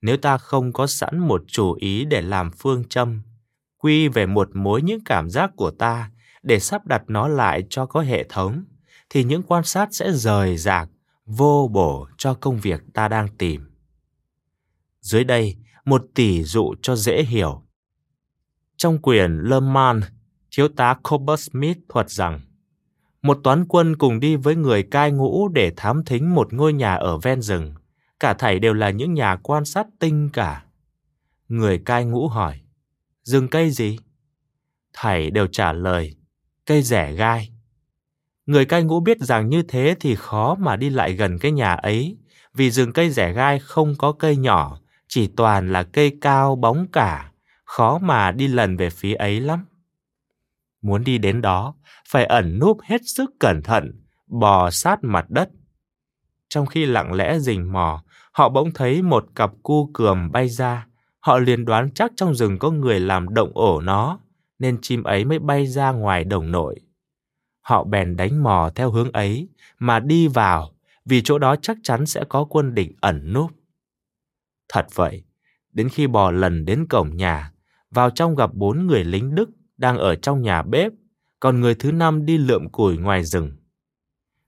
Nếu 0.00 0.16
ta 0.16 0.38
không 0.38 0.72
có 0.72 0.86
sẵn 0.86 1.18
một 1.18 1.42
chủ 1.46 1.72
ý 1.72 2.04
để 2.04 2.22
làm 2.22 2.50
phương 2.50 2.84
châm, 2.88 3.22
quy 3.78 4.08
về 4.08 4.26
một 4.26 4.56
mối 4.56 4.82
những 4.82 5.04
cảm 5.04 5.30
giác 5.30 5.50
của 5.56 5.70
ta 5.70 6.10
để 6.42 6.58
sắp 6.60 6.86
đặt 6.86 7.02
nó 7.08 7.28
lại 7.28 7.62
cho 7.70 7.86
có 7.86 8.00
hệ 8.00 8.24
thống, 8.28 8.64
thì 9.10 9.24
những 9.24 9.42
quan 9.42 9.64
sát 9.64 9.88
sẽ 9.92 10.12
rời 10.12 10.56
rạc, 10.56 10.88
vô 11.26 11.70
bổ 11.72 12.08
cho 12.18 12.34
công 12.34 12.60
việc 12.60 12.80
ta 12.94 13.08
đang 13.08 13.28
tìm. 13.38 13.70
Dưới 15.00 15.24
đây, 15.24 15.56
một 15.84 16.04
tỷ 16.14 16.42
dụ 16.42 16.74
cho 16.82 16.96
dễ 16.96 17.22
hiểu. 17.22 17.62
Trong 18.76 18.98
quyển 18.98 19.38
Le 19.38 19.60
Mans, 19.60 20.04
thiếu 20.50 20.68
tá 20.68 20.96
Cobus 21.02 21.50
Smith 21.50 21.78
thuật 21.88 22.10
rằng 22.10 22.40
một 23.22 23.38
toán 23.44 23.64
quân 23.68 23.96
cùng 23.96 24.20
đi 24.20 24.36
với 24.36 24.56
người 24.56 24.82
cai 24.82 25.12
ngũ 25.12 25.48
để 25.48 25.72
thám 25.76 26.04
thính 26.04 26.34
một 26.34 26.52
ngôi 26.52 26.72
nhà 26.72 26.94
ở 26.94 27.18
ven 27.18 27.42
rừng. 27.42 27.74
Cả 28.20 28.34
thảy 28.34 28.58
đều 28.58 28.74
là 28.74 28.90
những 28.90 29.14
nhà 29.14 29.36
quan 29.36 29.64
sát 29.64 29.86
tinh 29.98 30.30
cả. 30.32 30.64
Người 31.48 31.78
cai 31.78 32.04
ngũ 32.04 32.28
hỏi, 32.28 32.60
rừng 33.22 33.48
cây 33.48 33.70
gì? 33.70 33.98
Thảy 34.92 35.30
đều 35.30 35.46
trả 35.46 35.72
lời, 35.72 36.16
cây 36.66 36.82
rẻ 36.82 37.12
gai. 37.12 37.52
Người 38.46 38.64
cai 38.64 38.82
ngũ 38.82 39.00
biết 39.00 39.18
rằng 39.20 39.48
như 39.48 39.62
thế 39.62 39.94
thì 40.00 40.14
khó 40.14 40.54
mà 40.54 40.76
đi 40.76 40.90
lại 40.90 41.12
gần 41.12 41.38
cái 41.38 41.52
nhà 41.52 41.72
ấy, 41.72 42.16
vì 42.54 42.70
rừng 42.70 42.92
cây 42.92 43.10
rẻ 43.10 43.32
gai 43.32 43.58
không 43.58 43.94
có 43.98 44.12
cây 44.12 44.36
nhỏ, 44.36 44.80
chỉ 45.08 45.26
toàn 45.36 45.72
là 45.72 45.82
cây 45.82 46.18
cao 46.20 46.56
bóng 46.56 46.86
cả, 46.92 47.32
khó 47.64 47.98
mà 47.98 48.32
đi 48.32 48.48
lần 48.48 48.76
về 48.76 48.90
phía 48.90 49.14
ấy 49.14 49.40
lắm. 49.40 49.64
Muốn 50.82 51.04
đi 51.04 51.18
đến 51.18 51.40
đó, 51.40 51.74
phải 52.08 52.24
ẩn 52.24 52.58
núp 52.58 52.78
hết 52.82 53.00
sức 53.04 53.30
cẩn 53.40 53.62
thận, 53.62 54.02
bò 54.26 54.70
sát 54.70 54.98
mặt 55.02 55.24
đất. 55.28 55.48
Trong 56.48 56.66
khi 56.66 56.86
lặng 56.86 57.12
lẽ 57.12 57.38
rình 57.38 57.72
mò, 57.72 58.04
họ 58.32 58.48
bỗng 58.48 58.70
thấy 58.74 59.02
một 59.02 59.26
cặp 59.34 59.50
cu 59.62 59.90
cườm 59.94 60.32
bay 60.32 60.48
ra. 60.48 60.86
Họ 61.20 61.38
liền 61.38 61.64
đoán 61.64 61.90
chắc 61.94 62.12
trong 62.16 62.34
rừng 62.34 62.58
có 62.58 62.70
người 62.70 63.00
làm 63.00 63.34
động 63.34 63.50
ổ 63.54 63.80
nó, 63.80 64.18
nên 64.58 64.78
chim 64.82 65.02
ấy 65.02 65.24
mới 65.24 65.38
bay 65.38 65.66
ra 65.66 65.90
ngoài 65.90 66.24
đồng 66.24 66.50
nội. 66.50 66.80
Họ 67.60 67.84
bèn 67.84 68.16
đánh 68.16 68.42
mò 68.42 68.70
theo 68.74 68.90
hướng 68.90 69.12
ấy 69.12 69.48
mà 69.78 70.00
đi 70.00 70.28
vào, 70.28 70.74
vì 71.04 71.22
chỗ 71.22 71.38
đó 71.38 71.56
chắc 71.56 71.76
chắn 71.82 72.06
sẽ 72.06 72.24
có 72.28 72.44
quân 72.44 72.74
địch 72.74 72.90
ẩn 73.00 73.32
núp. 73.32 73.50
Thật 74.68 74.86
vậy, 74.94 75.24
đến 75.72 75.88
khi 75.88 76.06
bò 76.06 76.30
lần 76.30 76.64
đến 76.64 76.86
cổng 76.86 77.16
nhà, 77.16 77.52
vào 77.90 78.10
trong 78.10 78.34
gặp 78.34 78.50
bốn 78.54 78.86
người 78.86 79.04
lính 79.04 79.34
Đức 79.34 79.50
đang 79.82 79.98
ở 79.98 80.14
trong 80.14 80.42
nhà 80.42 80.62
bếp, 80.62 80.92
còn 81.40 81.60
người 81.60 81.74
thứ 81.74 81.92
năm 81.92 82.26
đi 82.26 82.38
lượm 82.38 82.68
củi 82.68 82.96
ngoài 82.96 83.24
rừng. 83.24 83.52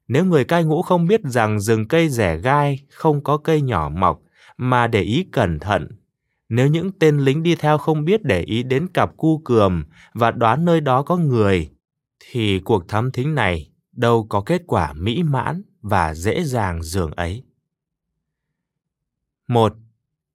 Nếu 0.09 0.25
người 0.25 0.45
cai 0.45 0.65
ngũ 0.65 0.83
không 0.83 1.07
biết 1.07 1.21
rằng 1.25 1.61
rừng 1.61 1.89
cây 1.89 2.09
rẻ 2.09 2.39
gai 2.39 2.79
không 2.91 3.25
có 3.25 3.37
cây 3.37 3.63
nhỏ 3.63 3.89
mọc 3.89 4.21
mà 4.57 4.87
để 4.87 5.03
ý 5.03 5.27
cẩn 5.33 5.59
thận 5.59 5.89
nếu 6.49 6.69
những 6.69 6.93
tên 6.99 7.19
lính 7.19 7.43
đi 7.43 7.55
theo 7.55 7.79
không 7.79 8.05
biết 8.05 8.23
để 8.23 8.43
ý 8.43 8.63
đến 8.63 8.89
cặp 8.89 9.17
cu 9.17 9.39
cườm 9.45 9.85
và 10.13 10.31
đoán 10.31 10.65
nơi 10.65 10.81
đó 10.81 11.03
có 11.03 11.17
người, 11.17 11.71
thì 12.21 12.61
cuộc 12.61 12.89
thám 12.89 13.13
thính 13.13 13.35
này 13.35 13.71
đâu 13.93 14.27
có 14.29 14.43
kết 14.47 14.63
quả 14.67 14.93
mỹ 14.93 15.23
mãn 15.23 15.63
và 15.83 16.15
dễ 16.15 16.45
dàng 16.45 16.83
dường 16.83 17.11
ấy. 17.11 17.45
Một, 19.49 19.73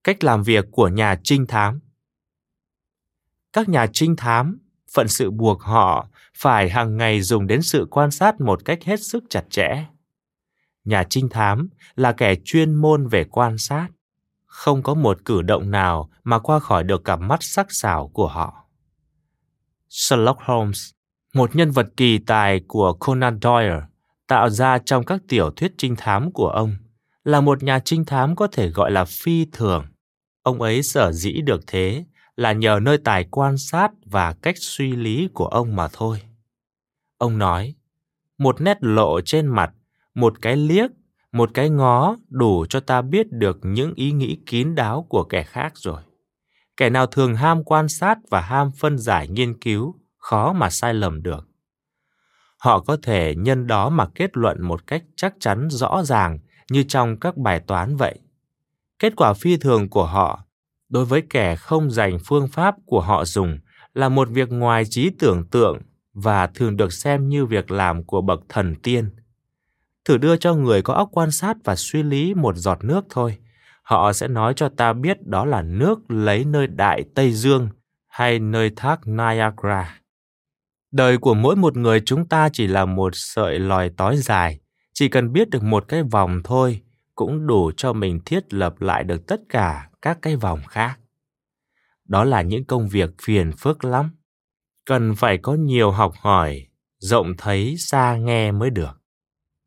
Cách 0.03 0.23
làm 0.23 0.43
việc 0.43 0.65
của 0.71 0.87
nhà 0.87 1.19
trinh 1.23 1.47
thám 1.47 1.79
Các 3.53 3.69
nhà 3.69 3.87
trinh 3.93 4.15
thám, 4.15 4.59
phận 4.93 5.07
sự 5.07 5.31
buộc 5.31 5.61
họ 5.61 6.07
phải 6.37 6.69
hàng 6.69 6.97
ngày 6.97 7.21
dùng 7.21 7.47
đến 7.47 7.61
sự 7.61 7.87
quan 7.91 8.11
sát 8.11 8.41
một 8.41 8.65
cách 8.65 8.83
hết 8.83 9.03
sức 9.03 9.23
chặt 9.29 9.43
chẽ. 9.49 9.85
Nhà 10.83 11.03
trinh 11.09 11.29
thám 11.29 11.69
là 11.95 12.11
kẻ 12.11 12.35
chuyên 12.43 12.75
môn 12.75 13.07
về 13.07 13.23
quan 13.23 13.57
sát 13.57 13.87
không 14.45 14.83
có 14.83 14.93
một 14.93 15.25
cử 15.25 15.41
động 15.41 15.71
nào 15.71 16.09
mà 16.23 16.39
qua 16.39 16.59
khỏi 16.59 16.83
được 16.83 17.03
cặp 17.03 17.19
mắt 17.19 17.43
sắc 17.43 17.67
sảo 17.69 18.07
của 18.07 18.27
họ. 18.27 18.65
Sherlock 19.89 20.39
Holmes, 20.41 20.89
một 21.33 21.55
nhân 21.55 21.71
vật 21.71 21.87
kỳ 21.97 22.17
tài 22.17 22.61
của 22.67 22.93
Conan 22.93 23.39
Doyle, 23.41 23.81
tạo 24.27 24.49
ra 24.49 24.77
trong 24.85 25.05
các 25.05 25.21
tiểu 25.27 25.51
thuyết 25.51 25.71
trinh 25.77 25.95
thám 25.95 26.31
của 26.31 26.49
ông, 26.49 26.75
là 27.23 27.41
một 27.41 27.63
nhà 27.63 27.79
trinh 27.79 28.05
thám 28.05 28.35
có 28.35 28.47
thể 28.47 28.69
gọi 28.69 28.91
là 28.91 29.05
phi 29.05 29.45
thường. 29.51 29.85
Ông 30.43 30.61
ấy 30.61 30.83
sở 30.83 31.11
dĩ 31.11 31.41
được 31.41 31.61
thế 31.67 32.03
là 32.39 32.51
nhờ 32.53 32.79
nơi 32.81 32.97
tài 32.97 33.23
quan 33.31 33.57
sát 33.57 33.91
và 34.05 34.33
cách 34.33 34.55
suy 34.57 34.91
lý 34.91 35.29
của 35.33 35.45
ông 35.45 35.75
mà 35.75 35.87
thôi. 35.93 36.21
Ông 37.17 37.37
nói, 37.37 37.75
một 38.37 38.61
nét 38.61 38.77
lộ 38.81 39.21
trên 39.21 39.47
mặt, 39.47 39.71
một 40.15 40.41
cái 40.41 40.55
liếc 40.55 40.91
một 41.31 41.49
cái 41.53 41.69
ngó 41.69 42.15
đủ 42.29 42.65
cho 42.69 42.79
ta 42.79 43.01
biết 43.01 43.31
được 43.31 43.59
những 43.63 43.93
ý 43.95 44.11
nghĩ 44.11 44.37
kín 44.45 44.75
đáo 44.75 45.05
của 45.09 45.23
kẻ 45.23 45.43
khác 45.43 45.73
rồi. 45.75 46.01
Kẻ 46.77 46.89
nào 46.89 47.05
thường 47.05 47.35
ham 47.35 47.63
quan 47.63 47.89
sát 47.89 48.17
và 48.29 48.41
ham 48.41 48.71
phân 48.71 48.97
giải 48.97 49.27
nghiên 49.27 49.59
cứu, 49.59 49.95
khó 50.17 50.53
mà 50.53 50.69
sai 50.69 50.93
lầm 50.93 51.23
được. 51.23 51.47
Họ 52.57 52.79
có 52.79 52.97
thể 53.03 53.35
nhân 53.37 53.67
đó 53.67 53.89
mà 53.89 54.07
kết 54.15 54.37
luận 54.37 54.61
một 54.61 54.87
cách 54.87 55.03
chắc 55.15 55.33
chắn 55.39 55.67
rõ 55.69 56.03
ràng 56.03 56.39
như 56.71 56.83
trong 56.83 57.19
các 57.19 57.37
bài 57.37 57.59
toán 57.59 57.95
vậy. 57.95 58.19
Kết 58.99 59.13
quả 59.15 59.33
phi 59.33 59.57
thường 59.57 59.89
của 59.89 60.05
họ 60.05 60.45
đối 60.89 61.05
với 61.05 61.23
kẻ 61.29 61.55
không 61.55 61.91
dành 61.91 62.17
phương 62.25 62.47
pháp 62.47 62.75
của 62.85 63.01
họ 63.01 63.25
dùng 63.25 63.59
là 63.93 64.09
một 64.09 64.29
việc 64.29 64.51
ngoài 64.51 64.83
trí 64.85 65.09
tưởng 65.19 65.47
tượng 65.47 65.81
và 66.13 66.47
thường 66.47 66.77
được 66.77 66.93
xem 66.93 67.29
như 67.29 67.45
việc 67.45 67.71
làm 67.71 68.03
của 68.03 68.21
bậc 68.21 68.39
thần 68.49 68.75
tiên 68.75 69.09
thử 70.09 70.17
đưa 70.17 70.37
cho 70.37 70.53
người 70.53 70.81
có 70.81 70.93
óc 70.93 71.09
quan 71.11 71.31
sát 71.31 71.57
và 71.63 71.75
suy 71.75 72.03
lý 72.03 72.33
một 72.33 72.55
giọt 72.55 72.83
nước 72.83 73.05
thôi. 73.09 73.37
Họ 73.83 74.13
sẽ 74.13 74.27
nói 74.27 74.53
cho 74.55 74.69
ta 74.69 74.93
biết 74.93 75.27
đó 75.27 75.45
là 75.45 75.61
nước 75.61 76.11
lấy 76.11 76.45
nơi 76.45 76.67
Đại 76.67 77.03
Tây 77.15 77.31
Dương 77.31 77.69
hay 78.07 78.39
nơi 78.39 78.71
thác 78.75 79.07
Niagara. 79.07 79.99
Đời 80.91 81.17
của 81.17 81.33
mỗi 81.33 81.55
một 81.55 81.77
người 81.77 82.01
chúng 82.05 82.25
ta 82.25 82.49
chỉ 82.53 82.67
là 82.67 82.85
một 82.85 83.09
sợi 83.13 83.59
lòi 83.59 83.89
tói 83.89 84.17
dài, 84.17 84.59
chỉ 84.93 85.07
cần 85.07 85.33
biết 85.33 85.49
được 85.49 85.63
một 85.63 85.85
cái 85.87 86.03
vòng 86.03 86.41
thôi 86.43 86.81
cũng 87.19 87.47
đủ 87.47 87.71
cho 87.77 87.93
mình 87.93 88.19
thiết 88.25 88.53
lập 88.53 88.81
lại 88.81 89.03
được 89.03 89.27
tất 89.27 89.41
cả 89.49 89.89
các 90.01 90.19
cái 90.21 90.35
vòng 90.35 90.59
khác. 90.69 90.99
Đó 92.05 92.23
là 92.23 92.41
những 92.41 92.65
công 92.65 92.87
việc 92.87 93.09
phiền 93.21 93.51
phức 93.51 93.85
lắm. 93.85 94.11
Cần 94.85 95.15
phải 95.15 95.37
có 95.37 95.53
nhiều 95.53 95.91
học 95.91 96.13
hỏi, 96.21 96.67
rộng 96.99 97.33
thấy 97.37 97.75
xa 97.77 98.17
nghe 98.17 98.51
mới 98.51 98.69
được 98.69 98.99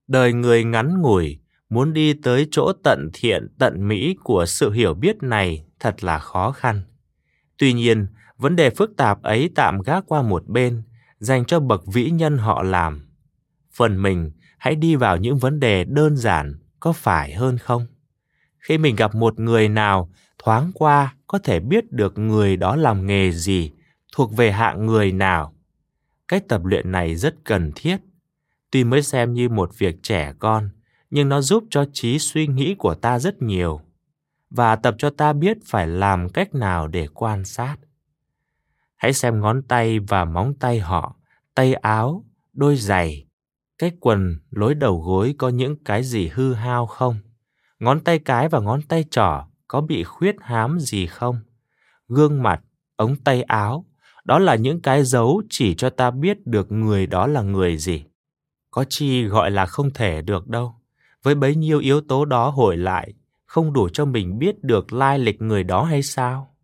đời 0.08 0.32
người 0.32 0.64
ngắn 0.64 1.00
ngủi, 1.02 1.38
muốn 1.68 1.92
đi 1.92 2.14
tới 2.14 2.48
chỗ 2.50 2.72
tận 2.84 3.10
thiện 3.14 3.48
tận 3.58 3.88
mỹ 3.88 4.16
của 4.24 4.46
sự 4.46 4.70
hiểu 4.70 4.94
biết 4.94 5.22
này 5.22 5.64
thật 5.80 6.04
là 6.04 6.18
khó 6.18 6.52
khăn. 6.52 6.82
Tuy 7.58 7.72
nhiên, 7.72 8.06
vấn 8.36 8.56
đề 8.56 8.70
phức 8.70 8.96
tạp 8.96 9.22
ấy 9.22 9.50
tạm 9.54 9.80
gác 9.80 10.04
qua 10.06 10.22
một 10.22 10.48
bên, 10.48 10.82
dành 11.18 11.44
cho 11.44 11.60
bậc 11.60 11.86
vĩ 11.86 12.10
nhân 12.10 12.38
họ 12.38 12.62
làm. 12.62 13.08
Phần 13.74 14.02
mình, 14.02 14.30
hãy 14.58 14.74
đi 14.74 14.96
vào 14.96 15.16
những 15.16 15.38
vấn 15.38 15.60
đề 15.60 15.84
đơn 15.84 16.16
giản, 16.16 16.61
có 16.82 16.92
phải 16.92 17.34
hơn 17.34 17.58
không? 17.58 17.86
Khi 18.58 18.78
mình 18.78 18.96
gặp 18.96 19.14
một 19.14 19.40
người 19.40 19.68
nào, 19.68 20.10
thoáng 20.38 20.70
qua 20.74 21.14
có 21.26 21.38
thể 21.38 21.60
biết 21.60 21.92
được 21.92 22.18
người 22.18 22.56
đó 22.56 22.76
làm 22.76 23.06
nghề 23.06 23.32
gì, 23.32 23.72
thuộc 24.12 24.36
về 24.36 24.52
hạng 24.52 24.86
người 24.86 25.12
nào. 25.12 25.54
Cách 26.28 26.44
tập 26.48 26.64
luyện 26.64 26.92
này 26.92 27.16
rất 27.16 27.34
cần 27.44 27.72
thiết 27.74 27.96
Tuy 28.72 28.84
mới 28.84 29.02
xem 29.02 29.34
như 29.34 29.48
một 29.48 29.78
việc 29.78 30.02
trẻ 30.02 30.32
con, 30.38 30.70
nhưng 31.10 31.28
nó 31.28 31.40
giúp 31.40 31.64
cho 31.70 31.84
trí 31.92 32.18
suy 32.18 32.46
nghĩ 32.46 32.74
của 32.78 32.94
ta 32.94 33.18
rất 33.18 33.42
nhiều 33.42 33.80
và 34.50 34.76
tập 34.76 34.94
cho 34.98 35.10
ta 35.10 35.32
biết 35.32 35.58
phải 35.66 35.86
làm 35.86 36.28
cách 36.28 36.54
nào 36.54 36.88
để 36.88 37.08
quan 37.14 37.44
sát. 37.44 37.76
Hãy 38.96 39.12
xem 39.12 39.40
ngón 39.40 39.62
tay 39.62 39.98
và 39.98 40.24
móng 40.24 40.54
tay 40.60 40.80
họ, 40.80 41.16
tay 41.54 41.74
áo, 41.74 42.24
đôi 42.52 42.76
giày, 42.76 43.26
cái 43.78 43.92
quần, 44.00 44.38
lối 44.50 44.74
đầu 44.74 45.00
gối 45.00 45.34
có 45.38 45.48
những 45.48 45.76
cái 45.84 46.02
gì 46.02 46.28
hư 46.28 46.54
hao 46.54 46.86
không? 46.86 47.16
Ngón 47.78 48.00
tay 48.00 48.18
cái 48.18 48.48
và 48.48 48.60
ngón 48.60 48.82
tay 48.82 49.04
trỏ 49.10 49.46
có 49.68 49.80
bị 49.80 50.04
khuyết 50.04 50.36
hám 50.40 50.80
gì 50.80 51.06
không? 51.06 51.40
Gương 52.08 52.42
mặt, 52.42 52.60
ống 52.96 53.16
tay 53.16 53.42
áo, 53.42 53.86
đó 54.24 54.38
là 54.38 54.54
những 54.54 54.80
cái 54.80 55.04
dấu 55.04 55.42
chỉ 55.50 55.74
cho 55.74 55.90
ta 55.90 56.10
biết 56.10 56.46
được 56.46 56.72
người 56.72 57.06
đó 57.06 57.26
là 57.26 57.42
người 57.42 57.76
gì. 57.76 58.04
Có 58.70 58.84
chi 58.88 59.24
gọi 59.24 59.50
là 59.50 59.66
không 59.66 59.90
thể 59.90 60.22
được 60.22 60.48
đâu. 60.48 60.74
Với 61.22 61.34
bấy 61.34 61.54
nhiêu 61.54 61.78
yếu 61.78 62.00
tố 62.00 62.24
đó 62.24 62.50
hồi 62.50 62.76
lại, 62.76 63.12
không 63.44 63.72
đủ 63.72 63.88
cho 63.88 64.04
mình 64.04 64.38
biết 64.38 64.64
được 64.64 64.92
lai 64.92 65.18
lịch 65.18 65.42
người 65.42 65.64
đó 65.64 65.84
hay 65.84 66.02
sao? 66.02 66.54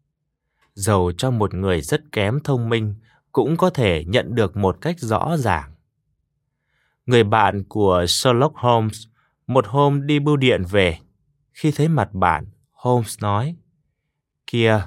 Dầu 0.74 1.12
cho 1.12 1.30
một 1.30 1.55
người 1.55 1.80
rất 1.80 2.12
kém 2.12 2.40
thông 2.44 2.68
minh 2.68 2.94
cũng 3.32 3.56
có 3.56 3.70
thể 3.70 4.05
nhận 4.05 4.35
được 4.35 4.56
một 4.56 4.78
cách 4.80 5.01
rõ 5.01 5.36
ràng. 5.36 5.70
Người 7.09 7.24
bạn 7.24 7.64
của 7.68 8.05
Sherlock 8.09 8.56
Holmes 8.56 9.06
một 9.47 9.66
hôm 9.66 10.06
đi 10.06 10.18
bưu 10.18 10.36
điện 10.36 10.62
về. 10.70 10.98
Khi 11.52 11.70
thấy 11.70 11.89
mặt 11.89 12.09
bạn, 12.12 12.47
Holmes 12.72 13.22
nói, 13.22 13.56
Kìa, 14.47 14.80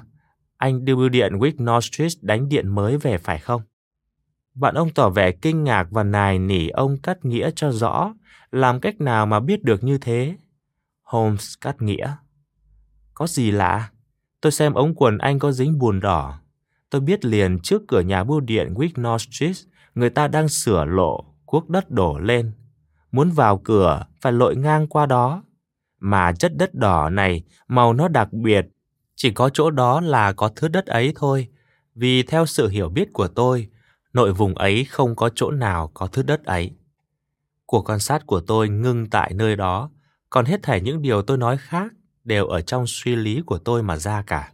anh 0.56 0.84
đưa 0.84 0.96
bưu 0.96 1.08
điện 1.08 1.32
Wignor 1.32 1.80
Street 1.80 2.12
đánh 2.20 2.48
điện 2.48 2.68
mới 2.68 2.96
về 2.96 3.18
phải 3.18 3.38
không? 3.38 3.62
Bạn 4.54 4.74
ông 4.74 4.90
tỏ 4.90 5.10
vẻ 5.10 5.32
kinh 5.32 5.64
ngạc 5.64 5.86
và 5.90 6.02
nài 6.02 6.38
nỉ 6.38 6.68
ông 6.68 6.96
cắt 7.02 7.24
nghĩa 7.24 7.50
cho 7.56 7.72
rõ, 7.72 8.14
làm 8.50 8.80
cách 8.80 9.00
nào 9.00 9.26
mà 9.26 9.40
biết 9.40 9.64
được 9.64 9.84
như 9.84 9.98
thế. 9.98 10.36
Holmes 11.02 11.54
cắt 11.60 11.82
nghĩa. 11.82 12.14
Có 13.14 13.26
gì 13.26 13.50
lạ? 13.50 13.90
Tôi 14.40 14.52
xem 14.52 14.74
ống 14.74 14.94
quần 14.94 15.18
anh 15.18 15.38
có 15.38 15.52
dính 15.52 15.78
bùn 15.78 16.00
đỏ. 16.00 16.40
Tôi 16.90 17.00
biết 17.00 17.24
liền 17.24 17.58
trước 17.62 17.82
cửa 17.88 18.00
nhà 18.00 18.24
bưu 18.24 18.40
điện 18.40 18.74
Wignor 18.74 19.18
Street, 19.18 19.56
người 19.94 20.10
ta 20.10 20.28
đang 20.28 20.48
sửa 20.48 20.84
lộ, 20.84 21.31
cuốc 21.52 21.70
đất 21.70 21.90
đổ 21.90 22.18
lên. 22.18 22.52
Muốn 23.10 23.30
vào 23.30 23.58
cửa, 23.58 24.04
phải 24.20 24.32
lội 24.32 24.56
ngang 24.56 24.86
qua 24.86 25.06
đó. 25.06 25.42
Mà 26.00 26.32
chất 26.32 26.56
đất 26.56 26.74
đỏ 26.74 27.10
này, 27.10 27.42
màu 27.68 27.92
nó 27.92 28.08
đặc 28.08 28.32
biệt. 28.32 28.66
Chỉ 29.14 29.30
có 29.30 29.48
chỗ 29.48 29.70
đó 29.70 30.00
là 30.00 30.32
có 30.32 30.50
thứ 30.56 30.68
đất 30.68 30.86
ấy 30.86 31.12
thôi. 31.16 31.48
Vì 31.94 32.22
theo 32.22 32.46
sự 32.46 32.68
hiểu 32.68 32.88
biết 32.88 33.12
của 33.12 33.28
tôi, 33.28 33.68
nội 34.12 34.32
vùng 34.32 34.54
ấy 34.54 34.84
không 34.84 35.16
có 35.16 35.30
chỗ 35.34 35.50
nào 35.50 35.90
có 35.94 36.06
thứ 36.06 36.22
đất 36.22 36.44
ấy. 36.44 36.70
Cuộc 37.66 37.90
quan 37.90 37.98
sát 37.98 38.26
của 38.26 38.40
tôi 38.40 38.68
ngưng 38.68 39.10
tại 39.10 39.32
nơi 39.34 39.56
đó, 39.56 39.90
còn 40.30 40.44
hết 40.44 40.62
thảy 40.62 40.80
những 40.80 41.02
điều 41.02 41.22
tôi 41.22 41.38
nói 41.38 41.56
khác 41.56 41.92
đều 42.24 42.46
ở 42.46 42.60
trong 42.60 42.84
suy 42.86 43.16
lý 43.16 43.42
của 43.46 43.58
tôi 43.58 43.82
mà 43.82 43.96
ra 43.96 44.22
cả. 44.26 44.52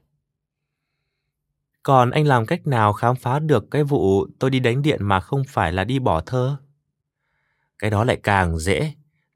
Còn 1.82 2.10
anh 2.10 2.26
làm 2.26 2.46
cách 2.46 2.66
nào 2.66 2.92
khám 2.92 3.16
phá 3.16 3.38
được 3.38 3.70
cái 3.70 3.84
vụ 3.84 4.26
tôi 4.38 4.50
đi 4.50 4.60
đánh 4.60 4.82
điện 4.82 4.98
mà 5.04 5.20
không 5.20 5.42
phải 5.48 5.72
là 5.72 5.84
đi 5.84 5.98
bỏ 5.98 6.20
thơ? 6.20 6.56
Cái 7.78 7.90
đó 7.90 8.04
lại 8.04 8.20
càng 8.22 8.58
dễ. 8.58 8.92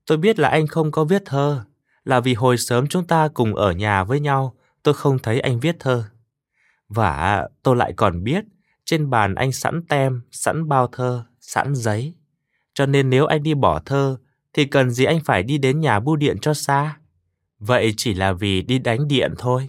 Tôi 0.06 0.18
biết 0.18 0.38
là 0.38 0.48
anh 0.48 0.66
không 0.66 0.90
có 0.90 1.04
viết 1.04 1.22
thơ, 1.24 1.64
là 2.04 2.20
vì 2.20 2.34
hồi 2.34 2.58
sớm 2.58 2.86
chúng 2.86 3.06
ta 3.06 3.28
cùng 3.34 3.54
ở 3.54 3.72
nhà 3.72 4.04
với 4.04 4.20
nhau, 4.20 4.56
tôi 4.82 4.94
không 4.94 5.18
thấy 5.18 5.40
anh 5.40 5.60
viết 5.60 5.76
thơ. 5.80 6.04
Và 6.88 7.48
tôi 7.62 7.76
lại 7.76 7.92
còn 7.96 8.24
biết 8.24 8.44
trên 8.84 9.10
bàn 9.10 9.34
anh 9.34 9.52
sẵn 9.52 9.86
tem, 9.88 10.22
sẵn 10.30 10.68
bao 10.68 10.86
thơ, 10.86 11.24
sẵn 11.40 11.74
giấy. 11.74 12.14
Cho 12.74 12.86
nên 12.86 13.10
nếu 13.10 13.26
anh 13.26 13.42
đi 13.42 13.54
bỏ 13.54 13.80
thơ, 13.80 14.16
thì 14.52 14.64
cần 14.64 14.90
gì 14.90 15.04
anh 15.04 15.20
phải 15.24 15.42
đi 15.42 15.58
đến 15.58 15.80
nhà 15.80 16.00
bưu 16.00 16.16
điện 16.16 16.36
cho 16.40 16.54
xa. 16.54 16.96
Vậy 17.58 17.94
chỉ 17.96 18.14
là 18.14 18.32
vì 18.32 18.62
đi 18.62 18.78
đánh 18.78 19.08
điện 19.08 19.34
thôi. 19.38 19.68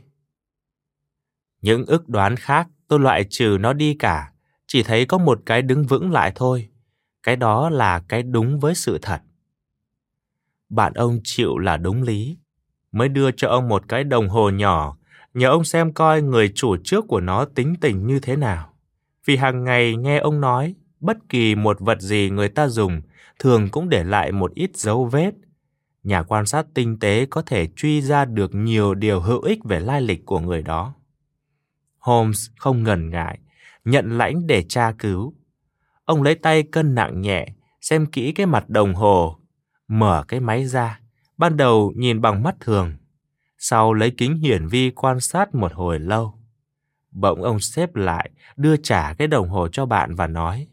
Những 1.62 1.86
ức 1.86 2.10
đoán 2.10 2.36
khác 2.36 2.68
tôi 2.88 3.00
loại 3.00 3.26
trừ 3.30 3.58
nó 3.60 3.74
đi 3.74 3.96
cả, 4.00 4.32
chỉ 4.68 4.84
thấy 4.84 5.06
có 5.06 5.18
một 5.18 5.40
cái 5.46 5.62
đứng 5.62 5.84
vững 5.84 6.12
lại 6.12 6.32
thôi. 6.36 6.70
Cái 7.24 7.36
đó 7.36 7.70
là 7.70 8.00
cái 8.00 8.24
đúng 8.24 8.60
với 8.60 8.76
sự 8.76 9.00
thật. 9.02 9.22
Bạn 10.70 10.94
ông 10.94 11.20
chịu 11.24 11.58
là 11.58 11.78
đúng 11.78 12.04
lý, 12.04 12.38
mới 12.92 13.10
đưa 13.10 13.32
cho 13.32 13.50
ông 13.50 13.68
một 13.70 13.84
cái 13.88 14.04
đồng 14.04 14.30
hồ 14.30 14.50
nhỏ, 14.50 14.98
nhờ 15.34 15.50
ông 15.50 15.64
xem 15.64 15.94
coi 15.94 16.22
người 16.22 16.52
chủ 16.56 16.78
trước 16.84 17.06
của 17.08 17.20
nó 17.20 17.46
tính 17.46 17.76
tình 17.82 18.08
như 18.08 18.20
thế 18.20 18.36
nào 18.36 18.74
vì 19.26 19.38
hàng 19.38 19.64
ngày 19.64 19.96
nghe 19.96 20.18
ông 20.18 20.42
nói 20.42 20.76
bất 21.00 21.18
kỳ 21.30 21.56
một 21.56 21.80
vật 21.80 22.02
gì 22.02 22.30
người 22.30 22.50
ta 22.50 22.68
dùng 22.68 23.02
thường 23.40 23.70
cũng 23.70 23.90
để 23.90 24.04
lại 24.04 24.32
một 24.32 24.54
ít 24.54 24.78
dấu 24.78 25.06
vết. 25.06 25.32
Nhà 26.04 26.24
quan 26.24 26.46
sát 26.46 26.66
tinh 26.74 27.00
tế 27.00 27.26
có 27.26 27.42
thể 27.42 27.68
truy 27.76 28.02
ra 28.02 28.26
được 28.26 28.56
nhiều 28.56 28.94
điều 28.94 29.22
hữu 29.22 29.42
ích 29.42 29.60
về 29.64 29.80
lai 29.80 30.02
lịch 30.02 30.26
của 30.26 30.40
người 30.40 30.62
đó. 30.62 30.94
Holmes 32.00 32.50
không 32.58 32.84
ngần 32.84 33.10
ngại, 33.10 33.40
nhận 33.86 34.18
lãnh 34.18 34.48
để 34.48 34.64
tra 34.64 34.92
cứu. 34.92 35.34
Ông 36.06 36.24
lấy 36.24 36.36
tay 36.36 36.64
cân 36.64 36.96
nặng 36.96 37.22
nhẹ, 37.22 37.48
xem 37.82 38.06
kỹ 38.06 38.32
cái 38.32 38.46
mặt 38.46 38.70
đồng 38.70 38.96
hồ, 38.96 39.40
mở 39.88 40.24
cái 40.28 40.40
máy 40.40 40.66
ra, 40.66 41.00
ban 41.38 41.58
đầu 41.58 41.94
nhìn 41.96 42.22
bằng 42.22 42.44
mắt 42.44 42.56
thường, 42.60 42.94
sau 43.58 43.94
lấy 43.94 44.12
kính 44.18 44.38
hiển 44.38 44.68
vi 44.68 44.92
quan 44.92 45.20
sát 45.20 45.56
một 45.56 45.74
hồi 45.74 46.00
lâu. 46.00 46.34
Bỗng 47.12 47.44
ông 47.44 47.60
xếp 47.60 47.96
lại, 47.96 48.30
đưa 48.56 48.78
trả 48.78 49.14
cái 49.14 49.28
đồng 49.28 49.50
hồ 49.50 49.68
cho 49.68 49.86
bạn 49.86 50.16
và 50.16 50.28
nói 50.28 50.68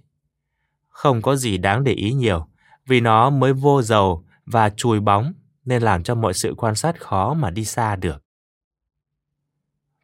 Không 0.89 1.23
có 1.23 1.37
gì 1.37 1.59
đáng 1.59 1.85
để 1.85 1.93
ý 1.93 2.13
nhiều, 2.13 2.47
vì 2.87 3.01
nó 3.01 3.31
mới 3.31 3.53
vô 3.53 3.83
dầu 3.83 4.25
và 4.47 4.71
chùi 4.71 5.01
bóng 5.01 5.33
nên 5.65 5.83
làm 5.83 6.03
cho 6.03 6.15
mọi 6.15 6.35
sự 6.35 6.55
quan 6.57 6.75
sát 6.75 7.01
khó 7.01 7.35
mà 7.35 7.51
đi 7.51 7.65
xa 7.65 7.97
được. 7.97 8.25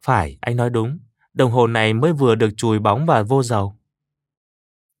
Phải, 0.01 0.37
anh 0.41 0.55
nói 0.55 0.69
đúng, 0.69 0.99
đồng 1.33 1.51
hồ 1.51 1.67
này 1.67 1.93
mới 1.93 2.13
vừa 2.13 2.35
được 2.35 2.49
chùi 2.57 2.79
bóng 2.79 3.05
và 3.05 3.23
vô 3.23 3.43
dầu. 3.43 3.76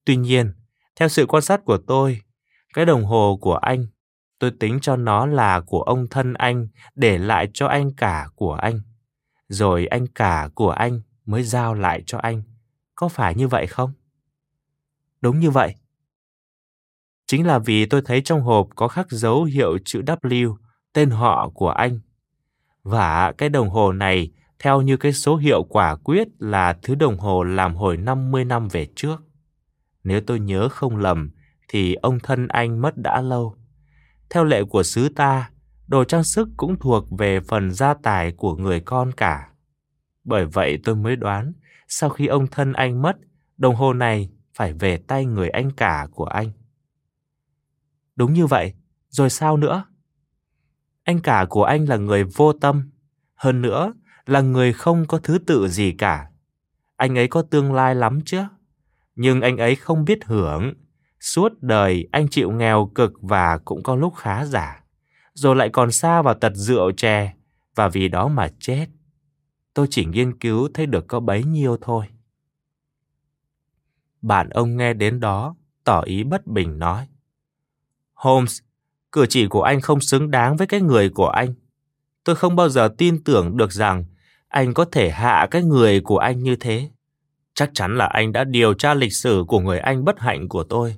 Tuy 0.07 0.15
nhiên, 0.15 0.53
theo 0.95 1.07
sự 1.07 1.25
quan 1.25 1.43
sát 1.43 1.65
của 1.65 1.77
tôi, 1.77 2.21
cái 2.73 2.85
đồng 2.85 3.05
hồ 3.05 3.37
của 3.41 3.55
anh, 3.55 3.87
tôi 4.39 4.51
tính 4.59 4.79
cho 4.81 4.95
nó 4.95 5.25
là 5.25 5.61
của 5.61 5.81
ông 5.81 6.07
thân 6.07 6.33
anh 6.33 6.67
để 6.95 7.17
lại 7.17 7.47
cho 7.53 7.67
anh 7.67 7.95
cả 7.97 8.27
của 8.35 8.53
anh. 8.53 8.81
Rồi 9.47 9.85
anh 9.85 10.07
cả 10.07 10.49
của 10.55 10.69
anh 10.69 11.01
mới 11.25 11.43
giao 11.43 11.73
lại 11.73 12.03
cho 12.05 12.17
anh. 12.17 12.43
Có 12.95 13.07
phải 13.07 13.35
như 13.35 13.47
vậy 13.47 13.67
không? 13.67 13.91
Đúng 15.21 15.39
như 15.39 15.49
vậy. 15.49 15.75
Chính 17.25 17.47
là 17.47 17.59
vì 17.59 17.85
tôi 17.85 18.01
thấy 18.05 18.21
trong 18.21 18.41
hộp 18.41 18.67
có 18.75 18.87
khắc 18.87 19.11
dấu 19.11 19.43
hiệu 19.43 19.77
chữ 19.85 20.01
W, 20.01 20.55
tên 20.93 21.09
họ 21.09 21.49
của 21.49 21.69
anh. 21.69 21.99
Và 22.83 23.31
cái 23.31 23.49
đồng 23.49 23.69
hồ 23.69 23.91
này 23.91 24.31
theo 24.59 24.81
như 24.81 24.97
cái 24.97 25.13
số 25.13 25.35
hiệu 25.35 25.63
quả 25.63 25.95
quyết 25.95 26.27
là 26.39 26.77
thứ 26.81 26.95
đồng 26.95 27.17
hồ 27.17 27.43
làm 27.43 27.75
hồi 27.75 27.97
50 27.97 28.45
năm 28.45 28.67
về 28.67 28.87
trước. 28.95 29.26
Nếu 30.07 30.21
tôi 30.21 30.39
nhớ 30.39 30.69
không 30.69 30.97
lầm, 30.97 31.31
thì 31.67 31.95
ông 31.95 32.19
thân 32.19 32.47
anh 32.47 32.81
mất 32.81 32.97
đã 32.97 33.21
lâu. 33.21 33.55
Theo 34.29 34.43
lệ 34.43 34.63
của 34.63 34.83
xứ 34.83 35.09
ta, 35.09 35.49
đồ 35.87 36.03
trang 36.03 36.23
sức 36.23 36.49
cũng 36.57 36.79
thuộc 36.79 37.05
về 37.17 37.39
phần 37.39 37.71
gia 37.71 37.93
tài 37.93 38.31
của 38.31 38.55
người 38.55 38.79
con 38.79 39.11
cả. 39.11 39.49
Bởi 40.23 40.45
vậy 40.45 40.79
tôi 40.83 40.95
mới 40.95 41.15
đoán, 41.15 41.53
sau 41.87 42.09
khi 42.09 42.27
ông 42.27 42.47
thân 42.47 42.73
anh 42.73 43.01
mất, 43.01 43.17
đồng 43.57 43.75
hồ 43.75 43.93
này 43.93 44.29
phải 44.53 44.73
về 44.73 44.97
tay 44.97 45.25
người 45.25 45.49
anh 45.49 45.71
cả 45.71 46.07
của 46.11 46.25
anh. 46.25 46.51
Đúng 48.15 48.33
như 48.33 48.45
vậy, 48.45 48.73
rồi 49.09 49.29
sao 49.29 49.57
nữa? 49.57 49.85
Anh 51.03 51.19
cả 51.19 51.45
của 51.49 51.63
anh 51.63 51.89
là 51.89 51.97
người 51.97 52.23
vô 52.23 52.53
tâm, 52.53 52.89
hơn 53.35 53.61
nữa 53.61 53.93
là 54.25 54.41
người 54.41 54.73
không 54.73 55.05
có 55.07 55.17
thứ 55.17 55.37
tự 55.37 55.67
gì 55.67 55.91
cả. 55.91 56.29
Anh 56.95 57.17
ấy 57.17 57.27
có 57.27 57.41
tương 57.41 57.73
lai 57.73 57.95
lắm 57.95 58.19
chứ, 58.25 58.43
nhưng 59.17 59.41
anh 59.41 59.57
ấy 59.57 59.75
không 59.75 60.05
biết 60.05 60.25
hưởng. 60.25 60.73
Suốt 61.19 61.61
đời 61.61 62.07
anh 62.11 62.27
chịu 62.27 62.51
nghèo 62.51 62.91
cực 62.95 63.13
và 63.21 63.57
cũng 63.57 63.83
có 63.83 63.95
lúc 63.95 64.15
khá 64.15 64.45
giả, 64.45 64.83
rồi 65.33 65.55
lại 65.55 65.69
còn 65.69 65.91
xa 65.91 66.21
vào 66.21 66.33
tật 66.33 66.51
rượu 66.55 66.91
chè 66.91 67.33
và 67.75 67.87
vì 67.89 68.07
đó 68.07 68.27
mà 68.27 68.49
chết. 68.59 68.87
Tôi 69.73 69.87
chỉ 69.89 70.05
nghiên 70.05 70.39
cứu 70.39 70.69
thấy 70.73 70.85
được 70.85 71.07
có 71.07 71.19
bấy 71.19 71.43
nhiêu 71.43 71.77
thôi. 71.81 72.05
Bạn 74.21 74.49
ông 74.49 74.77
nghe 74.77 74.93
đến 74.93 75.19
đó, 75.19 75.55
tỏ 75.83 76.01
ý 76.01 76.23
bất 76.23 76.47
bình 76.47 76.79
nói. 76.79 77.07
Holmes, 78.13 78.59
cử 79.11 79.25
chỉ 79.29 79.47
của 79.47 79.61
anh 79.61 79.81
không 79.81 80.01
xứng 80.01 80.31
đáng 80.31 80.57
với 80.57 80.67
cái 80.67 80.81
người 80.81 81.09
của 81.09 81.27
anh. 81.27 81.53
Tôi 82.23 82.35
không 82.35 82.55
bao 82.55 82.69
giờ 82.69 82.89
tin 82.97 83.23
tưởng 83.23 83.57
được 83.57 83.71
rằng 83.71 84.05
anh 84.47 84.73
có 84.73 84.85
thể 84.85 85.09
hạ 85.09 85.47
cái 85.51 85.63
người 85.63 86.01
của 86.01 86.17
anh 86.17 86.43
như 86.43 86.55
thế. 86.55 86.89
Chắc 87.57 87.71
chắn 87.73 87.97
là 87.97 88.05
anh 88.05 88.31
đã 88.31 88.43
điều 88.43 88.73
tra 88.73 88.93
lịch 88.93 89.13
sử 89.13 89.43
của 89.47 89.59
người 89.59 89.79
anh 89.79 90.05
bất 90.05 90.19
hạnh 90.19 90.49
của 90.49 90.63
tôi. 90.63 90.95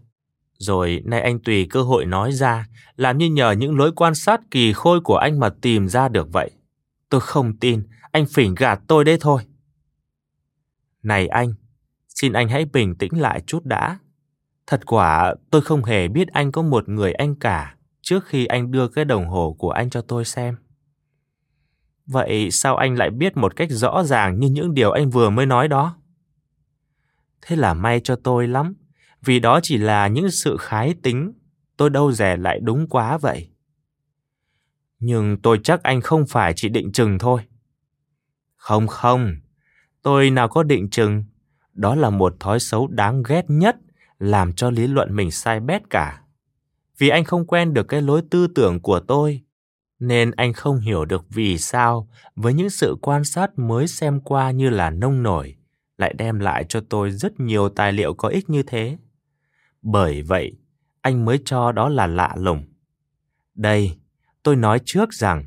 Rồi 0.57 1.01
nay 1.05 1.21
anh 1.21 1.39
tùy 1.39 1.67
cơ 1.69 1.81
hội 1.81 2.05
nói 2.05 2.31
ra, 2.31 2.67
làm 2.95 3.17
như 3.17 3.29
nhờ 3.29 3.51
những 3.51 3.77
lối 3.77 3.91
quan 3.91 4.15
sát 4.15 4.41
kỳ 4.51 4.73
khôi 4.73 5.01
của 5.01 5.15
anh 5.15 5.39
mà 5.39 5.49
tìm 5.61 5.87
ra 5.87 6.09
được 6.09 6.33
vậy. 6.33 6.51
Tôi 7.09 7.21
không 7.21 7.57
tin, 7.57 7.83
anh 8.11 8.25
phỉnh 8.25 8.55
gạt 8.55 8.79
tôi 8.87 9.03
đấy 9.03 9.17
thôi. 9.21 9.41
Này 11.03 11.27
anh, 11.27 11.53
xin 12.07 12.33
anh 12.33 12.49
hãy 12.49 12.65
bình 12.65 12.95
tĩnh 12.95 13.21
lại 13.21 13.41
chút 13.47 13.65
đã. 13.65 13.99
Thật 14.67 14.85
quả, 14.85 15.35
tôi 15.49 15.61
không 15.61 15.83
hề 15.83 16.07
biết 16.07 16.27
anh 16.27 16.51
có 16.51 16.61
một 16.61 16.89
người 16.89 17.13
anh 17.13 17.35
cả 17.35 17.75
trước 18.01 18.25
khi 18.25 18.45
anh 18.45 18.71
đưa 18.71 18.87
cái 18.87 19.05
đồng 19.05 19.27
hồ 19.27 19.55
của 19.59 19.71
anh 19.71 19.89
cho 19.89 20.01
tôi 20.01 20.25
xem. 20.25 20.55
Vậy 22.05 22.51
sao 22.51 22.75
anh 22.75 22.95
lại 22.95 23.09
biết 23.09 23.37
một 23.37 23.55
cách 23.55 23.69
rõ 23.71 24.03
ràng 24.03 24.39
như 24.39 24.47
những 24.47 24.73
điều 24.73 24.91
anh 24.91 25.09
vừa 25.09 25.29
mới 25.29 25.45
nói 25.45 25.67
đó? 25.67 25.95
Thế 27.41 27.55
là 27.55 27.73
may 27.73 27.99
cho 28.03 28.15
tôi 28.15 28.47
lắm, 28.47 28.75
vì 29.21 29.39
đó 29.39 29.59
chỉ 29.63 29.77
là 29.77 30.07
những 30.07 30.31
sự 30.31 30.57
khái 30.59 30.93
tính, 31.03 31.31
tôi 31.77 31.89
đâu 31.89 32.11
rẻ 32.11 32.37
lại 32.37 32.59
đúng 32.63 32.87
quá 32.87 33.17
vậy. 33.17 33.49
Nhưng 34.99 35.37
tôi 35.41 35.59
chắc 35.63 35.83
anh 35.83 36.01
không 36.01 36.27
phải 36.27 36.53
chỉ 36.55 36.69
định 36.69 36.91
chừng 36.91 37.19
thôi. 37.19 37.41
Không 38.55 38.87
không, 38.87 39.35
tôi 40.01 40.29
nào 40.29 40.47
có 40.47 40.63
định 40.63 40.89
chừng, 40.89 41.23
đó 41.73 41.95
là 41.95 42.09
một 42.09 42.35
thói 42.39 42.59
xấu 42.59 42.87
đáng 42.87 43.23
ghét 43.23 43.45
nhất 43.47 43.75
làm 44.19 44.53
cho 44.53 44.69
lý 44.69 44.87
luận 44.87 45.15
mình 45.15 45.31
sai 45.31 45.59
bét 45.59 45.89
cả. 45.89 46.21
Vì 46.97 47.09
anh 47.09 47.23
không 47.23 47.47
quen 47.47 47.73
được 47.73 47.87
cái 47.87 48.01
lối 48.01 48.21
tư 48.31 48.47
tưởng 48.47 48.79
của 48.79 48.99
tôi, 48.99 49.41
nên 49.99 50.31
anh 50.31 50.53
không 50.53 50.79
hiểu 50.79 51.05
được 51.05 51.25
vì 51.29 51.57
sao 51.57 52.09
với 52.35 52.53
những 52.53 52.69
sự 52.69 52.95
quan 53.01 53.23
sát 53.23 53.59
mới 53.59 53.87
xem 53.87 54.19
qua 54.21 54.51
như 54.51 54.69
là 54.69 54.89
nông 54.89 55.23
nổi 55.23 55.55
lại 55.99 56.13
đem 56.17 56.39
lại 56.39 56.65
cho 56.69 56.81
tôi 56.89 57.11
rất 57.11 57.39
nhiều 57.39 57.69
tài 57.69 57.93
liệu 57.93 58.13
có 58.13 58.27
ích 58.27 58.49
như 58.49 58.63
thế. 58.63 58.97
Bởi 59.81 60.21
vậy, 60.21 60.57
anh 61.01 61.25
mới 61.25 61.39
cho 61.45 61.71
đó 61.71 61.89
là 61.89 62.07
lạ 62.07 62.35
lùng. 62.37 62.63
Đây, 63.55 63.97
tôi 64.43 64.55
nói 64.55 64.79
trước 64.85 65.13
rằng 65.13 65.45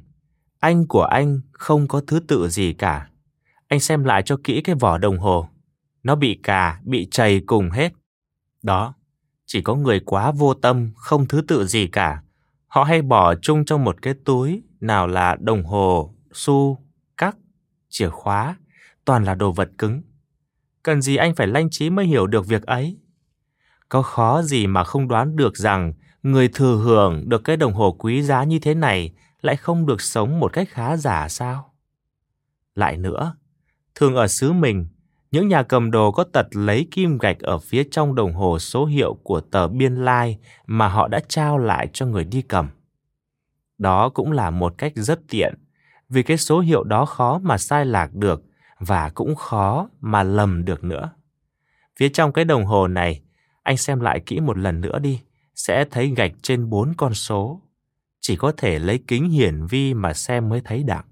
anh 0.61 0.87
của 0.87 1.03
anh 1.03 1.41
không 1.53 1.89
có 1.89 2.03
thứ 2.07 2.21
tự 2.29 2.49
gì 2.49 2.73
cả. 2.73 3.09
Anh 3.69 3.81
xem 3.81 4.05
lại 4.05 4.23
cho 4.23 4.37
kỹ 4.45 4.61
cái 4.61 4.75
vỏ 4.75 4.99
đồng 4.99 5.19
hồ. 5.19 5.49
Nó 6.03 6.15
bị 6.15 6.41
cà, 6.43 6.81
bị 6.85 7.09
chày 7.11 7.41
cùng 7.47 7.71
hết. 7.71 7.93
Đó, 8.63 8.95
chỉ 9.47 9.63
có 9.63 9.75
người 9.75 10.01
quá 10.01 10.31
vô 10.31 10.55
tâm, 10.55 10.91
không 10.97 11.29
thứ 11.29 11.43
tự 11.49 11.67
gì 11.67 11.87
cả. 11.87 12.23
Họ 12.67 12.85
hay 12.85 13.03
bỏ 13.03 13.35
chung 13.35 13.65
trong 13.65 13.85
một 13.85 14.03
cái 14.03 14.15
túi, 14.25 14.63
nào 14.81 15.07
là 15.07 15.37
đồng 15.41 15.65
hồ, 15.65 16.15
xu, 16.33 16.79
cắc, 17.17 17.37
chìa 17.89 18.09
khóa, 18.09 18.57
toàn 19.05 19.25
là 19.25 19.35
đồ 19.35 19.53
vật 19.53 19.71
cứng. 19.79 20.03
Cần 20.83 21.03
gì 21.03 21.17
anh 21.17 21.35
phải 21.35 21.47
lanh 21.47 21.71
trí 21.71 21.91
mới 21.91 22.07
hiểu 22.07 22.27
được 22.27 22.47
việc 22.47 22.63
ấy? 22.63 22.99
Có 23.89 24.03
khó 24.03 24.43
gì 24.43 24.67
mà 24.67 24.85
không 24.85 25.09
đoán 25.09 25.37
được 25.37 25.57
rằng 25.57 25.93
người 26.23 26.49
thừa 26.49 26.77
hưởng 26.77 27.29
được 27.29 27.45
cái 27.45 27.57
đồng 27.57 27.73
hồ 27.73 27.93
quý 27.99 28.23
giá 28.23 28.45
như 28.45 28.59
thế 28.59 28.75
này 28.75 29.13
lại 29.41 29.57
không 29.57 29.87
được 29.87 30.01
sống 30.01 30.41
một 30.41 30.53
cách 30.53 30.69
khá 30.71 30.97
giả 30.97 31.29
sao? 31.29 31.75
Lại 32.75 32.97
nữa, 32.97 33.37
thường 33.95 34.15
ở 34.15 34.27
xứ 34.27 34.53
mình, 34.53 34.87
những 35.31 35.49
nhà 35.49 35.63
cầm 35.63 35.91
đồ 35.91 36.13
có 36.13 36.25
tật 36.25 36.47
lấy 36.53 36.89
kim 36.91 37.19
gạch 37.19 37.39
ở 37.39 37.59
phía 37.59 37.85
trong 37.91 38.15
đồng 38.15 38.35
hồ 38.35 38.59
số 38.59 38.87
hiệu 38.87 39.15
của 39.23 39.41
tờ 39.41 39.69
biên 39.69 39.95
lai 39.95 40.39
mà 40.67 40.89
họ 40.89 41.09
đã 41.09 41.21
trao 41.29 41.59
lại 41.59 41.89
cho 41.93 42.07
người 42.07 42.25
đi 42.25 42.43
cầm. 42.43 42.69
Đó 43.79 44.09
cũng 44.09 44.33
là 44.33 44.51
một 44.51 44.75
cách 44.79 44.93
rất 44.97 45.21
tiện, 45.29 45.55
vì 46.09 46.23
cái 46.23 46.37
số 46.37 46.61
hiệu 46.61 46.85
đó 46.85 47.05
khó 47.05 47.39
mà 47.43 47.59
sai 47.59 47.87
lạc 47.87 48.15
được 48.15 48.43
và 48.87 49.11
cũng 49.15 49.35
khó 49.35 49.89
mà 50.01 50.23
lầm 50.23 50.65
được 50.65 50.85
nữa. 50.85 51.11
Phía 51.97 52.09
trong 52.09 52.33
cái 52.33 52.45
đồng 52.45 52.65
hồ 52.65 52.89
này, 52.89 53.23
anh 53.63 53.77
xem 53.77 54.01
lại 54.01 54.21
kỹ 54.27 54.41
một 54.41 54.59
lần 54.59 54.81
nữa 54.81 54.99
đi, 54.99 55.21
sẽ 55.55 55.85
thấy 55.91 56.15
gạch 56.17 56.33
trên 56.43 56.71
bốn 56.71 56.95
con 56.97 57.15
số. 57.15 57.63
Chỉ 58.21 58.37
có 58.37 58.53
thể 58.57 58.79
lấy 58.79 59.01
kính 59.07 59.31
hiển 59.31 59.67
vi 59.67 59.95
mà 59.95 60.13
xem 60.13 60.49
mới 60.49 60.61
thấy 60.65 60.83
đặng. 60.83 61.05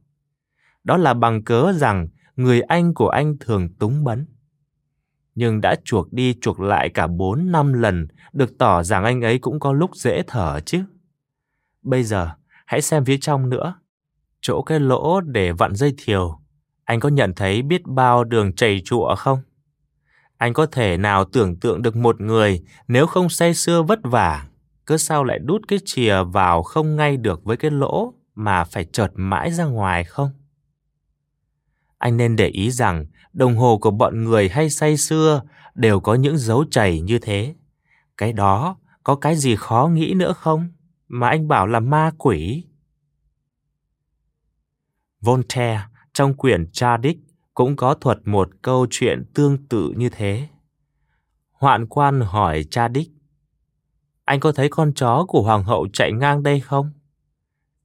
Đó 0.84 0.96
là 0.96 1.14
bằng 1.14 1.44
cớ 1.44 1.72
rằng 1.72 2.08
người 2.36 2.60
anh 2.60 2.94
của 2.94 3.08
anh 3.08 3.36
thường 3.40 3.68
túng 3.74 4.04
bấn. 4.04 4.26
Nhưng 5.34 5.60
đã 5.60 5.76
chuộc 5.84 6.12
đi 6.12 6.34
chuộc 6.40 6.60
lại 6.60 6.88
cả 6.88 7.06
bốn 7.06 7.52
năm 7.52 7.72
lần, 7.72 8.08
được 8.32 8.58
tỏ 8.58 8.82
rằng 8.82 9.04
anh 9.04 9.20
ấy 9.20 9.38
cũng 9.38 9.60
có 9.60 9.72
lúc 9.72 9.96
dễ 9.96 10.22
thở 10.26 10.60
chứ. 10.60 10.84
Bây 11.82 12.04
giờ, 12.04 12.30
hãy 12.66 12.82
xem 12.82 13.04
phía 13.04 13.18
trong 13.20 13.48
nữa. 13.48 13.74
Chỗ 14.40 14.62
cái 14.62 14.80
lỗ 14.80 15.20
để 15.20 15.52
vặn 15.52 15.74
dây 15.74 15.94
thiều, 15.98 16.40
anh 16.90 17.00
có 17.00 17.08
nhận 17.08 17.34
thấy 17.34 17.62
biết 17.62 17.86
bao 17.86 18.24
đường 18.24 18.52
chảy 18.52 18.82
trụa 18.84 19.14
không? 19.14 19.38
Anh 20.36 20.52
có 20.52 20.66
thể 20.66 20.96
nào 20.96 21.24
tưởng 21.24 21.56
tượng 21.56 21.82
được 21.82 21.96
một 21.96 22.20
người 22.20 22.62
nếu 22.88 23.06
không 23.06 23.28
say 23.28 23.54
sưa 23.54 23.82
vất 23.82 23.98
vả, 24.02 24.46
cứ 24.86 24.96
sao 24.96 25.24
lại 25.24 25.38
đút 25.38 25.68
cái 25.68 25.78
chìa 25.84 26.22
vào 26.22 26.62
không 26.62 26.96
ngay 26.96 27.16
được 27.16 27.44
với 27.44 27.56
cái 27.56 27.70
lỗ 27.70 28.14
mà 28.34 28.64
phải 28.64 28.84
chợt 28.84 29.08
mãi 29.14 29.50
ra 29.50 29.64
ngoài 29.64 30.04
không? 30.04 30.30
Anh 31.98 32.16
nên 32.16 32.36
để 32.36 32.46
ý 32.48 32.70
rằng 32.70 33.06
đồng 33.32 33.56
hồ 33.56 33.78
của 33.78 33.90
bọn 33.90 34.24
người 34.24 34.48
hay 34.48 34.70
say 34.70 34.96
xưa 34.96 35.42
đều 35.74 36.00
có 36.00 36.14
những 36.14 36.38
dấu 36.38 36.64
chảy 36.70 37.00
như 37.00 37.18
thế. 37.18 37.54
Cái 38.16 38.32
đó 38.32 38.76
có 39.04 39.16
cái 39.16 39.36
gì 39.36 39.56
khó 39.56 39.90
nghĩ 39.92 40.14
nữa 40.14 40.32
không? 40.32 40.68
Mà 41.08 41.28
anh 41.28 41.48
bảo 41.48 41.66
là 41.66 41.80
ma 41.80 42.10
quỷ. 42.18 42.64
Voltaire 45.20 45.80
trong 46.20 46.34
quyển 46.34 46.70
Chardic 46.72 47.18
cũng 47.54 47.76
có 47.76 47.94
thuật 47.94 48.18
một 48.24 48.50
câu 48.62 48.86
chuyện 48.90 49.24
tương 49.34 49.66
tự 49.66 49.92
như 49.96 50.08
thế. 50.08 50.48
Hoạn 51.50 51.86
quan 51.86 52.20
hỏi 52.20 52.64
cha 52.70 52.88
đích, 52.88 53.10
anh 54.24 54.40
có 54.40 54.52
thấy 54.52 54.68
con 54.68 54.92
chó 54.94 55.24
của 55.28 55.42
hoàng 55.42 55.64
hậu 55.64 55.88
chạy 55.92 56.12
ngang 56.12 56.42
đây 56.42 56.60
không? 56.60 56.92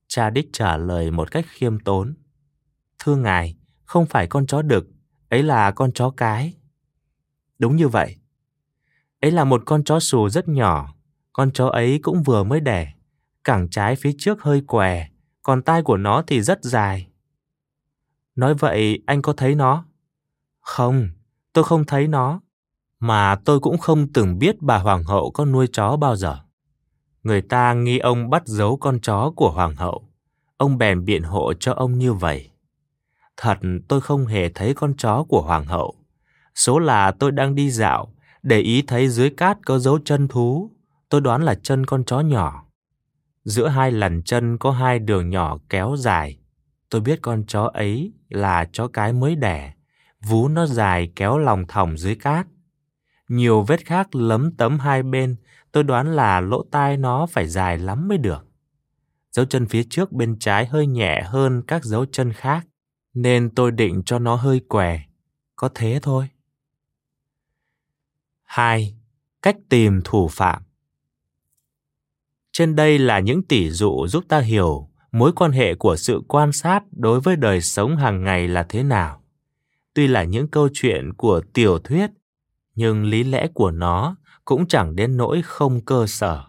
Cha 0.08 0.30
đích 0.30 0.50
trả 0.54 0.78
lời 0.78 1.12
một 1.12 1.32
cách 1.32 1.46
khiêm 1.48 1.80
tốn. 1.80 2.14
Thưa 3.00 3.16
ngài, 3.16 3.56
không 3.86 4.06
phải 4.06 4.28
con 4.28 4.48
chó 4.48 4.62
đực, 4.62 4.88
ấy 5.30 5.44
là 5.44 5.72
con 5.72 5.92
chó 5.92 6.10
cái. 6.10 6.54
Đúng 7.60 7.76
như 7.76 7.88
vậy. 7.88 8.16
Ấy 9.22 9.32
là 9.32 9.44
một 9.44 9.64
con 9.66 9.84
chó 9.84 10.00
xù 10.00 10.30
rất 10.30 10.48
nhỏ, 10.48 10.96
con 11.34 11.52
chó 11.52 11.68
ấy 11.68 12.00
cũng 12.04 12.24
vừa 12.24 12.44
mới 12.44 12.60
đẻ. 12.60 12.94
Cẳng 13.44 13.68
trái 13.70 13.96
phía 13.96 14.12
trước 14.18 14.42
hơi 14.42 14.62
què, 14.68 15.08
còn 15.44 15.62
tai 15.62 15.82
của 15.82 15.98
nó 15.98 16.24
thì 16.28 16.42
rất 16.42 16.64
dài. 16.64 17.08
Nói 18.36 18.54
vậy 18.54 19.04
anh 19.06 19.22
có 19.22 19.34
thấy 19.34 19.56
nó? 19.56 19.86
Không, 20.62 21.10
tôi 21.54 21.64
không 21.64 21.86
thấy 21.86 22.08
nó. 22.08 22.42
Mà 23.00 23.36
tôi 23.46 23.60
cũng 23.60 23.78
không 23.78 24.08
từng 24.14 24.40
biết 24.40 24.62
bà 24.62 24.78
hoàng 24.78 25.04
hậu 25.04 25.32
có 25.32 25.46
nuôi 25.46 25.68
chó 25.72 25.98
bao 25.98 26.16
giờ. 26.16 26.40
Người 27.24 27.42
ta 27.42 27.74
nghi 27.74 27.98
ông 27.98 28.30
bắt 28.30 28.48
giấu 28.48 28.78
con 28.78 29.00
chó 29.00 29.32
của 29.36 29.52
hoàng 29.52 29.76
hậu. 29.76 30.10
Ông 30.58 30.78
bèn 30.78 31.06
biện 31.06 31.24
hộ 31.24 31.54
cho 31.54 31.74
ông 31.74 31.98
như 31.98 32.14
vậy. 32.14 32.52
Thật 33.38 33.58
tôi 33.88 34.02
không 34.02 34.26
hề 34.26 34.50
thấy 34.50 34.74
con 34.74 34.94
chó 34.98 35.24
của 35.24 35.42
hoàng 35.42 35.66
hậu. 35.66 35.96
Số 36.56 36.80
là 36.80 37.12
tôi 37.12 37.32
đang 37.32 37.56
đi 37.56 37.72
dạo, 37.72 38.14
để 38.44 38.60
ý 38.60 38.82
thấy 38.82 39.10
dưới 39.10 39.30
cát 39.30 39.58
có 39.66 39.80
dấu 39.80 40.00
chân 40.06 40.28
thú. 40.28 40.72
Tôi 41.10 41.22
đoán 41.22 41.44
là 41.44 41.56
chân 41.56 41.86
con 41.86 42.04
chó 42.04 42.20
nhỏ. 42.20 42.66
Giữa 43.44 43.68
hai 43.68 43.92
lần 43.92 44.22
chân 44.24 44.58
có 44.58 44.72
hai 44.72 45.00
đường 45.00 45.30
nhỏ 45.30 45.58
kéo 45.70 45.96
dài. 45.98 46.38
Tôi 46.90 47.02
biết 47.02 47.20
con 47.22 47.44
chó 47.48 47.72
ấy 47.74 48.14
là 48.36 48.66
chó 48.72 48.88
cái 48.88 49.14
mới 49.14 49.36
đẻ. 49.36 49.74
Vú 50.22 50.48
nó 50.48 50.66
dài 50.66 51.12
kéo 51.16 51.38
lòng 51.38 51.68
thòng 51.68 51.98
dưới 51.98 52.16
cát. 52.16 52.48
Nhiều 53.28 53.64
vết 53.64 53.86
khác 53.86 54.16
lấm 54.16 54.52
tấm 54.52 54.80
hai 54.80 55.04
bên, 55.04 55.36
tôi 55.72 55.84
đoán 55.84 56.16
là 56.16 56.42
lỗ 56.42 56.66
tai 56.72 56.98
nó 56.98 57.26
phải 57.26 57.48
dài 57.48 57.78
lắm 57.78 58.08
mới 58.08 58.18
được. 58.18 58.48
Dấu 59.32 59.46
chân 59.46 59.66
phía 59.66 59.84
trước 59.90 60.12
bên 60.12 60.40
trái 60.40 60.66
hơi 60.66 60.88
nhẹ 60.88 61.22
hơn 61.22 61.62
các 61.68 61.84
dấu 61.84 62.06
chân 62.06 62.34
khác, 62.34 62.68
nên 63.14 63.50
tôi 63.56 63.72
định 63.72 64.04
cho 64.06 64.20
nó 64.20 64.36
hơi 64.36 64.62
què. 64.70 65.00
Có 65.56 65.70
thế 65.76 66.00
thôi. 66.02 66.28
2. 68.44 68.96
Cách 69.42 69.58
tìm 69.70 70.02
thủ 70.04 70.28
phạm 70.28 70.64
Trên 72.52 72.76
đây 72.76 73.00
là 73.00 73.20
những 73.20 73.44
tỷ 73.44 73.70
dụ 73.70 74.08
giúp 74.08 74.24
ta 74.28 74.40
hiểu 74.40 74.90
mối 75.16 75.32
quan 75.36 75.52
hệ 75.52 75.76
của 75.76 75.96
sự 75.96 76.22
quan 76.28 76.52
sát 76.52 76.84
đối 76.92 77.20
với 77.20 77.36
đời 77.36 77.62
sống 77.62 77.98
hàng 77.98 78.24
ngày 78.24 78.48
là 78.48 78.66
thế 78.70 78.84
nào. 78.84 79.22
Tuy 79.94 80.08
là 80.08 80.24
những 80.24 80.48
câu 80.48 80.70
chuyện 80.74 81.14
của 81.14 81.42
tiểu 81.54 81.80
thuyết, 81.80 82.10
nhưng 82.76 83.06
lý 83.06 83.24
lẽ 83.24 83.48
của 83.54 83.72
nó 83.72 84.16
cũng 84.46 84.68
chẳng 84.68 84.96
đến 84.96 85.18
nỗi 85.18 85.42
không 85.42 85.82
cơ 85.82 86.06
sở. 86.08 86.44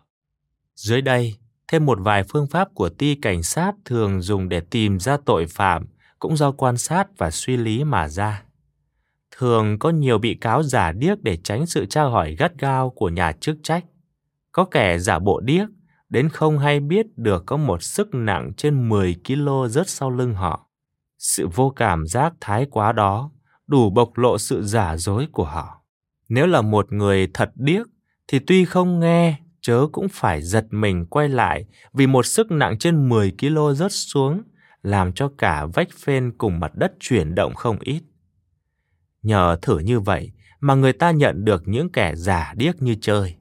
Dưới 0.75 1.01
đây, 1.01 1.35
thêm 1.69 1.87
một 1.87 1.99
vài 2.01 2.25
phương 2.29 2.47
pháp 2.47 2.69
của 2.75 2.89
ti 2.89 3.15
cảnh 3.15 3.43
sát 3.43 3.73
thường 3.85 4.21
dùng 4.21 4.49
để 4.49 4.61
tìm 4.61 5.01
ra 5.01 5.17
tội 5.25 5.47
phạm 5.47 5.87
cũng 6.19 6.37
do 6.37 6.53
quan 6.53 6.77
sát 6.77 7.19
và 7.19 7.31
suy 7.31 7.57
lý 7.57 7.85
mà 7.85 8.09
ra. 8.09 8.43
Thường 9.31 9.79
có 9.79 9.91
nhiều 9.91 10.19
bị 10.19 10.35
cáo 10.35 10.63
giả 10.63 10.93
điếc 10.93 11.23
để 11.23 11.39
tránh 11.45 11.67
sự 11.67 11.87
tra 11.87 12.03
hỏi 12.03 12.37
gắt 12.39 12.53
gao 12.59 12.91
của 12.91 13.09
nhà 13.09 13.33
chức 13.33 13.57
trách. 13.63 13.85
Có 14.53 14.65
kẻ 14.65 14.99
giả 14.99 15.19
bộ 15.19 15.41
điếc 15.41 15.69
đến 16.17 16.29
không 16.29 16.59
hay 16.59 16.81
biết 16.81 17.07
được 17.17 17.43
có 17.47 17.57
một 17.57 17.83
sức 17.83 18.15
nặng 18.15 18.53
trên 18.57 18.89
10 18.89 19.17
kg 19.27 19.49
rớt 19.69 19.89
sau 19.89 20.11
lưng 20.11 20.35
họ. 20.35 20.71
Sự 21.19 21.49
vô 21.49 21.73
cảm 21.77 22.07
giác 22.07 22.33
thái 22.41 22.67
quá 22.71 22.93
đó 22.93 23.31
đủ 23.67 23.91
bộc 23.91 24.19
lộ 24.19 24.39
sự 24.39 24.63
giả 24.63 24.97
dối 24.97 25.27
của 25.33 25.45
họ. 25.45 25.83
Nếu 26.29 26.47
là 26.47 26.61
một 26.61 26.93
người 26.93 27.29
thật 27.35 27.51
điếc, 27.55 27.87
thì 28.29 28.39
tuy 28.39 28.65
không 28.65 29.01
nghe, 29.01 29.37
chớ 29.61 29.87
cũng 29.93 30.07
phải 30.09 30.43
giật 30.43 30.67
mình 30.71 31.07
quay 31.07 31.29
lại 31.29 31.65
vì 31.93 32.07
một 32.07 32.27
sức 32.27 32.51
nặng 32.51 32.79
trên 32.79 33.09
10 33.09 33.33
kg 33.41 33.75
rớt 33.75 33.93
xuống 33.93 34.43
làm 34.83 35.13
cho 35.13 35.31
cả 35.39 35.67
vách 35.75 35.89
phên 35.99 36.33
cùng 36.39 36.61
mặt 36.61 36.75
đất 36.75 36.93
chuyển 37.01 37.35
động 37.35 37.55
không 37.55 37.79
ít. 37.81 38.03
Nhờ 39.23 39.57
thử 39.63 39.79
như 39.79 40.01
vậy 40.01 40.33
mà 40.61 40.75
người 40.75 40.93
ta 40.93 41.11
nhận 41.11 41.45
được 41.45 41.63
những 41.67 41.93
kẻ 41.93 42.15
giả 42.15 42.55
điếc 42.57 42.83
như 42.83 42.97
chơi. 43.01 43.37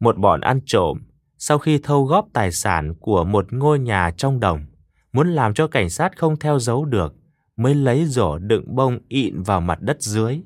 Một 0.00 0.18
bọn 0.18 0.40
ăn 0.40 0.60
trộm 0.66 0.98
sau 1.38 1.58
khi 1.58 1.78
thâu 1.78 2.04
góp 2.04 2.28
tài 2.32 2.52
sản 2.52 2.94
của 2.94 3.24
một 3.24 3.52
ngôi 3.52 3.78
nhà 3.78 4.10
trong 4.10 4.40
đồng, 4.40 4.66
muốn 5.12 5.28
làm 5.28 5.54
cho 5.54 5.66
cảnh 5.66 5.90
sát 5.90 6.18
không 6.18 6.38
theo 6.38 6.58
dấu 6.58 6.84
được, 6.84 7.14
mới 7.56 7.74
lấy 7.74 8.04
rổ 8.06 8.38
đựng 8.38 8.64
bông 8.74 8.98
ịn 9.08 9.42
vào 9.42 9.60
mặt 9.60 9.82
đất 9.82 10.02
dưới. 10.02 10.40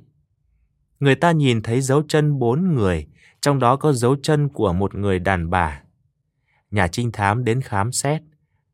Người 1.00 1.14
ta 1.14 1.32
nhìn 1.32 1.62
thấy 1.62 1.80
dấu 1.80 2.02
chân 2.08 2.38
bốn 2.38 2.74
người, 2.74 3.06
trong 3.40 3.58
đó 3.58 3.76
có 3.76 3.92
dấu 3.92 4.16
chân 4.22 4.48
của 4.48 4.72
một 4.72 4.94
người 4.94 5.18
đàn 5.18 5.50
bà. 5.50 5.82
Nhà 6.70 6.88
trinh 6.88 7.12
thám 7.12 7.44
đến 7.44 7.60
khám 7.60 7.92
xét, 7.92 8.22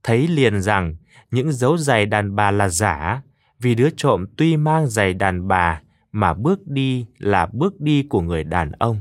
thấy 0.03 0.29
liền 0.29 0.63
rằng 0.63 0.97
những 1.31 1.53
dấu 1.53 1.77
giày 1.77 2.07
đàn 2.07 2.37
bà 2.37 2.51
là 2.51 2.69
giả, 2.69 3.23
vì 3.61 3.75
đứa 3.75 3.91
trộm 3.97 4.27
tuy 4.37 4.57
mang 4.57 4.87
giày 4.87 5.15
đàn 5.15 5.49
bà 5.49 5.83
mà 6.13 6.35
bước 6.35 6.67
đi 6.67 7.07
là 7.19 7.47
bước 7.53 7.81
đi 7.81 8.03
của 8.03 8.21
người 8.21 8.45
đàn 8.45 8.73
ông. 8.73 9.01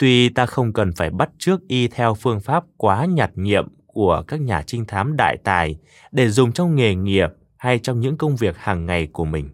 Tuy 0.00 0.28
ta 0.28 0.46
không 0.46 0.72
cần 0.72 0.92
phải 0.92 1.10
bắt 1.10 1.30
trước 1.38 1.60
y 1.68 1.88
theo 1.88 2.14
phương 2.14 2.40
pháp 2.40 2.64
quá 2.76 3.04
nhạt 3.04 3.30
nhiệm 3.34 3.68
của 3.86 4.22
các 4.28 4.40
nhà 4.40 4.62
trinh 4.66 4.84
thám 4.84 5.16
đại 5.16 5.36
tài 5.44 5.76
để 6.12 6.28
dùng 6.30 6.52
trong 6.52 6.74
nghề 6.74 6.94
nghiệp 6.94 7.28
hay 7.56 7.78
trong 7.78 8.00
những 8.00 8.16
công 8.16 8.36
việc 8.36 8.56
hàng 8.56 8.86
ngày 8.86 9.08
của 9.12 9.24
mình. 9.24 9.50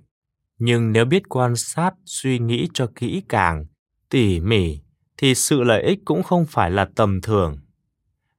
Nhưng 0.59 0.93
nếu 0.93 1.05
biết 1.05 1.29
quan 1.29 1.57
sát, 1.57 1.95
suy 2.05 2.39
nghĩ 2.39 2.69
cho 2.75 2.87
kỹ 2.95 3.23
càng, 3.29 3.67
tỉ 4.11 4.41
mỉ, 4.41 4.81
thì 5.17 5.35
sự 5.35 5.63
lợi 5.63 5.83
ích 5.83 5.99
cũng 6.05 6.23
không 6.23 6.47
phải 6.49 6.71
là 6.71 6.89
tầm 6.97 7.21
thường. 7.21 7.57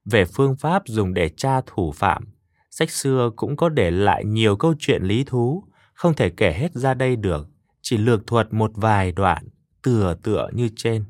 Về 0.04 0.24
phương 0.24 0.56
pháp 0.56 0.82
dùng 0.86 1.14
để 1.14 1.28
tra 1.36 1.60
thủ 1.66 1.92
phạm, 1.92 2.24
sách 2.70 2.90
xưa 2.90 3.30
cũng 3.36 3.56
có 3.56 3.68
để 3.68 3.90
lại 3.90 4.24
nhiều 4.24 4.56
câu 4.56 4.74
chuyện 4.78 5.02
lý 5.02 5.24
thú, 5.24 5.64
không 5.94 6.14
thể 6.14 6.30
kể 6.30 6.52
hết 6.52 6.74
ra 6.74 6.94
đây 6.94 7.16
được, 7.16 7.48
chỉ 7.82 7.96
lược 7.96 8.26
thuật 8.26 8.52
một 8.52 8.70
vài 8.74 9.12
đoạn, 9.12 9.48
tựa 9.82 10.16
tựa 10.22 10.48
như 10.52 10.68
trên 10.76 11.04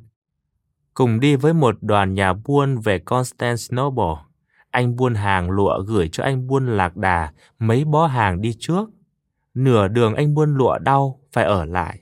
cùng 0.99 1.21
đi 1.21 1.37
với 1.37 1.55
một 1.55 1.75
đoàn 1.81 2.15
nhà 2.15 2.33
buôn 2.33 2.79
về 2.79 2.99
Constantinople. 2.99 4.15
Anh 4.71 4.97
buôn 4.97 5.15
hàng 5.15 5.51
lụa 5.51 5.83
gửi 5.83 6.09
cho 6.13 6.25
anh 6.25 6.47
buôn 6.47 6.67
lạc 6.67 6.97
đà 6.97 7.33
mấy 7.59 7.85
bó 7.85 8.07
hàng 8.07 8.41
đi 8.41 8.55
trước. 8.59 8.91
Nửa 9.55 9.89
đường 9.89 10.15
anh 10.15 10.35
buôn 10.35 10.55
lụa 10.55 10.79
đau, 10.79 11.21
phải 11.33 11.45
ở 11.45 11.65
lại. 11.65 12.01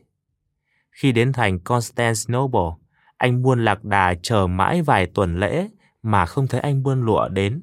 Khi 0.91 1.13
đến 1.13 1.33
thành 1.33 1.59
Constantinople, 1.59 2.71
anh 3.17 3.43
buôn 3.43 3.65
lạc 3.65 3.85
đà 3.85 4.15
chờ 4.23 4.47
mãi 4.47 4.83
vài 4.83 5.07
tuần 5.07 5.41
lễ 5.41 5.69
mà 6.03 6.27
không 6.27 6.47
thấy 6.47 6.61
anh 6.61 6.83
buôn 6.83 7.03
lụa 7.03 7.29
đến. 7.29 7.63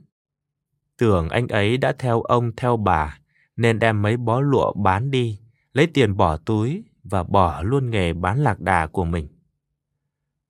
Tưởng 0.97 1.29
anh 1.29 1.47
ấy 1.47 1.77
đã 1.77 1.93
theo 1.99 2.21
ông 2.21 2.51
theo 2.57 2.77
bà, 2.77 3.17
nên 3.55 3.79
đem 3.79 4.01
mấy 4.01 4.17
bó 4.17 4.41
lụa 4.41 4.73
bán 4.73 5.11
đi, 5.11 5.39
lấy 5.73 5.87
tiền 5.87 6.17
bỏ 6.17 6.37
túi 6.37 6.83
và 7.03 7.23
bỏ 7.23 7.61
luôn 7.61 7.89
nghề 7.89 8.13
bán 8.13 8.43
lạc 8.43 8.59
đà 8.59 8.87
của 8.87 9.05
mình. 9.05 9.27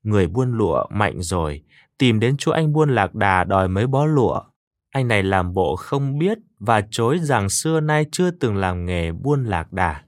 Người 0.03 0.27
buôn 0.27 0.57
lụa 0.57 0.85
mạnh 0.89 1.21
rồi, 1.21 1.63
tìm 1.97 2.19
đến 2.19 2.35
chỗ 2.37 2.51
anh 2.51 2.73
buôn 2.73 2.89
lạc 2.89 3.15
đà 3.15 3.43
đòi 3.43 3.67
mấy 3.67 3.87
bó 3.87 4.05
lụa. 4.05 4.41
Anh 4.89 5.07
này 5.07 5.23
làm 5.23 5.53
bộ 5.53 5.75
không 5.75 6.17
biết 6.17 6.37
và 6.59 6.81
chối 6.91 7.19
rằng 7.19 7.49
xưa 7.49 7.79
nay 7.79 8.05
chưa 8.11 8.31
từng 8.31 8.55
làm 8.55 8.85
nghề 8.85 9.11
buôn 9.11 9.43
lạc 9.43 9.73
đà. 9.73 10.03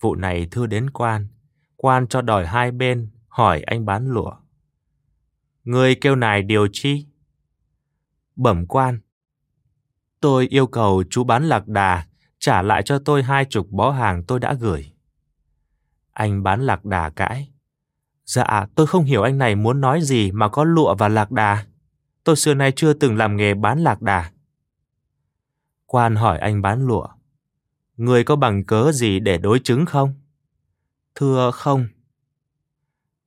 Vụ 0.00 0.14
này 0.14 0.48
thưa 0.50 0.66
đến 0.66 0.90
quan, 0.90 1.28
quan 1.76 2.06
cho 2.06 2.22
đòi 2.22 2.46
hai 2.46 2.70
bên, 2.70 3.10
hỏi 3.28 3.62
anh 3.62 3.86
bán 3.86 4.08
lụa. 4.08 4.32
Người 5.64 5.94
kêu 5.94 6.16
này 6.16 6.42
điều 6.42 6.68
chi? 6.72 7.06
Bẩm 8.36 8.66
quan. 8.66 9.00
Tôi 10.20 10.46
yêu 10.46 10.66
cầu 10.66 11.04
chú 11.10 11.24
bán 11.24 11.44
lạc 11.44 11.68
đà 11.68 12.06
trả 12.38 12.62
lại 12.62 12.82
cho 12.82 12.98
tôi 12.98 13.22
hai 13.22 13.44
chục 13.44 13.66
bó 13.70 13.90
hàng 13.90 14.24
tôi 14.24 14.40
đã 14.40 14.54
gửi. 14.54 14.92
Anh 16.12 16.42
bán 16.42 16.60
lạc 16.60 16.84
đà 16.84 17.10
cãi. 17.10 17.52
Dạ, 18.26 18.66
tôi 18.74 18.86
không 18.86 19.04
hiểu 19.04 19.22
anh 19.22 19.38
này 19.38 19.54
muốn 19.54 19.80
nói 19.80 20.00
gì 20.02 20.32
mà 20.32 20.48
có 20.48 20.64
lụa 20.64 20.94
và 20.94 21.08
lạc 21.08 21.30
đà. 21.30 21.66
Tôi 22.24 22.36
xưa 22.36 22.54
nay 22.54 22.72
chưa 22.76 22.92
từng 22.92 23.16
làm 23.16 23.36
nghề 23.36 23.54
bán 23.54 23.78
lạc 23.78 24.02
đà. 24.02 24.30
Quan 25.86 26.16
hỏi 26.16 26.38
anh 26.38 26.62
bán 26.62 26.86
lụa. 26.86 27.06
Người 27.96 28.24
có 28.24 28.36
bằng 28.36 28.64
cớ 28.64 28.92
gì 28.92 29.20
để 29.20 29.38
đối 29.38 29.58
chứng 29.58 29.86
không? 29.86 30.14
Thưa 31.14 31.50
không. 31.50 31.88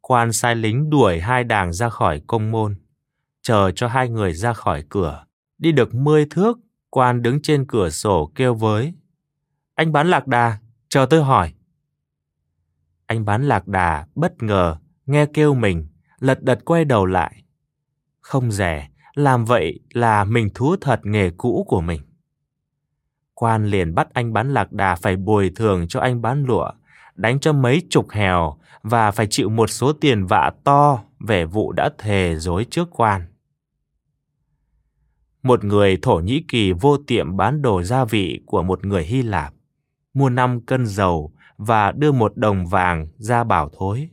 Quan 0.02 0.34
sai 0.34 0.56
lính 0.56 0.90
đuổi 0.90 1.20
hai 1.20 1.44
đảng 1.44 1.74
ra 1.74 1.90
khỏi 1.90 2.22
công 2.28 2.52
môn, 2.52 2.76
chờ 3.42 3.72
cho 3.76 3.88
hai 3.88 4.10
người 4.10 4.34
ra 4.34 4.54
khỏi 4.54 4.84
cửa. 4.90 5.26
Đi 5.58 5.72
được 5.72 5.96
mươi 5.96 6.28
thước, 6.30 6.60
quan 6.90 7.22
đứng 7.22 7.42
trên 7.42 7.66
cửa 7.68 7.90
sổ 7.90 8.32
kêu 8.36 8.56
với. 8.56 8.94
Anh 9.76 9.92
bán 9.92 10.08
lạc 10.10 10.28
đà, 10.28 10.58
chờ 10.90 11.06
tôi 11.10 11.24
hỏi. 11.24 11.54
Anh 13.06 13.26
bán 13.26 13.48
lạc 13.48 13.68
đà 13.68 14.08
bất 14.16 14.44
ngờ 14.44 14.78
nghe 15.10 15.26
kêu 15.26 15.54
mình, 15.54 15.88
lật 16.20 16.44
đật 16.44 16.66
quay 16.66 16.86
đầu 16.86 17.06
lại. 17.06 17.44
Không 18.22 18.52
rẻ, 18.52 18.90
làm 19.14 19.46
vậy 19.46 19.80
là 19.94 20.24
mình 20.24 20.50
thú 20.56 20.76
thật 20.82 21.00
nghề 21.04 21.30
cũ 21.30 21.66
của 21.68 21.82
mình. 21.82 22.02
Quan 23.34 23.66
liền 23.66 23.96
bắt 23.96 24.08
anh 24.14 24.34
bán 24.34 24.54
lạc 24.54 24.72
đà 24.72 24.96
phải 24.96 25.16
bồi 25.16 25.52
thường 25.56 25.88
cho 25.88 26.00
anh 26.00 26.22
bán 26.22 26.44
lụa, 26.44 26.72
đánh 27.16 27.40
cho 27.40 27.54
mấy 27.54 27.82
chục 27.90 28.10
hèo 28.10 28.58
và 28.84 29.12
phải 29.12 29.28
chịu 29.30 29.50
một 29.50 29.68
số 29.68 29.94
tiền 29.94 30.26
vạ 30.26 30.52
to 30.64 31.04
về 31.20 31.46
vụ 31.46 31.72
đã 31.72 31.90
thề 31.98 32.36
dối 32.38 32.66
trước 32.70 32.88
quan. 32.92 33.22
Một 35.44 35.64
người 35.64 35.98
Thổ 36.02 36.16
Nhĩ 36.16 36.44
Kỳ 36.48 36.72
vô 36.72 36.98
tiệm 36.98 37.38
bán 37.38 37.62
đồ 37.62 37.84
gia 37.84 38.06
vị 38.06 38.42
của 38.46 38.64
một 38.64 38.86
người 38.86 39.04
Hy 39.04 39.22
Lạp, 39.22 39.54
mua 40.14 40.30
5 40.30 40.62
cân 40.62 40.86
dầu 40.86 41.32
và 41.58 41.92
đưa 41.92 42.12
một 42.12 42.38
đồng 42.38 42.66
vàng 42.66 43.08
ra 43.18 43.44
bảo 43.44 43.70
thối. 43.78 44.10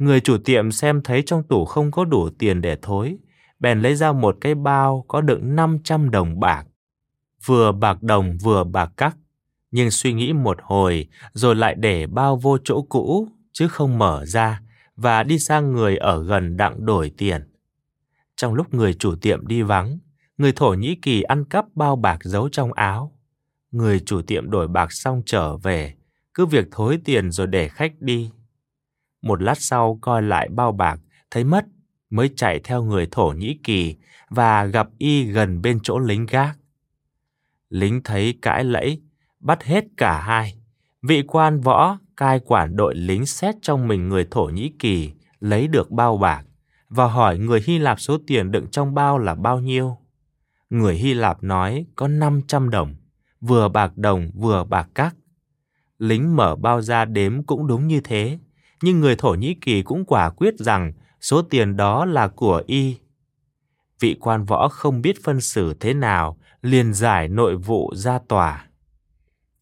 Người 0.00 0.20
chủ 0.20 0.38
tiệm 0.38 0.70
xem 0.70 1.02
thấy 1.02 1.22
trong 1.26 1.42
tủ 1.42 1.64
không 1.64 1.90
có 1.90 2.04
đủ 2.04 2.30
tiền 2.38 2.60
để 2.60 2.76
thối, 2.82 3.18
bèn 3.58 3.80
lấy 3.80 3.94
ra 3.94 4.12
một 4.12 4.36
cái 4.40 4.54
bao 4.54 5.04
có 5.08 5.20
đựng 5.20 5.56
500 5.56 6.10
đồng 6.10 6.40
bạc. 6.40 6.64
Vừa 7.44 7.72
bạc 7.72 8.02
đồng 8.02 8.38
vừa 8.38 8.64
bạc 8.64 8.92
cắc, 8.96 9.16
nhưng 9.70 9.90
suy 9.90 10.12
nghĩ 10.12 10.32
một 10.32 10.58
hồi 10.62 11.08
rồi 11.32 11.54
lại 11.54 11.74
để 11.78 12.06
bao 12.06 12.36
vô 12.36 12.58
chỗ 12.64 12.82
cũ 12.88 13.28
chứ 13.52 13.68
không 13.68 13.98
mở 13.98 14.26
ra 14.26 14.62
và 14.96 15.22
đi 15.22 15.38
sang 15.38 15.72
người 15.72 15.96
ở 15.96 16.24
gần 16.24 16.56
đặng 16.56 16.86
đổi 16.86 17.12
tiền. 17.16 17.42
Trong 18.36 18.54
lúc 18.54 18.74
người 18.74 18.94
chủ 18.94 19.16
tiệm 19.16 19.46
đi 19.46 19.62
vắng, 19.62 19.98
người 20.38 20.52
Thổ 20.52 20.74
Nhĩ 20.74 20.94
Kỳ 21.02 21.22
ăn 21.22 21.44
cắp 21.44 21.64
bao 21.74 21.96
bạc 21.96 22.18
giấu 22.22 22.48
trong 22.48 22.72
áo. 22.72 23.12
Người 23.70 24.00
chủ 24.00 24.22
tiệm 24.22 24.50
đổi 24.50 24.68
bạc 24.68 24.92
xong 24.92 25.22
trở 25.26 25.56
về, 25.56 25.94
cứ 26.34 26.46
việc 26.46 26.66
thối 26.70 26.98
tiền 27.04 27.30
rồi 27.30 27.46
để 27.46 27.68
khách 27.68 27.92
đi. 28.00 28.30
Một 29.22 29.42
lát 29.42 29.58
sau 29.58 29.98
coi 30.00 30.22
lại 30.22 30.48
bao 30.48 30.72
bạc, 30.72 31.00
thấy 31.30 31.44
mất, 31.44 31.66
mới 32.10 32.30
chạy 32.36 32.60
theo 32.64 32.82
người 32.82 33.08
Thổ 33.10 33.28
Nhĩ 33.28 33.58
Kỳ 33.64 33.96
và 34.28 34.64
gặp 34.64 34.88
y 34.98 35.24
gần 35.24 35.62
bên 35.62 35.80
chỗ 35.82 35.98
lính 35.98 36.26
gác. 36.26 36.58
Lính 37.68 38.00
thấy 38.04 38.38
cãi 38.42 38.64
lẫy, 38.64 39.02
bắt 39.40 39.64
hết 39.64 39.84
cả 39.96 40.20
hai. 40.20 40.54
Vị 41.02 41.22
quan 41.26 41.60
võ 41.60 41.98
cai 42.16 42.40
quản 42.40 42.76
đội 42.76 42.94
lính 42.94 43.26
xét 43.26 43.54
trong 43.62 43.88
mình 43.88 44.08
người 44.08 44.26
Thổ 44.30 44.44
Nhĩ 44.44 44.72
Kỳ 44.78 45.12
lấy 45.40 45.68
được 45.68 45.90
bao 45.90 46.16
bạc 46.16 46.44
và 46.88 47.06
hỏi 47.06 47.38
người 47.38 47.62
Hy 47.66 47.78
Lạp 47.78 48.00
số 48.00 48.18
tiền 48.26 48.50
đựng 48.50 48.66
trong 48.70 48.94
bao 48.94 49.18
là 49.18 49.34
bao 49.34 49.60
nhiêu. 49.60 49.96
Người 50.70 50.94
Hy 50.94 51.14
Lạp 51.14 51.42
nói 51.42 51.86
có 51.96 52.08
500 52.08 52.70
đồng, 52.70 52.94
vừa 53.40 53.68
bạc 53.68 53.96
đồng 53.96 54.30
vừa 54.34 54.64
bạc 54.64 54.88
cắc. 54.94 55.16
Lính 55.98 56.36
mở 56.36 56.56
bao 56.56 56.82
ra 56.82 57.04
đếm 57.04 57.42
cũng 57.42 57.66
đúng 57.66 57.86
như 57.86 58.00
thế, 58.00 58.38
nhưng 58.82 59.00
người 59.00 59.16
Thổ 59.16 59.34
Nhĩ 59.34 59.54
Kỳ 59.54 59.82
cũng 59.82 60.04
quả 60.04 60.30
quyết 60.30 60.54
rằng 60.58 60.92
số 61.20 61.42
tiền 61.42 61.76
đó 61.76 62.04
là 62.04 62.28
của 62.28 62.62
y. 62.66 62.96
Vị 64.00 64.16
quan 64.20 64.44
võ 64.44 64.68
không 64.68 65.02
biết 65.02 65.24
phân 65.24 65.40
xử 65.40 65.74
thế 65.80 65.94
nào, 65.94 66.36
liền 66.62 66.94
giải 66.94 67.28
nội 67.28 67.56
vụ 67.56 67.92
ra 67.94 68.18
tòa. 68.28 68.66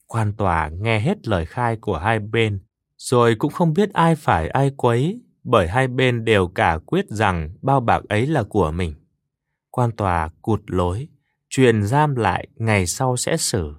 Quan 0.06 0.32
tòa 0.32 0.68
nghe 0.68 1.00
hết 1.00 1.28
lời 1.28 1.46
khai 1.46 1.76
của 1.76 1.98
hai 1.98 2.18
bên, 2.18 2.60
rồi 2.96 3.34
cũng 3.34 3.52
không 3.52 3.72
biết 3.72 3.92
ai 3.92 4.16
phải 4.16 4.48
ai 4.48 4.70
quấy, 4.76 5.20
bởi 5.44 5.68
hai 5.68 5.88
bên 5.88 6.24
đều 6.24 6.48
cả 6.48 6.78
quyết 6.86 7.08
rằng 7.08 7.50
bao 7.62 7.80
bạc 7.80 8.02
ấy 8.08 8.26
là 8.26 8.42
của 8.42 8.70
mình. 8.70 8.94
Quan 9.70 9.92
tòa 9.92 10.28
cụt 10.42 10.60
lối, 10.66 11.08
truyền 11.50 11.82
giam 11.82 12.14
lại 12.14 12.48
ngày 12.56 12.86
sau 12.86 13.16
sẽ 13.16 13.36
xử. 13.36 13.72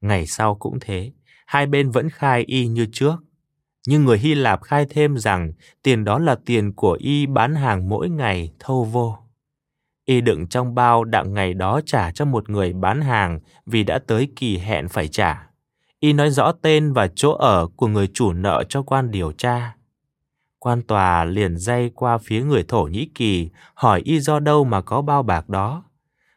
Ngày 0.00 0.26
sau 0.26 0.54
cũng 0.54 0.78
thế, 0.80 1.12
hai 1.46 1.66
bên 1.66 1.90
vẫn 1.90 2.10
khai 2.10 2.44
y 2.46 2.66
như 2.66 2.86
trước. 2.92 3.16
Nhưng 3.86 4.04
người 4.04 4.18
Hy 4.18 4.34
Lạp 4.34 4.62
khai 4.62 4.86
thêm 4.90 5.18
rằng 5.18 5.52
tiền 5.82 6.04
đó 6.04 6.18
là 6.18 6.36
tiền 6.44 6.72
của 6.72 6.92
y 7.00 7.26
bán 7.26 7.54
hàng 7.54 7.88
mỗi 7.88 8.08
ngày, 8.08 8.52
thâu 8.58 8.84
vô. 8.84 9.18
Y 10.04 10.20
đựng 10.20 10.46
trong 10.46 10.74
bao 10.74 11.04
đặng 11.04 11.34
ngày 11.34 11.54
đó 11.54 11.80
trả 11.86 12.10
cho 12.10 12.24
một 12.24 12.50
người 12.50 12.72
bán 12.72 13.00
hàng 13.00 13.40
vì 13.66 13.84
đã 13.84 13.98
tới 14.06 14.28
kỳ 14.36 14.58
hẹn 14.58 14.88
phải 14.88 15.08
trả. 15.08 15.46
Y 16.00 16.12
nói 16.12 16.30
rõ 16.30 16.52
tên 16.52 16.92
và 16.92 17.08
chỗ 17.14 17.32
ở 17.32 17.68
của 17.76 17.86
người 17.86 18.08
chủ 18.14 18.32
nợ 18.32 18.64
cho 18.68 18.82
quan 18.82 19.10
điều 19.10 19.32
tra. 19.32 19.76
Quan 20.58 20.82
tòa 20.82 21.24
liền 21.24 21.56
dây 21.56 21.90
qua 21.94 22.18
phía 22.18 22.42
người 22.42 22.64
Thổ 22.68 22.82
Nhĩ 22.82 23.08
Kỳ, 23.14 23.48
hỏi 23.74 24.02
y 24.04 24.20
do 24.20 24.40
đâu 24.40 24.64
mà 24.64 24.80
có 24.80 25.02
bao 25.02 25.22
bạc 25.22 25.48
đó. 25.48 25.84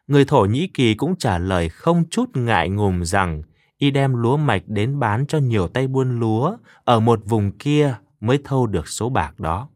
Người 0.07 0.25
Thổ 0.25 0.45
Nhĩ 0.45 0.67
Kỳ 0.67 0.93
cũng 0.93 1.15
trả 1.15 1.37
lời 1.37 1.69
không 1.69 2.03
chút 2.09 2.29
ngại 2.33 2.69
ngùng 2.69 3.05
rằng 3.05 3.43
y 3.79 3.91
đem 3.91 4.15
lúa 4.15 4.37
mạch 4.37 4.63
đến 4.67 4.99
bán 4.99 5.25
cho 5.27 5.37
nhiều 5.37 5.67
tay 5.67 5.87
buôn 5.87 6.19
lúa 6.19 6.57
ở 6.83 6.99
một 6.99 7.19
vùng 7.25 7.51
kia 7.51 7.95
mới 8.19 8.39
thâu 8.43 8.67
được 8.67 8.87
số 8.87 9.09
bạc 9.09 9.39
đó. 9.39 9.69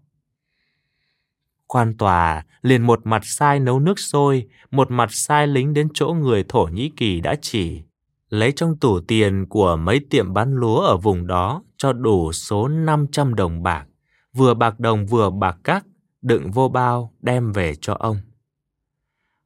Quan 1.68 1.98
tòa 1.98 2.46
liền 2.62 2.82
một 2.82 3.00
mặt 3.04 3.22
sai 3.26 3.60
nấu 3.60 3.80
nước 3.80 4.00
sôi, 4.00 4.48
một 4.72 4.92
mặt 4.92 5.12
sai 5.12 5.48
lính 5.48 5.74
đến 5.74 5.88
chỗ 5.94 6.08
người 6.08 6.44
Thổ 6.50 6.64
Nhĩ 6.64 6.92
Kỳ 6.98 7.22
đã 7.22 7.36
chỉ, 7.42 7.82
lấy 8.30 8.52
trong 8.52 8.78
tủ 8.78 9.00
tiền 9.00 9.46
của 9.50 9.76
mấy 9.76 10.02
tiệm 10.10 10.34
bán 10.34 10.54
lúa 10.54 10.80
ở 10.80 10.98
vùng 10.98 11.28
đó 11.28 11.64
cho 11.78 11.94
đủ 11.94 12.32
số 12.32 12.68
500 12.68 13.36
đồng 13.36 13.64
bạc, 13.64 13.86
vừa 14.34 14.54
bạc 14.54 14.80
đồng 14.80 15.06
vừa 15.06 15.30
bạc 15.30 15.58
cắt, 15.64 15.86
đựng 16.22 16.52
vô 16.52 16.70
bao 16.70 17.14
đem 17.22 17.52
về 17.52 17.74
cho 17.82 17.94
ông. 18.00 18.18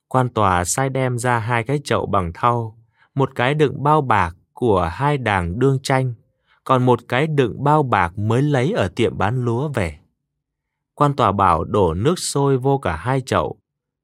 Quan 0.08 0.30
tòa 0.30 0.66
sai 0.66 0.90
đem 0.90 1.18
ra 1.18 1.40
hai 1.40 1.64
cái 1.64 1.80
chậu 1.84 2.06
bằng 2.06 2.32
thau, 2.34 2.78
một 3.16 3.36
cái 3.36 3.54
đựng 3.54 3.84
bao 3.84 4.02
bạc 4.02 4.36
của 4.60 4.90
hai 4.94 5.18
đảng 5.18 5.60
đương 5.60 5.80
tranh, 5.84 6.14
còn 6.64 6.86
một 6.86 7.00
cái 7.08 7.28
đựng 7.28 7.64
bao 7.64 7.84
bạc 7.84 8.18
mới 8.18 8.42
lấy 8.42 8.72
ở 8.72 8.88
tiệm 8.96 9.18
bán 9.18 9.46
lúa 9.46 9.68
về. 9.68 10.00
Quan 10.94 11.14
tòa 11.14 11.32
bảo 11.32 11.64
đổ 11.64 11.94
nước 11.94 12.20
sôi 12.20 12.58
vô 12.58 12.78
cả 12.78 12.96
hai 12.96 13.22
chậu, 13.22 13.58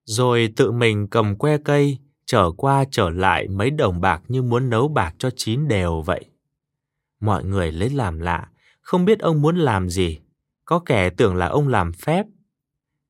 rồi 0.06 0.54
tự 0.56 0.72
mình 0.72 1.08
cầm 1.08 1.36
que 1.36 1.58
cây 1.58 1.98
trở 2.26 2.52
qua 2.58 2.84
trở 2.92 3.10
lại 3.10 3.48
mấy 3.48 3.70
đồng 3.70 4.02
bạc 4.02 4.22
như 4.28 4.42
muốn 4.42 4.70
nấu 4.70 4.88
bạc 4.88 5.16
cho 5.18 5.30
chín 5.36 5.68
đều 5.68 6.02
vậy. 6.02 6.26
Mọi 7.20 7.44
người 7.44 7.72
lấy 7.72 7.90
làm 7.90 8.20
lạ, 8.20 8.48
không 8.82 9.06
biết 9.06 9.20
ông 9.20 9.42
muốn 9.42 9.56
làm 9.56 9.90
gì, 9.90 10.20
có 10.66 10.80
kẻ 10.80 11.10
tưởng 11.10 11.36
là 11.36 11.48
ông 11.48 11.68
làm 11.68 11.94
phép. 11.94 12.26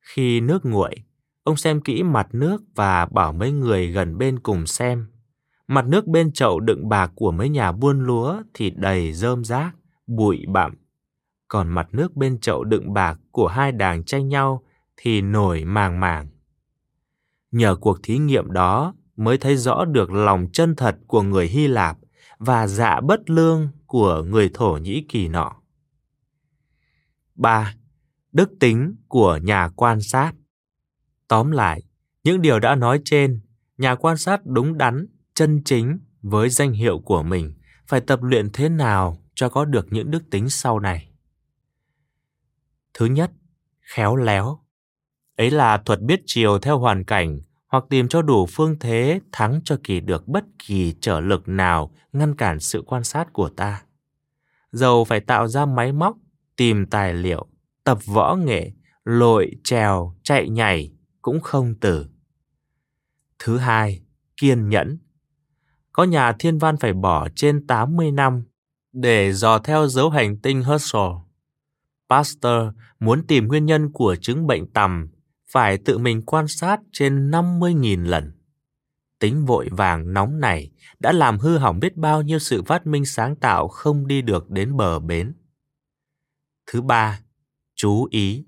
Khi 0.00 0.40
nước 0.40 0.64
nguội, 0.64 0.94
ông 1.42 1.56
xem 1.56 1.80
kỹ 1.80 2.02
mặt 2.02 2.28
nước 2.32 2.62
và 2.74 3.06
bảo 3.06 3.32
mấy 3.32 3.52
người 3.52 3.86
gần 3.86 4.18
bên 4.18 4.38
cùng 4.38 4.66
xem. 4.66 5.06
Mặt 5.66 5.86
nước 5.86 6.06
bên 6.06 6.32
chậu 6.32 6.60
đựng 6.60 6.88
bạc 6.88 7.12
của 7.14 7.30
mấy 7.30 7.48
nhà 7.48 7.72
buôn 7.72 8.00
lúa 8.00 8.42
thì 8.54 8.70
đầy 8.70 9.12
rơm 9.12 9.44
rác, 9.44 9.76
bụi 10.06 10.44
bặm. 10.48 10.74
Còn 11.48 11.68
mặt 11.68 11.88
nước 11.92 12.16
bên 12.16 12.40
chậu 12.40 12.64
đựng 12.64 12.92
bạc 12.92 13.18
của 13.30 13.48
hai 13.48 13.72
đảng 13.72 14.04
tranh 14.04 14.28
nhau 14.28 14.62
thì 14.96 15.20
nổi 15.20 15.64
màng 15.64 16.00
màng. 16.00 16.28
Nhờ 17.50 17.76
cuộc 17.80 17.98
thí 18.02 18.18
nghiệm 18.18 18.52
đó 18.52 18.94
mới 19.16 19.38
thấy 19.38 19.56
rõ 19.56 19.84
được 19.84 20.12
lòng 20.12 20.46
chân 20.52 20.76
thật 20.76 20.96
của 21.06 21.22
người 21.22 21.46
Hy 21.46 21.66
Lạp 21.66 21.98
và 22.38 22.66
dạ 22.66 23.00
bất 23.00 23.30
lương 23.30 23.68
của 23.86 24.22
người 24.22 24.50
Thổ 24.54 24.76
Nhĩ 24.76 25.04
Kỳ 25.08 25.28
nọ. 25.28 25.52
3. 27.34 27.74
Đức 28.32 28.50
tính 28.60 28.96
của 29.08 29.36
nhà 29.42 29.68
quan 29.76 30.00
sát 30.00 30.32
Tóm 31.28 31.50
lại, 31.50 31.82
những 32.24 32.42
điều 32.42 32.60
đã 32.60 32.74
nói 32.74 33.00
trên, 33.04 33.40
nhà 33.78 33.94
quan 33.94 34.16
sát 34.16 34.46
đúng 34.46 34.78
đắn 34.78 35.06
chân 35.34 35.62
chính 35.64 35.98
với 36.22 36.50
danh 36.50 36.72
hiệu 36.72 36.98
của 36.98 37.22
mình 37.22 37.54
phải 37.86 38.00
tập 38.00 38.22
luyện 38.22 38.50
thế 38.52 38.68
nào 38.68 39.22
cho 39.34 39.48
có 39.48 39.64
được 39.64 39.86
những 39.90 40.10
đức 40.10 40.22
tính 40.30 40.48
sau 40.48 40.80
này. 40.80 41.10
Thứ 42.94 43.06
nhất, 43.06 43.30
khéo 43.80 44.16
léo. 44.16 44.58
Ấy 45.36 45.50
là 45.50 45.78
thuật 45.78 46.00
biết 46.00 46.20
chiều 46.26 46.58
theo 46.58 46.78
hoàn 46.78 47.04
cảnh 47.04 47.40
hoặc 47.66 47.84
tìm 47.90 48.08
cho 48.08 48.22
đủ 48.22 48.46
phương 48.46 48.78
thế 48.80 49.20
thắng 49.32 49.60
cho 49.64 49.78
kỳ 49.84 50.00
được 50.00 50.28
bất 50.28 50.44
kỳ 50.66 50.94
trở 51.00 51.20
lực 51.20 51.48
nào 51.48 51.90
ngăn 52.12 52.34
cản 52.34 52.60
sự 52.60 52.82
quan 52.86 53.04
sát 53.04 53.32
của 53.32 53.48
ta. 53.48 53.82
Dầu 54.72 55.04
phải 55.04 55.20
tạo 55.20 55.48
ra 55.48 55.66
máy 55.66 55.92
móc, 55.92 56.16
tìm 56.56 56.86
tài 56.86 57.14
liệu, 57.14 57.46
tập 57.84 57.98
võ 58.04 58.34
nghệ, 58.34 58.72
lội, 59.04 59.50
trèo, 59.64 60.14
chạy 60.22 60.48
nhảy 60.48 60.92
cũng 61.22 61.40
không 61.40 61.74
từ 61.80 62.06
Thứ 63.38 63.58
hai, 63.58 64.02
kiên 64.36 64.68
nhẫn 64.68 64.98
có 65.94 66.04
nhà 66.04 66.32
thiên 66.38 66.58
văn 66.58 66.76
phải 66.76 66.92
bỏ 66.92 67.28
trên 67.36 67.66
80 67.66 68.10
năm 68.10 68.44
để 68.92 69.32
dò 69.32 69.58
theo 69.58 69.86
dấu 69.86 70.10
hành 70.10 70.38
tinh 70.38 70.62
Herschel. 70.62 71.10
Pasteur 72.10 72.68
muốn 73.00 73.26
tìm 73.26 73.48
nguyên 73.48 73.66
nhân 73.66 73.92
của 73.92 74.16
chứng 74.20 74.46
bệnh 74.46 74.66
tầm 74.66 75.08
phải 75.50 75.78
tự 75.78 75.98
mình 75.98 76.22
quan 76.22 76.48
sát 76.48 76.80
trên 76.92 77.30
50.000 77.30 78.04
lần. 78.04 78.32
Tính 79.18 79.44
vội 79.44 79.68
vàng 79.72 80.12
nóng 80.12 80.40
này 80.40 80.70
đã 80.98 81.12
làm 81.12 81.38
hư 81.38 81.58
hỏng 81.58 81.80
biết 81.80 81.96
bao 81.96 82.22
nhiêu 82.22 82.38
sự 82.38 82.62
phát 82.62 82.86
minh 82.86 83.04
sáng 83.04 83.36
tạo 83.36 83.68
không 83.68 84.06
đi 84.06 84.22
được 84.22 84.50
đến 84.50 84.76
bờ 84.76 84.98
bến. 84.98 85.34
Thứ 86.66 86.82
ba, 86.82 87.20
chú 87.74 88.08
ý. 88.10 88.44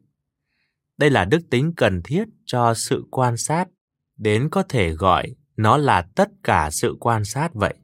Đây 0.98 1.10
là 1.10 1.24
đức 1.24 1.40
tính 1.50 1.72
cần 1.76 2.02
thiết 2.04 2.24
cho 2.44 2.74
sự 2.74 3.04
quan 3.10 3.36
sát, 3.36 3.68
đến 4.16 4.48
có 4.50 4.62
thể 4.62 4.90
gọi 4.90 5.34
nó 5.56 5.76
là 5.76 6.02
tất 6.02 6.28
cả 6.44 6.70
sự 6.70 6.96
quan 7.00 7.24
sát 7.24 7.54
vậy. 7.54 7.74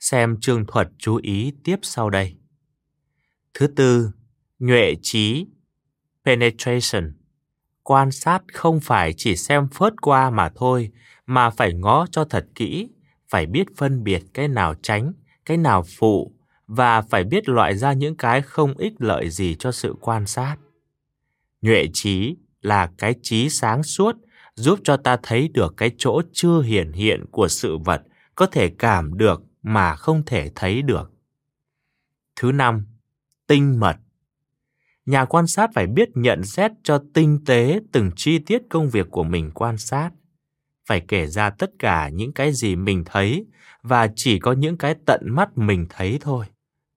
Xem 0.00 0.40
chương 0.40 0.66
thuật 0.66 0.88
chú 0.98 1.20
ý 1.22 1.52
tiếp 1.64 1.76
sau 1.82 2.10
đây. 2.10 2.36
Thứ 3.54 3.66
tư, 3.66 4.10
nhuệ 4.58 4.94
trí, 5.02 5.46
penetration. 6.24 7.12
Quan 7.82 8.10
sát 8.10 8.42
không 8.52 8.80
phải 8.80 9.14
chỉ 9.16 9.36
xem 9.36 9.68
phớt 9.68 9.92
qua 10.02 10.30
mà 10.30 10.48
thôi, 10.54 10.90
mà 11.26 11.50
phải 11.50 11.74
ngó 11.74 12.06
cho 12.10 12.24
thật 12.24 12.46
kỹ, 12.54 12.88
phải 13.28 13.46
biết 13.46 13.66
phân 13.76 14.04
biệt 14.04 14.22
cái 14.34 14.48
nào 14.48 14.74
tránh, 14.82 15.12
cái 15.44 15.56
nào 15.56 15.84
phụ 15.98 16.34
và 16.66 17.02
phải 17.02 17.24
biết 17.24 17.48
loại 17.48 17.76
ra 17.76 17.92
những 17.92 18.16
cái 18.16 18.42
không 18.42 18.76
ích 18.76 18.92
lợi 18.98 19.30
gì 19.30 19.56
cho 19.58 19.72
sự 19.72 19.94
quan 20.00 20.26
sát. 20.26 20.56
Nhuệ 21.62 21.86
trí 21.92 22.36
là 22.60 22.90
cái 22.98 23.14
trí 23.22 23.48
sáng 23.48 23.82
suốt 23.82 24.16
giúp 24.58 24.78
cho 24.84 24.96
ta 24.96 25.16
thấy 25.22 25.48
được 25.48 25.74
cái 25.76 25.90
chỗ 25.98 26.22
chưa 26.32 26.60
hiển 26.60 26.92
hiện 26.92 27.24
của 27.30 27.48
sự 27.48 27.76
vật 27.76 28.02
có 28.34 28.46
thể 28.46 28.68
cảm 28.78 29.18
được 29.18 29.42
mà 29.62 29.94
không 29.94 30.22
thể 30.26 30.50
thấy 30.54 30.82
được. 30.82 31.12
Thứ 32.36 32.52
năm, 32.52 32.86
tinh 33.46 33.80
mật. 33.80 33.96
Nhà 35.06 35.24
quan 35.24 35.46
sát 35.46 35.70
phải 35.74 35.86
biết 35.86 36.08
nhận 36.14 36.44
xét 36.44 36.72
cho 36.82 37.02
tinh 37.14 37.44
tế 37.46 37.80
từng 37.92 38.10
chi 38.16 38.38
tiết 38.38 38.62
công 38.70 38.90
việc 38.90 39.06
của 39.10 39.24
mình 39.24 39.50
quan 39.54 39.78
sát. 39.78 40.10
Phải 40.86 41.00
kể 41.08 41.26
ra 41.26 41.50
tất 41.50 41.70
cả 41.78 42.08
những 42.08 42.32
cái 42.32 42.52
gì 42.52 42.76
mình 42.76 43.04
thấy 43.06 43.46
và 43.82 44.08
chỉ 44.16 44.38
có 44.38 44.52
những 44.52 44.76
cái 44.76 44.94
tận 45.06 45.20
mắt 45.24 45.58
mình 45.58 45.86
thấy 45.90 46.18
thôi. 46.20 46.46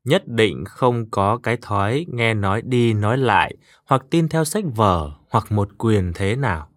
Nhất 0.04 0.24
định 0.28 0.64
không 0.66 1.10
có 1.12 1.40
cái 1.44 1.58
thói 1.62 2.06
nghe 2.10 2.34
nói 2.34 2.62
đi 2.62 2.94
nói 2.94 3.18
lại 3.18 3.56
hoặc 3.86 4.06
tin 4.10 4.30
theo 4.30 4.46
sách 4.46 4.64
vở 4.76 5.12
hoặc 5.30 5.52
một 5.52 5.70
quyền 5.78 6.12
thế 6.16 6.36
nào. 6.36 6.71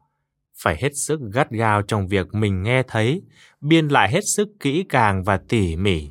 Phải 0.64 0.76
hết 0.80 0.96
sức 0.96 1.20
gắt 1.32 1.50
gao 1.50 1.82
trong 1.82 2.08
việc 2.08 2.34
mình 2.34 2.62
nghe 2.62 2.82
thấy, 2.82 3.22
biên 3.60 3.88
lại 3.88 4.10
hết 4.10 4.20
sức 4.24 4.48
kỹ 4.60 4.84
càng 4.88 5.24
và 5.24 5.36
tỉ 5.36 5.76
mỉ. 5.76 6.10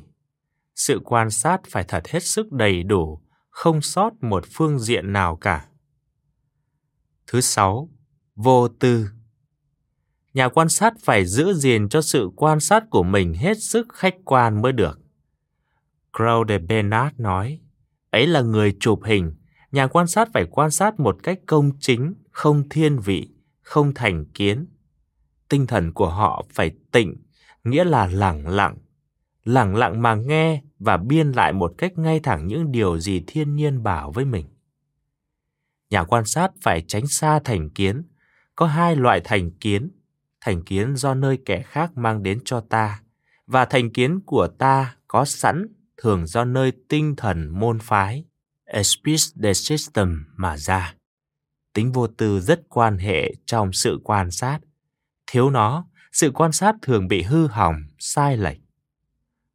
Sự 0.74 1.00
quan 1.04 1.30
sát 1.30 1.60
phải 1.68 1.84
thật 1.88 2.08
hết 2.08 2.22
sức 2.22 2.52
đầy 2.52 2.82
đủ, 2.82 3.20
không 3.50 3.80
sót 3.80 4.10
một 4.20 4.44
phương 4.52 4.78
diện 4.78 5.12
nào 5.12 5.36
cả. 5.36 5.66
Thứ 7.26 7.40
sáu, 7.40 7.88
vô 8.36 8.68
tư. 8.68 9.08
Nhà 10.34 10.48
quan 10.48 10.68
sát 10.68 10.94
phải 11.00 11.26
giữ 11.26 11.54
gìn 11.54 11.88
cho 11.88 12.00
sự 12.00 12.30
quan 12.36 12.60
sát 12.60 12.84
của 12.90 13.02
mình 13.02 13.34
hết 13.34 13.62
sức 13.62 13.86
khách 13.92 14.14
quan 14.24 14.62
mới 14.62 14.72
được. 14.72 15.00
Claude 16.12 16.58
Bernard 16.58 17.20
nói, 17.20 17.60
ấy 18.10 18.26
là 18.26 18.40
người 18.40 18.76
chụp 18.80 19.00
hình, 19.04 19.34
nhà 19.72 19.86
quan 19.86 20.06
sát 20.06 20.28
phải 20.32 20.46
quan 20.50 20.70
sát 20.70 21.00
một 21.00 21.16
cách 21.22 21.38
công 21.46 21.70
chính, 21.80 22.14
không 22.30 22.68
thiên 22.68 22.98
vị, 22.98 23.33
không 23.64 23.94
thành 23.94 24.24
kiến. 24.24 24.66
Tinh 25.48 25.66
thần 25.66 25.92
của 25.92 26.10
họ 26.10 26.46
phải 26.52 26.70
tịnh, 26.92 27.16
nghĩa 27.64 27.84
là 27.84 28.06
lẳng 28.06 28.48
lặng. 28.48 28.76
lẳng 29.44 29.76
lặng 29.76 30.02
mà 30.02 30.14
nghe 30.14 30.62
và 30.78 30.96
biên 30.96 31.32
lại 31.32 31.52
một 31.52 31.74
cách 31.78 31.98
ngay 31.98 32.20
thẳng 32.20 32.46
những 32.46 32.72
điều 32.72 32.98
gì 32.98 33.24
thiên 33.26 33.56
nhiên 33.56 33.82
bảo 33.82 34.12
với 34.12 34.24
mình. 34.24 34.46
Nhà 35.90 36.04
quan 36.04 36.24
sát 36.24 36.50
phải 36.62 36.84
tránh 36.88 37.06
xa 37.06 37.40
thành 37.44 37.70
kiến. 37.70 38.02
Có 38.56 38.66
hai 38.66 38.96
loại 38.96 39.20
thành 39.24 39.50
kiến. 39.50 39.90
Thành 40.40 40.62
kiến 40.62 40.96
do 40.96 41.14
nơi 41.14 41.38
kẻ 41.44 41.62
khác 41.62 41.96
mang 41.96 42.22
đến 42.22 42.40
cho 42.44 42.60
ta 42.60 43.00
và 43.46 43.64
thành 43.64 43.92
kiến 43.92 44.20
của 44.20 44.48
ta 44.58 44.96
có 45.08 45.24
sẵn 45.24 45.66
thường 45.96 46.26
do 46.26 46.44
nơi 46.44 46.72
tinh 46.88 47.16
thần 47.16 47.48
môn 47.48 47.78
phái, 47.78 48.24
speech 48.82 49.20
de 49.34 49.52
system 49.54 50.24
mà 50.36 50.56
ra. 50.56 50.94
Tính 51.74 51.92
vô 51.92 52.06
tư 52.06 52.40
rất 52.40 52.60
quan 52.68 52.98
hệ 52.98 53.34
trong 53.46 53.72
sự 53.72 54.00
quan 54.04 54.30
sát. 54.30 54.58
Thiếu 55.26 55.50
nó, 55.50 55.86
sự 56.12 56.30
quan 56.30 56.52
sát 56.52 56.76
thường 56.82 57.08
bị 57.08 57.22
hư 57.22 57.46
hỏng, 57.46 57.76
sai 57.98 58.36
lệch. 58.36 58.58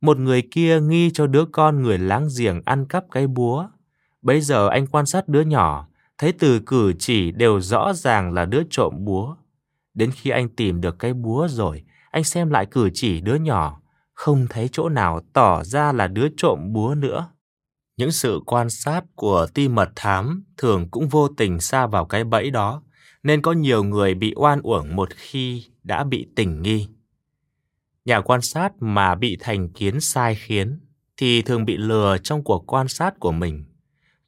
Một 0.02 0.18
người 0.18 0.44
kia 0.52 0.80
nghi 0.82 1.12
cho 1.14 1.28
đứa 1.28 1.46
con 1.46 1.84
người 1.84 1.98
láng 1.98 2.28
giềng 2.40 2.62
ăn 2.66 2.86
cắp 2.86 3.04
cái 3.12 3.28
búa. 3.28 3.68
Bây 4.22 4.42
giờ 4.42 4.68
anh 4.68 4.88
quan 4.88 5.06
sát 5.06 5.28
đứa 5.28 5.42
nhỏ, 5.42 5.88
thấy 6.18 6.32
từ 6.32 6.60
cử 6.60 6.94
chỉ 7.00 7.32
đều 7.32 7.62
rõ 7.62 7.94
ràng 7.94 8.34
là 8.34 8.46
đứa 8.46 8.62
trộm 8.70 8.94
búa. 8.98 9.36
Đến 9.94 10.12
khi 10.12 10.30
anh 10.30 10.50
tìm 10.50 10.82
được 10.82 11.00
cái 11.00 11.14
búa 11.14 11.48
rồi, 11.48 11.84
anh 12.12 12.24
xem 12.24 12.50
lại 12.50 12.66
cử 12.66 12.90
chỉ 12.94 13.22
đứa 13.22 13.36
nhỏ, 13.36 13.82
không 14.14 14.48
thấy 14.50 14.70
chỗ 14.72 14.90
nào 14.90 15.22
tỏ 15.34 15.64
ra 15.64 15.92
là 15.92 16.08
đứa 16.08 16.28
trộm 16.38 16.74
búa 16.74 16.96
nữa. 16.96 17.30
Những 18.00 18.12
sự 18.12 18.42
quan 18.46 18.70
sát 18.70 19.04
của 19.16 19.48
ti 19.54 19.68
mật 19.68 19.90
thám 19.96 20.44
thường 20.58 20.90
cũng 20.92 21.08
vô 21.08 21.28
tình 21.28 21.60
xa 21.60 21.88
vào 21.88 22.06
cái 22.06 22.24
bẫy 22.24 22.52
đó, 22.52 22.84
nên 23.24 23.42
có 23.42 23.52
nhiều 23.52 23.84
người 23.84 24.14
bị 24.14 24.34
oan 24.36 24.62
uổng 24.62 24.96
một 24.96 25.10
khi 25.16 25.66
đã 25.84 26.04
bị 26.04 26.28
tình 26.36 26.62
nghi. 26.62 26.88
Nhà 28.06 28.22
quan 28.22 28.42
sát 28.42 28.74
mà 28.80 29.16
bị 29.16 29.38
thành 29.40 29.70
kiến 29.70 30.00
sai 30.00 30.36
khiến 30.36 30.80
thì 31.18 31.42
thường 31.42 31.66
bị 31.66 31.78
lừa 31.78 32.18
trong 32.24 32.44
cuộc 32.44 32.74
quan 32.74 32.88
sát 32.88 33.20
của 33.20 33.32
mình. 33.32 33.66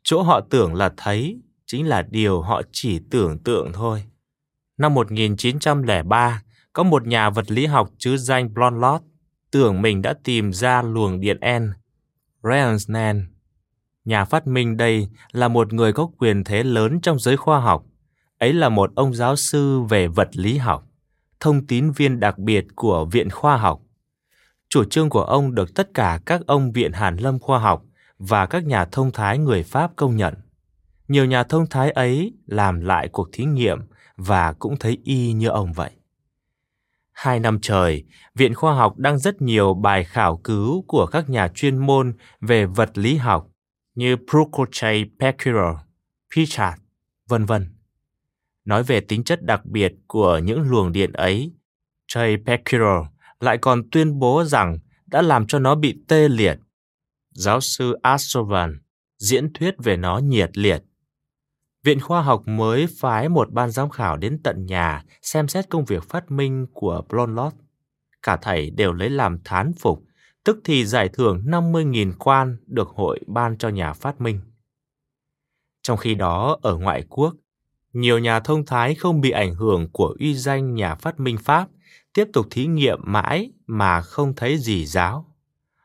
Chỗ 0.03 0.22
họ 0.22 0.41
tưởng 0.49 0.73
là 0.73 0.93
thấy 0.98 1.41
chính 1.65 1.88
là 1.88 2.02
điều 2.02 2.41
họ 2.41 2.61
chỉ 2.72 2.99
tưởng 3.11 3.39
tượng 3.39 3.73
thôi. 3.73 4.03
Năm 4.77 4.93
1903, 4.93 6.41
có 6.73 6.84
một 6.84 7.07
nhà 7.07 7.30
vật 7.30 7.52
lý 7.52 7.65
học 7.65 7.89
chứ 7.98 8.18
danh 8.18 8.53
Blondlot 8.53 9.02
tưởng 9.52 9.81
mình 9.81 10.02
đã 10.02 10.14
tìm 10.23 10.53
ra 10.53 10.81
luồng 10.81 11.19
điện 11.19 11.38
N. 11.60 11.72
Reynolds 12.43 12.89
nhà 14.05 14.25
phát 14.25 14.47
minh 14.47 14.77
đây 14.77 15.09
là 15.31 15.47
một 15.47 15.73
người 15.73 15.93
có 15.93 16.09
quyền 16.17 16.43
thế 16.43 16.63
lớn 16.63 16.99
trong 17.01 17.19
giới 17.19 17.37
khoa 17.37 17.59
học. 17.59 17.83
Ấy 18.37 18.53
là 18.53 18.69
một 18.69 18.91
ông 18.95 19.13
giáo 19.13 19.35
sư 19.35 19.79
về 19.81 20.07
vật 20.07 20.29
lý 20.33 20.57
học, 20.57 20.87
thông 21.39 21.67
tín 21.67 21.91
viên 21.91 22.19
đặc 22.19 22.37
biệt 22.37 22.65
của 22.75 23.05
Viện 23.05 23.29
Khoa 23.29 23.57
học. 23.57 23.81
Chủ 24.69 24.83
trương 24.83 25.09
của 25.09 25.23
ông 25.23 25.55
được 25.55 25.75
tất 25.75 25.93
cả 25.93 26.19
các 26.25 26.41
ông 26.47 26.71
Viện 26.71 26.91
Hàn 26.91 27.17
Lâm 27.17 27.39
Khoa 27.39 27.59
học 27.59 27.83
và 28.17 28.45
các 28.45 28.63
nhà 28.65 28.85
thông 28.85 29.11
thái 29.11 29.37
người 29.37 29.63
Pháp 29.63 29.91
công 29.95 30.15
nhận. 30.15 30.33
Nhiều 31.07 31.25
nhà 31.25 31.43
thông 31.43 31.67
thái 31.69 31.91
ấy 31.91 32.33
làm 32.45 32.81
lại 32.81 33.07
cuộc 33.07 33.29
thí 33.31 33.45
nghiệm 33.45 33.79
và 34.17 34.53
cũng 34.53 34.77
thấy 34.79 34.97
y 35.03 35.33
như 35.33 35.47
ông 35.47 35.73
vậy. 35.73 35.91
Hai 37.11 37.39
năm 37.39 37.59
trời, 37.61 38.03
Viện 38.35 38.55
Khoa 38.55 38.73
học 38.73 38.97
đăng 38.97 39.17
rất 39.19 39.41
nhiều 39.41 39.73
bài 39.73 40.03
khảo 40.03 40.37
cứu 40.37 40.85
của 40.87 41.05
các 41.05 41.29
nhà 41.29 41.47
chuyên 41.47 41.77
môn 41.77 42.13
về 42.41 42.65
vật 42.65 42.97
lý 42.97 43.15
học 43.15 43.50
như 43.95 44.15
Procochay 44.30 45.05
Pecquerel, 45.19 45.76
Pichat, 46.35 46.80
vân 47.27 47.45
vân. 47.45 47.68
Nói 48.65 48.84
về 48.84 48.99
tính 48.99 49.23
chất 49.23 49.43
đặc 49.43 49.65
biệt 49.65 49.93
của 50.07 50.38
những 50.38 50.61
luồng 50.61 50.91
điện 50.91 51.11
ấy, 51.13 51.53
Chay 52.07 52.38
Pecquerel 52.45 53.01
lại 53.39 53.57
còn 53.57 53.89
tuyên 53.91 54.19
bố 54.19 54.43
rằng 54.43 54.80
đã 55.05 55.22
làm 55.22 55.47
cho 55.47 55.59
nó 55.59 55.76
bị 55.76 56.03
tê 56.07 56.30
liệt. 56.30 56.59
Giáo 57.31 57.61
sư 57.61 57.99
Asovan 58.01 58.80
diễn 59.18 59.53
thuyết 59.53 59.76
về 59.84 59.97
nó 59.97 60.18
nhiệt 60.18 60.57
liệt. 60.57 60.84
Viện 61.84 61.99
Khoa 61.99 62.22
học 62.22 62.41
mới 62.45 62.88
phái 62.99 63.30
một 63.30 63.51
ban 63.51 63.72
giám 63.72 63.89
khảo 63.89 64.18
đến 64.18 64.39
tận 64.43 64.65
nhà 64.65 65.03
xem 65.22 65.47
xét 65.47 65.69
công 65.69 65.85
việc 65.85 66.09
phát 66.09 66.31
minh 66.31 66.68
của 66.73 67.03
Blonlot. 67.09 67.53
Cả 68.23 68.38
thầy 68.41 68.69
đều 68.69 68.93
lấy 68.93 69.09
làm 69.09 69.38
thán 69.43 69.72
phục, 69.80 70.03
tức 70.43 70.59
thì 70.63 70.85
giải 70.85 71.09
thưởng 71.09 71.43
50.000 71.45 72.13
quan 72.19 72.57
được 72.68 72.88
hội 72.88 73.19
ban 73.27 73.57
cho 73.57 73.69
nhà 73.69 73.93
phát 73.93 74.22
minh. 74.22 74.39
Trong 75.81 75.97
khi 75.97 76.15
đó, 76.15 76.57
ở 76.61 76.77
ngoại 76.77 77.03
quốc, 77.09 77.35
nhiều 77.93 78.19
nhà 78.19 78.39
thông 78.39 78.65
thái 78.65 78.95
không 78.95 79.22
bị 79.22 79.31
ảnh 79.31 79.55
hưởng 79.55 79.89
của 79.91 80.15
uy 80.19 80.35
danh 80.35 80.76
nhà 80.76 80.95
phát 80.95 81.19
minh 81.19 81.38
Pháp 81.38 81.68
tiếp 82.13 82.27
tục 82.34 82.47
thí 82.49 82.65
nghiệm 82.65 82.99
mãi 83.03 83.51
mà 83.68 84.01
không 84.01 84.34
thấy 84.35 84.57
gì 84.57 84.85
giáo. 84.85 85.26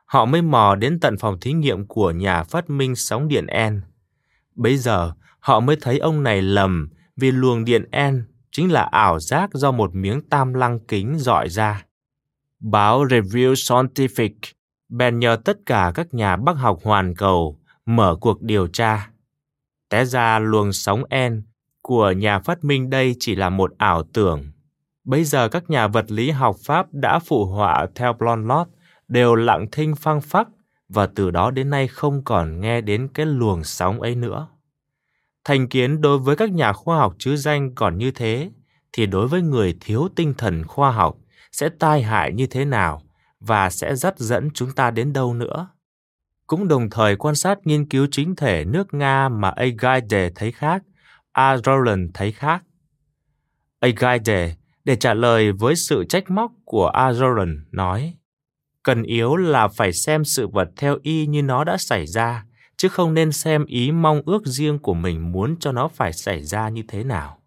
Họ 0.05 0.25
mới 0.25 0.43
mò 0.43 0.75
đến 0.75 1.01
tận 1.01 1.17
phòng 1.19 1.41
thí 1.41 1.53
nghiệm 1.53 1.87
của 1.87 2.11
nhà 2.11 2.43
phát 2.43 2.71
minh 2.71 2.97
sóng 2.97 3.29
điện 3.29 3.47
en 3.47 3.81
Bây 4.55 4.77
giờ, 4.77 5.13
họ 5.41 5.61
mới 5.61 5.77
thấy 5.81 5.99
ông 5.99 6.23
này 6.23 6.43
lầm 6.43 6.89
vì 7.17 7.31
luồng 7.31 7.65
điện 7.65 7.85
en 7.91 8.25
chính 8.51 8.73
là 8.73 8.83
ảo 8.83 9.21
giác 9.21 9.51
do 9.55 9.73
một 9.73 9.95
miếng 9.95 10.29
tam 10.29 10.55
lăng 10.55 10.79
kính 10.81 11.19
dọi 11.19 11.49
ra. 11.49 11.86
Báo 12.71 13.05
Review 13.05 13.55
Scientific 13.55 14.31
bèn 14.89 15.19
nhờ 15.19 15.37
tất 15.45 15.59
cả 15.67 15.93
các 15.95 16.15
nhà 16.15 16.37
bác 16.37 16.53
học 16.53 16.79
hoàn 16.83 17.15
cầu 17.15 17.59
mở 17.87 18.17
cuộc 18.21 18.43
điều 18.43 18.67
tra. 18.67 19.11
Té 19.89 20.05
ra 20.05 20.39
luồng 20.39 20.73
sóng 20.73 21.03
N 21.29 21.43
của 21.83 22.11
nhà 22.11 22.39
phát 22.39 22.65
minh 22.65 22.91
đây 22.91 23.17
chỉ 23.19 23.35
là 23.35 23.51
một 23.51 23.73
ảo 23.79 24.03
tưởng. 24.03 24.53
Bây 25.05 25.25
giờ 25.25 25.49
các 25.49 25.71
nhà 25.71 25.87
vật 25.87 26.05
lý 26.11 26.31
học 26.31 26.57
Pháp 26.65 26.87
đã 26.93 27.19
phụ 27.19 27.45
họa 27.45 27.87
theo 27.95 28.13
Blondlot 28.13 28.69
đều 29.09 29.35
lặng 29.35 29.67
thinh 29.73 29.95
phăng 29.97 30.21
phắc 30.21 30.49
và 30.89 31.07
từ 31.07 31.31
đó 31.31 31.51
đến 31.51 31.71
nay 31.71 31.89
không 31.89 32.25
còn 32.25 32.61
nghe 32.61 32.81
đến 32.81 33.09
cái 33.15 33.27
luồng 33.27 33.65
sóng 33.65 34.01
ấy 34.01 34.15
nữa. 34.15 34.49
Thành 35.45 35.69
kiến 35.69 36.01
đối 36.01 36.19
với 36.19 36.37
các 36.37 36.53
nhà 36.53 36.73
khoa 36.73 36.99
học 36.99 37.15
chứ 37.19 37.37
danh 37.37 37.75
còn 37.75 37.99
như 37.99 38.11
thế, 38.11 38.51
thì 38.93 39.07
đối 39.07 39.29
với 39.29 39.43
người 39.43 39.77
thiếu 39.81 40.09
tinh 40.17 40.35
thần 40.39 40.65
khoa 40.65 40.91
học 40.91 41.17
sẽ 41.53 41.69
tai 41.79 42.03
hại 42.03 42.33
như 42.33 42.47
thế 42.47 42.65
nào 42.65 43.03
và 43.41 43.71
sẽ 43.71 43.95
dắt 43.95 44.19
dẫn 44.19 44.51
chúng 44.55 44.73
ta 44.73 44.91
đến 44.91 45.13
đâu 45.13 45.35
nữa. 45.35 45.69
Cũng 46.47 46.69
đồng 46.69 46.91
thời 46.91 47.17
quan 47.17 47.35
sát 47.35 47.59
nghiên 47.65 47.89
cứu 47.89 48.07
chính 48.11 48.37
thể 48.37 48.65
nước 48.65 48.95
Nga 48.95 49.29
mà 49.29 49.51
Agaide 49.51 50.31
thấy 50.35 50.53
khác, 50.53 50.83
A. 51.33 51.57
Rowland 51.57 52.09
thấy 52.15 52.33
khác. 52.33 52.63
Agaide, 53.81 54.57
để 54.85 54.97
trả 54.97 55.15
lời 55.15 55.53
với 55.53 55.77
sự 55.77 56.05
trách 56.09 56.31
móc 56.31 56.53
của 56.65 56.87
A. 56.87 57.11
Rowland, 57.11 57.59
nói 57.71 58.15
Cần 58.83 59.03
yếu 59.03 59.37
là 59.37 59.69
phải 59.69 59.93
xem 59.93 60.25
sự 60.25 60.49
vật 60.49 60.69
theo 60.77 60.99
y 61.03 61.27
như 61.27 61.43
nó 61.43 61.65
đã 61.65 61.77
xảy 61.77 62.07
ra, 62.07 62.45
chứ 62.77 62.89
không 62.89 63.15
nên 63.15 63.33
xem 63.33 63.65
ý 63.65 63.93
mong 63.93 64.23
ước 64.27 64.47
riêng 64.47 64.79
của 64.79 64.95
mình 64.95 65.33
muốn 65.33 65.57
cho 65.61 65.73
nó 65.73 65.89
phải 65.89 66.13
xảy 66.13 66.43
ra 66.43 66.69
như 66.69 66.83
thế 66.89 67.05
nào 67.05 67.39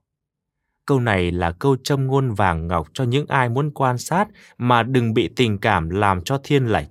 câu 0.89 0.99
này 0.99 1.31
là 1.31 1.51
câu 1.51 1.75
châm 1.83 2.07
ngôn 2.07 2.33
vàng 2.33 2.67
ngọc 2.67 2.87
cho 2.93 3.03
những 3.03 3.25
ai 3.27 3.49
muốn 3.49 3.71
quan 3.71 3.97
sát 3.97 4.27
mà 4.57 4.83
đừng 4.83 5.13
bị 5.13 5.29
tình 5.35 5.57
cảm 5.57 5.89
làm 5.89 6.21
cho 6.21 6.37
thiên 6.43 6.67
lệch. 6.67 6.87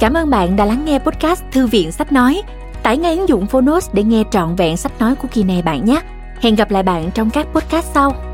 Cảm 0.00 0.14
ơn 0.14 0.30
bạn 0.30 0.56
đã 0.56 0.64
lắng 0.64 0.84
nghe 0.84 0.98
podcast 0.98 1.42
Thư 1.52 1.66
viện 1.66 1.92
Sách 1.92 2.12
Nói. 2.12 2.42
Tải 2.82 2.98
ngay 2.98 3.16
ứng 3.16 3.28
dụng 3.28 3.46
Phonos 3.46 3.90
để 3.92 4.02
nghe 4.02 4.24
trọn 4.30 4.56
vẹn 4.56 4.76
sách 4.76 4.92
nói 5.00 5.14
của 5.14 5.28
kỳ 5.32 5.42
này 5.42 5.62
bạn 5.62 5.84
nhé. 5.84 6.00
Hẹn 6.40 6.54
gặp 6.54 6.70
lại 6.70 6.82
bạn 6.82 7.10
trong 7.14 7.30
các 7.30 7.46
podcast 7.46 7.86
sau. 7.94 8.33